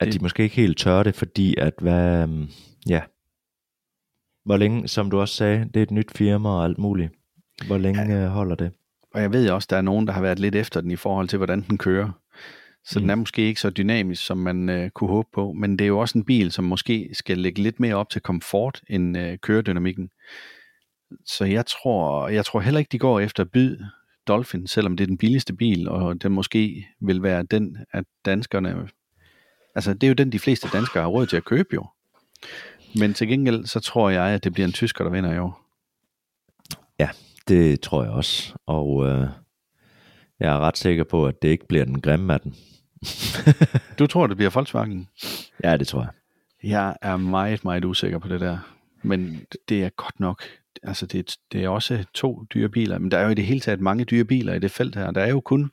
at 0.00 0.06
Det- 0.06 0.12
de 0.14 0.18
måske 0.22 0.42
ikke 0.42 0.56
helt 0.56 0.78
tør 0.78 1.02
det, 1.02 1.14
fordi 1.14 1.54
at 1.58 1.72
hvad, 1.80 2.28
øh, 2.28 2.48
ja, 2.88 3.02
hvor 4.44 4.56
længe, 4.56 4.88
som 4.88 5.10
du 5.10 5.20
også 5.20 5.34
sagde, 5.34 5.64
det 5.64 5.76
er 5.76 5.82
et 5.82 5.90
nyt 5.90 6.10
firma 6.16 6.48
og 6.48 6.64
alt 6.64 6.78
muligt. 6.78 7.12
Hvor 7.66 7.78
længe 7.78 8.02
ja. 8.02 8.28
holder 8.28 8.54
det? 8.54 8.72
Og 9.14 9.22
jeg 9.22 9.32
ved 9.32 9.50
også, 9.50 9.66
der 9.70 9.76
er 9.76 9.82
nogen, 9.82 10.06
der 10.06 10.12
har 10.12 10.20
været 10.22 10.38
lidt 10.38 10.54
efter 10.54 10.80
den 10.80 10.90
i 10.90 10.96
forhold 10.96 11.28
til, 11.28 11.36
hvordan 11.36 11.60
den 11.68 11.78
kører. 11.78 12.10
Så 12.84 12.98
mm. 12.98 13.02
den 13.02 13.10
er 13.10 13.14
måske 13.14 13.42
ikke 13.42 13.60
så 13.60 13.70
dynamisk, 13.70 14.26
som 14.26 14.38
man 14.38 14.68
øh, 14.68 14.90
kunne 14.90 15.10
håbe 15.10 15.28
på. 15.34 15.52
Men 15.52 15.72
det 15.72 15.80
er 15.84 15.88
jo 15.88 15.98
også 15.98 16.18
en 16.18 16.24
bil, 16.24 16.52
som 16.52 16.64
måske 16.64 17.08
skal 17.12 17.38
lægge 17.38 17.62
lidt 17.62 17.80
mere 17.80 17.94
op 17.94 18.10
til 18.10 18.20
komfort 18.22 18.80
end 18.90 19.18
øh, 19.18 19.38
køredynamikken. 19.38 20.08
Så 21.26 21.44
jeg 21.44 21.66
tror, 21.66 22.28
jeg 22.28 22.44
tror 22.44 22.60
heller 22.60 22.78
ikke, 22.78 22.92
de 22.92 22.98
går 22.98 23.20
efter 23.20 23.44
byd 23.44 23.78
Dolphin, 24.28 24.66
selvom 24.66 24.96
det 24.96 25.04
er 25.04 25.08
den 25.08 25.18
billigste 25.18 25.52
bil, 25.52 25.88
og 25.88 26.22
den 26.22 26.32
måske 26.32 26.86
vil 27.00 27.22
være 27.22 27.42
den, 27.42 27.76
at 27.92 28.04
danskerne... 28.24 28.88
Altså, 29.74 29.94
det 29.94 30.02
er 30.02 30.08
jo 30.08 30.14
den, 30.14 30.32
de 30.32 30.38
fleste 30.38 30.68
danskere 30.72 31.02
har 31.02 31.08
råd 31.08 31.26
til 31.26 31.36
at 31.36 31.44
købe 31.44 31.68
jo. 31.74 31.86
Men 32.94 33.14
til 33.14 33.28
gengæld, 33.28 33.66
så 33.66 33.80
tror 33.80 34.10
jeg, 34.10 34.24
at 34.24 34.44
det 34.44 34.52
bliver 34.52 34.66
en 34.66 34.72
tysker, 34.72 35.04
der 35.04 35.10
vinder 35.10 35.32
i 35.34 35.38
år. 35.38 35.66
Det 37.48 37.80
tror 37.80 38.02
jeg 38.02 38.12
også. 38.12 38.54
Og 38.66 39.06
øh, 39.06 39.28
jeg 40.40 40.54
er 40.54 40.58
ret 40.58 40.78
sikker 40.78 41.04
på, 41.04 41.26
at 41.26 41.42
det 41.42 41.48
ikke 41.48 41.66
bliver 41.66 41.84
den 41.84 42.00
grimme 42.00 42.34
af 42.34 42.40
den. 42.40 42.54
Du 43.98 44.06
tror, 44.06 44.26
det 44.26 44.36
bliver 44.36 44.50
Volkswagen? 44.50 45.08
Ja, 45.64 45.76
det 45.76 45.88
tror 45.88 46.00
jeg. 46.00 46.10
Jeg 46.62 46.96
er 47.02 47.16
meget, 47.16 47.64
meget 47.64 47.84
usikker 47.84 48.18
på 48.18 48.28
det 48.28 48.40
der. 48.40 48.75
Men 49.06 49.46
det 49.68 49.84
er 49.84 49.88
godt 49.88 50.20
nok. 50.20 50.42
Altså, 50.82 51.06
det, 51.06 51.18
er- 51.18 51.36
det 51.52 51.64
er 51.64 51.68
også 51.68 52.04
to 52.14 52.44
dyre 52.54 52.68
biler. 52.68 52.98
Men 52.98 53.10
der 53.10 53.18
er 53.18 53.24
jo 53.24 53.30
i 53.30 53.34
det 53.34 53.46
hele 53.46 53.60
taget 53.60 53.80
mange 53.80 54.04
dyre 54.04 54.24
biler 54.24 54.54
i 54.54 54.58
det 54.58 54.70
felt 54.70 54.96
her. 54.96 55.10
Der 55.10 55.20
er 55.20 55.30
jo 55.30 55.40
kun... 55.40 55.70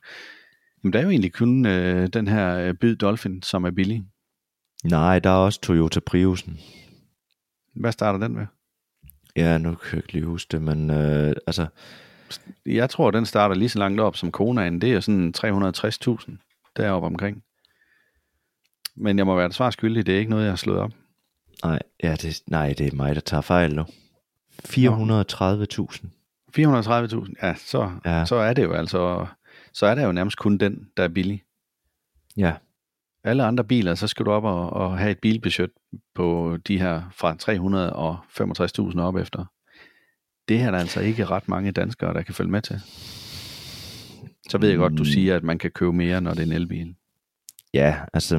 Jamen, 0.84 0.92
der 0.92 0.98
er 0.98 1.02
jo 1.02 1.10
egentlig 1.10 1.32
kun 1.32 1.66
øh, 1.66 2.08
den 2.08 2.28
her 2.28 2.56
øh, 2.58 2.74
byd 2.74 2.96
Dolphin, 2.96 3.42
som 3.42 3.64
er 3.64 3.70
billig. 3.70 4.04
Nej, 4.84 5.18
der 5.18 5.30
er 5.30 5.34
også 5.34 5.60
Toyota 5.60 6.00
Priusen. 6.00 6.58
Hvad 7.76 7.92
starter 7.92 8.18
den 8.18 8.34
med? 8.34 8.46
Ja, 9.36 9.58
nu 9.58 9.74
kan 9.74 9.88
jeg 9.92 9.96
ikke 10.04 10.12
lige 10.12 10.24
huske 10.24 10.48
det, 10.52 10.62
men 10.62 10.90
øh, 10.90 11.34
altså, 11.46 11.66
Jeg 12.66 12.90
tror, 12.90 13.10
den 13.10 13.26
starter 13.26 13.54
lige 13.54 13.68
så 13.68 13.78
langt 13.78 14.00
op 14.00 14.16
som 14.16 14.32
Konaen. 14.32 14.80
Det 14.80 14.92
er 14.92 15.00
sådan 15.00 15.34
360.000 15.36 16.72
deroppe 16.76 17.06
omkring. 17.06 17.42
Men 18.96 19.18
jeg 19.18 19.26
må 19.26 19.36
være 19.36 19.46
et 19.46 19.54
svar 19.54 19.70
skyldig. 19.70 20.06
Det 20.06 20.14
er 20.14 20.18
ikke 20.18 20.30
noget, 20.30 20.44
jeg 20.44 20.52
har 20.52 20.56
slået 20.56 20.78
op. 20.78 20.92
nej, 21.64 21.78
ja, 22.02 22.16
det, 22.16 22.42
nej, 22.46 22.74
det 22.78 22.92
er 22.92 22.96
mig, 22.96 23.14
der 23.14 23.20
tager 23.20 23.40
fejl 23.40 23.74
nu. 23.74 23.84
430.000. 24.66 26.06
430.000. 26.58 27.32
Ja, 27.42 27.54
så, 27.54 27.90
Ja. 28.04 28.24
så 28.24 28.36
er 28.36 28.52
det 28.52 28.62
jo 28.64 28.72
altså... 28.72 29.26
Så 29.72 29.86
er 29.86 29.94
det 29.94 30.04
jo 30.04 30.12
nærmest 30.12 30.36
kun 30.38 30.58
den, 30.58 30.88
der 30.96 31.02
er 31.04 31.08
billig. 31.08 31.42
Ja, 32.36 32.52
alle 33.24 33.44
andre 33.44 33.64
biler, 33.64 33.94
så 33.94 34.06
skal 34.06 34.26
du 34.26 34.30
op 34.30 34.44
og, 34.44 34.70
og 34.70 34.98
have 34.98 35.10
et 35.10 35.18
bilbudget 35.18 35.70
på 36.14 36.58
de 36.68 36.78
her 36.78 37.02
fra 37.12 37.36
365.000 38.92 39.00
op 39.00 39.16
efter. 39.16 39.44
Det 40.48 40.58
her 40.58 40.66
er 40.66 40.70
der 40.70 40.78
altså 40.78 41.00
ikke 41.00 41.24
ret 41.24 41.48
mange 41.48 41.72
danskere, 41.72 42.14
der 42.14 42.22
kan 42.22 42.34
følge 42.34 42.50
med 42.50 42.62
til. 42.62 42.80
Så 44.50 44.58
ved 44.58 44.68
jeg 44.68 44.78
godt, 44.78 44.92
du 44.92 45.02
Mm. 45.02 45.04
siger, 45.04 45.36
at 45.36 45.42
man 45.42 45.58
kan 45.58 45.70
købe 45.70 45.92
mere, 45.92 46.20
når 46.20 46.30
det 46.30 46.40
er 46.40 46.46
en 46.46 46.52
elbil. 46.52 46.94
Ja, 47.74 47.96
altså, 48.12 48.38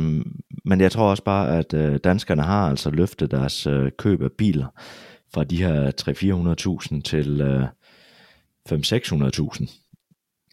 men 0.65 0.81
jeg 0.81 0.91
tror 0.91 1.09
også 1.09 1.23
bare, 1.23 1.57
at 1.57 1.73
øh, 1.73 1.99
danskerne 2.03 2.41
har 2.41 2.69
altså 2.69 2.89
løftet 2.89 3.31
deres 3.31 3.67
øh, 3.67 3.91
køb 3.97 4.21
af 4.21 4.31
biler 4.31 4.67
fra 5.33 5.43
de 5.43 5.63
her 5.63 5.91
300-400.000 6.95 7.01
til 7.01 7.41
øh, 7.41 7.67
500-600.000. 8.69 9.71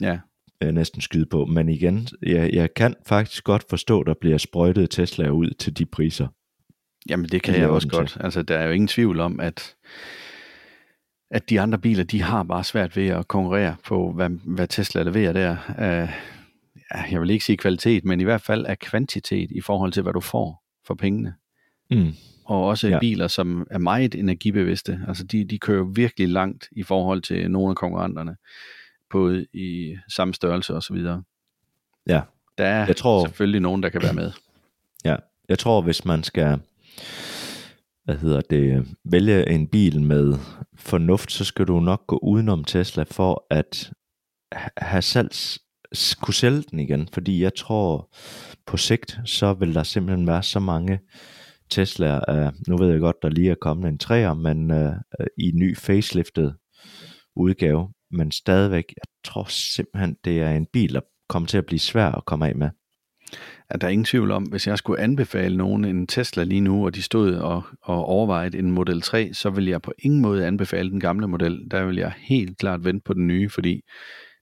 Ja, 0.01 0.19
øh, 0.63 0.73
næsten 0.73 1.01
skyde 1.01 1.27
på. 1.27 1.45
Men 1.45 1.69
igen, 1.69 2.09
jeg, 2.23 2.51
jeg 2.53 2.75
kan 2.75 2.95
faktisk 3.07 3.45
godt 3.45 3.65
forstå, 3.71 4.01
at 4.01 4.07
der 4.07 4.15
bliver 4.21 4.39
sprøjtet 4.39 4.91
Tesla 4.91 5.29
ud 5.29 5.51
til 5.51 5.79
de 5.79 5.87
priser. 5.87 6.29
jamen 7.09 7.29
det 7.29 7.43
kan 7.43 7.55
Det 7.55 7.61
jeg 7.61 7.69
også 7.69 7.89
den 7.89 7.99
godt. 7.99 8.17
Altså, 8.21 8.43
der 8.43 8.59
er 8.59 8.67
jo 8.67 8.73
ingen 8.73 8.89
tvivl 8.89 9.21
om, 9.21 9.41
at, 9.41 9.75
at 11.31 11.51
de 11.51 11.61
andre 11.61 11.79
biler, 11.79 12.05
de 12.05 12.23
har 12.23 12.43
bare 12.43 12.65
svært 12.65 12.97
ved 12.97 13.09
at 13.09 13.29
konkurrere 13.29 13.77
på, 13.87 14.13
hvad, 14.13 14.31
hvad 14.31 14.69
Tesla 14.69 15.03
leverer 15.03 15.33
der. 15.33 15.57
Uh, 16.03 16.11
jeg 17.11 17.21
vil 17.21 17.31
ikke 17.31 17.45
sige 17.45 17.57
kvalitet, 17.57 18.05
men 18.05 18.21
i 18.21 18.25
hvert 18.25 18.41
fald 18.43 18.67
af 18.67 18.79
kvantitet 18.79 19.51
i 19.51 19.61
forhold 19.61 19.93
til, 19.93 20.03
hvad 20.03 20.13
du 20.13 20.21
får 20.21 20.63
for 20.87 20.95
pengene. 20.95 21.35
Mm. 21.91 22.13
og 22.45 22.65
også 22.67 22.89
Ja. 22.89 22.99
biler, 22.99 23.29
som 23.29 23.67
er 23.71 23.79
meget 23.79 24.15
energibevidste. 24.15 25.01
Altså 25.09 25.25
de, 25.25 25.45
de 25.45 25.59
kører 25.59 25.85
virkelig 25.85 26.29
langt 26.29 26.69
i 26.73 26.83
forhold 26.83 27.23
til 27.23 27.51
nogle 27.51 27.71
af 27.71 27.77
konkurrenterne, 27.77 28.37
både 29.11 29.47
i 29.53 29.97
samme 30.09 30.35
størrelse 30.35 30.75
og 30.75 30.83
så 30.83 30.95
videre. 30.95 31.23
Ja, 32.07 32.21
Der 32.59 32.65
er 32.65 32.87
Jeg 32.87 32.97
tror- 32.97 33.27
selvfølgelig 33.27 33.61
nogen, 33.61 33.83
der 33.83 33.89
kan 33.89 34.03
være 34.03 34.15
med. 34.15 34.33
ja. 35.05 35.17
Jeg 35.49 35.59
tror, 35.59 35.83
hvis 35.83 36.05
man 36.05 36.23
skal 36.23 36.59
hvad 38.05 38.17
hedder 38.17 38.41
det, 38.41 38.87
vælge 39.05 39.49
en 39.49 39.67
bil 39.69 40.01
med 40.03 40.35
fornuft, 40.75 41.33
så 41.33 41.45
skal 41.45 41.67
du 41.67 41.81
nok 41.81 42.07
gå 42.07 42.19
udenom 42.23 42.65
Tesla 42.65 43.03
for 43.11 43.47
at 43.51 43.93
ha- 44.53 44.69
have 44.77 45.03
salgs, 45.03 45.59
kunne 46.21 46.35
sælge 46.35 46.63
den 46.71 46.79
igen. 46.79 47.09
Fordi 47.13 47.43
jeg 47.43 47.55
tror, 47.55 48.15
på 48.67 48.77
sigt, 48.77 49.19
så 49.25 49.53
vil 49.53 49.75
der 49.75 49.83
simpelthen 49.83 50.27
være 50.27 50.43
så 50.43 50.61
mange 50.61 51.01
Teslaer. 51.71 52.47
Uh, 52.47 52.53
nu 52.69 52.77
ved 52.77 52.91
jeg 52.91 53.01
godt, 53.01 53.23
der 53.23 53.29
lige 53.29 53.51
er 53.51 53.55
kommet 53.61 53.89
en 53.89 53.99
træer, 53.99 54.35
men 54.35 54.71
uh, 54.71 54.93
i 55.39 55.51
ny 55.55 55.77
faceliftet 55.77 56.57
udgave. 57.37 57.89
Men 58.11 58.33
stadigvæk, 58.33 58.85
jeg 58.89 59.05
tror 59.25 59.47
simpelthen, 59.49 60.17
det 60.25 60.43
er 60.43 60.51
en 60.51 60.67
bil, 60.73 60.95
der 60.95 61.01
kommer 61.29 61.47
til 61.47 61.59
at 61.59 61.67
blive 61.67 61.79
svær 61.79 62.07
at 62.07 62.25
komme 62.25 62.49
af 62.49 62.57
med. 62.57 62.71
At 63.71 63.81
der 63.81 63.87
er 63.87 63.91
ingen 63.91 64.05
tvivl 64.05 64.31
om, 64.31 64.43
hvis 64.43 64.67
jeg 64.67 64.79
skulle 64.79 65.01
anbefale 65.01 65.57
nogen 65.57 65.85
en 65.85 66.07
Tesla 66.07 66.45
lige 66.45 66.61
nu, 66.61 66.85
og 66.85 66.95
de 66.95 67.03
stod 67.03 67.35
og, 67.35 67.63
og 67.83 68.05
overvejede 68.05 68.59
en 68.59 68.71
Model 68.71 69.01
3, 69.01 69.35
så 69.35 69.51
vil 69.51 69.67
jeg 69.67 69.83
på 69.83 69.93
ingen 69.99 70.21
måde 70.21 70.47
anbefale 70.47 70.91
den 70.91 71.01
gamle 71.01 71.29
model. 71.29 71.71
Der 71.71 71.85
vil 71.85 71.97
jeg 71.97 72.13
helt 72.19 72.59
klart 72.59 72.85
vente 72.85 73.03
på 73.05 73.15
den 73.15 73.27
nye, 73.27 73.51
fordi 73.51 73.81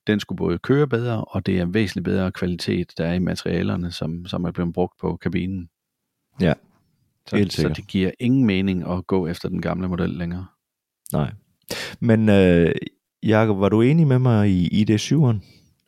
den 0.07 0.21
skulle 0.21 0.37
både 0.37 0.59
køre 0.59 0.87
bedre, 0.89 1.25
og 1.25 1.47
det 1.47 1.59
er 1.61 1.65
væsentligt 1.67 2.05
bedre 2.05 2.33
kvalitet, 2.33 2.93
der 2.99 3.07
er 3.07 3.13
i 3.15 3.19
materialerne, 3.19 3.93
som, 3.93 4.27
som 4.27 4.45
er 4.45 4.51
blevet 4.51 4.73
brugt 4.73 4.99
på 5.01 5.17
kabinen. 5.17 5.69
Ja, 6.41 6.53
Så, 7.29 7.37
helt 7.37 7.53
så 7.53 7.57
sikkert. 7.57 7.77
det 7.77 7.87
giver 7.87 8.11
ingen 8.21 8.45
mening 8.45 8.91
at 8.93 9.07
gå 9.07 9.27
efter 9.27 9.49
den 9.49 9.63
gamle 9.63 9.89
model 9.89 10.11
længere. 10.11 10.47
Nej. 11.13 11.33
Men 12.01 12.29
øh, 12.29 12.73
Jacob, 13.23 13.61
var 13.61 13.69
du 13.69 13.81
enig 13.81 14.07
med 14.07 14.19
mig 14.19 14.51
i 14.51 14.85
ID7'eren? 14.85 15.37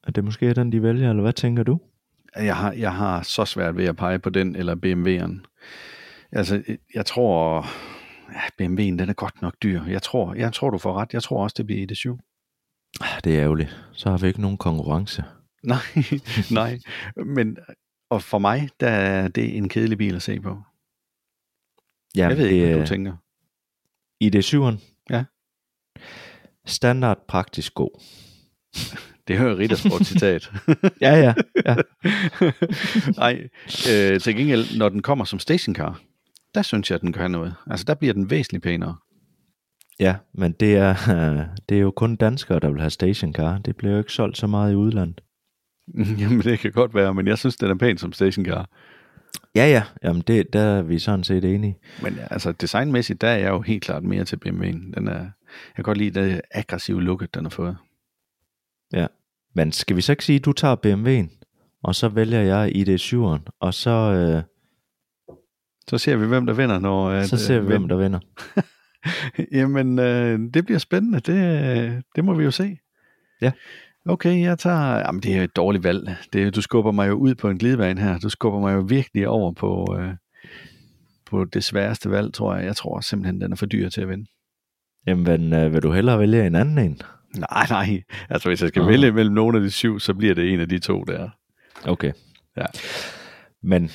At 0.07 0.17
det 0.17 0.25
måske 0.25 0.47
er 0.49 0.55
den, 0.55 0.73
de 0.73 0.83
vælger, 0.83 1.11
eller 1.11 1.23
hvad 1.23 1.33
tænker 1.33 1.63
du? 1.63 1.81
Jeg 2.37 2.57
har, 2.57 2.73
jeg 2.73 2.95
har 2.95 3.23
så 3.23 3.45
svært 3.45 3.77
ved 3.77 3.85
at 3.85 3.97
pege 3.97 4.19
på 4.19 4.31
den 4.31 4.57
eller 4.57 4.75
BMW'eren. 4.87 5.59
Altså, 6.33 6.63
jeg 6.95 7.07
tror, 7.07 7.67
ja, 8.33 8.65
BMW'en 8.67 8.99
den 8.99 9.09
er 9.09 9.13
godt 9.13 9.43
nok 9.43 9.55
dyr. 9.63 9.85
Jeg 9.85 10.03
tror, 10.03 10.35
jeg 10.35 10.53
tror, 10.53 10.71
du 10.71 10.79
får 10.79 10.95
ret. 11.01 11.13
Jeg 11.13 11.23
tror 11.23 11.43
også, 11.43 11.55
det 11.59 11.67
bliver 11.67 11.87
ID7. 11.87 12.32
Ah, 13.01 13.20
Det 13.24 13.36
er 13.36 13.43
ærgerligt. 13.43 13.76
Så 13.93 14.11
har 14.11 14.18
vi 14.18 14.26
ikke 14.26 14.40
nogen 14.40 14.57
konkurrence. 14.59 15.24
Nej, 15.62 15.78
nej. 16.51 16.78
Men 17.26 17.57
og 18.11 18.22
for 18.22 18.38
mig, 18.38 18.68
der 18.80 18.88
er 18.88 19.28
det 19.28 19.57
en 19.57 19.68
kedelig 19.68 19.99
bil 19.99 20.14
at 20.14 20.22
se 20.22 20.40
på. 20.40 20.62
Ja, 22.16 22.28
jeg 22.28 22.38
ved 22.38 22.47
ikke, 22.47 22.66
hvad 22.66 22.74
det, 22.74 22.82
du 22.82 22.86
tænker. 22.86 23.12
ID7'eren? 24.24 25.05
Ja. 25.11 25.24
Standard 26.66 27.26
praktisk 27.28 27.74
god. 27.74 27.90
Det 29.28 29.38
hører 29.38 29.59
Rittersport 29.59 30.07
citat. 30.07 30.53
Ja, 31.01 31.14
ja. 31.14 31.34
ja. 31.66 31.76
Nej, 33.16 33.49
øh, 33.90 34.20
til 34.20 34.36
gengæld, 34.36 34.78
når 34.78 34.88
den 34.88 35.03
kommer 35.03 35.24
som 35.24 35.38
stationcar, 35.38 36.01
der 36.55 36.62
synes 36.62 36.90
jeg, 36.90 36.95
at 36.95 37.01
den 37.03 37.12
gør 37.12 37.28
noget. 37.28 37.55
Altså, 37.66 37.84
der 37.84 37.95
bliver 37.95 38.14
den 38.14 38.30
væsentligt 38.30 38.62
pænere. 38.64 38.97
Ja, 40.01 40.16
men 40.34 40.53
det 40.53 40.76
er, 40.76 40.95
det 41.68 41.76
er 41.76 41.80
jo 41.80 41.90
kun 41.90 42.16
danskere, 42.16 42.61
der 42.61 42.70
vil 42.70 42.80
have 42.80 42.90
stationcar. 42.90 43.59
Det 43.59 43.76
bliver 43.76 43.93
jo 43.93 43.99
ikke 43.99 44.12
solgt 44.12 44.38
så 44.38 44.47
meget 44.47 44.72
i 44.72 44.76
udlandet. 44.76 45.20
Jamen, 46.20 46.40
det 46.40 46.59
kan 46.59 46.72
godt 46.72 46.95
være, 46.95 47.14
men 47.14 47.26
jeg 47.26 47.38
synes, 47.38 47.57
den 47.57 47.70
er 47.70 47.74
pæn 47.74 47.99
som 47.99 48.12
stationcar. 48.12 48.68
Ja, 49.55 49.66
ja, 49.66 49.82
jamen 50.03 50.22
det, 50.26 50.53
der 50.53 50.61
er 50.61 50.82
vi 50.82 50.99
sådan 50.99 51.24
set 51.24 51.45
enige. 51.45 51.78
Men 52.03 52.18
altså, 52.30 52.53
designmæssigt, 52.53 53.20
der 53.20 53.28
er 53.28 53.36
jeg 53.36 53.49
jo 53.49 53.61
helt 53.61 53.82
klart 53.82 54.03
mere 54.03 54.24
til 54.24 54.38
BMW'en. 54.47 54.93
Den 54.95 55.09
er, 55.09 55.18
jeg 55.18 55.74
kan 55.74 55.84
godt 55.84 55.99
lide 55.99 56.20
det 56.20 56.40
aggressive 56.51 57.03
look, 57.03 57.26
den 57.34 57.45
har 57.45 57.51
fået. 57.51 57.76
Ja, 58.93 59.07
men 59.55 59.72
skal 59.72 59.97
vi 59.97 60.01
så 60.01 60.12
ikke 60.12 60.24
sige, 60.24 60.36
at 60.36 60.45
du 60.45 60.53
tager 60.53 60.76
BMW'en, 60.86 61.38
og 61.82 61.95
så 61.95 62.09
vælger 62.09 62.40
jeg 62.40 62.72
ID7'eren, 62.76 63.59
og 63.61 63.74
så, 63.74 63.90
øh, 63.90 64.43
Så 65.88 65.99
ser 65.99 66.16
vi, 66.16 66.26
hvem 66.26 66.47
der 66.47 66.55
vinder, 66.55 66.78
når... 66.78 67.11
at, 67.11 67.28
så 67.28 67.36
ser 67.36 67.55
vi, 67.55 67.61
øh, 67.61 67.66
hvem 67.66 67.88
der 67.88 67.97
vinder. 67.97 68.20
Jamen, 69.53 69.99
øh, 69.99 70.41
det 70.55 70.65
bliver 70.65 70.79
spændende. 70.79 71.21
Det, 71.21 72.03
det 72.17 72.25
må 72.25 72.35
vi 72.35 72.45
jo 72.45 72.51
se. 72.51 72.79
Ja. 73.41 73.53
Okay, 74.07 74.43
jeg 74.43 74.59
tager... 74.59 74.99
Jamen, 74.99 75.23
det 75.23 75.37
er 75.37 75.43
et 75.43 75.57
dårligt 75.57 75.85
valg. 75.85 76.17
Det, 76.33 76.55
du 76.55 76.63
skubber 76.63 76.93
mig 76.93 77.09
jo 77.09 77.15
ud 77.15 77.35
på 77.35 77.49
en 77.49 77.59
glidebane 77.59 78.01
her. 78.01 78.19
Du 78.19 78.29
skubber 78.29 78.61
mig 78.61 78.75
jo 78.75 78.81
virkelig 78.81 79.29
over 79.29 79.53
på, 79.53 79.97
øh, 79.99 80.15
på 81.27 81.45
det 81.45 81.65
sværeste 81.65 82.11
valg, 82.11 82.33
tror 82.35 82.57
jeg. 82.57 82.65
Jeg 82.65 82.77
tror 82.77 83.01
simpelthen, 83.01 83.41
den 83.41 83.53
er 83.53 83.57
for 83.57 83.67
dyr 83.67 83.89
til 83.89 84.01
at 84.01 84.09
vinde. 84.09 84.27
Jamen, 85.07 85.25
men, 85.25 85.53
øh, 85.53 85.73
vil 85.73 85.83
du 85.83 85.93
hellere 85.93 86.19
vælge 86.19 86.47
en 86.47 86.55
anden 86.55 86.79
en? 86.79 87.01
Nej, 87.37 87.67
nej. 87.71 88.03
Altså, 88.29 88.49
hvis 88.49 88.61
jeg 88.61 88.69
skal 88.69 88.83
Nå. 88.83 88.89
vælge 88.89 89.13
mellem 89.13 89.35
nogle 89.35 89.59
af 89.59 89.63
de 89.63 89.71
syv, 89.71 90.01
så 90.01 90.15
bliver 90.15 90.35
det 90.35 90.53
en 90.53 90.61
af 90.61 90.69
de 90.69 90.79
to 90.79 91.05
der. 91.05 91.29
Okay. 91.85 92.13
Ja. 92.57 92.67
Men 93.63 93.91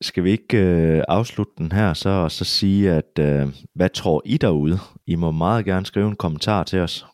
skal 0.00 0.24
vi 0.24 0.30
ikke 0.30 0.56
øh, 0.58 1.02
afslutte 1.08 1.52
den 1.58 1.72
her 1.72 1.94
så, 1.94 2.08
og 2.08 2.30
så 2.32 2.44
sige, 2.44 2.92
at 2.92 3.18
øh, 3.20 3.48
hvad 3.74 3.88
tror 3.90 4.22
I 4.24 4.36
derude? 4.36 4.78
I 5.06 5.14
må 5.14 5.30
meget 5.30 5.64
gerne 5.64 5.86
skrive 5.86 6.08
en 6.08 6.16
kommentar 6.16 6.62
til 6.64 6.78
os. 6.78 7.06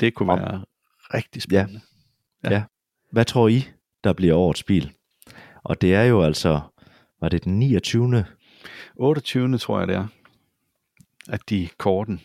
Det 0.00 0.14
kunne 0.14 0.32
Om- 0.32 0.38
være 0.38 0.64
rigtig 1.14 1.42
spændende. 1.42 1.80
Ja. 2.44 2.62
Hvad 3.10 3.24
tror 3.24 3.48
I, 3.48 3.68
der 4.04 4.12
bliver 4.12 4.34
årets 4.34 4.62
bil? 4.62 4.92
Og 5.64 5.80
det 5.80 5.94
er 5.94 6.02
jo 6.02 6.22
altså, 6.22 6.60
var 7.20 7.28
det 7.28 7.44
den 7.44 7.58
29. 7.58 8.24
28. 8.96 9.58
tror 9.58 9.78
jeg 9.78 9.88
det 9.88 9.96
er, 9.96 10.06
at 11.28 11.40
de 11.50 11.68
korten. 11.78 12.20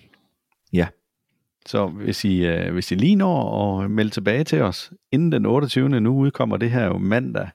Ja. 0.74 0.88
Så 1.68 1.88
hvis 1.88 2.26
I, 2.26 2.46
øh, 2.46 2.74
hvis 2.74 2.92
I 2.92 2.96
lige 2.96 3.16
når 3.16 3.82
at 3.82 3.92
melde 3.92 4.12
tilbage 4.12 4.44
til 4.44 4.62
os, 4.62 4.92
inden 5.12 5.32
den 5.32 5.46
28. 5.46 5.90
nu 5.90 6.18
udkommer 6.18 6.58
det 6.58 6.72
her 6.72 6.86
jo 6.86 6.98
mandag. 6.98 7.50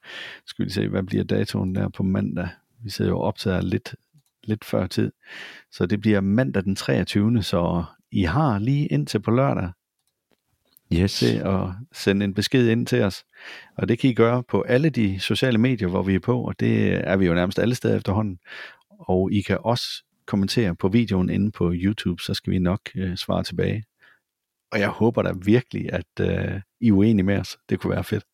Skal 0.47 0.65
vi 0.65 0.71
se, 0.71 0.89
hvad 0.89 1.03
bliver 1.03 1.25
datoen 1.25 1.75
der 1.75 1.89
på 1.89 2.03
mandag? 2.03 2.49
Vi 2.85 2.91
sidder 2.91 3.11
jo 3.11 3.19
optager 3.19 3.61
lidt, 3.61 3.95
lidt 4.45 4.65
før 4.65 4.87
tid. 4.87 5.13
Så 5.71 5.87
det 5.87 6.01
bliver 6.01 6.21
mandag 6.21 6.65
den 6.65 6.77
23. 6.77 7.43
Så 7.43 7.85
I 8.13 8.23
har 8.23 8.59
lige 8.59 8.87
indtil 8.87 9.21
på 9.21 9.31
lørdag 9.31 9.71
Yes. 10.95 11.19
til 11.19 11.37
at 11.37 11.61
sende 11.93 12.25
en 12.25 12.35
besked 12.35 12.69
ind 12.69 12.87
til 12.87 13.03
os. 13.03 13.25
Og 13.79 13.89
det 13.89 13.99
kan 13.99 14.11
I 14.11 14.15
gøre 14.15 14.43
på 14.43 14.61
alle 14.61 14.91
de 14.91 15.21
sociale 15.21 15.59
medier, 15.59 15.89
hvor 15.89 16.03
vi 16.03 16.15
er 16.15 16.21
på, 16.21 16.43
og 16.43 16.61
det 16.61 16.93
er 17.09 17.17
vi 17.17 17.27
jo 17.27 17.35
nærmest 17.35 17.59
alle 17.59 17.75
steder 17.75 17.97
efterhånden. 17.97 18.39
Og 18.91 19.33
I 19.33 19.41
kan 19.41 19.59
også 19.65 20.05
kommentere 20.27 20.75
på 20.75 20.89
videoen 20.89 21.31
inde 21.31 21.51
på 21.51 21.73
YouTube, 21.75 22.23
så 22.23 22.35
skal 22.35 22.51
vi 22.51 22.59
nok 22.59 22.81
øh, 22.97 23.17
svare 23.17 23.43
tilbage. 23.43 23.85
Og 24.73 24.81
jeg 24.81 24.89
håber 24.89 25.23
da 25.23 25.33
virkelig, 25.45 25.93
at 25.93 26.21
øh, 26.21 26.61
I 26.81 26.89
er 26.89 26.93
uenige 26.93 27.25
med 27.25 27.39
os. 27.39 27.59
Det 27.69 27.81
kunne 27.81 27.91
være 27.91 28.05
fedt. 28.05 28.25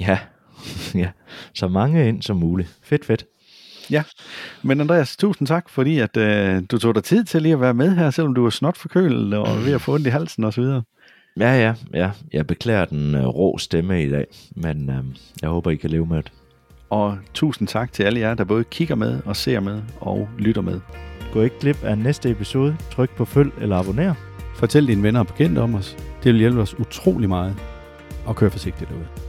Ja. 0.00 0.18
ja. 1.02 1.10
Så 1.54 1.68
mange 1.68 2.08
ind 2.08 2.22
som 2.22 2.36
muligt. 2.36 2.78
Fedt, 2.82 3.04
fedt. 3.04 3.24
Men 4.62 4.80
Andreas, 4.80 5.16
tusind 5.16 5.48
tak, 5.48 5.68
fordi 5.68 5.98
at, 5.98 6.16
øh, 6.16 6.62
du 6.70 6.78
tog 6.78 6.94
dig 6.94 7.04
tid 7.04 7.24
til 7.24 7.42
lige 7.42 7.52
at 7.52 7.60
være 7.60 7.74
med 7.74 7.96
her, 7.96 8.10
selvom 8.10 8.34
du 8.34 8.46
er 8.46 8.50
snot 8.50 8.76
forkølet 8.76 9.34
og 9.34 9.64
ved 9.64 9.72
at 9.72 9.80
få 9.80 9.94
ondt 9.94 10.06
i 10.06 10.10
halsen 10.10 10.44
osv. 10.44 10.62
Ja, 10.62 10.82
ja, 11.36 11.74
ja. 11.94 12.10
Jeg 12.32 12.46
beklager 12.46 12.84
den 12.84 13.14
øh, 13.14 13.26
rå 13.26 13.58
stemme 13.58 14.02
i 14.02 14.10
dag, 14.10 14.26
men 14.56 14.90
øh, 14.90 15.04
jeg 15.42 15.50
håber, 15.50 15.70
I 15.70 15.76
kan 15.76 15.90
leve 15.90 16.06
med 16.06 16.16
det. 16.16 16.32
Og 16.90 17.18
tusind 17.34 17.68
tak 17.68 17.92
til 17.92 18.02
alle 18.02 18.20
jer, 18.20 18.34
der 18.34 18.44
både 18.44 18.64
kigger 18.64 18.94
med 18.94 19.20
og 19.24 19.36
ser 19.36 19.60
med 19.60 19.82
og 20.00 20.28
lytter 20.38 20.62
med. 20.62 20.80
Gå 21.32 21.42
ikke 21.42 21.58
glip 21.60 21.84
af 21.84 21.98
næste 21.98 22.30
episode. 22.30 22.76
Tryk 22.90 23.16
på 23.16 23.24
følg 23.24 23.50
eller 23.60 23.76
abonner. 23.76 24.33
Fortæl 24.54 24.86
dine 24.86 25.02
venner 25.02 25.20
og 25.20 25.26
bekendte 25.26 25.58
om 25.58 25.74
os. 25.74 25.96
Det 26.22 26.32
vil 26.32 26.40
hjælpe 26.40 26.60
os 26.60 26.78
utrolig 26.78 27.28
meget. 27.28 27.56
Og 28.26 28.36
kør 28.36 28.48
forsigtigt 28.48 28.90
derude. 28.90 29.23